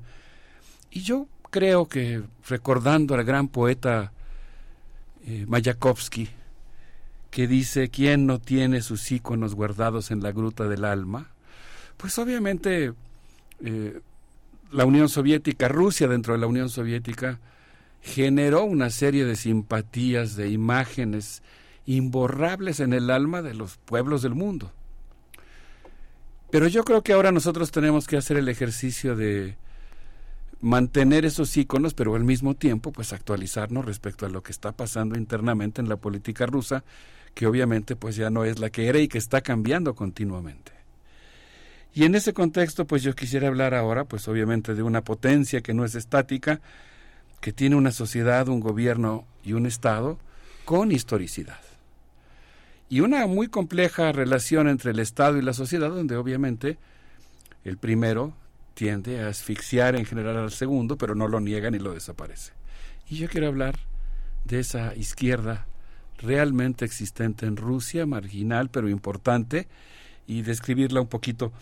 Y 0.90 1.00
yo 1.02 1.26
creo 1.50 1.86
que 1.86 2.22
recordando 2.48 3.16
al 3.16 3.24
gran 3.24 3.48
poeta 3.48 4.12
eh, 5.26 5.44
Mayakovsky, 5.48 6.28
que 7.30 7.46
dice, 7.46 7.90
¿quién 7.90 8.26
no 8.26 8.38
tiene 8.38 8.80
sus 8.80 9.10
íconos 9.10 9.54
guardados 9.54 10.10
en 10.12 10.22
la 10.22 10.30
gruta 10.32 10.68
del 10.68 10.84
alma? 10.84 11.30
Pues 12.00 12.18
obviamente 12.18 12.94
eh, 13.62 14.00
la 14.72 14.86
Unión 14.86 15.10
Soviética, 15.10 15.68
Rusia 15.68 16.08
dentro 16.08 16.32
de 16.32 16.40
la 16.40 16.46
Unión 16.46 16.70
Soviética, 16.70 17.40
generó 18.00 18.64
una 18.64 18.88
serie 18.88 19.26
de 19.26 19.36
simpatías, 19.36 20.34
de 20.34 20.48
imágenes 20.48 21.42
imborrables 21.84 22.80
en 22.80 22.94
el 22.94 23.10
alma 23.10 23.42
de 23.42 23.52
los 23.52 23.76
pueblos 23.76 24.22
del 24.22 24.34
mundo. 24.34 24.72
Pero 26.50 26.68
yo 26.68 26.84
creo 26.84 27.02
que 27.02 27.12
ahora 27.12 27.32
nosotros 27.32 27.70
tenemos 27.70 28.06
que 28.06 28.16
hacer 28.16 28.38
el 28.38 28.48
ejercicio 28.48 29.14
de 29.14 29.58
mantener 30.62 31.26
esos 31.26 31.54
íconos, 31.54 31.92
pero 31.92 32.14
al 32.14 32.24
mismo 32.24 32.54
tiempo, 32.54 32.92
pues 32.92 33.12
actualizarnos 33.12 33.84
respecto 33.84 34.24
a 34.24 34.30
lo 34.30 34.42
que 34.42 34.52
está 34.52 34.72
pasando 34.72 35.18
internamente 35.18 35.82
en 35.82 35.88
la 35.90 35.96
política 35.96 36.46
rusa, 36.46 36.82
que 37.34 37.46
obviamente 37.46 37.94
pues 37.94 38.16
ya 38.16 38.30
no 38.30 38.44
es 38.46 38.58
la 38.58 38.70
que 38.70 38.88
era 38.88 38.98
y 38.98 39.08
que 39.08 39.18
está 39.18 39.42
cambiando 39.42 39.94
continuamente. 39.94 40.79
Y 41.94 42.04
en 42.04 42.14
ese 42.14 42.32
contexto, 42.32 42.86
pues 42.86 43.02
yo 43.02 43.14
quisiera 43.14 43.48
hablar 43.48 43.74
ahora, 43.74 44.04
pues 44.04 44.28
obviamente 44.28 44.74
de 44.74 44.82
una 44.82 45.02
potencia 45.02 45.60
que 45.60 45.74
no 45.74 45.84
es 45.84 45.94
estática, 45.94 46.60
que 47.40 47.52
tiene 47.52 47.76
una 47.76 47.90
sociedad, 47.90 48.48
un 48.48 48.60
gobierno 48.60 49.26
y 49.42 49.54
un 49.54 49.66
Estado 49.66 50.18
con 50.64 50.92
historicidad. 50.92 51.60
Y 52.88 53.00
una 53.00 53.26
muy 53.26 53.48
compleja 53.48 54.12
relación 54.12 54.68
entre 54.68 54.90
el 54.92 54.98
Estado 54.98 55.38
y 55.38 55.42
la 55.42 55.52
sociedad, 55.52 55.90
donde 55.90 56.16
obviamente 56.16 56.78
el 57.64 57.76
primero 57.76 58.34
tiende 58.74 59.22
a 59.22 59.28
asfixiar 59.28 59.96
en 59.96 60.04
general 60.04 60.36
al 60.36 60.50
segundo, 60.52 60.96
pero 60.96 61.14
no 61.14 61.28
lo 61.28 61.40
niega 61.40 61.70
ni 61.70 61.78
lo 61.78 61.92
desaparece. 61.92 62.52
Y 63.08 63.16
yo 63.16 63.28
quiero 63.28 63.48
hablar 63.48 63.78
de 64.44 64.60
esa 64.60 64.94
izquierda 64.94 65.66
realmente 66.18 66.84
existente 66.84 67.46
en 67.46 67.56
Rusia, 67.56 68.06
marginal 68.06 68.70
pero 68.70 68.88
importante, 68.88 69.68
y 70.26 70.42
describirla 70.42 71.00
un 71.00 71.08
poquito. 71.08 71.52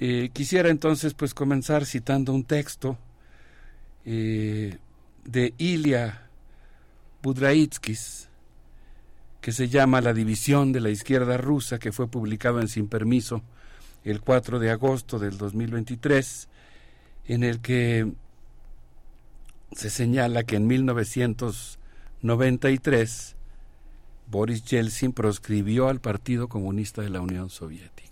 Eh, 0.00 0.30
quisiera 0.32 0.70
entonces 0.70 1.14
pues 1.14 1.34
comenzar 1.34 1.86
citando 1.86 2.32
un 2.32 2.44
texto 2.44 2.98
eh, 4.04 4.78
de 5.24 5.54
Ilya 5.58 6.28
Budraitskis, 7.22 8.28
que 9.40 9.52
se 9.52 9.68
llama 9.68 10.00
La 10.00 10.14
división 10.14 10.72
de 10.72 10.80
la 10.80 10.90
izquierda 10.90 11.36
rusa, 11.36 11.78
que 11.78 11.92
fue 11.92 12.08
publicado 12.08 12.60
en 12.60 12.66
Sin 12.68 12.88
Permiso 12.88 13.42
el 14.04 14.20
4 14.20 14.58
de 14.58 14.70
agosto 14.70 15.18
del 15.18 15.38
2023 15.38 16.48
en 17.26 17.44
el 17.44 17.60
que 17.60 18.10
se 19.72 19.90
señala 19.90 20.44
que 20.44 20.56
en 20.56 20.66
1993 20.66 23.36
Boris 24.28 24.64
Yeltsin 24.64 25.12
proscribió 25.12 25.88
al 25.88 26.00
Partido 26.00 26.48
Comunista 26.48 27.02
de 27.02 27.10
la 27.10 27.20
Unión 27.20 27.50
Soviética. 27.50 28.11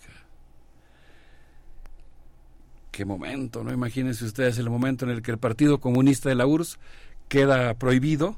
Qué 2.91 3.05
momento, 3.05 3.63
¿no? 3.63 3.73
Imagínense 3.73 4.25
ustedes 4.25 4.57
el 4.57 4.69
momento 4.69 5.05
en 5.05 5.11
el 5.11 5.21
que 5.21 5.31
el 5.31 5.37
Partido 5.37 5.79
Comunista 5.79 6.29
de 6.29 6.35
la 6.35 6.45
URSS 6.45 6.77
queda 7.27 7.73
prohibido, 7.75 8.37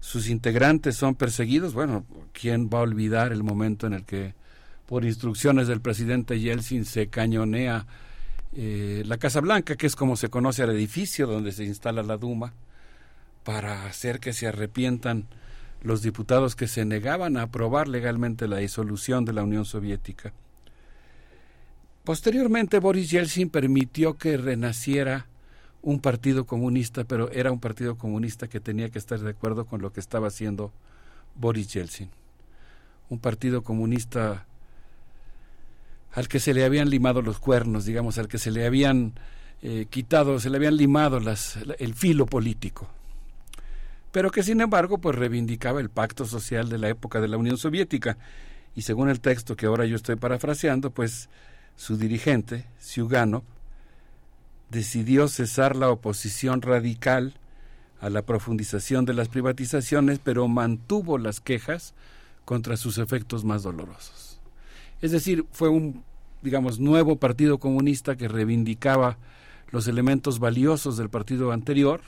sus 0.00 0.28
integrantes 0.28 0.96
son 0.96 1.14
perseguidos. 1.14 1.74
Bueno, 1.74 2.04
¿quién 2.32 2.70
va 2.72 2.78
a 2.78 2.82
olvidar 2.82 3.32
el 3.32 3.42
momento 3.42 3.86
en 3.86 3.92
el 3.92 4.04
que, 4.04 4.34
por 4.86 5.04
instrucciones 5.04 5.68
del 5.68 5.80
presidente 5.80 6.40
Yeltsin, 6.40 6.84
se 6.84 7.08
cañonea 7.08 7.86
eh, 8.54 9.02
la 9.06 9.18
Casa 9.18 9.40
Blanca, 9.40 9.76
que 9.76 9.86
es 9.86 9.96
como 9.96 10.16
se 10.16 10.30
conoce 10.30 10.62
al 10.62 10.70
edificio 10.70 11.26
donde 11.26 11.52
se 11.52 11.64
instala 11.64 12.02
la 12.02 12.16
Duma, 12.16 12.54
para 13.44 13.86
hacer 13.86 14.20
que 14.20 14.32
se 14.32 14.46
arrepientan 14.46 15.26
los 15.82 16.02
diputados 16.02 16.56
que 16.56 16.66
se 16.66 16.84
negaban 16.84 17.36
a 17.36 17.42
aprobar 17.42 17.88
legalmente 17.88 18.48
la 18.48 18.58
disolución 18.58 19.24
de 19.24 19.32
la 19.32 19.42
Unión 19.42 19.64
Soviética. 19.64 20.32
Posteriormente, 22.08 22.78
Boris 22.78 23.10
Yeltsin 23.10 23.50
permitió 23.50 24.16
que 24.16 24.38
renaciera 24.38 25.26
un 25.82 26.00
partido 26.00 26.46
comunista, 26.46 27.04
pero 27.04 27.30
era 27.32 27.52
un 27.52 27.60
partido 27.60 27.98
comunista 27.98 28.48
que 28.48 28.60
tenía 28.60 28.88
que 28.88 28.98
estar 28.98 29.20
de 29.20 29.28
acuerdo 29.28 29.66
con 29.66 29.82
lo 29.82 29.92
que 29.92 30.00
estaba 30.00 30.28
haciendo 30.28 30.72
Boris 31.34 31.70
Yeltsin. 31.70 32.08
Un 33.10 33.18
partido 33.18 33.62
comunista 33.62 34.46
al 36.14 36.28
que 36.28 36.40
se 36.40 36.54
le 36.54 36.64
habían 36.64 36.88
limado 36.88 37.20
los 37.20 37.38
cuernos, 37.40 37.84
digamos, 37.84 38.16
al 38.16 38.26
que 38.26 38.38
se 38.38 38.52
le 38.52 38.64
habían 38.64 39.12
eh, 39.60 39.84
quitado, 39.90 40.40
se 40.40 40.48
le 40.48 40.56
habían 40.56 40.78
limado 40.78 41.18
el 41.18 41.94
filo 41.94 42.24
político, 42.24 42.88
pero 44.12 44.30
que 44.30 44.42
sin 44.42 44.62
embargo 44.62 44.96
pues 44.96 45.14
reivindicaba 45.14 45.78
el 45.78 45.90
pacto 45.90 46.24
social 46.24 46.70
de 46.70 46.78
la 46.78 46.88
época 46.88 47.20
de 47.20 47.28
la 47.28 47.36
Unión 47.36 47.58
Soviética 47.58 48.16
y 48.74 48.80
según 48.80 49.10
el 49.10 49.20
texto 49.20 49.56
que 49.56 49.66
ahora 49.66 49.84
yo 49.84 49.96
estoy 49.96 50.16
parafraseando, 50.16 50.90
pues 50.90 51.28
su 51.78 51.96
dirigente, 51.96 52.66
Siuganov, 52.80 53.44
decidió 54.68 55.28
cesar 55.28 55.76
la 55.76 55.90
oposición 55.90 56.60
radical 56.60 57.34
a 58.00 58.10
la 58.10 58.22
profundización 58.22 59.04
de 59.04 59.14
las 59.14 59.28
privatizaciones, 59.28 60.18
pero 60.18 60.48
mantuvo 60.48 61.18
las 61.18 61.38
quejas 61.40 61.94
contra 62.44 62.76
sus 62.76 62.98
efectos 62.98 63.44
más 63.44 63.62
dolorosos. 63.62 64.40
Es 65.00 65.12
decir, 65.12 65.46
fue 65.52 65.68
un, 65.68 66.02
digamos, 66.42 66.80
nuevo 66.80 67.14
partido 67.14 67.58
comunista 67.58 68.16
que 68.16 68.26
reivindicaba 68.26 69.16
los 69.70 69.86
elementos 69.86 70.40
valiosos 70.40 70.96
del 70.96 71.10
partido 71.10 71.52
anterior, 71.52 72.00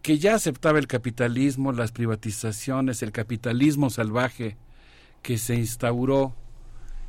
que 0.00 0.18
ya 0.18 0.34
aceptaba 0.34 0.78
el 0.78 0.86
capitalismo, 0.86 1.72
las 1.72 1.92
privatizaciones, 1.92 3.02
el 3.02 3.12
capitalismo 3.12 3.90
salvaje 3.90 4.56
que 5.20 5.36
se 5.36 5.56
instauró 5.56 6.34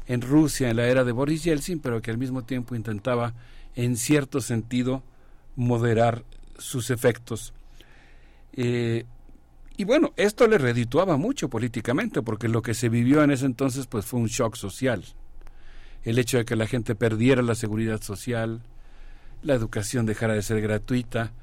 en 0.07 0.21
Rusia 0.21 0.69
en 0.69 0.77
la 0.77 0.87
era 0.87 1.03
de 1.03 1.11
Boris 1.11 1.43
Yeltsin, 1.43 1.79
pero 1.79 2.01
que 2.01 2.11
al 2.11 2.17
mismo 2.17 2.43
tiempo 2.43 2.75
intentaba 2.75 3.33
en 3.75 3.97
cierto 3.97 4.41
sentido, 4.41 5.03
moderar 5.55 6.23
sus 6.57 6.89
efectos. 6.89 7.53
Eh, 8.53 9.05
y 9.77 9.83
bueno, 9.83 10.13
esto 10.15 10.47
le 10.47 10.57
redituaba 10.57 11.17
mucho 11.17 11.49
políticamente, 11.49 12.21
porque 12.21 12.47
lo 12.47 12.61
que 12.61 12.73
se 12.73 12.87
vivió 12.87 13.23
en 13.23 13.31
ese 13.31 13.45
entonces 13.45 13.87
pues 13.87 14.05
fue 14.05 14.21
un 14.21 14.27
shock 14.27 14.55
social. 14.55 15.03
El 16.03 16.19
hecho 16.19 16.37
de 16.37 16.45
que 16.45 16.55
la 16.55 16.67
gente 16.67 16.95
perdiera 16.95 17.41
la 17.41 17.55
seguridad 17.55 18.01
social, 18.01 18.61
la 19.43 19.53
educación 19.53 20.05
dejara 20.05 20.33
de 20.33 20.41
ser 20.41 20.61
gratuita, 20.61 21.33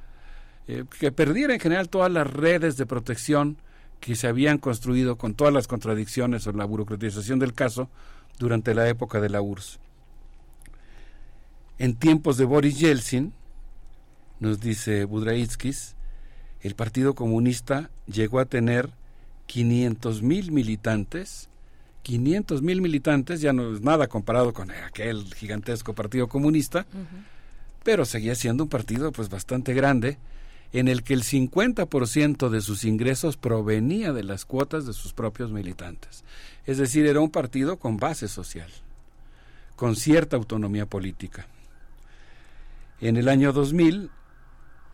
eh, 0.67 0.85
que 0.99 1.11
perdiera 1.11 1.53
en 1.53 1.59
general 1.59 1.89
todas 1.89 2.11
las 2.11 2.25
redes 2.25 2.77
de 2.77 2.85
protección 2.85 3.57
que 3.99 4.15
se 4.15 4.27
habían 4.27 4.57
construido 4.57 5.17
con 5.17 5.35
todas 5.35 5.53
las 5.53 5.67
contradicciones 5.67 6.47
o 6.47 6.51
la 6.53 6.65
burocratización 6.65 7.39
del 7.39 7.53
caso 7.53 7.89
durante 8.39 8.73
la 8.73 8.87
época 8.87 9.21
de 9.21 9.29
la 9.29 9.41
URSS. 9.41 9.79
En 11.79 11.95
tiempos 11.95 12.37
de 12.37 12.45
Boris 12.45 12.79
Yeltsin, 12.79 13.33
nos 14.39 14.59
dice 14.59 15.05
Budraitskis, 15.05 15.95
el 16.61 16.75
Partido 16.75 17.13
Comunista 17.13 17.89
llegó 18.07 18.39
a 18.39 18.45
tener 18.45 18.89
500 19.47 20.21
mil 20.21 20.51
militantes. 20.51 21.49
500 22.03 22.61
mil 22.61 22.81
militantes 22.81 23.41
ya 23.41 23.53
no 23.53 23.73
es 23.73 23.81
nada 23.81 24.07
comparado 24.07 24.53
con 24.53 24.71
aquel 24.71 25.33
gigantesco 25.33 25.93
Partido 25.93 26.27
Comunista, 26.27 26.85
pero 27.83 28.05
seguía 28.05 28.35
siendo 28.35 28.63
un 28.63 28.69
partido 28.69 29.11
pues 29.11 29.29
bastante 29.29 29.73
grande 29.73 30.17
en 30.73 30.87
el 30.87 31.03
que 31.03 31.13
el 31.13 31.23
50% 31.23 32.49
de 32.49 32.61
sus 32.61 32.83
ingresos 32.83 33.37
provenía 33.37 34.11
de 34.11 34.23
las 34.23 34.43
cuotas 34.43 34.87
de 34.87 34.93
sus 34.93 35.13
propios 35.13 35.51
militantes. 35.51 36.23
Es 36.65 36.79
decir, 36.79 37.05
era 37.05 37.19
un 37.19 37.29
partido 37.29 37.77
con 37.77 37.97
base 37.97 38.27
social, 38.27 38.69
con 39.75 39.95
cierta 39.95 40.35
autonomía 40.35 40.87
política. 40.87 41.47
En 42.99 43.17
el 43.17 43.29
año 43.29 43.53
2000, 43.53 44.09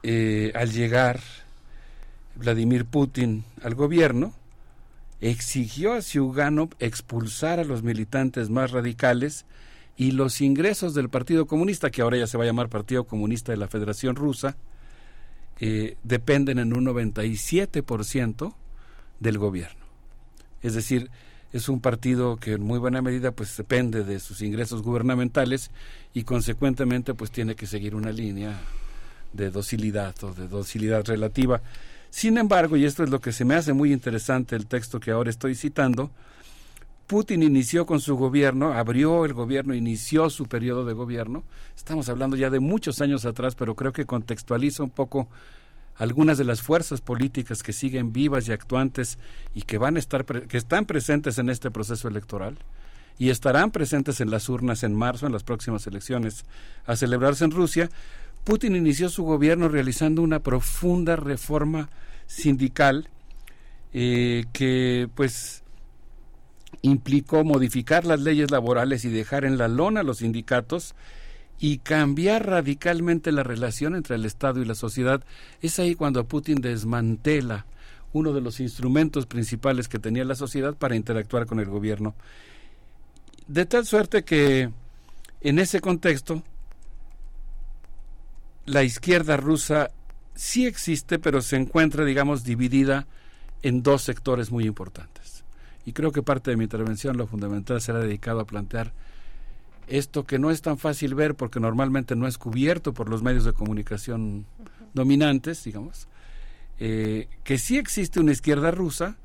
eh, 0.04 0.52
al 0.54 0.72
llegar 0.72 1.22
Vladimir 2.36 2.84
Putin 2.86 3.46
al 3.64 3.76
gobierno, 3.76 4.34
exigió 5.22 5.94
a 5.94 6.02
Ziuganov 6.02 6.70
expulsar 6.80 7.60
a 7.60 7.64
los 7.64 7.84
militantes 7.84 8.50
más 8.50 8.72
radicales 8.72 9.46
y 9.96 10.12
los 10.12 10.42
ingresos 10.42 10.94
del 10.94 11.10
Partido 11.10 11.46
Comunista, 11.46 11.90
que 11.90 12.02
ahora 12.02 12.18
ya 12.18 12.28
se 12.28 12.38
va 12.38 12.44
a 12.44 12.48
llamar 12.48 12.68
Partido 12.68 13.06
Comunista 13.06 13.54
de 13.54 13.58
la 13.58 13.68
Federación 13.68 14.16
Rusa, 14.16 14.58
eh, 15.60 15.98
dependen 16.04 16.60
en 16.60 16.74
un 16.74 16.86
97% 16.86 18.54
del 19.20 19.38
gobierno. 19.38 19.86
Es 20.62 20.74
decir, 20.74 21.10
es 21.52 21.68
un 21.68 21.80
partido 21.80 22.38
que 22.38 22.54
en 22.54 22.64
muy 22.64 22.80
buena 22.80 23.02
medida 23.02 23.32
pues 23.32 23.56
depende 23.58 24.04
de 24.04 24.20
sus 24.20 24.42
ingresos 24.42 24.84
gubernamentales 24.84 25.72
y 26.14 26.24
consecuentemente 26.24 27.14
pues 27.14 27.32
tiene 27.32 27.56
que 27.56 27.66
seguir 27.66 27.96
una 27.96 28.12
línea 28.12 28.60
de 29.34 29.50
docilidad 29.50 30.16
o 30.24 30.34
de 30.34 30.48
docilidad 30.48 31.06
relativa. 31.06 31.62
Sin 32.10 32.38
embargo, 32.38 32.78
y 32.78 32.86
esto 32.86 33.04
es 33.04 33.10
lo 33.10 33.20
que 33.20 33.32
se 33.32 33.46
me 33.46 33.56
hace 33.56 33.74
muy 33.74 33.94
interesante 33.94 34.56
el 34.56 34.66
texto 34.66 35.00
que 35.00 35.12
ahora 35.12 35.30
estoy 35.30 35.56
citando, 35.56 36.12
Putin 37.10 37.42
inició 37.42 37.88
con 37.88 38.00
su 38.00 38.16
gobierno, 38.18 38.74
abrió 38.74 39.26
el 39.26 39.34
gobierno, 39.34 39.74
inició 39.74 40.30
su 40.30 40.46
periodo 40.46 40.86
de 40.86 40.94
gobierno. 40.94 41.44
Estamos 41.76 42.08
hablando 42.08 42.36
ya 42.36 42.52
de 42.52 42.60
muchos 42.60 43.02
años 43.02 43.26
atrás, 43.26 43.56
pero 43.56 43.74
creo 43.74 43.92
que 43.92 44.06
contextualiza 44.06 44.84
un 44.84 44.92
poco 44.92 45.28
algunas 45.96 46.38
de 46.38 46.44
las 46.44 46.62
fuerzas 46.62 47.02
políticas 47.02 47.64
que 47.64 47.74
siguen 47.74 48.14
vivas 48.14 48.48
y 48.48 48.52
actuantes 48.52 49.18
y 49.56 49.64
que 49.64 49.80
van 49.80 49.96
a 49.96 50.00
estar 50.00 50.24
que 50.24 50.56
están 50.56 50.86
presentes 50.86 51.40
en 51.40 51.50
este 51.50 51.72
proceso 51.72 52.08
electoral 52.08 52.60
y 53.18 53.32
estarán 53.32 53.72
presentes 53.72 54.22
en 54.22 54.30
las 54.30 54.48
urnas 54.48 54.84
en 54.84 54.94
marzo 54.94 55.26
en 55.26 55.34
las 55.34 55.42
próximas 55.42 55.88
elecciones 55.88 56.46
a 56.86 56.96
celebrarse 56.96 57.44
en 57.44 57.50
Rusia, 57.50 57.90
Putin 58.44 58.76
inició 58.76 59.10
su 59.10 59.24
gobierno 59.24 59.68
realizando 59.68 60.22
una 60.22 60.42
profunda 60.42 61.16
reforma 61.16 61.90
sindical 62.28 63.10
eh, 63.94 64.46
que 64.54 65.10
pues 65.16 65.59
implicó 66.82 67.44
modificar 67.44 68.06
las 68.06 68.22
leyes 68.22 68.52
laborales 68.52 69.06
y 69.06 69.10
dejar 69.10 69.46
en 69.46 69.58
la 69.58 69.68
lona 69.68 70.04
los 70.04 70.20
sindicatos 70.20 70.96
y 71.60 71.80
cambiar 71.80 72.48
radicalmente 72.48 73.32
la 73.32 73.44
relación 73.44 73.96
entre 73.96 74.16
el 74.16 74.26
Estado 74.26 74.62
y 74.62 74.66
la 74.66 74.76
sociedad. 74.76 75.24
Es 75.62 75.78
ahí 75.80 75.96
cuando 75.96 76.26
Putin 76.26 76.62
desmantela 76.62 77.66
uno 78.14 78.34
de 78.34 78.42
los 78.42 78.60
instrumentos 78.60 79.26
principales 79.26 79.88
que 79.88 80.00
tenía 80.00 80.24
la 80.26 80.36
sociedad 80.36 80.74
para 80.74 80.96
interactuar 80.96 81.46
con 81.46 81.60
el 81.60 81.68
gobierno. 81.68 82.16
De 83.48 83.66
tal 83.66 83.86
suerte 83.86 84.24
que 84.24 84.70
en 85.42 85.60
ese 85.60 85.82
contexto 85.82 86.44
la 88.66 88.84
izquierda 88.84 89.38
rusa 89.38 89.92
sí 90.36 90.66
existe, 90.66 91.20
pero 91.20 91.42
se 91.42 91.58
encuentra, 91.58 92.06
digamos, 92.06 92.44
dividida 92.44 93.08
en 93.62 93.84
dos 93.84 94.04
sectores 94.04 94.52
muy 94.52 94.66
importantes. 94.66 95.19
Y 95.90 95.92
creo 95.92 96.12
que 96.12 96.22
parte 96.22 96.52
de 96.52 96.56
mi 96.56 96.66
intervención, 96.66 97.18
lo 97.18 97.26
fundamental, 97.26 97.82
será 97.82 97.98
dedicado 97.98 98.42
a 98.42 98.46
plantear 98.46 98.94
esto 99.88 100.24
que 100.24 100.38
no 100.38 100.52
es 100.52 100.62
tan 100.62 100.78
fácil 100.78 101.16
ver 101.16 101.34
porque 101.34 101.60
normalmente 101.60 102.16
no 102.16 102.28
es 102.28 102.38
cubierto 102.38 102.94
por 102.94 103.10
los 103.10 103.24
medios 103.24 103.44
de 103.44 103.54
comunicación 103.54 104.46
dominantes, 104.94 105.64
digamos, 105.64 106.08
eh, 106.78 107.28
que 107.44 107.58
sí 107.58 107.80
existe 107.80 108.20
una 108.20 108.34
izquierda 108.34 108.70
rusa, 108.70 109.18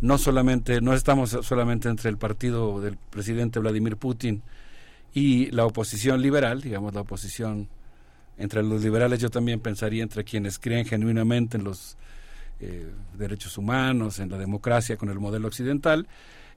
no 0.00 0.16
solamente, 0.16 0.80
no 0.80 0.94
estamos 0.94 1.36
solamente 1.42 1.90
entre 1.90 2.08
el 2.08 2.16
partido 2.16 2.80
del 2.80 2.96
presidente 2.96 3.58
Vladimir 3.58 3.98
Putin 3.98 4.42
y 5.12 5.50
la 5.50 5.66
oposición 5.66 6.22
liberal, 6.22 6.62
digamos 6.62 6.94
la 6.94 7.02
oposición 7.02 7.68
entre 8.38 8.62
los 8.62 8.82
liberales 8.82 9.20
yo 9.20 9.28
también 9.28 9.60
pensaría 9.60 10.02
entre 10.02 10.24
quienes 10.24 10.58
creen 10.58 10.86
genuinamente 10.86 11.58
en 11.58 11.64
los 11.64 11.98
eh, 12.60 12.90
derechos 13.16 13.58
humanos, 13.58 14.18
en 14.18 14.30
la 14.30 14.38
democracia 14.38 14.96
con 14.96 15.08
el 15.10 15.18
modelo 15.18 15.48
occidental, 15.48 16.06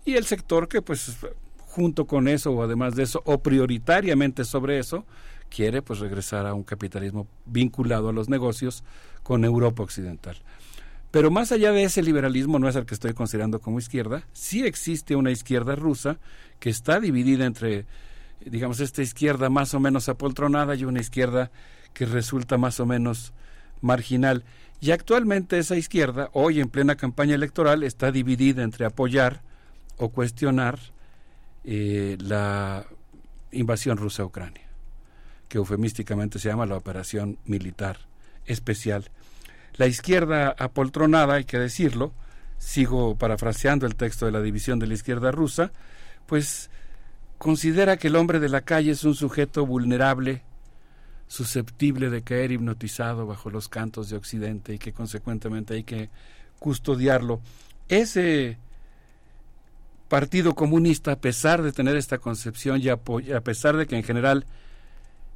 y 0.06 0.14
el 0.14 0.26
sector 0.26 0.68
que 0.68 0.82
pues 0.82 1.18
junto 1.60 2.06
con 2.06 2.28
eso 2.28 2.52
o 2.52 2.64
además 2.64 2.96
de 2.96 3.04
eso 3.04 3.22
o 3.26 3.40
prioritariamente 3.40 4.44
sobre 4.44 4.80
eso 4.80 5.06
quiere 5.50 5.82
pues 5.82 6.00
regresar 6.00 6.46
a 6.46 6.54
un 6.54 6.64
capitalismo 6.64 7.28
vinculado 7.46 8.10
a 8.10 8.14
los 8.14 8.30
negocios 8.30 8.84
con 9.24 9.44
Europa 9.44 9.84
occidental. 9.84 10.38
Pero 11.12 11.32
más 11.32 11.52
allá 11.52 11.72
de 11.72 11.84
ese 11.84 12.04
liberalismo, 12.04 12.60
no 12.60 12.70
es 12.70 12.76
el 12.76 12.86
que 12.86 12.94
estoy 12.94 13.14
considerando 13.14 13.60
como 13.60 13.80
izquierda, 13.80 14.24
sí 14.32 14.64
existe 14.64 15.16
una 15.16 15.32
izquierda 15.32 15.76
rusa 15.76 16.18
que 16.60 16.70
está 16.70 17.00
dividida 17.00 17.46
entre 17.46 17.86
digamos, 18.46 18.80
esta 18.80 19.02
izquierda 19.02 19.50
más 19.50 19.74
o 19.74 19.80
menos 19.80 20.10
apoltronada 20.10 20.76
y 20.76 20.86
una 20.86 21.02
izquierda 21.02 21.52
que 21.94 22.06
resulta 22.06 22.58
más 22.58 22.80
o 22.80 22.86
menos 22.86 23.34
marginal. 23.82 24.44
Y 24.82 24.92
actualmente 24.92 25.60
esa 25.60 25.76
izquierda, 25.76 26.30
hoy 26.34 26.62
en 26.62 26.70
plena 26.70 26.96
campaña 26.96 27.36
electoral, 27.36 27.84
está 27.84 28.12
dividida 28.12 28.64
entre 28.64 28.86
apoyar 28.86 29.42
o 29.98 30.10
cuestionar 30.10 30.80
eh, 31.66 32.18
la 32.22 32.86
invasión 33.52 33.98
rusa 33.98 34.24
a 34.24 34.26
Ucrania, 34.26 34.68
que 35.50 35.58
eufemísticamente 35.58 36.40
se 36.40 36.50
llama 36.50 36.66
la 36.66 36.78
operación 36.78 37.38
militar 37.46 37.98
especial. 38.46 39.10
La 39.76 39.88
izquierda 39.88 40.56
apoltronada, 40.58 41.36
hay 41.36 41.44
que 41.44 41.60
decirlo, 41.60 42.14
sigo 42.58 43.16
parafraseando 43.18 43.86
el 43.86 43.96
texto 43.96 44.26
de 44.26 44.32
la 44.32 44.42
división 44.42 44.80
de 44.80 44.88
la 44.88 44.94
izquierda 44.94 45.32
rusa, 45.32 45.72
pues 46.26 46.70
considera 47.38 47.98
que 47.98 48.08
el 48.08 48.16
hombre 48.16 48.40
de 48.40 48.50
la 48.50 48.62
calle 48.62 48.92
es 48.92 49.04
un 49.04 49.16
sujeto 49.16 49.66
vulnerable, 49.66 50.44
susceptible 51.30 52.10
de 52.10 52.24
caer 52.24 52.52
hipnotizado 52.52 53.28
bajo 53.28 53.52
los 53.52 53.70
cantos 53.70 54.10
de 54.10 54.18
Occidente 54.18 54.74
y 54.74 54.80
que 54.80 54.92
consecuentemente 54.92 55.76
hay 55.76 55.84
que 55.84 56.10
custodiarlo. 56.58 57.40
Ese 57.88 58.58
Partido 60.10 60.56
Comunista, 60.56 61.12
a 61.12 61.20
pesar 61.20 61.62
de 61.62 61.72
tener 61.72 61.96
esta 61.96 62.18
concepción 62.18 62.82
y 62.82 62.90
a 62.90 62.98
pesar 63.44 63.78
de 63.78 63.86
que 63.86 63.96
en 63.96 64.04
general 64.04 64.48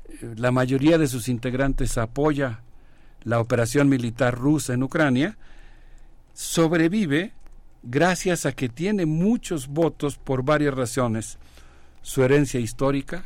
eh, 0.09 0.33
la 0.35 0.51
mayoría 0.51 0.97
de 0.97 1.07
sus 1.07 1.29
integrantes 1.29 1.99
apoya 1.99 2.61
la 3.23 3.39
operación 3.39 3.87
militar 3.87 4.35
rusa 4.35 4.73
en 4.73 4.81
Ucrania, 4.81 5.37
sobrevive 6.33 7.33
gracias 7.83 8.47
a 8.47 8.51
que 8.53 8.67
tiene 8.67 9.05
muchos 9.05 9.67
votos 9.67 10.17
por 10.17 10.43
varias 10.43 10.73
razones. 10.73 11.37
Su 12.01 12.23
herencia 12.23 12.59
histórica, 12.59 13.25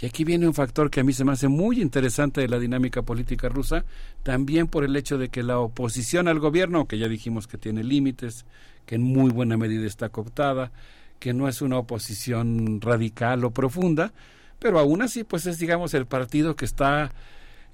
y 0.00 0.06
aquí 0.06 0.24
viene 0.24 0.46
un 0.46 0.54
factor 0.54 0.90
que 0.90 1.00
a 1.00 1.04
mí 1.04 1.12
se 1.12 1.24
me 1.24 1.32
hace 1.32 1.48
muy 1.48 1.80
interesante 1.80 2.42
de 2.42 2.48
la 2.48 2.58
dinámica 2.58 3.02
política 3.02 3.48
rusa, 3.48 3.84
también 4.22 4.66
por 4.66 4.84
el 4.84 4.94
hecho 4.94 5.16
de 5.16 5.30
que 5.30 5.42
la 5.42 5.58
oposición 5.58 6.28
al 6.28 6.38
gobierno, 6.38 6.86
que 6.86 6.98
ya 6.98 7.08
dijimos 7.08 7.46
que 7.46 7.56
tiene 7.56 7.82
límites, 7.82 8.44
que 8.84 8.96
en 8.96 9.02
muy 9.02 9.30
buena 9.30 9.56
medida 9.56 9.86
está 9.86 10.10
cooptada, 10.10 10.70
que 11.18 11.32
no 11.32 11.48
es 11.48 11.62
una 11.62 11.78
oposición 11.78 12.80
radical 12.82 13.44
o 13.44 13.52
profunda, 13.52 14.12
pero 14.58 14.78
aún 14.78 15.00
así 15.00 15.24
pues 15.24 15.46
es 15.46 15.58
digamos 15.58 15.94
el 15.94 16.06
partido 16.06 16.56
que 16.56 16.66
está 16.66 17.10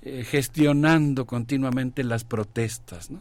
eh, 0.03 0.25
gestionando 0.25 1.27
continuamente 1.27 2.05
las 2.05 2.23
protestas, 2.23 3.11
¿no? 3.11 3.21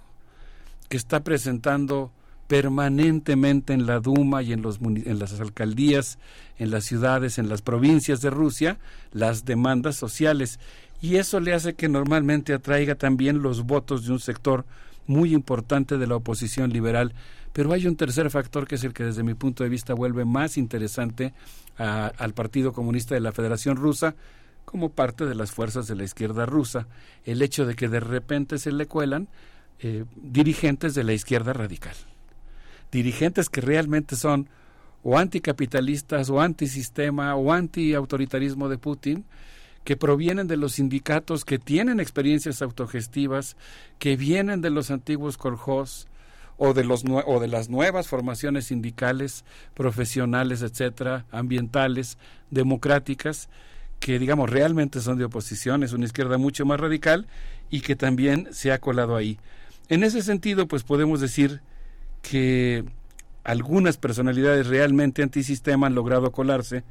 que 0.90 0.98
está 0.98 1.22
presentando 1.22 2.12
permanentemente 2.52 3.72
en 3.72 3.86
la 3.86 4.02
Duma 4.02 4.44
y 4.44 4.52
en, 4.52 4.62
los, 4.62 4.82
en 4.82 5.20
las 5.20 5.40
alcaldías, 5.40 6.20
en 6.60 6.70
las 6.70 6.84
ciudades, 6.84 7.38
en 7.38 7.48
las 7.48 7.62
provincias 7.62 8.20
de 8.20 8.30
Rusia, 8.30 8.78
las 9.14 9.46
demandas 9.46 9.96
sociales. 9.96 10.60
Y 11.02 11.16
eso 11.16 11.40
le 11.40 11.54
hace 11.54 11.76
que 11.76 11.88
normalmente 11.88 12.54
atraiga 12.54 12.96
también 12.96 13.42
los 13.42 13.66
votos 13.66 14.06
de 14.06 14.12
un 14.12 14.20
sector 14.20 14.66
muy 15.08 15.34
importante 15.34 15.98
de 15.98 16.08
la 16.08 16.18
oposición 16.18 16.74
liberal. 16.74 17.14
Pero 17.54 17.72
hay 17.72 17.88
un 17.88 17.96
tercer 17.96 18.30
factor 18.30 18.68
que 18.68 18.76
es 18.76 18.84
el 18.84 18.92
que 18.92 19.06
desde 19.06 19.24
mi 19.24 19.34
punto 19.34 19.64
de 19.64 19.70
vista 19.70 19.94
vuelve 19.94 20.26
más 20.26 20.58
interesante 20.58 21.32
al 21.78 22.34
Partido 22.34 22.74
Comunista 22.74 23.16
de 23.16 23.22
la 23.22 23.32
Federación 23.32 23.78
Rusa 23.78 24.14
como 24.66 24.90
parte 24.90 25.26
de 25.26 25.36
las 25.36 25.52
fuerzas 25.52 25.88
de 25.88 25.96
la 25.96 26.04
izquierda 26.04 26.46
rusa, 26.46 26.90
el 27.24 27.42
hecho 27.44 27.66
de 27.66 27.76
que 27.76 27.88
de 27.88 28.02
repente 28.02 28.58
se 28.58 28.74
le 28.74 28.88
cuelan 28.88 29.30
eh, 29.80 30.04
dirigentes 30.18 30.96
de 30.96 31.06
la 31.06 31.14
izquierda 31.14 31.54
radical. 31.54 31.96
Dirigentes 32.92 33.50
que 33.50 33.62
realmente 33.62 34.16
son 34.16 34.50
o 35.04 35.18
anticapitalistas 35.18 36.30
o 36.30 36.42
antisistema 36.42 37.36
o 37.36 37.52
antiautoritarismo 37.52 38.70
de 38.70 38.78
Putin, 38.78 39.26
que 39.84 39.98
provienen 39.98 40.48
de 40.48 40.58
los 40.58 40.74
sindicatos 40.74 41.44
que 41.44 41.58
tienen 41.58 42.00
experiencias 42.00 42.62
autogestivas, 42.62 43.58
que 43.98 44.16
vienen 44.16 44.62
de 44.62 44.70
los 44.70 44.92
antiguos 44.92 45.38
korjos 45.38 46.08
o 46.58 46.74
de 46.76 46.84
los 46.84 47.04
o 47.26 47.40
de 47.40 47.48
las 47.48 47.70
nuevas 47.70 48.08
formaciones 48.08 48.66
sindicales, 48.66 49.44
profesionales, 49.74 50.62
etcétera, 50.62 51.26
ambientales, 51.32 52.20
democráticas, 52.52 53.50
que 54.00 54.20
digamos 54.20 54.50
realmente 54.50 55.02
son 55.02 55.18
de 55.18 55.26
oposición, 55.26 55.84
es 55.84 55.94
una 55.94 56.06
izquierda 56.06 56.38
mucho 56.38 56.66
más 56.66 56.80
radical 56.80 57.26
y 57.72 57.82
que 57.82 57.96
también 57.96 58.48
se 58.52 58.72
ha 58.72 58.80
colado 58.80 59.16
ahí. 59.16 59.40
En 59.90 60.04
ese 60.04 60.22
sentido, 60.22 60.68
pues 60.68 60.84
podemos 60.84 61.20
decir 61.20 61.62
que 62.22 62.86
algunas 63.44 63.98
personalidades 63.98 64.68
realmente 64.68 65.24
antisistema 65.24 65.88
han 65.88 65.96
logrado 65.96 66.32
colarse 66.32 66.84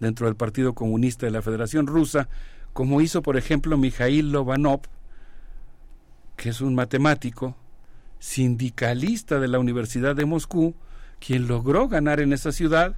dentro 0.00 0.26
del 0.26 0.36
Partido 0.36 0.74
Comunista 0.74 1.26
de 1.26 1.32
la 1.32 1.42
Federación 1.42 1.86
Rusa, 1.86 2.28
como 2.72 3.00
hizo, 3.00 3.22
por 3.22 3.36
ejemplo, 3.36 3.76
Mikhail 3.76 4.30
Lovanov, 4.30 4.82
que 6.36 6.50
es 6.50 6.60
un 6.60 6.74
matemático, 6.74 7.56
sindicalista 8.18 9.40
de 9.40 9.48
la 9.48 9.58
Universidad 9.58 10.14
de 10.14 10.26
Moscú, 10.26 10.74
quien 11.18 11.48
logró 11.48 11.88
ganar 11.88 12.20
en 12.20 12.32
esa 12.32 12.52
ciudad 12.52 12.96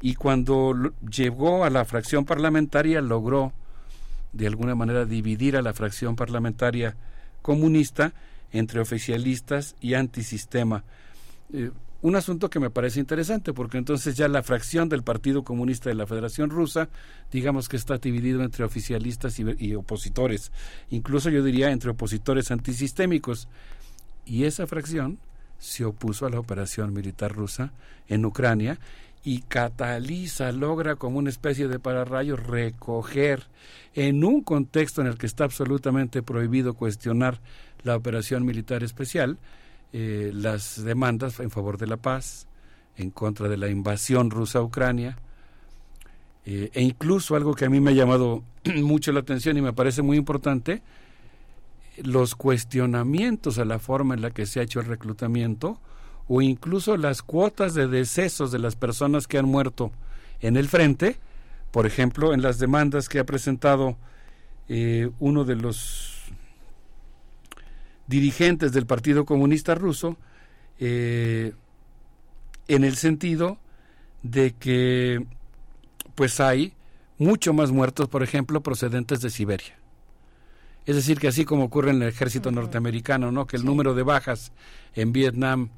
y 0.00 0.14
cuando 0.14 0.92
llegó 1.10 1.64
a 1.64 1.70
la 1.70 1.84
fracción 1.84 2.24
parlamentaria 2.24 3.00
logró 3.00 3.52
de 4.32 4.46
alguna 4.46 4.74
manera 4.74 5.04
dividir 5.04 5.56
a 5.56 5.62
la 5.62 5.72
fracción 5.72 6.16
parlamentaria 6.16 6.96
comunista 7.42 8.12
entre 8.52 8.80
oficialistas 8.80 9.74
y 9.80 9.94
antisistema. 9.94 10.84
Eh, 11.52 11.70
un 12.00 12.14
asunto 12.14 12.48
que 12.48 12.60
me 12.60 12.70
parece 12.70 13.00
interesante 13.00 13.52
porque 13.52 13.76
entonces 13.76 14.16
ya 14.16 14.28
la 14.28 14.44
fracción 14.44 14.88
del 14.88 15.02
Partido 15.02 15.42
Comunista 15.42 15.88
de 15.88 15.96
la 15.96 16.06
Federación 16.06 16.50
Rusa, 16.50 16.88
digamos 17.32 17.68
que 17.68 17.76
está 17.76 17.98
dividido 17.98 18.42
entre 18.44 18.64
oficialistas 18.64 19.40
y, 19.40 19.44
y, 19.58 19.74
opositores, 19.74 20.52
incluso 20.90 21.28
yo 21.28 21.42
diría 21.42 21.72
entre 21.72 21.90
opositores 21.90 22.52
antisistémicos. 22.52 23.48
Y 24.24 24.44
esa 24.44 24.66
fracción 24.66 25.18
se 25.58 25.84
opuso 25.84 26.26
a 26.26 26.30
la 26.30 26.38
operación 26.38 26.92
militar 26.92 27.32
rusa 27.32 27.72
en 28.06 28.24
Ucrania 28.24 28.78
y 29.24 29.40
cataliza, 29.42 30.52
logra 30.52 30.96
como 30.96 31.18
una 31.18 31.30
especie 31.30 31.68
de 31.68 31.78
pararrayo 31.78 32.36
recoger 32.36 33.44
en 33.94 34.24
un 34.24 34.42
contexto 34.42 35.00
en 35.00 35.08
el 35.08 35.18
que 35.18 35.26
está 35.26 35.44
absolutamente 35.44 36.22
prohibido 36.22 36.74
cuestionar 36.74 37.40
la 37.82 37.96
operación 37.96 38.44
militar 38.44 38.84
especial, 38.84 39.38
eh, 39.92 40.30
las 40.34 40.82
demandas 40.82 41.40
en 41.40 41.50
favor 41.50 41.78
de 41.78 41.86
la 41.86 41.96
paz, 41.96 42.46
en 42.96 43.10
contra 43.10 43.48
de 43.48 43.56
la 43.56 43.68
invasión 43.68 44.30
rusa 44.30 44.58
a 44.58 44.62
Ucrania, 44.62 45.18
eh, 46.44 46.70
e 46.72 46.82
incluso 46.82 47.36
algo 47.36 47.54
que 47.54 47.64
a 47.64 47.70
mí 47.70 47.80
me 47.80 47.90
ha 47.90 47.94
llamado 47.94 48.42
mucho 48.76 49.12
la 49.12 49.20
atención 49.20 49.56
y 49.56 49.62
me 49.62 49.72
parece 49.72 50.02
muy 50.02 50.16
importante, 50.16 50.82
los 52.02 52.34
cuestionamientos 52.34 53.58
a 53.58 53.64
la 53.64 53.78
forma 53.78 54.14
en 54.14 54.22
la 54.22 54.30
que 54.30 54.46
se 54.46 54.60
ha 54.60 54.62
hecho 54.62 54.80
el 54.80 54.86
reclutamiento 54.86 55.80
o 56.28 56.42
incluso 56.42 56.96
las 56.96 57.22
cuotas 57.22 57.74
de 57.74 57.88
decesos 57.88 58.52
de 58.52 58.58
las 58.58 58.76
personas 58.76 59.26
que 59.26 59.38
han 59.38 59.46
muerto 59.46 59.90
en 60.40 60.56
el 60.56 60.68
frente, 60.68 61.16
por 61.70 61.86
ejemplo, 61.86 62.32
en 62.32 62.42
las 62.42 62.58
demandas 62.58 63.08
que 63.08 63.18
ha 63.18 63.24
presentado 63.24 63.96
eh, 64.68 65.10
uno 65.18 65.44
de 65.44 65.56
los 65.56 66.17
dirigentes 68.08 68.72
del 68.72 68.86
Partido 68.86 69.24
Comunista 69.24 69.74
Ruso 69.74 70.16
eh, 70.80 71.52
en 72.66 72.84
el 72.84 72.96
sentido 72.96 73.58
de 74.22 74.52
que 74.52 75.24
pues 76.14 76.40
hay 76.40 76.72
mucho 77.18 77.52
más 77.52 77.70
muertos, 77.70 78.08
por 78.08 78.22
ejemplo, 78.22 78.62
procedentes 78.62 79.20
de 79.20 79.30
Siberia. 79.30 79.78
Es 80.86 80.96
decir, 80.96 81.18
que 81.18 81.28
así 81.28 81.44
como 81.44 81.64
ocurre 81.64 81.90
en 81.90 82.02
el 82.02 82.08
ejército 82.08 82.50
norteamericano, 82.50 83.30
¿no? 83.30 83.46
que 83.46 83.56
el 83.56 83.64
número 83.64 83.94
de 83.94 84.02
bajas 84.02 84.52
en 84.94 85.12
Vietnam 85.12 85.68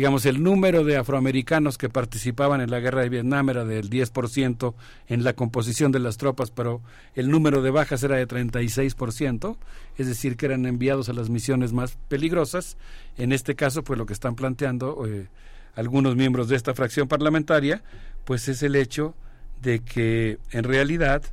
digamos, 0.00 0.24
el 0.24 0.42
número 0.42 0.82
de 0.82 0.96
afroamericanos 0.96 1.76
que 1.76 1.90
participaban 1.90 2.62
en 2.62 2.70
la 2.70 2.80
guerra 2.80 3.02
de 3.02 3.10
Vietnam 3.10 3.50
era 3.50 3.66
del 3.66 3.90
10% 3.90 4.72
en 5.08 5.24
la 5.24 5.34
composición 5.34 5.92
de 5.92 5.98
las 5.98 6.16
tropas, 6.16 6.50
pero 6.50 6.80
el 7.14 7.30
número 7.30 7.60
de 7.60 7.70
bajas 7.70 8.02
era 8.02 8.16
de 8.16 8.26
36%, 8.26 9.58
es 9.98 10.06
decir, 10.06 10.38
que 10.38 10.46
eran 10.46 10.64
enviados 10.64 11.10
a 11.10 11.12
las 11.12 11.28
misiones 11.28 11.74
más 11.74 11.98
peligrosas. 12.08 12.78
En 13.18 13.30
este 13.30 13.56
caso, 13.56 13.84
pues 13.84 13.98
lo 13.98 14.06
que 14.06 14.14
están 14.14 14.36
planteando 14.36 15.06
eh, 15.06 15.28
algunos 15.74 16.16
miembros 16.16 16.48
de 16.48 16.56
esta 16.56 16.72
fracción 16.72 17.06
parlamentaria, 17.06 17.82
pues 18.24 18.48
es 18.48 18.62
el 18.62 18.76
hecho 18.76 19.14
de 19.60 19.80
que 19.80 20.38
en 20.50 20.64
realidad 20.64 21.24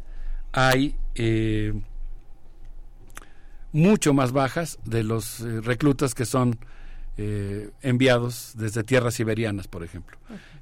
hay 0.52 0.94
eh, 1.16 1.74
mucho 3.72 4.14
más 4.14 4.34
bajas 4.34 4.78
de 4.84 5.06
los 5.06 5.40
eh, 5.40 5.62
reclutas 5.62 6.14
que 6.14 6.26
son 6.26 6.60
eh, 7.18 7.72
enviados 7.82 8.52
desde 8.56 8.84
tierras 8.84 9.16
siberianas, 9.16 9.68
por 9.68 9.84
ejemplo. 9.84 10.18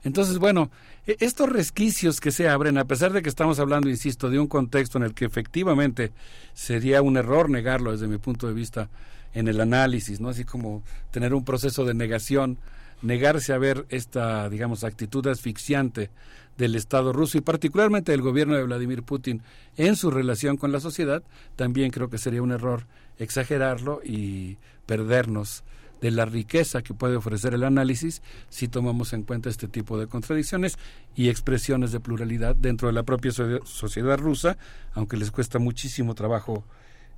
Entonces, 0.05 0.37
bueno, 0.37 0.71
e, 1.05 1.17
estos 1.19 1.49
resquicios 1.49 2.21
que 2.21 2.31
se 2.31 2.47
abren, 2.47 2.77
a 2.77 2.85
pesar 2.85 3.11
de 3.11 3.21
que 3.21 3.27
estamos 3.27 3.59
hablando, 3.59 3.89
insisto, 3.89 4.29
de 4.29 4.39
un 4.39 4.47
contexto 4.47 4.97
en 4.97 5.03
el 5.03 5.13
que 5.13 5.25
efectivamente 5.25 6.11
sería 6.53 7.01
un 7.01 7.17
error 7.17 7.49
negarlo 7.49 7.91
desde 7.91 8.07
mi 8.07 8.19
punto 8.19 8.47
de 8.47 8.53
vista 8.53 8.89
en 9.33 9.49
el 9.49 9.59
análisis, 9.59 10.21
¿no? 10.21 10.29
Así 10.29 10.45
como 10.45 10.81
tener 11.11 11.33
un 11.33 11.43
proceso 11.43 11.83
de 11.83 11.93
negación, 11.93 12.57
negarse 13.01 13.51
a 13.51 13.57
ver 13.57 13.85
esta, 13.89 14.49
digamos, 14.49 14.83
actitud 14.85 15.27
asfixiante 15.27 16.09
del 16.57 16.75
Estado 16.75 17.11
ruso 17.11 17.37
y 17.37 17.41
particularmente 17.41 18.13
del 18.13 18.21
gobierno 18.21 18.55
de 18.55 18.63
Vladimir 18.63 19.03
Putin 19.03 19.41
en 19.75 19.97
su 19.97 20.09
relación 20.09 20.55
con 20.55 20.71
la 20.71 20.79
sociedad, 20.79 21.21
también 21.57 21.91
creo 21.91 22.09
que 22.09 22.17
sería 22.17 22.41
un 22.41 22.53
error 22.53 22.85
exagerarlo 23.19 24.01
y 24.03 24.57
perdernos 24.85 25.63
de 26.01 26.11
la 26.11 26.25
riqueza 26.25 26.81
que 26.81 26.93
puede 26.93 27.15
ofrecer 27.15 27.53
el 27.53 27.63
análisis 27.63 28.21
si 28.49 28.67
tomamos 28.67 29.13
en 29.13 29.23
cuenta 29.23 29.49
este 29.49 29.67
tipo 29.67 29.97
de 29.97 30.07
contradicciones 30.07 30.77
y 31.15 31.29
expresiones 31.29 31.91
de 31.91 31.99
pluralidad 31.99 32.55
dentro 32.55 32.87
de 32.87 32.93
la 32.93 33.03
propia 33.03 33.31
sociedad 33.31 34.17
rusa, 34.17 34.57
aunque 34.93 35.17
les 35.17 35.31
cuesta 35.31 35.59
muchísimo 35.59 36.15
trabajo 36.15 36.63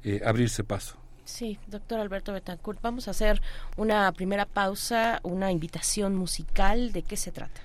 eh, 0.04 0.22
abrirse 0.26 0.64
paso. 0.64 0.96
Sí, 1.26 1.60
doctor 1.68 2.00
Alberto 2.00 2.32
Betancourt, 2.32 2.82
vamos 2.82 3.08
a 3.10 3.12
hacer 3.12 3.42
una 3.76 4.10
primera 4.14 4.46
pausa, 4.46 5.20
una 5.24 5.52
invitación 5.52 6.16
musical. 6.16 6.94
¿De 6.94 7.04
qué 7.04 7.18
se 7.18 7.34
trata? 7.34 7.62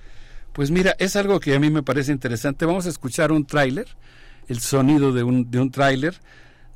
Pues 0.51 0.69
mira, 0.69 0.95
es 0.99 1.15
algo 1.15 1.39
que 1.39 1.55
a 1.55 1.59
mí 1.59 1.69
me 1.69 1.81
parece 1.81 2.11
interesante. 2.11 2.65
Vamos 2.65 2.85
a 2.85 2.89
escuchar 2.89 3.31
un 3.31 3.45
tráiler, 3.45 3.87
el 4.49 4.59
sonido 4.59 5.13
de 5.13 5.23
un, 5.23 5.49
de 5.49 5.61
un 5.61 5.71
tráiler 5.71 6.19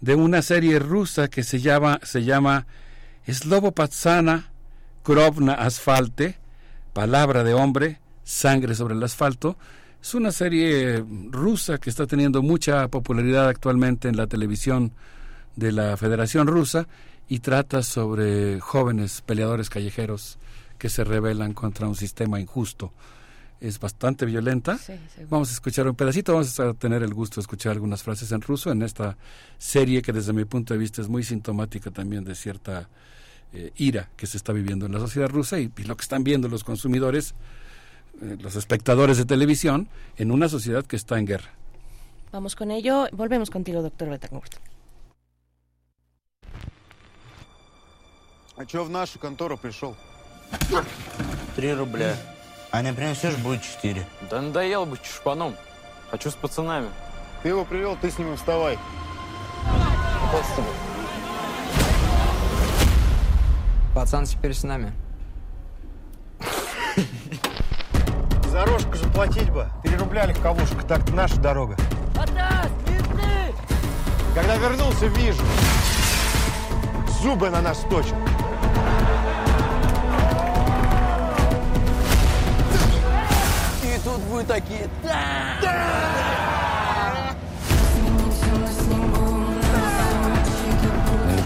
de 0.01 0.16
una 0.16 0.41
serie 0.41 0.80
rusa 0.80 1.27
que 1.27 1.43
se 1.43 1.59
llama, 1.59 1.99
se 2.03 2.24
llama 2.24 2.66
Slobopatsana 3.33 4.51
Krovna 5.03 5.53
Asfalte, 5.53 6.38
Palabra 6.93 7.43
de 7.43 7.53
Hombre, 7.53 7.99
Sangre 8.23 8.75
sobre 8.75 8.93
el 8.95 9.03
Asfalto. 9.03 9.57
Es 10.01 10.14
una 10.14 10.31
serie 10.31 11.03
rusa 11.30 11.77
que 11.77 11.89
está 11.89 12.07
teniendo 12.07 12.41
mucha 12.41 12.88
popularidad 12.88 13.47
actualmente 13.47 14.07
en 14.07 14.17
la 14.17 14.27
televisión 14.27 14.91
de 15.56 15.72
la 15.72 15.97
Federación 15.97 16.47
Rusa 16.47 16.88
y 17.27 17.39
trata 17.39 17.83
sobre 17.83 18.59
jóvenes 18.59 19.22
peleadores 19.22 19.69
callejeros 19.69 20.39
que 20.77 20.89
se 20.89 21.03
rebelan 21.03 21.53
contra 21.53 21.88
un 21.88 21.95
sistema 21.95 22.39
injusto. 22.39 22.93
Es 23.59 23.80
bastante 23.80 24.25
violenta. 24.25 24.77
Vamos 25.30 25.49
a 25.49 25.53
escuchar 25.53 25.88
un 25.88 25.95
pedacito, 25.95 26.33
vamos 26.33 26.59
a 26.59 26.73
tener 26.73 27.01
el 27.01 27.14
gusto 27.14 27.35
de 27.35 27.41
escuchar 27.41 27.72
algunas 27.72 28.03
frases 28.03 28.31
en 28.31 28.41
ruso 28.41 28.72
en 28.72 28.83
esta 28.83 29.17
serie 29.57 30.01
que 30.01 30.14
desde 30.14 30.31
mi 30.31 30.45
punto 30.45 30.73
de 30.73 30.80
vista 30.80 31.01
es 31.01 31.09
muy 31.09 31.23
sintomática 31.23 31.91
también 31.91 32.23
de 32.23 32.35
cierta 32.35 32.88
eh, 33.52 33.73
ira 33.76 34.09
que 34.17 34.26
se 34.26 34.36
está 34.36 34.52
viviendo 34.52 34.86
en 34.86 34.92
la 34.92 34.99
sociedad 34.99 35.28
rusa 35.28 35.59
y, 35.59 35.70
lo 35.84 35.97
que 35.97 36.02
están 36.02 36.25
viendo 36.25 36.49
los 36.49 36.65
consumidores, 36.65 37.34
eh, 38.20 38.36
los 38.41 38.57
espectadores 38.57 39.18
de 39.18 39.25
televisión 39.25 39.89
en 40.17 40.31
una 40.31 40.49
sociedad 40.49 40.84
que 40.84 40.97
está 40.97 41.18
en 41.18 41.26
guerra. 41.26 41.51
Vamos 42.33 42.57
con 42.57 42.70
ello. 42.70 43.09
Volvemos 43.12 43.51
contigo, 43.51 43.83
doctor 43.83 44.09
Betancourt. 44.09 44.57
А 48.57 48.67
чё 48.67 48.84
в 48.84 48.91
нашу 48.91 49.18
контору 49.18 49.57
пришел? 49.57 49.97
Три 51.57 51.73
рубля. 51.73 52.17
А 52.70 52.83
не 52.83 52.92
принесешь, 52.92 53.36
будет 53.36 53.62
четыре. 53.62 54.07
Да 54.31 54.41
надоел 54.41 54.86
быть 54.86 55.02
чушпаном. 55.02 55.57
Хочу 56.10 56.31
с 56.31 56.34
пацанами. 56.34 56.89
Ты 57.42 57.49
его 57.49 57.65
привел, 57.65 57.97
ты 57.97 58.10
с 58.10 58.18
ним 58.18 58.36
вставай. 58.36 58.78
Спасибо. 60.28 60.68
Пацан 63.98 64.26
теперь 64.26 64.53
с 64.53 64.61
нами. 64.61 64.93
За 68.51 68.64
рожку 68.64 68.95
заплатить 68.95 69.50
бы. 69.50 69.66
Три 69.82 69.95
рубля 69.95 70.27
легковушка, 70.27 70.84
так 70.88 71.09
наша 71.14 71.38
дорога. 71.38 71.76
Атас, 72.16 72.69
менты! 72.88 73.56
Когда 74.35 74.56
вернулся, 74.58 75.08
вижу. 75.08 75.42
Зубы 77.24 77.50
на 77.50 77.59
нас 77.59 77.80
точат. 77.90 78.14
И 83.82 84.00
тут 84.03 84.19
вы 84.30 84.43
такие... 84.43 84.88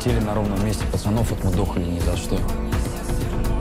Налетели 0.03 0.25
на 0.25 0.33
ровном 0.33 0.65
месте 0.65 0.83
пацанов, 0.91 1.31
отмудохали 1.31 1.83
ни 1.83 1.99
за 1.99 2.17
что. 2.17 2.35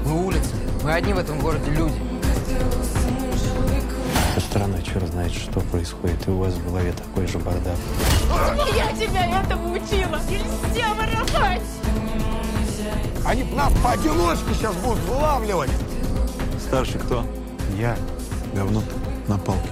Мы 0.07 0.25
улица. 0.25 0.55
Мы 0.83 0.95
одни 0.95 1.13
в 1.13 1.19
этом 1.19 1.39
городе 1.39 1.71
люди. 1.71 1.93
Со 4.35 4.41
стороны 4.41 4.83
черт 4.83 5.07
знает, 5.09 5.33
что 5.33 5.61
происходит, 5.61 6.27
и 6.27 6.31
у 6.31 6.39
вас 6.39 6.55
в 6.55 6.65
голове 6.65 6.93
такой 6.93 7.27
же 7.27 7.37
бардак. 7.37 7.77
Я 8.75 8.91
тебя 8.93 9.43
этому 9.43 9.75
учила! 9.75 10.19
Нельзя 10.31 10.95
воровать! 10.95 11.63
Они 13.27 13.45
нас 13.53 13.71
поодиночке 13.85 14.55
сейчас 14.55 14.75
будут 14.77 15.01
вылавливать. 15.01 15.71
Старший 16.59 17.01
кто? 17.03 17.23
Я. 17.79 17.99
Говно 18.55 18.83
на 19.29 19.37
палке. 19.37 19.69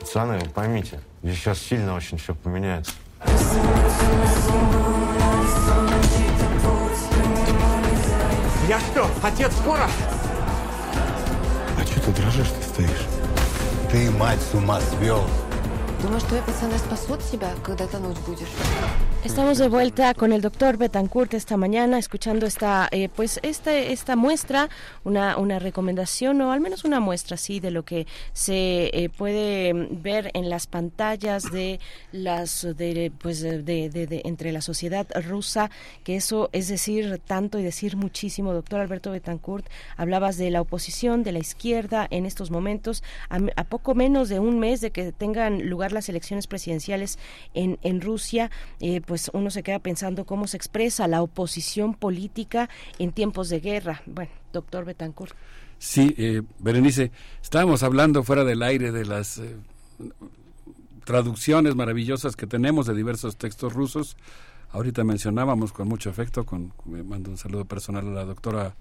Пацаны, 0.00 0.40
вы 0.40 0.50
поймите, 0.50 0.98
здесь 1.22 1.38
сейчас 1.38 1.60
сильно 1.60 1.94
очень 1.94 2.18
все 2.18 2.34
поменяется. 2.34 2.92
Я 8.66 8.80
что, 8.80 9.08
отец 9.22 9.52
скоро? 9.54 9.88
А 11.78 11.86
что 11.86 12.00
ты 12.00 12.10
дрожишь, 12.12 12.48
ты 12.48 12.68
стоишь? 12.68 13.06
Ты, 13.90 14.10
мать, 14.10 14.38
с 14.40 14.54
ума 14.54 14.80
свел. 14.80 15.24
Estamos 19.22 19.58
de 19.58 19.68
vuelta 19.68 20.14
con 20.14 20.32
el 20.32 20.40
doctor 20.40 20.78
Betancourt 20.78 21.34
esta 21.34 21.58
mañana, 21.58 21.98
escuchando 21.98 22.46
esta, 22.46 22.88
eh, 22.90 23.10
pues 23.14 23.38
esta, 23.42 23.76
esta 23.76 24.16
muestra, 24.16 24.70
una, 25.04 25.36
una 25.36 25.58
recomendación 25.58 26.40
o 26.40 26.52
al 26.52 26.60
menos 26.60 26.84
una 26.84 27.00
muestra, 27.00 27.36
sí, 27.36 27.60
de 27.60 27.70
lo 27.70 27.84
que 27.84 28.06
se 28.32 28.90
eh, 28.94 29.10
puede 29.10 29.74
ver 29.74 30.30
en 30.32 30.48
las 30.48 30.66
pantallas 30.66 31.52
de 31.52 31.80
las, 32.12 32.62
de, 32.62 33.12
pues, 33.18 33.42
de, 33.42 33.62
de, 33.62 34.22
entre 34.24 34.52
la 34.52 34.62
sociedad 34.62 35.06
rusa, 35.28 35.70
que 36.02 36.16
eso 36.16 36.48
es 36.52 36.68
decir 36.68 37.20
tanto 37.26 37.58
y 37.58 37.62
decir 37.62 37.98
muchísimo. 37.98 38.54
Doctor 38.54 38.80
Alberto 38.80 39.10
Betancourt, 39.10 39.66
hablabas 39.98 40.38
de 40.38 40.50
la 40.50 40.62
oposición, 40.62 41.24
de 41.24 41.32
la 41.32 41.40
izquierda 41.40 42.06
en 42.10 42.24
estos 42.24 42.50
momentos, 42.50 43.02
a 43.28 43.64
poco 43.64 43.94
menos 43.94 44.30
de 44.30 44.38
un 44.38 44.58
mes 44.58 44.80
de 44.80 44.92
que 44.92 45.12
tengan 45.12 45.68
lugar 45.68 45.89
las 45.92 46.08
elecciones 46.08 46.46
presidenciales 46.46 47.18
en, 47.54 47.78
en 47.82 48.00
Rusia. 48.00 48.50
Eh, 48.80 49.00
pues 49.00 49.30
uno 49.32 49.50
se 49.50 49.62
queda 49.62 49.78
pensando 49.78 50.24
cómo 50.24 50.46
se 50.46 50.56
expresa 50.56 51.08
la 51.08 51.22
oposición 51.22 51.94
política 51.94 52.68
en 52.98 53.12
tiempos 53.12 53.48
de 53.48 53.60
guerra. 53.60 54.02
Bueno, 54.06 54.30
doctor 54.52 54.84
Betancourt. 54.84 55.34
Sí, 55.78 56.14
eh, 56.18 56.42
Berenice, 56.58 57.10
estábamos 57.42 57.82
hablando 57.82 58.22
fuera 58.22 58.44
del 58.44 58.62
aire 58.62 58.92
de 58.92 59.06
las 59.06 59.38
eh, 59.38 59.56
traducciones 61.04 61.74
maravillosas 61.74 62.36
que 62.36 62.46
tenemos 62.46 62.86
de 62.86 62.94
diversos 62.94 63.36
textos 63.36 63.72
rusos. 63.72 64.16
Ahorita 64.72 65.04
mencionábamos 65.04 65.72
con 65.72 65.88
mucho 65.88 66.10
afecto, 66.10 66.44
con, 66.44 66.72
me 66.84 67.02
mando 67.02 67.30
un 67.30 67.38
saludo 67.38 67.64
personal 67.64 68.06
a 68.08 68.10
la 68.10 68.24
doctora 68.24 68.76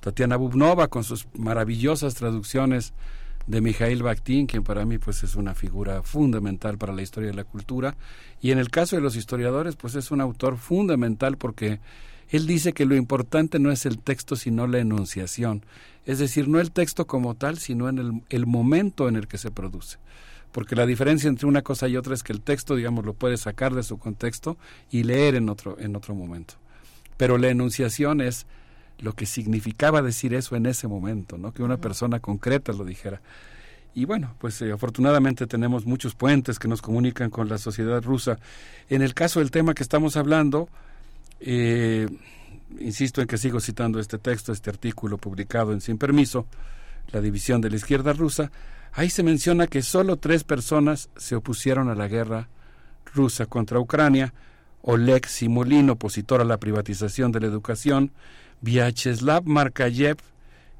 Tatiana 0.00 0.36
Bubnova 0.36 0.88
con 0.88 1.04
sus 1.04 1.26
maravillosas 1.34 2.14
traducciones 2.14 2.94
de 3.46 3.60
Mikhail 3.60 4.02
Bakhtin, 4.02 4.46
quien 4.46 4.64
para 4.64 4.84
mí 4.84 4.98
pues 4.98 5.22
es 5.22 5.36
una 5.36 5.54
figura 5.54 6.02
fundamental 6.02 6.78
para 6.78 6.92
la 6.92 7.02
historia 7.02 7.30
de 7.30 7.36
la 7.36 7.44
cultura. 7.44 7.96
Y 8.40 8.50
en 8.50 8.58
el 8.58 8.70
caso 8.70 8.96
de 8.96 9.02
los 9.02 9.16
historiadores 9.16 9.76
pues 9.76 9.94
es 9.94 10.10
un 10.10 10.20
autor 10.20 10.56
fundamental 10.56 11.36
porque 11.36 11.80
él 12.28 12.46
dice 12.46 12.72
que 12.72 12.86
lo 12.86 12.96
importante 12.96 13.58
no 13.58 13.70
es 13.70 13.86
el 13.86 13.98
texto 13.98 14.34
sino 14.34 14.66
la 14.66 14.78
enunciación, 14.78 15.64
es 16.06 16.18
decir, 16.18 16.48
no 16.48 16.60
el 16.60 16.72
texto 16.72 17.06
como 17.06 17.34
tal, 17.34 17.58
sino 17.58 17.88
en 17.88 18.22
el, 18.28 18.46
momento 18.46 19.08
en 19.08 19.16
el 19.16 19.28
que 19.28 19.38
se 19.38 19.50
produce. 19.50 19.98
Porque 20.52 20.76
la 20.76 20.86
diferencia 20.86 21.28
entre 21.28 21.46
una 21.46 21.62
cosa 21.62 21.88
y 21.88 21.96
otra 21.96 22.14
es 22.14 22.22
que 22.22 22.32
el 22.32 22.40
texto, 22.40 22.76
digamos, 22.76 23.04
lo 23.04 23.12
puedes 23.12 23.40
sacar 23.40 23.74
de 23.74 23.82
su 23.82 23.98
contexto 23.98 24.56
y 24.90 25.02
leer 25.02 25.34
en 25.34 25.48
otro, 25.48 25.76
en 25.78 25.96
otro 25.96 26.14
momento. 26.14 26.54
Pero 27.16 27.38
la 27.38 27.48
enunciación 27.48 28.20
es 28.20 28.46
lo 28.98 29.12
que 29.12 29.26
significaba 29.26 30.02
decir 30.02 30.34
eso 30.34 30.56
en 30.56 30.66
ese 30.66 30.88
momento, 30.88 31.38
¿no? 31.38 31.52
Que 31.52 31.62
una 31.62 31.76
persona 31.76 32.20
concreta 32.20 32.72
lo 32.72 32.84
dijera. 32.84 33.20
Y 33.94 34.04
bueno, 34.04 34.34
pues 34.38 34.60
eh, 34.60 34.72
afortunadamente 34.72 35.46
tenemos 35.46 35.86
muchos 35.86 36.14
puentes 36.14 36.58
que 36.58 36.68
nos 36.68 36.82
comunican 36.82 37.30
con 37.30 37.48
la 37.48 37.58
sociedad 37.58 38.02
rusa. 38.02 38.38
En 38.90 39.02
el 39.02 39.14
caso 39.14 39.40
del 39.40 39.50
tema 39.50 39.74
que 39.74 39.82
estamos 39.82 40.16
hablando, 40.16 40.68
eh, 41.40 42.06
insisto 42.78 43.20
en 43.20 43.26
que 43.26 43.38
sigo 43.38 43.60
citando 43.60 43.98
este 43.98 44.18
texto, 44.18 44.52
este 44.52 44.70
artículo 44.70 45.16
publicado 45.16 45.72
en 45.72 45.80
Sin 45.80 45.96
Permiso, 45.98 46.46
la 47.12 47.20
división 47.20 47.60
de 47.60 47.70
la 47.70 47.76
izquierda 47.76 48.12
rusa, 48.12 48.50
ahí 48.92 49.08
se 49.08 49.22
menciona 49.22 49.66
que 49.66 49.82
solo 49.82 50.16
tres 50.16 50.44
personas 50.44 51.08
se 51.16 51.36
opusieron 51.36 51.88
a 51.88 51.94
la 51.94 52.08
guerra 52.08 52.48
rusa 53.14 53.46
contra 53.46 53.80
Ucrania, 53.80 54.34
Oleg 54.82 55.26
Simolin, 55.26 55.90
opositor 55.90 56.40
a 56.40 56.44
la 56.44 56.58
privatización 56.58 57.32
de 57.32 57.40
la 57.40 57.46
educación, 57.46 58.12
Vyacheslav 58.60 59.44
Markayev, 59.44 60.18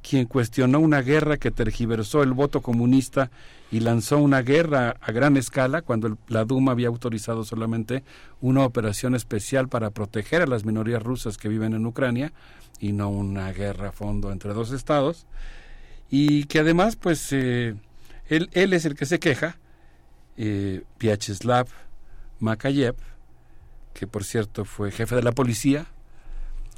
quien 0.02 0.26
cuestionó 0.26 0.80
una 0.80 1.02
guerra 1.02 1.36
que 1.36 1.50
tergiversó 1.50 2.22
el 2.22 2.32
voto 2.32 2.60
comunista 2.60 3.30
y 3.72 3.80
lanzó 3.80 4.18
una 4.18 4.42
guerra 4.42 4.96
a 5.00 5.12
gran 5.12 5.36
escala 5.36 5.82
cuando 5.82 6.16
la 6.28 6.44
Duma 6.44 6.72
había 6.72 6.88
autorizado 6.88 7.44
solamente 7.44 8.04
una 8.40 8.64
operación 8.64 9.14
especial 9.14 9.68
para 9.68 9.90
proteger 9.90 10.42
a 10.42 10.46
las 10.46 10.64
minorías 10.64 11.02
rusas 11.02 11.36
que 11.36 11.48
viven 11.48 11.74
en 11.74 11.86
Ucrania 11.86 12.32
y 12.78 12.92
no 12.92 13.08
una 13.08 13.52
guerra 13.52 13.88
a 13.88 13.92
fondo 13.92 14.30
entre 14.30 14.52
dos 14.52 14.70
estados. 14.70 15.26
Y 16.08 16.44
que 16.44 16.60
además 16.60 16.94
pues 16.94 17.32
eh, 17.32 17.74
él, 18.28 18.48
es 18.52 18.84
el 18.84 18.94
que 18.94 19.06
se 19.06 19.18
queja 19.18 19.58
eh, 20.36 20.84
Vyacheslav 21.00 21.66
Makayev 22.38 22.94
que 23.92 24.06
por 24.06 24.24
cierto 24.24 24.64
fue 24.64 24.90
jefe 24.90 25.16
de 25.16 25.22
la 25.22 25.32
policía 25.32 25.86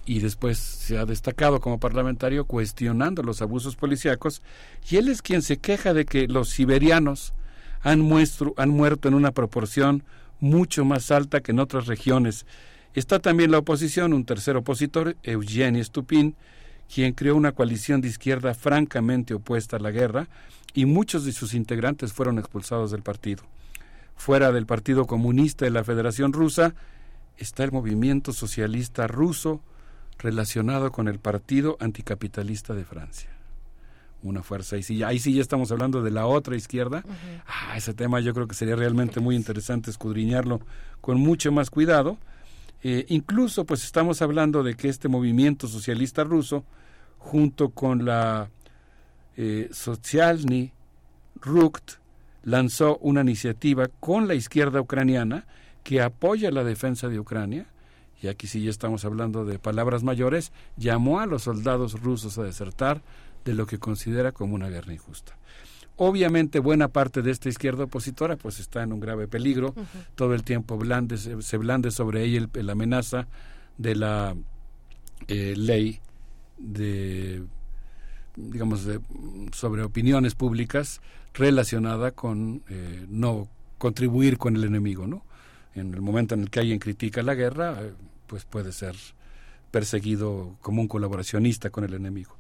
y 0.09 0.21
después 0.21 0.57
se 0.57 0.97
ha 0.97 1.05
destacado 1.05 1.61
como 1.61 1.79
parlamentario 1.79 2.47
cuestionando 2.47 3.23
los 3.23 3.43
abusos 3.43 3.77
policíacos 3.77 4.41
y 4.89 4.97
él 4.97 5.09
es 5.09 5.21
quien 5.21 5.43
se 5.43 5.59
queja 5.59 5.93
de 5.93 6.07
que 6.07 6.27
los 6.27 6.49
siberianos 6.49 7.35
han, 7.83 8.11
han 8.57 8.71
muerto 8.71 9.09
en 9.09 9.15
una 9.15 9.33
proporción 9.33 10.05
mucho 10.41 10.87
más 10.87 11.11
alta 11.11 11.41
que 11.41 11.53
en 11.53 11.61
otras 11.61 11.87
regiones. 11.87 12.47
Está 12.95 13.19
también 13.19 13.51
la 13.51 13.59
oposición, 13.59 14.15
un 14.15 14.25
tercer 14.25 14.57
opositor, 14.57 15.15
Eugeni 15.23 15.85
Stupin, 15.85 16.35
quien 16.93 17.13
creó 17.13 17.37
una 17.37 17.53
coalición 17.53 18.01
de 18.01 18.09
izquierda 18.09 18.55
francamente 18.55 19.35
opuesta 19.35 19.77
a 19.77 19.81
la 19.81 19.91
guerra 19.91 20.27
y 20.73 20.87
muchos 20.87 21.27
de 21.27 21.33
sus 21.33 21.53
integrantes 21.53 22.15
fueron 22.15 22.39
expulsados 22.39 22.93
del 22.93 23.03
partido. 23.03 23.43
Fuera 24.17 24.53
del 24.53 24.65
Partido 24.65 25.07
Comunista 25.07 25.67
de 25.67 25.71
la 25.71 25.85
Federación 25.85 26.33
Rusa 26.33 26.75
está 27.37 27.63
el 27.63 27.73
movimiento 27.73 28.33
socialista 28.33 29.07
ruso, 29.07 29.61
relacionado 30.19 30.91
con 30.91 31.09
el 31.09 31.19
Partido 31.19 31.77
Anticapitalista 31.81 32.75
de 32.75 32.85
Francia. 32.85 33.31
Una 34.23 34.43
fuerza. 34.43 34.77
Ahí 34.77 34.83
sí, 34.83 35.03
ahí 35.03 35.19
sí 35.21 35.33
ya 35.33 35.41
estamos 35.41 35.71
hablando 35.71 36.03
de 36.03 36.11
la 36.11 36.27
otra 36.27 36.57
izquierda. 36.57 37.05
ah, 37.47 37.77
ese 37.77 37.95
tema 37.95 38.21
yo 38.21 38.35
creo 38.35 38.49
que 38.49 38.55
sería 38.55 38.75
realmente 38.75 39.21
muy 39.21 39.37
interesante 39.37 39.91
escudriñarlo 39.91 40.61
con 41.01 41.21
mucho 41.21 41.53
más 41.53 41.71
cuidado. 41.71 42.19
Eh, 42.83 43.07
incluso 43.09 43.65
pues 43.65 43.85
estamos 43.85 44.23
hablando 44.23 44.63
de 44.63 44.75
que 44.75 44.89
este 44.89 45.09
movimiento 45.09 45.69
socialista 45.69 46.25
ruso, 46.25 46.65
junto 47.19 47.71
con 47.71 48.05
la 48.05 48.51
eh, 49.37 49.69
Socialny 49.73 50.73
Rukt, 51.41 51.93
lanzó 52.43 52.99
una 52.99 53.21
iniciativa 53.21 53.89
con 54.01 54.27
la 54.27 54.35
izquierda 54.35 54.81
ucraniana 54.81 55.47
que 55.85 56.01
apoya 56.03 56.51
la 56.51 56.65
defensa 56.65 57.09
de 57.09 57.21
Ucrania 57.21 57.67
y 58.21 58.29
aquí 58.29 58.47
sí 58.47 58.63
ya 58.63 58.71
estamos 58.71 59.05
hablando 59.05 59.45
de 59.45 59.59
palabras 59.59 60.03
mayores, 60.03 60.53
llamó 60.77 61.21
a 61.21 61.27
los 61.27 61.43
soldados 61.43 62.01
rusos 62.01 62.39
a 62.39 62.43
desertar 62.43 63.03
de 63.45 63.55
lo 63.55 63.67
que 63.67 63.79
considera 63.79 64.33
como 64.33 64.55
una 64.55 64.69
guerra 64.69 64.93
injusta. 64.93 65.37
Obviamente 65.97 66.61
buena 66.61 66.89
parte 66.89 67.23
de 67.23 67.33
esta 67.33 67.49
izquierda 67.49 67.85
opositora 67.85 68.37
pues 68.37 68.61
está 68.61 68.83
en 68.83 68.93
un 68.93 69.01
grave 69.01 69.27
peligro, 69.27 69.75
todo 70.15 70.35
el 70.35 70.45
tiempo 70.45 70.77
blande, 70.77 71.17
se, 71.17 71.57
blande 71.57 71.91
sobre 71.91 72.23
ella 72.23 72.49
la 72.55 72.73
amenaza 72.73 73.27
de 73.79 73.97
la 73.97 74.37
eh, 75.27 75.55
ley 75.57 76.01
de 76.57 77.43
digamos 78.37 78.85
de, 78.85 79.01
sobre 79.53 79.83
opiniones 79.83 80.35
públicas 80.35 81.01
relacionada 81.35 82.13
con 82.13 82.63
eh, 82.69 83.05
no 83.09 83.49
contribuir 83.79 84.39
con 84.39 84.57
el 84.57 84.65
enemigo, 84.65 85.07
¿no? 85.07 85.25
En 85.75 85.95
el 85.95 86.01
momento 86.01 86.35
en 86.35 86.43
el 86.43 86.51
que 86.51 86.61
alguien 86.61 86.79
critica 86.79 87.23
la 87.23 87.35
guerra, 87.35 87.77
eh, 87.81 87.93
pues 88.29 88.45
puede 88.45 88.71
ser 88.71 88.95
perseguido 89.73 90.57
como 90.61 90.81
un 90.81 90.89
colaboracionista 90.89 91.71
con 91.71 91.83
el 91.83 91.95
enemigo. 91.95 92.37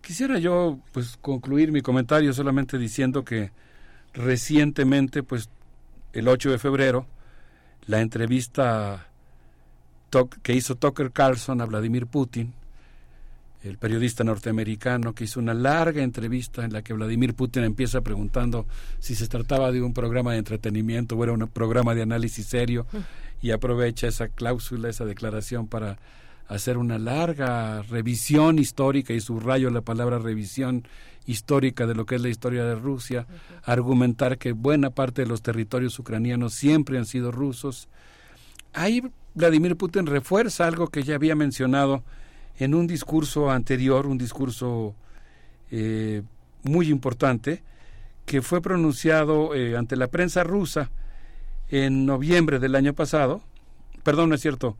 Quisiera 0.00 0.38
yo 0.38 0.78
pues 0.92 1.18
concluir 1.20 1.72
mi 1.72 1.82
comentario 1.82 2.32
solamente 2.32 2.78
diciendo 2.78 3.24
que 3.24 3.50
recientemente 4.14 5.22
pues 5.22 5.50
el 6.12 6.28
8 6.28 6.50
de 6.50 6.58
febrero 6.58 7.06
la 7.86 8.00
entrevista 8.00 9.08
que 10.42 10.54
hizo 10.54 10.76
Tucker 10.76 11.12
Carlson 11.12 11.60
a 11.60 11.66
Vladimir 11.66 12.06
Putin, 12.06 12.54
el 13.68 13.78
periodista 13.78 14.24
norteamericano 14.24 15.14
que 15.14 15.24
hizo 15.24 15.40
una 15.40 15.54
larga 15.54 16.02
entrevista 16.02 16.64
en 16.64 16.72
la 16.72 16.82
que 16.82 16.92
Vladimir 16.92 17.34
Putin 17.34 17.64
empieza 17.64 18.00
preguntando 18.00 18.66
si 18.98 19.14
se 19.14 19.28
trataba 19.28 19.72
de 19.72 19.82
un 19.82 19.92
programa 19.92 20.32
de 20.32 20.38
entretenimiento 20.38 21.16
o 21.16 21.24
era 21.24 21.32
un 21.32 21.48
programa 21.48 21.94
de 21.94 22.02
análisis 22.02 22.46
serio 22.46 22.86
y 23.42 23.50
aprovecha 23.50 24.08
esa 24.08 24.28
cláusula, 24.28 24.88
esa 24.88 25.04
declaración 25.04 25.66
para 25.66 25.98
hacer 26.48 26.78
una 26.78 26.98
larga 26.98 27.82
revisión 27.82 28.58
histórica 28.58 29.12
y 29.12 29.20
subrayo 29.20 29.70
la 29.70 29.80
palabra 29.80 30.18
revisión 30.18 30.86
histórica 31.26 31.86
de 31.86 31.94
lo 31.94 32.06
que 32.06 32.14
es 32.14 32.22
la 32.22 32.28
historia 32.28 32.64
de 32.64 32.76
Rusia, 32.76 33.26
argumentar 33.64 34.38
que 34.38 34.52
buena 34.52 34.90
parte 34.90 35.22
de 35.22 35.28
los 35.28 35.42
territorios 35.42 35.98
ucranianos 35.98 36.54
siempre 36.54 36.98
han 36.98 37.06
sido 37.06 37.32
rusos. 37.32 37.88
Ahí 38.72 39.02
Vladimir 39.34 39.76
Putin 39.76 40.06
refuerza 40.06 40.66
algo 40.66 40.88
que 40.88 41.02
ya 41.02 41.16
había 41.16 41.34
mencionado 41.34 42.04
en 42.58 42.74
un 42.74 42.86
discurso 42.86 43.50
anterior, 43.50 44.06
un 44.06 44.18
discurso 44.18 44.94
eh, 45.70 46.22
muy 46.62 46.88
importante, 46.88 47.62
que 48.24 48.42
fue 48.42 48.60
pronunciado 48.60 49.54
eh, 49.54 49.76
ante 49.76 49.96
la 49.96 50.08
prensa 50.08 50.42
rusa 50.42 50.90
en 51.68 52.06
noviembre 52.06 52.58
del 52.58 52.74
año 52.74 52.94
pasado, 52.94 53.42
perdón, 54.02 54.30
no 54.30 54.34
es 54.34 54.40
cierto, 54.40 54.76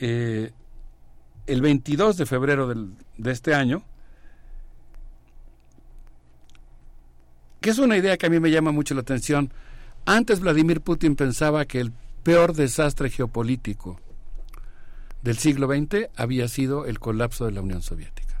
eh, 0.00 0.52
el 1.46 1.60
22 1.60 2.16
de 2.16 2.26
febrero 2.26 2.68
del, 2.68 2.92
de 3.16 3.32
este 3.32 3.54
año, 3.54 3.82
que 7.60 7.70
es 7.70 7.78
una 7.78 7.96
idea 7.96 8.16
que 8.16 8.26
a 8.26 8.30
mí 8.30 8.40
me 8.40 8.50
llama 8.50 8.72
mucho 8.72 8.94
la 8.94 9.02
atención. 9.02 9.52
Antes 10.04 10.40
Vladimir 10.40 10.80
Putin 10.80 11.14
pensaba 11.14 11.64
que 11.64 11.80
el 11.80 11.92
peor 12.24 12.54
desastre 12.54 13.08
geopolítico 13.08 14.00
del 15.22 15.38
siglo 15.38 15.68
XX 15.68 16.08
había 16.16 16.48
sido 16.48 16.86
el 16.86 16.98
colapso 16.98 17.46
de 17.46 17.52
la 17.52 17.62
Unión 17.62 17.82
Soviética. 17.82 18.40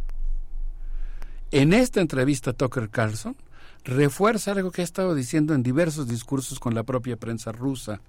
En 1.50 1.72
esta 1.72 2.00
entrevista 2.00 2.52
Tucker 2.52 2.88
Carlson 2.88 3.36
refuerza 3.84 4.52
algo 4.52 4.70
que 4.70 4.82
ha 4.82 4.84
estado 4.84 5.14
diciendo 5.14 5.54
en 5.54 5.62
diversos 5.62 6.08
discursos 6.08 6.58
con 6.58 6.74
la 6.74 6.82
propia 6.82 7.16
prensa 7.16 7.52
rusa. 7.52 8.00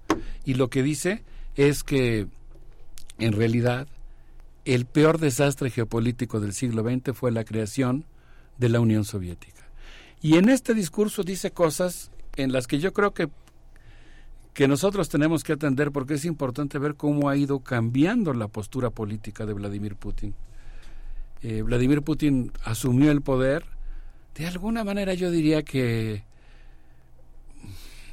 Y 0.44 0.54
lo 0.54 0.70
que 0.70 0.82
dice 0.82 1.22
es 1.56 1.84
que, 1.84 2.26
en 3.18 3.32
realidad, 3.32 3.86
el 4.64 4.86
peor 4.86 5.18
desastre 5.18 5.70
geopolítico 5.70 6.40
del 6.40 6.52
siglo 6.52 6.82
XX 6.82 7.16
fue 7.16 7.32
la 7.32 7.44
creación 7.44 8.04
de 8.58 8.68
la 8.68 8.80
Unión 8.80 9.04
Soviética. 9.04 9.68
Y 10.22 10.36
en 10.36 10.48
este 10.48 10.74
discurso 10.74 11.22
dice 11.22 11.50
cosas 11.50 12.10
en 12.36 12.52
las 12.52 12.66
que 12.66 12.78
yo 12.78 12.92
creo 12.92 13.12
que, 13.12 13.28
que 14.54 14.68
nosotros 14.68 15.08
tenemos 15.08 15.44
que 15.44 15.52
atender 15.52 15.92
porque 15.92 16.14
es 16.14 16.24
importante 16.24 16.78
ver 16.78 16.94
cómo 16.94 17.28
ha 17.28 17.36
ido 17.36 17.58
cambiando 17.58 18.32
la 18.32 18.48
postura 18.48 18.90
política 18.90 19.44
de 19.44 19.52
Vladimir 19.52 19.96
Putin. 19.96 20.34
Eh, 21.42 21.62
Vladimir 21.62 22.02
Putin 22.02 22.52
asumió 22.64 23.10
el 23.10 23.20
poder 23.20 23.64
de 24.34 24.46
alguna 24.46 24.82
manera 24.82 25.14
yo 25.14 25.30
diría 25.30 25.62
que 25.62 26.24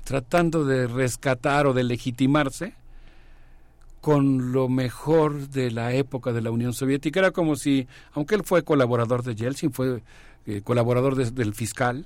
tratando 0.03 0.65
de 0.65 0.87
rescatar 0.87 1.65
o 1.65 1.73
de 1.73 1.83
legitimarse 1.83 2.75
con 4.01 4.51
lo 4.51 4.67
mejor 4.67 5.49
de 5.49 5.71
la 5.71 5.93
época 5.93 6.33
de 6.33 6.41
la 6.41 6.51
Unión 6.51 6.73
Soviética. 6.73 7.19
Era 7.19 7.31
como 7.31 7.55
si, 7.55 7.87
aunque 8.13 8.35
él 8.35 8.43
fue 8.43 8.63
colaborador 8.63 9.23
de 9.23 9.35
Yeltsin, 9.35 9.71
fue 9.71 10.01
eh, 10.47 10.61
colaborador 10.63 11.15
del 11.15 11.53
fiscal, 11.53 12.05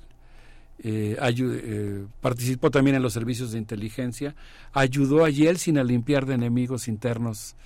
eh, 0.82 1.16
eh, 1.20 2.04
participó 2.20 2.70
también 2.70 2.96
en 2.96 3.02
los 3.02 3.12
servicios 3.12 3.52
de 3.52 3.58
inteligencia, 3.58 4.34
ayudó 4.72 5.24
a 5.24 5.30
Yeltsin 5.30 5.78
a 5.78 5.84
limpiar 5.84 6.26
de 6.26 6.34
enemigos 6.34 6.88
internos 6.88 7.56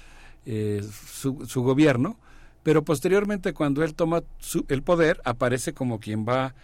su, 0.42 1.44
su, 1.46 1.62
gobierno 1.62 2.16
pero 2.62 2.82
posteriormente 2.82 3.52
cuando 3.52 3.84
él 3.84 3.94
toma 3.94 4.22
el 4.68 4.82
poder 4.82 5.20
aparece 5.24 5.72
como 5.72 6.00
quien 6.00 6.26
va 6.26 6.54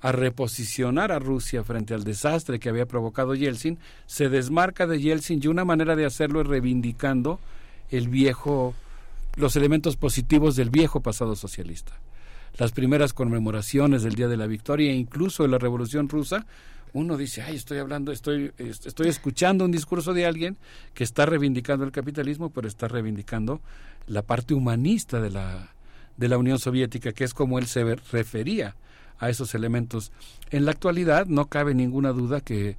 a 0.00 0.12
reposicionar 0.12 1.12
a 1.12 1.18
Rusia 1.18 1.62
frente 1.62 1.92
al 1.92 2.04
desastre 2.04 2.58
que 2.58 2.68
había 2.68 2.86
provocado 2.86 3.34
Yeltsin, 3.34 3.78
se 4.06 4.28
desmarca 4.28 4.86
de 4.86 5.00
Yeltsin 5.00 5.40
y 5.42 5.48
una 5.48 5.64
manera 5.64 5.94
de 5.96 6.06
hacerlo 6.06 6.40
es 6.40 6.46
reivindicando 6.46 7.38
el 7.90 8.08
viejo, 8.08 8.74
los 9.36 9.56
elementos 9.56 9.96
positivos 9.96 10.56
del 10.56 10.70
viejo 10.70 11.00
pasado 11.00 11.36
socialista. 11.36 11.92
Las 12.58 12.72
primeras 12.72 13.12
conmemoraciones 13.12 14.02
del 14.02 14.14
Día 14.14 14.28
de 14.28 14.36
la 14.36 14.46
Victoria 14.46 14.90
e 14.90 14.94
incluso 14.94 15.42
de 15.42 15.48
la 15.48 15.58
Revolución 15.58 16.08
Rusa 16.08 16.46
uno 16.92 17.16
dice, 17.16 17.42
ay, 17.42 17.56
estoy 17.56 17.78
hablando, 17.78 18.10
estoy, 18.10 18.52
estoy 18.58 19.08
escuchando 19.08 19.64
un 19.64 19.70
discurso 19.70 20.12
de 20.12 20.26
alguien 20.26 20.56
que 20.92 21.04
está 21.04 21.24
reivindicando 21.24 21.84
el 21.84 21.92
capitalismo, 21.92 22.50
pero 22.50 22.66
está 22.66 22.88
reivindicando 22.88 23.60
la 24.06 24.22
parte 24.22 24.54
humanista 24.54 25.20
de 25.20 25.30
la, 25.30 25.72
de 26.16 26.28
la 26.28 26.36
Unión 26.36 26.58
Soviética, 26.58 27.12
que 27.12 27.24
es 27.24 27.32
como 27.32 27.58
él 27.58 27.66
se 27.66 27.94
refería 28.10 28.74
a 29.18 29.30
esos 29.30 29.54
elementos. 29.54 30.10
En 30.50 30.64
la 30.64 30.72
actualidad 30.72 31.26
no 31.26 31.46
cabe 31.46 31.74
ninguna 31.74 32.10
duda 32.10 32.40
que 32.40 32.76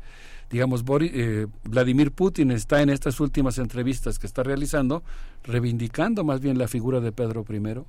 digamos, 0.50 0.84
eh, 1.00 1.48
Vladimir 1.64 2.12
Putin 2.12 2.52
está 2.52 2.82
en 2.82 2.90
estas 2.90 3.22
últimas 3.22 3.58
entrevistas 3.58 4.20
que 4.20 4.28
está 4.28 4.44
realizando, 4.44 5.02
reivindicando 5.44 6.26
más 6.26 6.42
bien 6.42 6.58
la 6.58 6.68
figura 6.68 7.00
de 7.00 7.14
Pedro 7.14 7.46
I, 7.50 7.86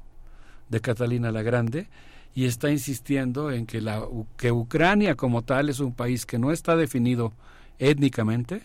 de 0.69 0.81
Catalina 0.81 1.33
la 1.33 1.43
Grande, 1.43 1.89
y 2.35 2.47
está 2.47 2.71
insistiendo 2.71 3.51
en 3.51 3.67
que, 3.67 3.81
la, 3.81 4.03
que 4.37 4.53
Ucrania 4.53 5.17
como 5.17 5.43
tal 5.43 5.69
es 5.69 5.81
un 5.81 5.93
país 5.93 6.25
que 6.25 6.39
no 6.39 6.51
está 6.51 6.77
definido 6.77 7.33
étnicamente, 7.79 8.63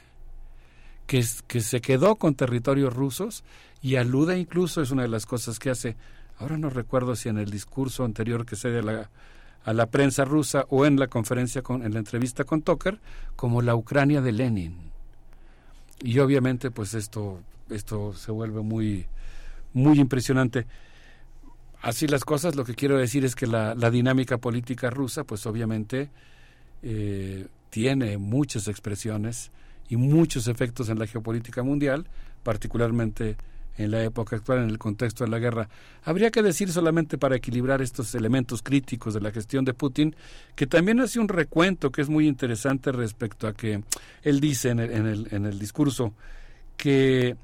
que, 1.05 1.25
que 1.47 1.61
se 1.61 1.81
quedó 1.81 2.15
con 2.15 2.35
territorios 2.35 2.93
rusos 2.93 3.43
y 3.81 3.95
alude 3.95 4.37
incluso, 4.37 4.81
es 4.81 4.91
una 4.91 5.03
de 5.03 5.09
las 5.09 5.25
cosas 5.25 5.59
que 5.59 5.69
hace, 5.69 5.95
ahora 6.39 6.57
no 6.57 6.69
recuerdo 6.69 7.15
si 7.15 7.29
en 7.29 7.37
el 7.37 7.49
discurso 7.49 8.03
anterior 8.05 8.45
que 8.45 8.55
se 8.55 8.69
de 8.69 8.83
la 8.83 9.09
a 9.67 9.73
la 9.73 9.87
prensa 9.87 10.23
rusa 10.23 10.65
o 10.69 10.85
en 10.85 10.97
la 10.97 11.07
conferencia 11.07 11.61
con, 11.61 11.83
en 11.83 11.93
la 11.93 11.99
entrevista 11.99 12.45
con 12.45 12.61
Tucker 12.61 13.01
como 13.35 13.61
la 13.61 13.75
Ucrania 13.75 14.21
de 14.21 14.31
Lenin. 14.31 14.77
Y 16.01 16.19
obviamente 16.19 16.71
pues 16.71 16.93
esto 16.93 17.41
esto 17.69 18.13
se 18.13 18.31
vuelve 18.31 18.61
muy 18.61 19.07
muy 19.73 19.99
impresionante. 19.99 20.65
Así 21.81 22.07
las 22.07 22.25
cosas, 22.25 22.55
lo 22.55 22.65
que 22.65 22.73
quiero 22.73 22.97
decir 22.97 23.23
es 23.23 23.35
que 23.35 23.47
la, 23.47 23.75
la 23.75 23.91
dinámica 23.91 24.37
política 24.37 24.89
rusa 24.89 25.23
pues 25.23 25.45
obviamente 25.45 26.09
eh, 26.83 27.47
tiene 27.69 28.17
muchas 28.17 28.67
expresiones 28.67 29.51
y 29.89 29.97
muchos 29.97 30.47
efectos 30.47 30.89
en 30.89 30.99
la 30.99 31.07
geopolítica 31.07 31.63
mundial, 31.63 32.07
particularmente 32.43 33.37
en 33.77 33.91
la 33.91 34.03
época 34.03 34.35
actual, 34.35 34.63
en 34.63 34.69
el 34.69 34.79
contexto 34.79 35.23
de 35.23 35.29
la 35.29 35.39
guerra. 35.39 35.69
Habría 36.03 36.31
que 36.31 36.41
decir 36.41 36.71
solamente 36.71 37.17
para 37.17 37.35
equilibrar 37.35 37.81
estos 37.81 38.13
elementos 38.15 38.61
críticos 38.63 39.13
de 39.13 39.21
la 39.21 39.31
gestión 39.31 39.65
de 39.65 39.73
Putin, 39.73 40.15
que 40.55 40.67
también 40.67 40.99
hace 40.99 41.19
un 41.19 41.27
recuento 41.27 41.91
que 41.91 42.01
es 42.01 42.09
muy 42.09 42.27
interesante 42.27 42.91
respecto 42.91 43.47
a 43.47 43.53
que 43.53 43.83
él 44.23 44.39
dice 44.39 44.69
en 44.69 44.79
el, 44.79 45.27
en 45.31 45.45
el, 45.45 45.59
discurso 45.59 46.13
que 46.75 47.35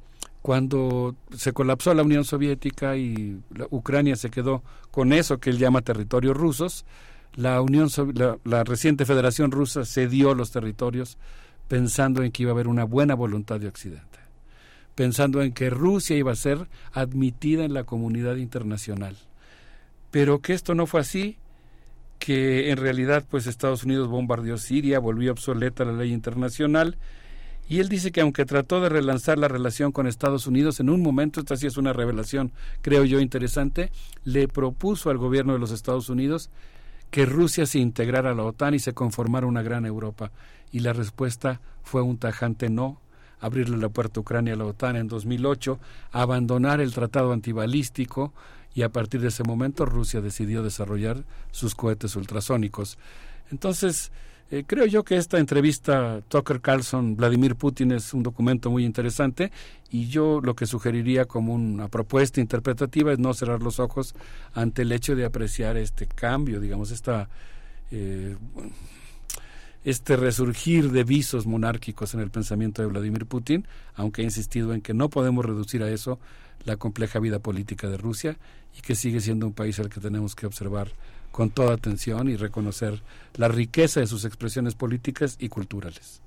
cuando 0.43 1.15
se 1.35 1.53
colapsó 1.53 1.93
la 1.93 2.03
Unión 2.03 2.25
Soviética 2.25 2.97
y 2.97 3.39
Ucrania 3.69 4.17
se 4.17 4.29
quedó 4.29 4.61
con 4.91 5.13
eso 5.13 5.39
que 5.39 5.49
él 5.49 5.57
llama 5.57 5.81
territorios 5.81 6.35
rusos, 6.35 6.85
la 7.33 7.61
Unión 7.61 7.87
la, 8.43 8.63
reciente 8.65 9.05
Federación 9.05 9.51
Rusa 9.51 9.85
cedió 9.85 10.35
los 10.35 10.51
territorios 10.51 11.17
pensando 11.69 12.23
en 12.23 12.31
que 12.33 12.43
iba 12.43 12.51
a 12.51 12.55
haber 12.55 12.67
una 12.67 12.83
buena 12.83 13.15
voluntad 13.15 13.59
de 13.61 13.69
Occidente 13.69 14.19
pensando 14.95 15.41
en 15.41 15.53
que 15.53 15.69
Rusia 15.69 16.17
iba 16.17 16.33
a 16.33 16.35
ser 16.35 16.67
admitida 16.91 17.63
en 17.63 17.73
la 17.73 17.85
comunidad 17.85 18.35
internacional. 18.35 19.15
Pero 20.11 20.39
que 20.39 20.53
esto 20.53 20.75
no 20.75 20.85
fue 20.85 20.99
así, 20.99 21.37
que 22.19 22.69
en 22.69 22.77
realidad 22.77 23.25
pues 23.27 23.47
Estados 23.47 23.85
Unidos 23.85 24.07
bombardeó 24.07 24.57
Siria, 24.57 24.99
volvió 24.99 25.31
obsoleta 25.31 25.83
la 25.85 25.93
ley 25.93 26.13
internacional, 26.13 26.97
y 27.73 27.79
él 27.79 27.89
dice 27.89 28.11
que 28.11 28.21
aunque 28.21 28.45
trató 28.45 28.81
de 28.81 28.89
relanzar 28.89 29.39
la 29.39 29.47
relación 29.47 29.91
con 29.91 30.05
Estados 30.05 30.45
Unidos, 30.45 30.79
en 30.79 30.91
un 30.91 31.01
momento, 31.01 31.39
esta 31.39 31.57
sí 31.57 31.65
es 31.65 31.75
una 31.75 31.91
revelación, 31.91 32.51
creo 32.83 33.03
yo, 33.03 33.19
interesante, 33.19 33.91
le 34.25 34.47
propuso 34.47 35.09
al 35.09 35.17
gobierno 35.17 35.53
de 35.53 35.59
los 35.59 35.71
Estados 35.71 36.07
Unidos 36.07 36.51
que 37.09 37.25
Rusia 37.25 37.65
se 37.65 37.79
integrara 37.79 38.29
a 38.29 38.35
la 38.35 38.43
OTAN 38.43 38.75
y 38.75 38.79
se 38.79 38.93
conformara 38.93 39.47
una 39.47 39.63
gran 39.63 39.87
Europa. 39.87 40.31
Y 40.71 40.81
la 40.81 40.93
respuesta 40.93 41.61
fue 41.81 42.03
un 42.03 42.19
tajante 42.19 42.69
no, 42.69 43.01
abrirle 43.39 43.77
la 43.77 43.89
puerta 43.89 44.19
a 44.19 44.21
Ucrania 44.21 44.53
a 44.53 44.57
la 44.57 44.65
OTAN 44.65 44.95
en 44.95 45.07
2008, 45.07 45.79
abandonar 46.11 46.79
el 46.79 46.93
tratado 46.93 47.33
antibalístico 47.33 48.35
y 48.75 48.83
a 48.83 48.89
partir 48.89 49.19
de 49.19 49.29
ese 49.29 49.43
momento 49.43 49.87
Rusia 49.87 50.21
decidió 50.21 50.61
desarrollar 50.61 51.23
sus 51.49 51.73
cohetes 51.73 52.15
ultrasónicos. 52.15 52.99
Entonces, 53.49 54.11
eh, 54.53 54.65
creo 54.67 54.85
yo 54.85 55.03
que 55.03 55.17
esta 55.17 55.39
entrevista 55.39 56.21
Tucker 56.27 56.61
Carlson 56.61 57.15
Vladimir 57.15 57.55
Putin 57.55 57.91
es 57.91 58.13
un 58.13 58.21
documento 58.21 58.69
muy 58.69 58.85
interesante 58.85 59.51
y 59.89 60.09
yo 60.09 60.41
lo 60.43 60.55
que 60.55 60.67
sugeriría 60.67 61.25
como 61.25 61.55
una 61.55 61.87
propuesta 61.87 62.39
interpretativa 62.39 63.11
es 63.11 63.17
no 63.17 63.33
cerrar 63.33 63.63
los 63.63 63.79
ojos 63.79 64.13
ante 64.53 64.83
el 64.83 64.91
hecho 64.91 65.15
de 65.15 65.25
apreciar 65.25 65.75
este 65.75 66.05
cambio, 66.05 66.59
digamos, 66.59 66.91
esta 66.91 67.29
eh, 67.89 68.35
este 69.83 70.17
resurgir 70.17 70.91
de 70.91 71.03
visos 71.03 71.47
monárquicos 71.47 72.13
en 72.13 72.19
el 72.19 72.29
pensamiento 72.29 72.83
de 72.83 72.89
Vladimir 72.89 73.25
Putin, 73.25 73.65
aunque 73.95 74.21
ha 74.21 74.25
insistido 74.25 74.75
en 74.75 74.81
que 74.81 74.93
no 74.93 75.09
podemos 75.09 75.43
reducir 75.43 75.81
a 75.81 75.89
eso 75.89 76.19
la 76.63 76.77
compleja 76.77 77.17
vida 77.17 77.39
política 77.39 77.89
de 77.89 77.97
Rusia 77.97 78.37
y 78.77 78.81
que 78.81 78.93
sigue 78.93 79.19
siendo 79.19 79.47
un 79.47 79.53
país 79.53 79.79
al 79.79 79.89
que 79.89 79.99
tenemos 79.99 80.35
que 80.35 80.45
observar 80.45 80.91
con 81.33 81.49
toda 81.49 81.73
atención 81.73 82.29
y 82.29 82.37
reconocer 82.37 83.01
la 83.35 83.47
riqueza 83.49 83.99
de 83.99 84.07
sus 84.07 84.23
expresiones 84.23 84.75
políticas 84.75 85.35
y 85.39 85.49
culturales. 85.49 86.22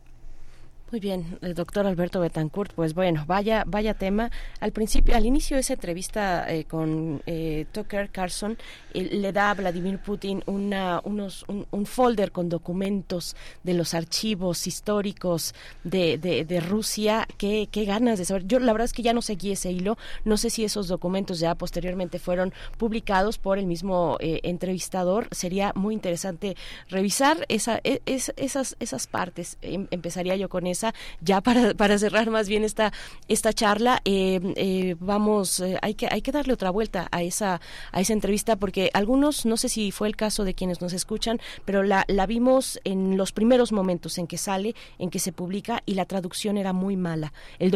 Muy 0.93 1.01
bien, 1.01 1.37
doctor 1.57 1.85
Alberto 1.85 2.21
Betancourt, 2.21 2.73
pues 2.73 2.95
bueno, 2.95 3.25
vaya, 3.27 3.65
vaya 3.67 3.95
tema. 3.95 4.31
Al 4.61 4.71
principio, 4.71 5.17
al 5.17 5.27
inicio 5.27 5.57
de 5.57 5.63
esa 5.63 5.73
entrevista 5.73 6.49
eh, 6.49 6.65
con 6.65 7.25
eh, 7.27 7.67
Tucker 7.73 8.09
Carlson, 8.11 8.57
le 8.95 9.33
da 9.33 9.51
a 9.51 9.55
Vladimir 9.55 9.99
Putin 9.99 10.45
una, 10.47 11.01
unos, 11.03 11.45
un, 11.49 11.87
folder 11.87 12.31
con 12.31 12.49
documentos 12.49 13.35
de 13.65 13.75
los 13.75 13.95
archivos 13.95 14.69
históricos 14.69 15.57
de, 15.83 16.19
de, 16.19 16.61
Rusia. 16.61 17.27
¿Qué, 17.37 17.69
¿Qué, 17.69 17.85
ganas 17.85 18.21
de 18.21 18.25
saber. 18.25 18.47
Yo 18.47 18.61
la 18.61 18.73
verdad 18.73 18.85
es 18.85 18.93
que 18.93 19.03
ya 19.03 19.13
no 19.13 19.23
seguí 19.23 19.51
ese 19.51 19.73
hilo. 19.73 19.99
No 20.25 20.37
sé 20.37 20.51
si 20.51 20.65
esos 20.65 20.87
documentos 20.87 21.41
ya 21.41 21.57
posteriormente 21.57 22.21
fueron 22.21 22.55
publicados 22.79 23.39
por 23.39 23.59
el 23.59 23.67
mismo 23.67 24.19
eh, 24.21 24.39
entrevistador. 24.45 25.27
Sería 25.33 25.73
muy 25.75 25.95
interesante 25.95 26.57
revisar 26.89 27.45
esa, 27.49 27.81
e, 27.83 28.03
esas, 28.07 28.77
esas 28.79 29.07
partes. 29.09 29.59
Em, 29.63 29.89
empezaría 29.91 30.37
yo 30.37 30.49
con 30.49 30.69
eso 30.69 30.76
ya 31.21 31.41
para, 31.41 31.75
para 31.75 31.99
cerrar 31.99 32.31
más 32.31 32.49
bien 32.49 32.65
esta, 32.65 32.93
esta 33.29 33.53
charla, 33.53 34.01
eh, 34.05 34.41
eh, 34.57 34.97
vamos, 35.01 35.61
eh, 35.61 35.79
hay, 35.83 35.95
que, 35.95 36.09
hay 36.11 36.23
que 36.23 36.33
darle 36.33 36.53
otra 36.53 36.71
vuelta 36.71 37.09
a 37.11 37.23
esa, 37.23 37.61
a 37.93 38.01
esa 38.01 38.13
entrevista 38.13 38.57
porque 38.57 38.91
algunos, 38.95 39.47
no 39.47 39.57
sé 39.57 39.69
si 39.69 39.91
fue 39.91 40.09
el 40.09 40.17
caso 40.17 40.45
de 40.45 40.55
quienes 40.55 40.81
nos 40.81 40.93
escuchan, 40.93 41.41
pero 41.65 41.83
la, 41.83 42.05
la 42.09 42.27
vimos 42.27 42.81
en 42.85 43.17
los 43.17 43.33
primeros 43.33 43.73
momentos 43.73 44.19
en 44.19 44.27
que 44.27 44.39
sale, 44.39 44.75
en 44.99 45.11
que 45.11 45.19
se 45.19 45.33
publica 45.33 45.83
y 45.87 45.95
la 45.95 46.05
traducción 46.05 46.59
era 46.59 46.73
muy 46.73 46.97
mala. 46.97 47.33
El, 47.59 47.73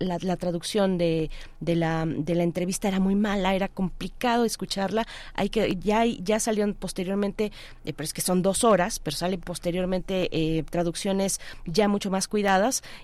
la, 0.00 0.18
la, 0.20 0.36
traducción 0.36 0.98
de, 0.98 1.30
de, 1.60 1.76
la, 1.76 2.04
de 2.06 2.34
la 2.34 2.42
entrevista 2.42 2.88
era 2.88 3.00
muy 3.00 3.14
mala, 3.14 3.54
era 3.54 3.68
complicado 3.68 4.44
escucharla. 4.44 5.06
Hay 5.34 5.48
que, 5.48 5.76
ya, 5.76 6.04
ya 6.04 6.40
salieron 6.40 6.74
posteriormente, 6.74 7.52
pero 7.84 8.04
es 8.04 8.12
que 8.12 8.20
son 8.20 8.42
dos 8.42 8.64
horas, 8.64 8.98
pero 8.98 9.16
salen 9.16 9.40
posteriormente 9.40 10.64
traducciones 10.70 11.40
ya 11.66 11.88
mucho 11.88 12.10
más 12.10 12.28
cuidadas 12.28 12.35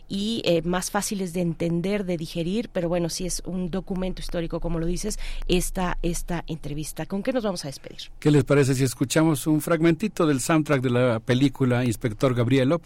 y 0.09 0.43
eh, 0.44 0.62
más 0.62 0.91
fáciles 0.91 1.33
de 1.33 1.41
entender, 1.41 2.05
de 2.05 2.17
digerir, 2.17 2.69
pero 2.73 2.89
bueno, 2.89 3.09
si 3.09 3.27
es 3.27 3.43
un 3.44 3.70
documento 3.70 4.20
histórico, 4.20 4.61
como 4.61 4.78
lo 4.78 4.86
dices, 4.86 5.19
esta, 5.49 5.99
esta 6.02 6.44
entrevista. 6.47 7.07
¿Con 7.07 7.23
qué 7.23 7.33
nos 7.33 7.44
vamos 7.44 7.65
a 7.65 7.69
despedir? 7.69 8.11
¿Qué 8.19 8.31
les 8.31 8.44
parece 8.44 8.75
si 8.75 8.85
escuchamos 8.85 9.47
un 9.47 9.61
fragmentito 9.61 10.27
del 10.27 10.41
soundtrack 10.41 10.83
de 10.83 10.91
la 10.91 11.20
película 11.20 11.85
Inspector 11.85 12.35
Gabrielov? 12.35 12.83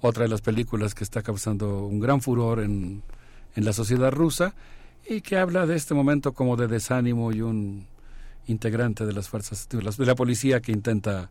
Otra 0.00 0.24
de 0.24 0.28
las 0.28 0.40
películas 0.40 0.94
que 0.94 1.04
está 1.04 1.22
causando 1.22 1.84
un 1.86 1.98
gran 1.98 2.20
furor 2.20 2.60
en, 2.60 3.02
en 3.56 3.64
la 3.64 3.72
sociedad 3.72 4.12
rusa 4.12 4.54
y 5.08 5.20
que 5.22 5.38
habla 5.38 5.66
de 5.66 5.76
este 5.76 5.94
momento 5.94 6.32
como 6.32 6.56
de 6.56 6.68
desánimo 6.68 7.32
y 7.32 7.40
un 7.40 7.86
integrante 8.46 9.06
de 9.06 9.12
las 9.12 9.28
fuerzas 9.28 9.68
de 9.68 10.06
la 10.06 10.14
policía 10.14 10.60
que 10.60 10.72
intenta 10.72 11.30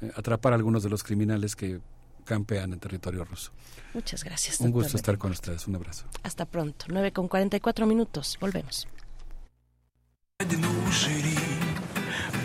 eh, 0.00 0.10
atrapar 0.16 0.52
a 0.52 0.56
algunos 0.56 0.82
de 0.82 0.90
los 0.90 1.02
criminales 1.02 1.56
que 1.56 1.80
campean 2.26 2.74
en 2.74 2.78
territorio 2.78 3.24
ruso. 3.24 3.52
Muchas 3.94 4.22
gracias. 4.22 4.60
Un 4.60 4.72
gusto 4.72 4.98
estar 4.98 5.16
con 5.16 5.30
ustedes. 5.30 5.66
Un 5.66 5.76
abrazo. 5.76 6.04
Hasta 6.22 6.44
pronto. 6.44 6.84
9 6.88 7.12
con 7.12 7.28
44 7.28 7.86
minutos. 7.86 8.36
Volvemos. 8.38 8.86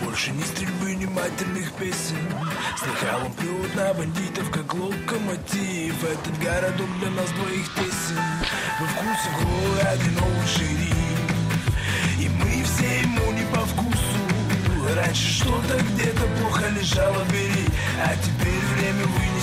Больше 0.03 0.32
ни 0.32 0.43
стрельбы, 0.43 0.93
ни 0.95 1.06
матерных 1.06 1.72
песен 1.74 2.18
Слыхал 2.77 3.26
он 3.26 3.34
плюют 3.34 3.74
на 3.76 3.93
бандитов, 3.93 4.50
как 4.51 4.74
локомотив 4.74 6.03
Этот 6.03 6.40
городок 6.40 6.90
для 7.00 7.10
нас 7.11 7.32
двоих 7.32 7.74
тесен 7.76 8.18
Во 8.80 8.88
вкусе 8.88 9.30
голый, 9.42 9.82
одинокий 9.84 10.48
шериф 10.48 12.19
И 12.19 12.30
мы 12.30 12.64
все 12.64 13.01
ему 13.01 13.32
не 13.32 13.45
по 13.53 13.61
вкусу 13.66 14.95
Раньше 14.95 15.30
что-то 15.30 15.77
где-то 15.82 16.27
плохо 16.40 16.68
лежало, 16.69 17.24
бери 17.32 17.68
А 18.03 18.16
теперь 18.16 18.66
время 18.76 19.06
вынести 19.06 19.41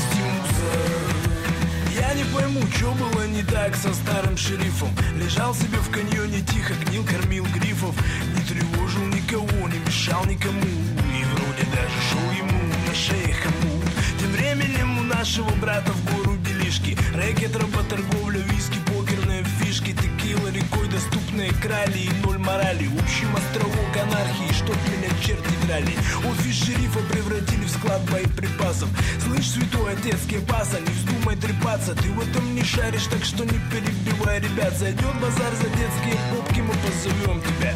я 2.08 2.14
не 2.14 2.24
пойму, 2.24 2.62
что 2.74 2.92
было 2.92 3.26
не 3.26 3.42
так 3.42 3.76
со 3.76 3.92
старым 3.92 4.36
шерифом. 4.36 4.90
Лежал 5.16 5.54
себе 5.54 5.78
в 5.78 5.90
каньоне 5.90 6.40
тихо, 6.40 6.72
гнил, 6.86 7.04
кормил 7.04 7.44
грифов. 7.54 7.94
Не 8.34 8.42
тревожил 8.42 9.04
никого, 9.06 9.68
не 9.68 9.78
мешал 9.78 10.24
никому. 10.24 10.70
И 11.18 11.24
вроде 11.34 11.64
даже 11.74 11.98
шел 12.10 12.30
ему 12.30 12.58
на 12.86 12.94
шее 12.94 13.34
хому 13.34 13.82
Тем 14.18 14.30
временем 14.32 14.98
у 14.98 15.02
нашего 15.02 15.50
брата 15.56 15.92
в 15.92 16.14
гору 16.14 16.36
делишки 16.38 16.96
Рэкет, 17.14 17.56
работорговля, 17.56 18.40
виски, 18.40 18.78
покерные 18.86 18.97
фишки 19.68 19.92
Текила 19.92 20.48
рекой 20.48 20.88
доступные 20.88 21.52
крали 21.52 21.98
и 21.98 22.10
ноль 22.24 22.38
морали. 22.38 22.88
Общим 22.98 23.28
островок 23.36 23.96
анархии, 24.02 24.52
чтоб 24.54 24.76
меня 24.88 25.10
черти 25.22 25.54
драли. 25.66 25.94
Офис 26.24 26.64
шерифа 26.64 27.00
превратили 27.00 27.64
в 27.64 27.70
склад 27.70 28.00
боеприпасов. 28.10 28.88
Слышь, 29.22 29.50
святой 29.50 29.92
отец, 29.92 30.20
кепаса, 30.26 30.80
не 30.80 30.90
вздумай 30.90 31.36
трепаться. 31.36 31.94
Ты 31.94 32.08
в 32.12 32.20
этом 32.20 32.54
не 32.54 32.64
шаришь, 32.64 33.08
так 33.08 33.22
что 33.24 33.44
не 33.44 33.60
перебивай, 33.70 34.40
ребят. 34.40 34.74
Зайдет 34.78 35.14
базар 35.20 35.52
за 35.60 35.68
детские 35.76 36.16
попки, 36.32 36.60
мы 36.60 36.74
позовем 36.84 37.42
тебя. 37.42 37.74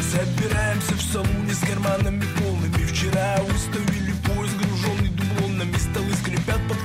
Собираемся 0.00 0.94
в 0.94 1.02
салоне 1.02 1.52
с 1.52 1.60
карманами 1.60 2.24
полными. 2.40 2.86
Вчера 2.86 3.36
выставили 3.42 4.14
поезд, 4.26 4.56
груженный 4.56 5.10
дублонами. 5.10 5.76
Столы 5.76 6.14
скрипят 6.22 6.60
под 6.68 6.78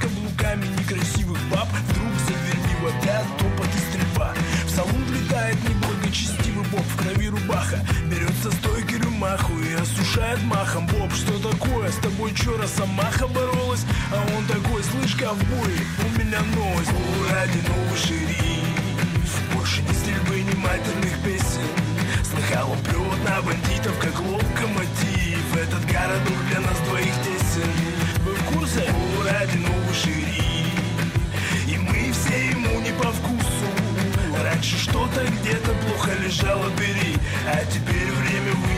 и 10.19 10.21
осушает 10.21 10.43
махом. 10.43 10.85
Боб, 10.87 11.13
что 11.13 11.51
такое? 11.51 11.89
С 11.91 11.95
тобой 11.95 12.33
чё, 12.33 12.57
росомаха 12.57 13.27
боролась? 13.27 13.85
А 14.11 14.25
он 14.35 14.45
такой, 14.45 14.83
слышь, 14.83 15.15
ковбой, 15.15 15.73
у 16.05 16.19
меня 16.19 16.39
новость 16.55 16.91
ради 17.31 17.59
новый 17.67 17.97
шериф 17.97 19.53
Больше 19.53 19.81
ни 19.81 19.93
стрельбы, 19.93 20.41
ни 20.41 20.55
матерных 20.55 21.17
песен. 21.23 21.61
Слыхал, 22.23 22.71
он 22.71 22.79
плюет 22.79 23.23
на 23.27 23.41
бандитов, 23.41 23.97
как 23.99 24.19
локомотив. 24.19 25.55
Этот 25.55 25.85
городок 25.85 26.37
для 26.49 26.59
нас 26.61 26.77
двоих 26.87 27.13
тесен. 27.23 27.69
Вы 28.23 28.33
в 28.33 28.43
курсе? 28.53 28.85
Ради 29.25 29.57
новый 29.57 29.93
шериф 29.93 30.67
И 31.67 31.77
мы 31.77 32.11
все 32.13 32.49
ему 32.49 32.79
не 32.81 32.91
по 32.91 33.11
вкусу. 33.11 33.67
Раньше 34.43 34.77
что-то 34.77 35.25
где-то 35.25 35.71
плохо 35.85 36.11
лежало, 36.23 36.69
бери. 36.77 37.17
А 37.45 37.63
теперь 37.65 38.11
время 38.11 38.51
вынести 38.53 38.68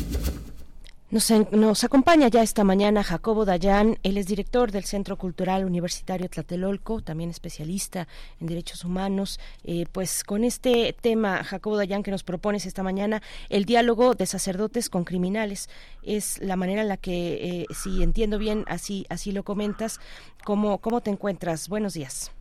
Nos, 1.11 1.29
en- 1.29 1.47
nos 1.51 1.83
acompaña 1.83 2.29
ya 2.29 2.41
esta 2.41 2.63
mañana 2.63 3.03
Jacobo 3.03 3.43
Dayan, 3.43 3.97
él 4.03 4.17
es 4.17 4.27
director 4.27 4.71
del 4.71 4.85
Centro 4.85 5.17
Cultural 5.17 5.65
Universitario 5.65 6.29
Tlatelolco, 6.29 7.01
también 7.01 7.29
especialista 7.29 8.07
en 8.39 8.47
derechos 8.47 8.85
humanos. 8.85 9.37
Eh, 9.65 9.87
pues 9.91 10.23
con 10.23 10.45
este 10.45 10.95
tema, 11.01 11.43
Jacobo 11.43 11.75
Dayan, 11.75 12.01
que 12.01 12.11
nos 12.11 12.23
propones 12.23 12.65
esta 12.65 12.81
mañana, 12.81 13.21
el 13.49 13.65
diálogo 13.65 14.13
de 14.15 14.25
sacerdotes 14.25 14.89
con 14.89 15.03
criminales, 15.03 15.69
es 16.01 16.39
la 16.41 16.55
manera 16.55 16.81
en 16.81 16.87
la 16.87 16.95
que, 16.95 17.63
eh, 17.63 17.65
si 17.75 18.01
entiendo 18.03 18.37
bien, 18.39 18.63
así, 18.67 19.05
así 19.09 19.33
lo 19.33 19.43
comentas. 19.43 19.99
¿Cómo, 20.45 20.77
¿Cómo 20.77 21.01
te 21.01 21.11
encuentras? 21.11 21.67
Buenos 21.67 21.93
días. 21.93 22.31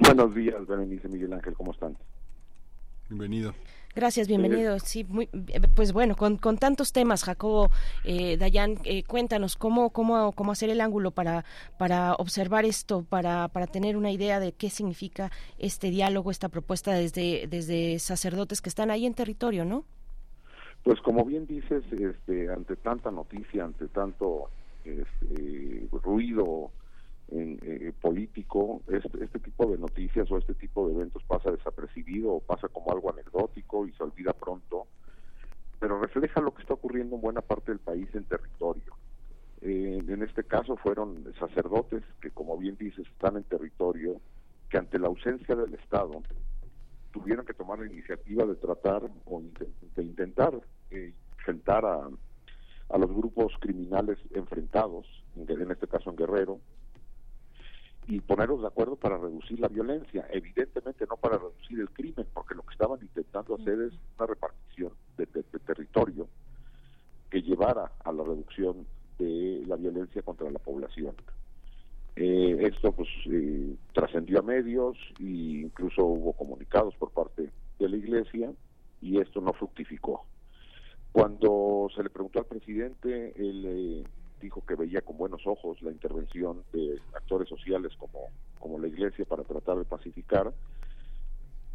Buenos 0.00 0.34
días, 0.34 0.66
Berenice 0.66 1.08
Miguel 1.08 1.34
Ángel, 1.34 1.52
¿cómo 1.52 1.72
están? 1.72 1.94
Bienvenido. 3.10 3.52
Gracias, 3.94 4.26
bienvenido. 4.26 4.78
Sí, 4.80 5.04
muy, 5.04 5.28
pues 5.76 5.92
bueno, 5.92 6.16
con, 6.16 6.36
con 6.36 6.58
tantos 6.58 6.92
temas, 6.92 7.22
Jacobo, 7.22 7.70
eh, 8.04 8.36
Dayan, 8.36 8.78
eh, 8.84 9.04
cuéntanos 9.04 9.56
cómo, 9.56 9.90
cómo, 9.90 10.32
cómo 10.32 10.50
hacer 10.50 10.68
el 10.70 10.80
ángulo 10.80 11.12
para, 11.12 11.44
para 11.78 12.14
observar 12.14 12.64
esto, 12.64 13.04
para, 13.04 13.46
para 13.48 13.68
tener 13.68 13.96
una 13.96 14.10
idea 14.10 14.40
de 14.40 14.52
qué 14.52 14.68
significa 14.68 15.30
este 15.58 15.90
diálogo, 15.90 16.32
esta 16.32 16.48
propuesta 16.48 16.92
desde, 16.92 17.46
desde 17.46 18.00
sacerdotes 18.00 18.60
que 18.60 18.68
están 18.68 18.90
ahí 18.90 19.06
en 19.06 19.14
territorio, 19.14 19.64
¿no? 19.64 19.84
Pues 20.82 21.00
como 21.00 21.24
bien 21.24 21.46
dices, 21.46 21.84
este, 21.92 22.50
ante 22.50 22.74
tanta 22.76 23.12
noticia, 23.12 23.64
ante 23.64 23.86
tanto 23.88 24.50
este, 24.84 25.88
ruido 26.02 26.72
en, 27.28 27.58
eh, 27.62 27.92
político, 28.00 28.82
este, 28.88 29.24
este 29.24 29.38
tipo 29.38 29.66
de 29.66 29.78
noticias 29.78 30.30
o 30.30 30.38
este 30.38 30.54
tipo 30.54 30.86
de 30.86 30.94
eventos 30.94 31.22
pasa 31.24 31.50
desapercibido 31.50 32.32
o 32.32 32.40
pasa 32.40 32.68
como 32.68 32.92
algo 32.92 33.10
anecdótico 33.10 33.86
y 33.86 33.92
se 33.92 34.02
olvida 34.02 34.32
pronto, 34.32 34.86
pero 35.80 36.00
refleja 36.00 36.40
lo 36.40 36.54
que 36.54 36.62
está 36.62 36.74
ocurriendo 36.74 37.16
en 37.16 37.22
buena 37.22 37.40
parte 37.40 37.72
del 37.72 37.80
país 37.80 38.08
en 38.14 38.24
territorio. 38.24 38.96
Eh, 39.62 40.02
en 40.06 40.22
este 40.22 40.44
caso 40.44 40.76
fueron 40.76 41.32
sacerdotes 41.38 42.02
que, 42.20 42.30
como 42.30 42.58
bien 42.58 42.76
dices, 42.76 43.06
están 43.06 43.36
en 43.36 43.44
territorio, 43.44 44.20
que 44.68 44.78
ante 44.78 44.98
la 44.98 45.08
ausencia 45.08 45.54
del 45.56 45.74
Estado 45.74 46.22
tuvieron 47.12 47.46
que 47.46 47.54
tomar 47.54 47.78
la 47.78 47.86
iniciativa 47.86 48.44
de 48.44 48.56
tratar 48.56 49.02
o 49.24 49.42
de 49.96 50.02
intentar 50.02 50.60
eh, 50.90 51.14
enfrentar 51.38 51.84
a, 51.84 52.08
a 52.88 52.98
los 52.98 53.10
grupos 53.10 53.52
criminales 53.60 54.18
enfrentados, 54.34 55.06
en, 55.36 55.48
en 55.48 55.70
este 55.70 55.86
caso 55.86 56.10
en 56.10 56.16
Guerrero, 56.16 56.60
y 58.06 58.20
ponerlos 58.20 58.60
de 58.62 58.66
acuerdo 58.68 58.96
para 58.96 59.16
reducir 59.18 59.58
la 59.60 59.68
violencia, 59.68 60.26
evidentemente 60.30 61.06
no 61.08 61.16
para 61.16 61.38
reducir 61.38 61.80
el 61.80 61.90
crimen, 61.90 62.26
porque 62.32 62.54
lo 62.54 62.62
que 62.62 62.72
estaban 62.72 63.00
intentando 63.00 63.54
hacer 63.54 63.80
es 63.82 63.94
una 64.18 64.26
repartición 64.26 64.92
de, 65.16 65.26
de- 65.26 65.44
de 65.50 65.58
territorio 65.60 66.28
que 67.30 67.42
llevara 67.42 67.92
a 68.04 68.12
la 68.12 68.22
reducción 68.22 68.86
de 69.18 69.62
la 69.66 69.76
violencia 69.76 70.22
contra 70.22 70.50
la 70.50 70.58
población. 70.58 71.16
Eh, 72.16 72.56
esto 72.60 72.92
pues 72.92 73.08
eh, 73.30 73.76
trascendió 73.92 74.38
a 74.38 74.42
medios 74.42 74.96
e 75.18 75.24
incluso 75.66 76.04
hubo 76.04 76.32
comunicados 76.34 76.94
por 76.96 77.10
parte 77.12 77.50
de 77.78 77.88
la 77.88 77.96
iglesia 77.96 78.52
y 79.00 79.20
esto 79.20 79.40
no 79.40 79.52
fructificó. 79.52 80.26
Cuando 81.12 81.88
se 81.94 82.02
le 82.02 82.10
preguntó 82.10 82.40
al 82.40 82.46
presidente, 82.46 83.32
eh, 83.36 84.04
dijo 84.44 84.64
que 84.66 84.74
veía 84.74 85.00
con 85.00 85.16
buenos 85.16 85.46
ojos 85.46 85.80
la 85.82 85.90
intervención 85.90 86.62
de 86.72 87.00
actores 87.14 87.48
sociales 87.48 87.92
como, 87.96 88.28
como 88.58 88.78
la 88.78 88.88
iglesia 88.88 89.24
para 89.24 89.42
tratar 89.42 89.78
de 89.78 89.84
pacificar, 89.84 90.52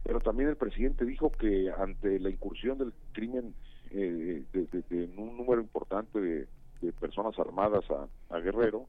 pero 0.04 0.20
también 0.20 0.50
el 0.50 0.56
presidente 0.56 1.04
dijo 1.04 1.32
que 1.32 1.72
ante 1.72 2.20
la 2.20 2.30
incursión 2.30 2.78
del 2.78 2.94
crimen 3.12 3.56
eh, 3.92 4.44
de, 4.54 5.10
un 5.18 5.36
número 5.36 5.62
importante 5.62 6.22
de, 6.22 6.48
de 6.82 6.94
personas 6.94 7.38
armadas 7.40 7.84
a, 7.90 8.36
a 8.36 8.40
Guerrero, 8.40 8.86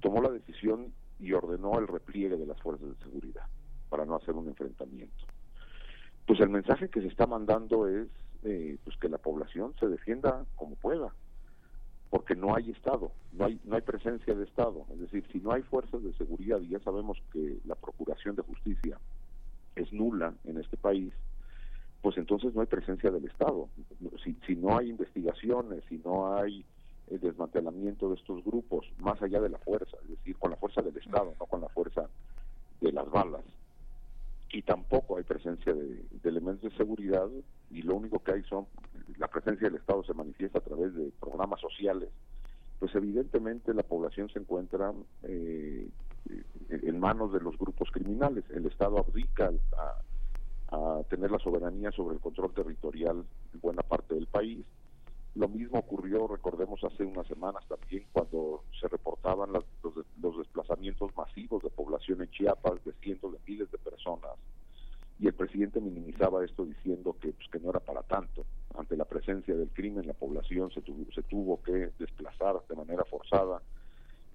tomó 0.00 0.22
la 0.22 0.30
decisión 0.30 0.92
y 1.18 1.32
ordenó 1.32 1.78
el 1.78 1.88
repliegue 1.88 2.36
de 2.36 2.46
las 2.46 2.60
fuerzas 2.62 2.88
de 2.88 3.04
seguridad 3.04 3.46
para 3.88 4.04
no 4.04 4.14
hacer 4.16 4.34
un 4.34 4.46
enfrentamiento. 4.46 5.24
Pues 6.26 6.38
el 6.40 6.48
mensaje 6.48 6.88
que 6.88 7.00
se 7.00 7.08
está 7.08 7.26
mandando 7.26 7.88
es 7.88 8.08
eh, 8.44 8.78
pues 8.84 8.96
que 8.98 9.08
la 9.08 9.18
población 9.18 9.74
se 9.80 9.88
defienda 9.88 10.46
como 10.54 10.76
pueda, 10.76 11.12
porque 12.10 12.34
no 12.34 12.54
hay 12.56 12.70
Estado, 12.70 13.12
no 13.32 13.46
hay, 13.46 13.60
no 13.64 13.76
hay 13.76 13.82
presencia 13.82 14.34
de 14.34 14.44
Estado. 14.44 14.84
Es 14.92 15.00
decir, 15.00 15.24
si 15.32 15.38
no 15.38 15.52
hay 15.52 15.62
fuerzas 15.62 16.02
de 16.02 16.12
seguridad, 16.14 16.60
y 16.60 16.68
ya 16.68 16.80
sabemos 16.80 17.18
que 17.32 17.58
la 17.64 17.76
Procuración 17.76 18.34
de 18.34 18.42
Justicia 18.42 18.98
es 19.76 19.92
nula 19.92 20.34
en 20.44 20.58
este 20.58 20.76
país, 20.76 21.12
pues 22.02 22.16
entonces 22.18 22.52
no 22.54 22.62
hay 22.62 22.66
presencia 22.66 23.10
del 23.10 23.24
Estado. 23.26 23.68
Si, 24.24 24.36
si 24.46 24.56
no 24.56 24.76
hay 24.76 24.90
investigaciones, 24.90 25.84
si 25.88 25.98
no 25.98 26.34
hay 26.36 26.64
el 27.10 27.20
desmantelamiento 27.20 28.08
de 28.08 28.16
estos 28.16 28.44
grupos, 28.44 28.86
más 28.98 29.20
allá 29.22 29.40
de 29.40 29.48
la 29.48 29.58
fuerza, 29.58 29.96
es 30.02 30.10
decir, 30.10 30.36
con 30.36 30.50
la 30.50 30.56
fuerza 30.56 30.82
del 30.82 30.96
Estado, 30.96 31.34
no 31.38 31.46
con 31.46 31.60
la 31.60 31.68
fuerza 31.68 32.08
de 32.80 32.92
las 32.92 33.08
balas, 33.10 33.44
y 34.52 34.62
tampoco 34.62 35.16
hay 35.16 35.22
presencia 35.22 35.72
de, 35.72 36.02
de 36.10 36.28
elementos 36.28 36.72
de 36.72 36.76
seguridad, 36.76 37.28
y 37.70 37.82
lo 37.82 37.94
único 37.94 38.18
que 38.20 38.32
hay 38.32 38.42
son, 38.44 38.66
la 39.18 39.28
presencia 39.28 39.68
del 39.68 39.78
Estado 39.78 40.02
se 40.04 40.14
manifiesta 40.14 40.58
a 40.58 40.62
través 40.62 40.94
de 40.94 41.10
programas 41.20 41.60
sociales, 41.60 42.10
pues 42.78 42.94
evidentemente 42.94 43.74
la 43.74 43.82
población 43.82 44.28
se 44.30 44.38
encuentra 44.38 44.92
eh, 45.22 45.88
en 46.70 47.00
manos 47.00 47.32
de 47.32 47.40
los 47.40 47.56
grupos 47.58 47.90
criminales. 47.90 48.44
El 48.50 48.66
Estado 48.66 48.98
abdica 48.98 49.52
a, 49.76 50.96
a 50.98 51.02
tener 51.04 51.30
la 51.30 51.38
soberanía 51.38 51.90
sobre 51.92 52.14
el 52.14 52.20
control 52.20 52.52
territorial 52.54 53.24
en 53.52 53.60
buena 53.60 53.82
parte 53.82 54.14
del 54.14 54.26
país. 54.26 54.64
Lo 55.34 55.48
mismo 55.48 55.78
ocurrió, 55.78 56.26
recordemos, 56.26 56.82
hace 56.82 57.04
unas 57.04 57.26
semanas 57.26 57.64
también 57.68 58.06
cuando 58.12 58.64
se 58.80 58.88
reportaban 58.88 59.52
las- 59.52 59.64
los, 59.82 59.94
de- 59.94 60.04
los 60.20 60.38
desplazamientos 60.38 61.14
masivos 61.16 61.62
de 61.62 61.70
población 61.70 62.22
en 62.22 62.30
Chiapas 62.30 62.82
de 62.84 62.92
cientos 62.94 63.32
de 63.32 63.38
miles 63.46 63.70
de 63.70 63.78
personas 63.78 64.32
y 65.20 65.26
el 65.26 65.34
presidente 65.34 65.80
minimizaba 65.80 66.44
esto 66.44 66.64
diciendo 66.64 67.14
que, 67.20 67.32
pues, 67.32 67.48
que 67.50 67.60
no 67.60 67.70
era 67.70 67.80
para 67.80 68.02
tanto 68.02 68.46
ante 68.74 68.96
la 68.96 69.04
presencia 69.04 69.54
del 69.54 69.68
crimen, 69.68 70.06
la 70.06 70.14
población 70.14 70.70
se 70.70 70.80
tuvo, 70.80 71.04
se 71.12 71.22
tuvo 71.22 71.62
que 71.62 71.90
desplazar 71.98 72.56
de 72.68 72.74
manera 72.74 73.04
forzada 73.04 73.60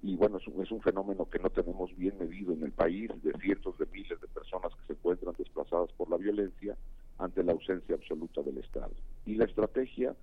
y 0.04 0.16
bueno, 0.16 0.38
es 0.38 0.48
un, 0.48 0.62
es 0.62 0.72
un 0.72 0.82
fenómeno 0.82 1.28
que 1.28 1.40
no 1.40 1.50
tenemos 1.50 1.96
bien 1.98 2.16
medido 2.20 2.54
en 2.54 2.62
el 2.62 2.72
país, 2.72 3.10
de 3.24 3.34
cientos 3.40 3.76
de 3.80 3.88
miles 3.88 4.22
de 4.22 4.28
personas 4.28 4.72
que 4.76 4.86
se 4.86 4.94
encuentran 4.94 5.34
desplazadas 5.36 5.92
por 5.94 6.12
la 6.12 6.18
violencia 6.18 6.78
ante 7.18 7.44
la 7.44 7.54
ausencia 7.54 7.96
absoluta 7.96 8.44
del 8.44 8.60
Estado. 8.60 8.92
Y 9.26 9.34
la 9.34 9.46
estrategia 9.46 10.16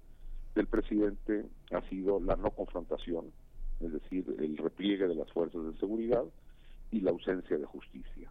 del 0.55 0.68
presidente 0.68 1.47
ha 1.73 1.81
sido 1.89 2.20
la 2.20 2.36
no 2.36 2.50
confrontación, 2.52 3.32
es 3.81 3.92
decir, 3.92 4.24
el 4.39 4.57
repliegue 4.58 5.08
de 5.08 5.16
las 5.16 5.32
fuerzas 5.32 5.65
de 5.65 5.76
seguridad 5.81 6.24
y 6.92 7.00
la 7.00 7.10
ausencia 7.10 7.58
de 7.58 7.65
justicia. 7.65 8.31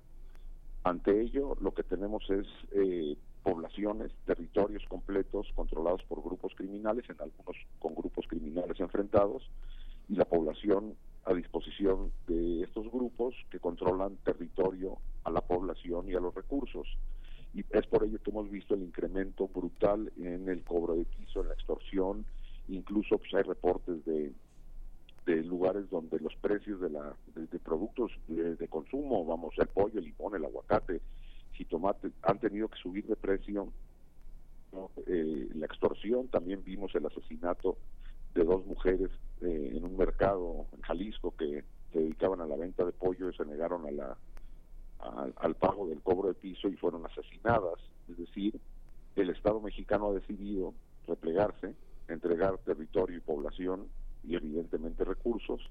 Ante 0.84 1.22
ello, 1.22 1.56
lo 1.62 1.74
que 1.74 1.84
tenemos 1.84 2.28
es 2.30 2.48
eh, 2.72 3.16
poblaciones, 3.44 4.12
territorios 4.26 4.84
completos 4.88 5.48
controlados 5.56 6.02
por 6.04 6.24
grupos 6.24 6.54
criminales, 6.56 7.08
en 7.10 7.22
algunos 7.22 7.56
con 7.80 7.94
grupos 7.94 8.26
criminales 8.28 8.80
enfrentados, 8.80 9.44
y 10.10 10.16
la 10.16 10.26
población 10.26 10.96
a 11.26 11.34
disposición 11.34 12.12
de 12.28 12.64
estos 12.64 12.92
grupos 12.92 13.36
que 13.52 13.60
controlan 13.60 14.18
territorio 14.24 14.98
a 15.24 15.30
la 15.30 15.42
población 15.42 16.10
y 16.10 16.16
a 16.16 16.20
los 16.20 16.34
recursos. 16.34 16.88
Y 17.54 17.64
es 17.70 17.86
por 17.88 18.04
ello 18.04 18.18
que 18.24 18.32
hemos 18.32 18.50
visto 18.50 18.74
el 18.74 18.82
incremento 18.82 19.48
brutal 19.48 20.12
en 20.18 20.50
el 20.50 20.64
cobro 20.64 20.96
de 20.96 21.06
piso, 21.06 21.42
en 21.42 21.50
la 21.50 21.54
extorsión, 21.54 22.26
incluso 22.70 23.20
pues, 23.20 23.34
hay 23.36 23.44
reportes 23.44 24.04
de, 24.06 24.34
de 25.26 25.44
lugares 25.44 25.90
donde 25.90 26.20
los 26.20 26.36
precios 26.36 26.82
de, 26.82 26.90
la, 26.90 27.16
de, 27.36 27.60
productos 27.60 28.12
de, 28.28 28.68
consumo, 28.68 29.26
vamos, 29.26 29.54
el 29.58 29.68
pollo, 29.68 30.00
el 30.00 30.06
limón, 30.06 30.36
el 30.36 30.46
aguacate, 30.46 31.02
jitomate, 31.54 32.12
han 32.24 32.40
tenido 32.40 32.68
que 32.68 32.80
subir 32.80 33.06
de 33.06 33.16
precio. 33.16 33.72
Eh, 35.06 35.50
la 35.54 35.66
extorsión, 35.66 36.30
también 36.30 36.64
vimos 36.64 36.96
el 36.96 37.06
asesinato 37.06 37.78
de 38.34 38.44
dos 38.46 38.66
mujeres 38.66 39.12
eh, 39.42 39.74
en 39.76 39.84
un 39.84 39.98
mercado 39.98 40.66
en 40.74 40.82
Jalisco 40.82 41.36
que 41.36 41.64
se 41.92 42.00
dedicaban 42.00 42.40
a 42.40 42.46
la 42.46 42.56
venta 42.56 42.86
de 42.86 42.94
pollo 42.94 43.30
y 43.30 43.36
se 43.36 43.46
negaron 43.46 43.86
a 43.86 43.92
la 43.92 44.18
al 45.38 45.56
pago 45.56 45.88
del 45.88 46.02
cobro 46.02 46.28
de 46.28 46.36
piso 46.36 46.68
y 46.68 46.76
fueron 46.76 47.06
asesinadas. 47.06 47.80
Es 48.08 48.18
decir, 48.18 48.60
el 49.16 49.30
Estado 49.32 49.60
mexicano 49.60 50.10
ha 50.10 50.14
decidido 50.14 50.74
replegarse, 51.08 51.74
entregar 52.08 52.58
territorio 52.60 53.18
y 53.18 53.22
población 53.22 53.88
y 54.24 54.36
evidentemente 54.36 55.04
recursos 55.04 55.62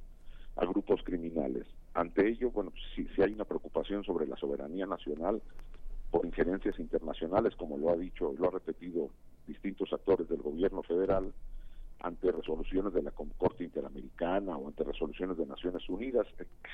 a 0.57 0.65
grupos 0.67 1.01
criminales. 1.05 1.67
Ante 1.95 2.29
ello, 2.29 2.51
bueno, 2.51 2.73
si, 2.95 3.07
si 3.09 3.23
hay 3.23 3.33
una 3.33 3.45
preocupación 3.45 4.05
sobre 4.05 4.27
la 4.27 4.37
soberanía 4.37 4.87
nacional 4.87 5.41
por 6.11 6.27
injerencias 6.27 6.79
internacionales, 6.79 7.55
como 7.57 7.79
lo 7.79 7.91
ha 7.91 7.97
dicho, 7.97 8.35
lo 8.37 8.49
ha 8.49 8.51
repetido 8.51 9.11
distintos 9.47 9.93
actores 9.93 10.29
del 10.29 10.43
gobierno 10.43 10.83
federal, 10.83 11.33
ante 12.01 12.33
resoluciones 12.33 12.95
de 12.95 13.03
la 13.03 13.11
Corte 13.11 13.65
Interamericana 13.65 14.57
o 14.57 14.69
ante 14.69 14.85
resoluciones 14.85 15.37
de 15.37 15.47
Naciones 15.47 15.89
Unidas. 15.89 16.27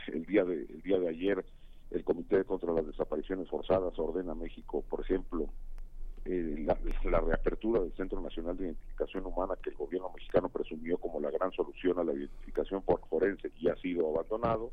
El 0.07 0.25
día 0.25 0.45
de, 0.45 0.63
el 0.63 0.83
día 0.83 0.99
de 0.99 1.09
ayer 1.09 1.45
el 1.91 2.05
Comité 2.05 2.45
contra 2.45 2.73
las 2.73 2.87
Desapariciones 2.87 3.49
Forzadas 3.49 3.99
ordena 3.99 4.33
a 4.33 4.37
México, 4.37 4.85
por 4.89 5.01
ejemplo, 5.01 5.49
eh, 6.29 6.65
la, 6.67 6.77
la, 7.11 7.21
reapertura 7.21 7.81
del 7.81 7.93
Centro 7.93 8.21
Nacional 8.21 8.57
de 8.57 8.65
Identificación 8.65 9.27
Humana 9.27 9.55
que 9.63 9.71
el 9.71 9.77
gobierno 9.77 10.11
mexicano 10.13 10.49
presumió 10.49 10.99
como 10.99 11.21
la 11.21 11.31
gran 11.31 11.53
solución 11.53 11.99
a 11.99 12.05
la 12.05 12.13
identificación 12.13 12.83
por 12.83 13.01
forense 13.09 13.53
y 13.59 13.69
ha 13.69 13.77
sido 13.77 14.09
abandonado. 14.09 14.73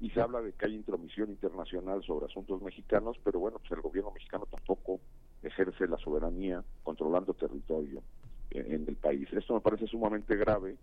Y 0.00 0.10
se 0.10 0.20
habla 0.20 0.40
de 0.40 0.52
que 0.52 0.66
hay 0.66 0.76
intromisión 0.76 1.30
internacional 1.30 2.04
sobre 2.04 2.26
asuntos 2.26 2.62
mexicanos, 2.62 3.16
pero 3.24 3.40
bueno, 3.40 3.58
pues 3.58 3.72
el 3.72 3.80
gobierno 3.80 4.12
mexicano 4.12 4.46
tampoco 4.46 5.00
ejerce 5.42 5.88
la 5.88 5.98
soberanía 5.98 6.62
controlando 6.84 7.34
territorio 7.34 8.00
en 8.50 8.86
el 8.86 8.96
país. 8.96 9.28
Esto 9.32 9.54
me 9.54 9.60
parece 9.60 9.88
sumamente 9.88 10.36
grave 10.36 10.76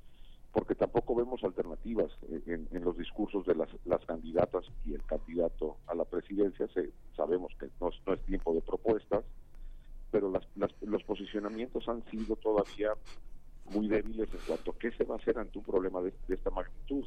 porque 0.56 0.74
tampoco 0.74 1.16
vemos 1.16 1.44
alternativas 1.44 2.10
en, 2.30 2.68
los 2.82 2.98
discursos 2.98 3.46
de 3.46 3.56
las, 3.56 3.68
las, 3.84 4.06
candidatas 4.06 4.64
y 4.86 4.94
el 4.94 5.04
candidato 5.04 5.76
a 5.86 5.96
la 5.96 6.06
presidencia. 6.06 6.66
Se, 6.74 6.92
sabemos 7.14 7.52
que 7.60 7.68
no 7.82 7.90
no 8.08 8.14
es, 8.14 8.22
tiempo 8.22 8.54
de 8.54 8.62
propuestas, 8.62 9.26
pero 10.16 10.32
las, 10.32 10.48
los 10.80 11.04
posicionamientos 11.04 11.90
han 11.90 12.02
sido 12.10 12.38
todavía 12.38 12.92
muy 13.66 13.90
débiles 13.90 14.30
en 14.34 14.40
cuanto 14.48 14.72
a 14.72 14.78
qué 14.80 14.90
se 14.92 15.04
va 15.04 15.16
a 15.16 15.18
hacer 15.18 15.38
ante 15.38 15.58
un 15.58 15.66
problema 15.66 16.02
de, 16.02 16.14
esta 16.30 16.50
magnitud. 16.52 17.04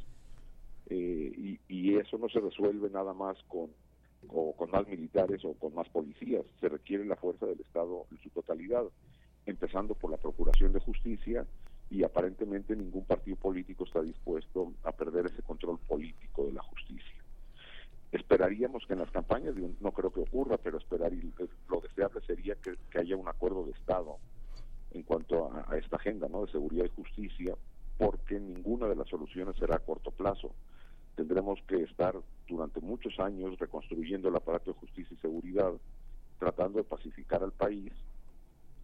Eh, 0.91 1.59
y, 1.67 1.97
eso 1.97 2.19
no 2.19 2.29
se 2.29 2.39
resuelve 2.39 2.91
nada 2.91 3.15
más 3.15 3.39
con, 3.49 3.71
con 4.29 4.71
más 4.71 4.87
militares 4.87 5.43
o 5.47 5.55
con 5.55 5.75
más 5.75 5.89
policías. 5.89 6.45
Se 6.61 6.69
requiere 6.69 7.07
la 7.07 7.17
fuerza 7.17 7.47
del 7.47 7.61
Estado 7.61 8.05
en 8.11 8.19
su 8.19 8.29
totalidad 8.29 8.85
empezando 9.47 9.95
por 9.95 10.11
la 10.11 10.19
Procuración 10.19 10.75
de 10.75 10.81
Justicia, 10.81 11.47
y 11.89 12.05
aparentemente 12.05 12.77
ningún 12.77 13.07
partido 13.07 13.39
político 13.39 13.85
está 13.85 14.03
dispuesto 14.03 14.75
a 14.85 14.93
perder 14.93 15.25
ese 15.25 15.41
control 15.41 15.79
político 15.79 16.45
de 16.45 16.53
la 16.53 16.63
justicia. 16.63 17.25
Esperaríamos 18.13 18.87
que 18.87 18.95
en 18.95 19.01
las 19.01 19.11
campañas, 19.11 19.55
no 19.81 19.93
creo 19.93 20.11
que 20.11 20.21
ocurra, 20.21 20.57
pero 20.57 20.79
esperar 20.79 21.13
y 21.13 21.33
lo 21.69 21.81
deseable 21.81 22.21
sería 22.27 22.55
que, 22.57 22.77
haya 22.99 23.17
un 23.17 23.29
acuerdo 23.29 23.65
de 23.65 23.73
Estado 23.73 24.17
en 24.93 25.03
cuanto 25.03 25.53
a, 25.53 25.77
esta 25.77 25.97
agenda 25.97 26.29
¿no? 26.29 26.47
de 26.47 26.53
seguridad 26.53 26.87
y 26.87 26.97
justicia, 26.97 27.55
porque 27.99 28.41
ninguna 28.41 28.87
de 28.87 28.97
las 28.97 29.09
soluciones 29.09 29.57
será 29.57 29.77
a 29.77 29.81
corto 29.81 30.11
plazo. 30.11 30.55
Tendremos 31.17 31.61
que 31.67 31.83
estar 31.83 32.15
durante 32.47 32.81
muchos 32.81 33.19
años 33.21 33.59
reconstruyendo 33.59 34.29
el 34.29 34.37
aparato 34.37 34.73
de 34.73 34.79
justicia 34.79 35.15
y 35.15 35.21
seguridad, 35.21 35.73
tratando 36.39 36.79
de 36.79 36.85
pacificar 36.85 37.43
al 37.43 37.53
país 37.53 37.93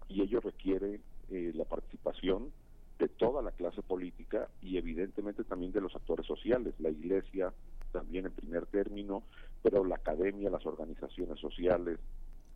y 0.09 0.21
ello 0.21 0.41
requiere 0.41 1.01
eh, 1.31 1.53
la 1.55 1.65
participación 1.65 2.53
de 2.99 3.09
toda 3.09 3.43
la 3.43 3.53
clase 3.53 3.83
política 3.83 4.49
y 4.61 4.77
evidentemente 4.77 5.45
también 5.45 5.73
de 5.73 5.81
los 5.81 5.95
actores 5.95 6.27
sociales, 6.27 6.75
la 6.79 6.91
iglesia 6.91 7.53
también 7.95 8.27
en 8.27 8.33
primer 8.33 8.67
término, 8.67 9.23
pero 9.63 9.85
la 9.85 9.95
academia, 9.95 10.51
las 10.51 10.67
organizaciones 10.67 11.39
sociales, 11.39 12.01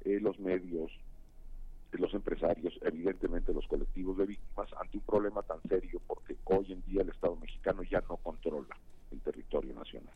eh, 0.04 0.18
los 0.20 0.38
medios, 0.40 0.90
los 1.92 2.12
empresarios, 2.12 2.74
evidentemente 2.82 3.54
los 3.54 3.66
colectivos 3.68 4.18
de 4.18 4.26
víctimas, 4.26 4.68
ante 4.80 4.98
un 4.98 5.04
problema 5.04 5.42
tan 5.42 5.62
serio, 5.68 6.02
porque 6.06 6.36
hoy 6.44 6.72
en 6.72 6.82
día 6.86 7.02
el 7.02 7.10
Estado 7.10 7.36
mexicano 7.36 7.84
ya 7.84 8.00
no 8.08 8.16
controla 8.16 8.76
el 9.12 9.20
territorio 9.20 9.74
nacional. 9.74 10.14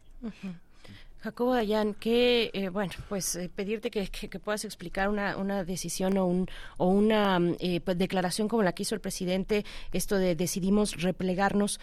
Jacobo 1.23 1.55
Dayan, 1.55 1.95
que, 1.95 2.51
eh, 2.53 2.69
bueno, 2.69 2.93
pues 3.09 3.37
eh, 3.37 3.49
pedirte 3.49 3.93
que, 3.93 4.09
que, 4.09 4.41
puedas 4.41 4.65
explicar 4.65 5.09
una, 5.09 5.37
una 5.37 5.63
decisión 5.63 6.19
o, 6.19 6.27
un, 6.27 6.49
o 6.79 6.89
una 6.89 7.39
eh, 7.61 7.81
pues, 7.81 7.97
declaración 7.97 8.49
como 8.49 8.65
la 8.65 8.73
que 8.73 8.83
hizo 8.83 8.97
el 8.97 9.01
presidente, 9.01 9.65
esto 9.93 10.17
de 10.17 10.35
decidimos 10.35 11.01
replegarnos, 11.01 11.79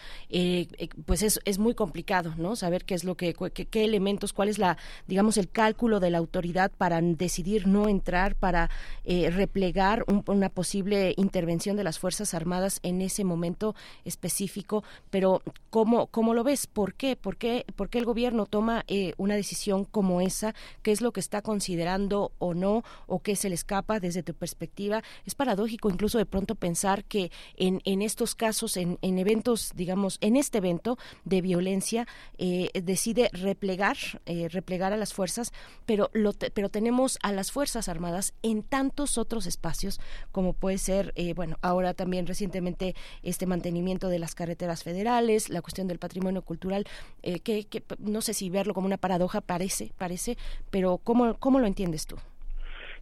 pues 1.06 1.22
es, 1.22 1.40
es 1.46 1.58
muy 1.58 1.74
complicado, 1.74 2.34
¿no? 2.36 2.54
Saber 2.54 2.84
qué 2.84 2.94
es 2.94 3.04
lo 3.04 3.16
que, 3.16 3.34
qué 3.34 3.84
elementos, 3.84 4.34
cuál 4.34 4.50
es 4.50 4.58
la, 4.58 4.76
digamos, 5.06 5.38
el 5.38 5.48
cálculo 5.48 6.00
de 6.00 6.10
la 6.10 6.18
autoridad 6.18 6.70
para 6.76 7.00
decidir 7.00 7.66
no 7.66 7.88
entrar, 7.88 8.34
para 8.34 8.68
replegar 9.06 10.04
una 10.26 10.50
posible 10.50 11.14
intervención 11.16 11.76
de 11.76 11.84
las 11.84 11.98
Fuerzas 11.98 12.34
Armadas 12.34 12.80
en 12.82 13.00
ese 13.00 13.24
momento 13.24 13.74
específico, 14.04 14.84
pero 15.08 15.42
¿cómo, 15.70 16.08
cómo 16.08 16.34
lo 16.34 16.44
ves? 16.44 16.66
¿Por 16.66 16.94
qué? 16.94 17.16
¿Por 17.16 17.38
qué, 17.38 17.64
por 17.74 17.88
qué 17.88 17.98
el 17.98 18.04
gobierno 18.04 18.44
toma 18.44 18.84
una 19.16 19.29
una 19.30 19.36
decisión 19.36 19.84
como 19.84 20.20
esa? 20.20 20.54
¿Qué 20.82 20.90
es 20.90 21.00
lo 21.00 21.12
que 21.12 21.20
está 21.20 21.40
considerando 21.40 22.32
o 22.38 22.52
no? 22.52 22.82
¿O 23.06 23.20
qué 23.20 23.36
se 23.36 23.48
le 23.48 23.54
escapa 23.54 24.00
desde 24.00 24.24
tu 24.24 24.34
perspectiva? 24.34 25.04
Es 25.24 25.36
paradójico 25.36 25.88
incluso 25.88 26.18
de 26.18 26.26
pronto 26.26 26.56
pensar 26.56 27.04
que 27.04 27.30
en, 27.56 27.80
en 27.84 28.02
estos 28.02 28.34
casos, 28.34 28.76
en, 28.76 28.98
en 29.02 29.18
eventos, 29.18 29.70
digamos, 29.76 30.18
en 30.20 30.34
este 30.34 30.58
evento 30.58 30.98
de 31.24 31.42
violencia, 31.42 32.08
eh, 32.38 32.70
decide 32.82 33.30
replegar, 33.32 33.96
eh, 34.26 34.48
replegar 34.48 34.92
a 34.92 34.96
las 34.96 35.14
fuerzas, 35.14 35.52
pero, 35.86 36.10
lo 36.12 36.32
pero 36.32 36.68
tenemos 36.68 37.18
a 37.22 37.32
las 37.32 37.52
Fuerzas 37.52 37.88
Armadas 37.88 38.34
en 38.42 38.62
tantos 38.62 39.18
otros 39.18 39.46
espacios, 39.46 40.00
como 40.32 40.54
puede 40.54 40.78
ser, 40.78 41.12
eh, 41.14 41.34
bueno, 41.34 41.56
ahora 41.62 41.94
también 41.94 42.26
recientemente 42.26 42.96
este 43.22 43.46
mantenimiento 43.46 44.08
de 44.08 44.18
las 44.18 44.34
carreteras 44.34 44.82
federales, 44.82 45.50
la 45.50 45.62
cuestión 45.62 45.86
del 45.86 45.98
patrimonio 45.98 46.42
cultural, 46.42 46.86
que, 47.22 47.64
que, 47.64 47.84
no 47.98 48.22
sé 48.22 48.34
si 48.34 48.50
verlo 48.50 48.74
como 48.74 48.86
una 48.86 48.96
paradoja 48.96 49.19
parece, 49.28 49.92
parece, 49.98 50.36
pero 50.70 50.98
¿cómo, 50.98 51.34
cómo 51.38 51.58
lo 51.58 51.66
entiendes 51.66 52.06
tú? 52.06 52.16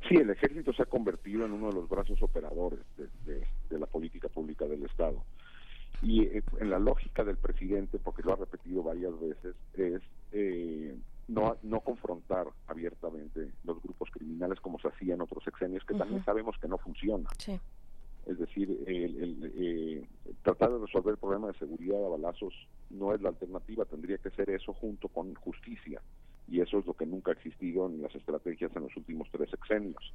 Sí, 0.09 0.15
el 0.15 0.31
ejército 0.31 0.73
se 0.73 0.83
ha 0.83 0.87
convertido 0.87 1.45
en 1.45 1.53
uno 1.53 1.69
de 1.69 1.75
los 1.75 1.89
brazos 1.89 2.23
operadores 2.23 2.81
de, 2.97 3.79
la 3.79 3.87
política 3.87 4.29
pública 4.29 4.65
del 4.67 4.85
Estado. 4.85 5.23
Y 6.03 6.23
eh, 6.23 6.43
en 6.61 6.71
la 6.71 6.79
lógica 6.79 7.25
del 7.25 7.37
presidente, 7.37 7.99
porque 7.99 8.23
lo 8.23 8.33
ha 8.33 8.37
repetido 8.37 8.83
varias 8.83 9.13
veces, 9.21 9.55
es 9.75 10.01
eh, 10.33 10.97
no, 11.29 11.57
no 11.63 11.81
confrontar 11.81 12.47
abiertamente 12.67 13.51
los 13.65 13.83
grupos 13.83 14.11
criminales 14.11 14.61
como 14.61 14.79
se 14.79 14.89
hacía 14.89 15.15
en 15.15 15.21
otros 15.21 15.45
sexenios, 15.45 15.85
que 15.85 15.95
también 15.95 16.25
sabemos 16.25 16.57
que 16.59 16.69
no 16.69 16.79
funciona. 16.79 17.29
Es 18.29 18.39
decir, 18.39 18.69
el, 18.87 19.53
eh, 19.57 20.07
tratar 20.43 20.71
de 20.71 20.79
resolver 20.79 21.13
el 21.13 21.19
problema 21.19 21.49
de 21.49 21.59
seguridad 21.59 22.05
a 22.05 22.11
balazos 22.11 22.55
no 22.91 23.15
es 23.15 23.23
la 23.23 23.31
alternativa, 23.31 23.87
tendría 23.87 24.19
que 24.19 24.31
ser 24.31 24.51
eso 24.51 24.75
junto 24.75 25.09
con 25.09 25.35
justicia. 25.35 26.03
Y 26.47 26.61
eso 26.61 26.79
es 26.79 26.87
lo 26.87 26.95
que 26.95 27.07
nunca 27.07 27.31
ha 27.31 27.35
existido 27.35 27.87
en 27.87 28.03
las 28.03 28.15
estrategias 28.15 28.71
en 28.77 28.83
los 28.83 28.97
últimos 28.97 29.29
tres 29.33 29.49
sexenios. 29.51 30.13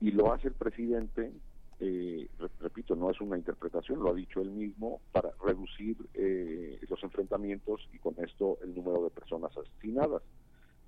Y 0.00 0.10
lo 0.10 0.32
hace 0.32 0.48
el 0.48 0.54
presidente 0.54 1.32
eh, 1.78 2.28
re- 2.38 2.50
repito, 2.60 2.94
no 2.96 3.10
es 3.10 3.20
una 3.20 3.38
interpretación, 3.38 4.00
lo 4.00 4.10
ha 4.10 4.14
dicho 4.14 4.40
él 4.42 4.50
mismo, 4.50 5.00
para 5.12 5.30
reducir 5.44 5.96
eh, 6.14 6.78
los 6.88 7.02
enfrentamientos 7.04 7.88
y 7.92 7.98
con 7.98 8.14
esto 8.18 8.58
el 8.62 8.74
número 8.74 9.04
de 9.04 9.10
personas 9.10 9.56
asesinadas. 9.56 10.22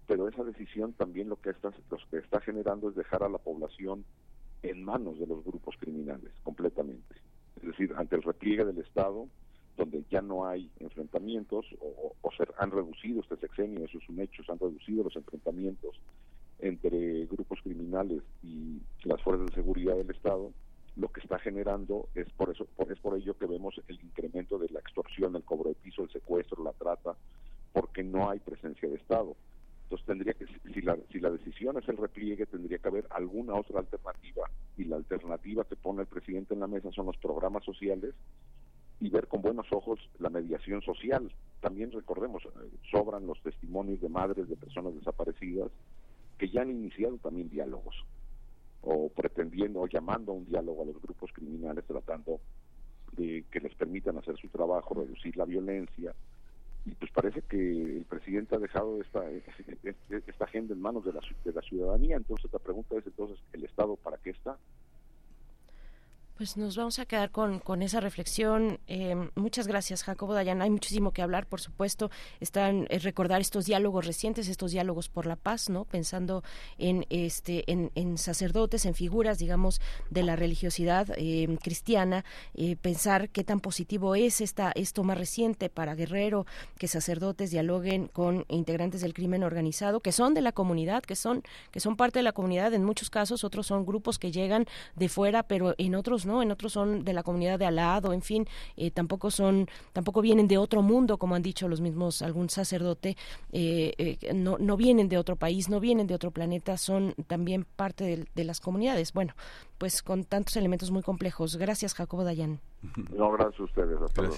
Pero 0.09 0.29
esa 0.29 0.43
decisión 0.43 0.93
también 0.95 1.29
lo 1.29 1.37
que 1.41 1.51
está, 1.51 1.71
lo 1.91 1.99
que 2.11 2.19
está 2.19 2.41
generando 2.41 2.89
es 2.91 2.97
dejar 2.97 3.23
a 3.23 3.29
la 3.29 3.39
población 3.39 4.05
en 4.63 4.85
manos 4.85 5.19
de 5.19 5.27
los 5.27 5.45
grupos 5.45 5.77
criminales, 5.79 6.33
completamente. 6.43 7.17
Es 7.57 7.65
decir, 7.69 7.93
ante 7.97 8.17
el 8.17 8.23
repliegue 8.23 8.65
del 8.65 8.79
Estado, 8.79 9.29
donde 9.77 10.05
ya 10.11 10.23
no 10.23 10.47
hay 10.47 10.71
enfrentamientos 10.81 11.67
o, 11.81 12.15
o- 12.23 12.31
se 12.37 12.45
han 12.59 12.71
reducido 12.71 13.21
este 13.21 13.37
sexenio, 13.37 13.85
eso 13.85 13.99
es 13.99 14.09
un 14.09 14.21
hecho, 14.21 14.43
han 14.49 14.59
reducido 14.59 15.05
los 15.05 15.17
enfrentamientos 15.17 16.01
entre 16.59 17.27
grupos 17.27 17.61
criminales 17.63 18.23
y 18.43 18.81
las 19.05 19.21
fuerzas 19.23 19.49
de 19.49 19.55
seguridad 19.57 19.97
del 19.97 20.11
Estado, 20.11 20.53
lo 20.97 21.09
que 21.11 21.21
está 21.21 21.39
generando 21.39 22.09
es 22.15 22.31
por 22.35 22.51
eso 22.51 22.67
por, 22.77 22.91
es 22.93 23.01
por 23.01 23.17
ello 23.17 23.37
que 23.37 23.47
vemos 23.47 23.75
el 23.89 24.03
incremento 24.03 24.59
de 24.59 24.69
la 24.71 24.81
extorsión, 24.81 25.35
el 25.37 25.45
cobro 25.45 25.71
de 25.71 25.75
piso, 25.77 26.03
el 26.05 26.11
secuestro, 26.11 26.63
la 26.63 26.73
trata, 26.73 27.19
porque 27.73 28.03
no 28.05 28.31
hay 28.31 28.39
presencia 28.41 28.89
de 28.89 28.97
Estado. 28.97 29.37
Entonces 29.93 30.07
tendría 30.07 30.33
que 30.33 30.47
si 30.73 30.81
la 30.81 30.97
si 31.11 31.21
la 31.21 31.31
decisión 31.31 31.77
es 31.77 31.87
el 31.87 31.99
repliegue 31.99 32.47
tendría 32.47 32.79
que 32.79 32.89
haber 32.89 33.07
alguna 33.11 33.55
otra 33.55 33.81
alternativa 33.81 34.51
y 34.79 34.85
la 34.85 34.97
alternativa 34.97 35.65
que 35.65 35.77
pone 35.77 36.01
el 36.01 36.07
presidente 36.07 36.55
en 36.55 36.61
la 36.61 36.67
mesa 36.67 36.91
son 36.93 37.05
los 37.05 37.19
programas 37.19 37.63
sociales 37.63 38.15
y 39.01 39.11
ver 39.11 39.29
con 39.29 39.43
buenos 39.43 39.67
ojos 39.71 40.01
la 40.19 40.31
mediación 40.31 40.81
social. 40.81 41.31
También 41.61 41.93
recordemos, 41.93 42.43
eh, 42.43 42.71
sobran 42.91 43.27
los 43.27 43.39
testimonios 43.43 44.01
de 44.01 44.09
madres 44.09 44.49
de 44.49 44.57
personas 44.57 44.95
desaparecidas 44.95 45.71
que 46.39 46.49
ya 46.49 46.63
han 46.63 46.71
iniciado 46.71 47.19
también 47.19 47.51
diálogos 47.51 47.95
o 48.81 49.11
pretendiendo 49.11 49.83
o 49.83 49.89
llamando 49.89 50.33
a 50.33 50.37
un 50.37 50.47
diálogo 50.47 50.85
a 50.85 50.87
los 50.87 51.03
grupos 51.03 51.31
criminales 51.35 51.85
tratando 51.85 52.41
de 53.13 53.45
que 53.51 53.61
les 53.61 53.75
permitan 53.75 54.17
hacer 54.17 54.39
su 54.39 54.49
trabajo, 54.49 54.95
reducir 54.95 55.37
la 55.37 55.45
violencia. 55.45 56.15
Y 56.85 56.91
pues 56.93 57.13
parece 57.13 57.43
que 57.43 57.57
el 57.99 58.05
presidente 58.09 58.57
ha 58.57 58.59
dejado 58.59 59.01
esta, 59.01 59.23
esta 59.31 60.45
agenda 60.45 60.75
en 60.75 60.81
manos 60.81 61.05
de 61.05 61.13
la, 61.13 61.21
de 61.45 61.53
la 61.53 61.63
ciudadanía. 61.63 62.17
Entonces 62.17 62.53
la 62.53 62.59
pregunta 62.59 62.97
es 62.97 63.07
entonces, 63.07 63.39
¿el 63.53 63.65
Estado 63.65 63.97
para 63.97 64.17
qué 64.19 64.31
está? 64.31 64.59
Pues 66.37 66.57
nos 66.57 66.77
vamos 66.77 66.99
a 66.99 67.05
quedar 67.05 67.31
con, 67.31 67.61
con 67.61 67.83
esa 67.83 68.01
reflexión. 68.01 68.81
Eh, 68.89 69.15
muchas 69.37 69.69
gracias, 69.69 70.03
Jacobo 70.03 70.33
Dayan. 70.35 70.63
Hay 70.63 70.71
muchísimo 70.71 71.13
que 71.13 71.23
hablar, 71.23 71.47
por 71.47 71.61
supuesto. 71.61 72.11
Están 72.41 72.87
eh, 72.89 72.99
recordar 72.99 73.41
estos 73.41 73.67
diálogos 73.67 74.07
recientes, 74.07 74.49
estos 74.49 74.73
diálogos 74.73 75.09
por 75.09 75.27
la 75.27 75.37
paz, 75.37 75.69
¿no? 75.69 75.85
Pensando 75.85 76.43
en 76.79 77.07
este, 77.11 77.71
en, 77.71 77.93
en 77.95 78.17
sacerdotes, 78.19 78.87
en 78.87 78.95
figuras, 78.95 79.39
digamos, 79.39 79.81
de 80.11 80.23
la 80.23 80.35
religiosidad 80.35 81.07
eh, 81.17 81.59
cristiana. 81.63 82.25
eh, 82.55 82.77
pensar 82.77 83.29
qué 83.29 83.45
tan 83.45 83.61
positivo 83.61 84.15
es 84.15 84.41
esta, 84.41 84.73
esto 84.75 85.05
más 85.05 85.19
reciente 85.19 85.69
para 85.69 85.95
Guerrero, 85.95 86.47
que 86.79 86.89
sacerdotes 86.89 87.51
dialoguen 87.51 88.09
con 88.09 88.47
integrantes 88.49 89.03
del 89.03 89.15
crimen 89.15 89.45
organizado, 89.45 90.01
que 90.01 90.13
son 90.13 90.33
de 90.35 90.41
la 90.41 90.53
comunidad, 90.53 91.03
que 91.03 91.15
son, 91.15 91.43
que 91.71 91.79
son 91.79 91.97
parte 91.97 92.19
de 92.21 92.25
la 92.25 92.33
comunidad 92.33 92.73
en 92.75 92.85
muchos 92.85 93.11
casos, 93.11 93.45
otros 93.45 93.67
son 93.67 93.85
grupos 93.85 94.19
que 94.19 94.33
llegan 94.33 94.67
de 94.97 95.09
fuera, 95.09 95.43
pero 95.43 95.75
en 95.79 95.95
otros 95.95 96.22
no, 96.27 96.43
en 96.43 96.51
otros 96.51 96.73
son 96.73 97.05
de 97.05 97.13
la 97.13 97.23
comunidad 97.23 97.59
de 97.59 97.67
al 97.67 97.77
lado, 97.77 98.13
en 98.13 98.23
fin, 98.23 98.47
eh, 98.77 98.91
tampoco 98.91 99.31
son, 99.31 99.69
tampoco 99.93 100.21
vienen 100.23 100.49
de 100.49 100.59
otro 100.59 100.83
mundo, 100.83 101.19
como 101.19 101.35
han 101.35 101.43
dicho 101.43 101.69
los 101.69 101.81
mismos 101.81 102.23
algún 102.23 102.51
sacerdote, 102.51 103.17
eh, 103.53 103.95
eh, 103.99 104.33
no, 104.35 104.59
no 104.59 104.77
vienen 104.77 105.09
de 105.09 105.19
otro 105.19 105.37
país, 105.37 105.69
no 105.69 105.81
vienen 105.81 106.07
de 106.07 106.15
otro 106.15 106.31
planeta, 106.31 106.77
son 106.77 107.15
también 107.27 107.67
parte 107.77 108.05
de, 108.05 108.27
de 108.35 108.45
las 108.45 108.61
comunidades. 108.61 109.13
Bueno, 109.13 109.35
pues 109.79 110.03
con 110.03 110.25
tantos 110.25 110.57
elementos 110.57 110.91
muy 110.91 111.03
complejos. 111.03 111.57
Gracias, 111.57 111.95
Jacobo 111.95 112.25
Dayan. 112.25 112.61
No, 113.13 113.31
gracias 113.33 113.61
a 113.61 113.65
ustedes. 113.65 114.01
Hasta 114.01 114.23
luego. 114.23 114.37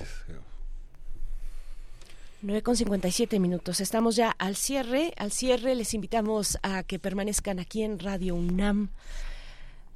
9 2.45 2.63
con 2.63 2.77
57 2.77 3.41
minutos. 3.41 3.81
Estamos 3.81 4.17
ya 4.17 4.31
al 4.31 4.55
cierre. 4.55 5.15
Al 5.17 5.33
cierre 5.33 5.75
les 5.75 5.95
invitamos 5.95 6.59
a 6.63 6.83
que 6.83 6.99
permanezcan 6.99 7.59
aquí 7.59 7.83
en 7.83 7.99
Radio 7.99 8.35
UNAM 8.35 8.91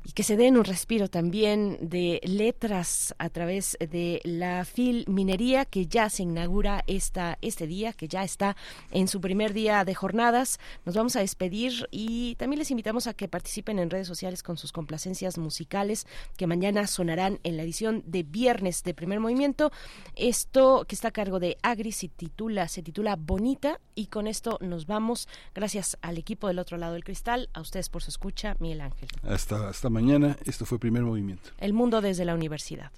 y 0.09 0.13
que 0.13 0.23
se 0.23 0.39
den 0.39 0.57
un 0.57 0.65
respiro 0.65 1.09
también 1.09 1.77
de 1.83 2.23
letras 2.25 3.15
a 3.19 3.29
través 3.29 3.77
de 3.79 4.23
la 4.25 4.65
Filminería 4.65 5.67
que 5.67 5.87
ya 5.87 6.09
se 6.09 6.23
inaugura 6.23 6.83
esta, 6.87 7.37
este 7.43 7.67
día, 7.67 7.93
que 7.93 8.09
ya 8.09 8.25
está 8.25 8.57
en 8.91 9.07
su 9.07 9.21
primer 9.21 9.53
día 9.53 9.85
de 9.85 9.95
jornadas. 9.95 10.61
Nos 10.87 10.95
vamos 10.95 11.15
a 11.17 11.21
despedir 11.21 11.89
y 11.91 12.37
también 12.37 12.59
les 12.59 12.71
invitamos 12.71 13.07
a 13.07 13.13
que 13.13 13.29
participen 13.29 13.79
en 13.79 13.91
redes 13.91 14.07
sociales 14.07 14.43
con 14.43 14.57
sus 14.57 14.73
complacencias 14.73 15.37
musicales 15.37 16.07
que 16.39 16.47
mañana 16.47 16.87
sonarán 16.87 17.39
en 17.43 17.59
la 17.59 17.65
edición 17.65 18.03
de 18.07 18.23
viernes 18.23 18.85
de 18.85 18.95
primer 18.95 19.21
movimiento. 19.21 19.73
Esto 20.17 20.87
que 20.89 20.95
está 20.95 21.09
a 21.09 21.13
cargo 21.13 21.39
de 21.39 21.59
Agri 21.61 21.93
se 21.93 22.09
titula, 22.09 22.69
se 22.69 22.83
titula 22.83 23.17
Bonita 23.17 23.79
y 23.95 24.07
con 24.07 24.27
esto 24.27 24.57
nos 24.63 24.87
vamos. 24.87 25.29
Gracias 25.55 25.99
al 26.01 26.17
equipo 26.17 26.47
del 26.47 26.61
otro 26.61 26.79
lado 26.79 26.95
del 26.95 27.05
cristal, 27.05 27.51
a 27.53 27.61
ustedes 27.61 27.91
por 27.91 28.03
su 28.03 28.09
escucha, 28.09 28.57
Miguel 28.59 28.81
Ángel. 28.81 29.11
Hasta, 29.23 29.69
hasta 29.69 29.91
mañana. 29.91 29.98
Esto 30.45 30.65
fue 30.65 30.79
Primer 30.79 31.03
Movimiento. 31.03 31.51
El 31.59 31.73
mundo 31.73 32.01
desde 32.01 32.25
la 32.25 32.35
universidad. 32.35 32.93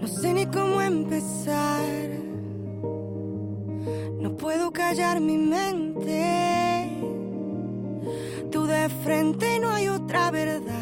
No 0.00 0.08
sé 0.08 0.32
ni 0.32 0.46
cómo 0.46 0.82
empezar. 0.82 2.08
No 4.20 4.36
puedo 4.36 4.72
callar 4.72 5.20
mi 5.20 5.38
mente. 5.38 6.96
Tú 8.50 8.66
de 8.66 8.88
frente 9.04 9.56
y 9.56 9.60
no 9.60 9.70
hay 9.70 9.86
otra 9.88 10.32
verdad. 10.32 10.77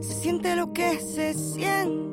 Se 0.00 0.14
siente 0.14 0.56
lo 0.56 0.72
que 0.72 0.98
se 0.98 1.34
siente. 1.34 2.06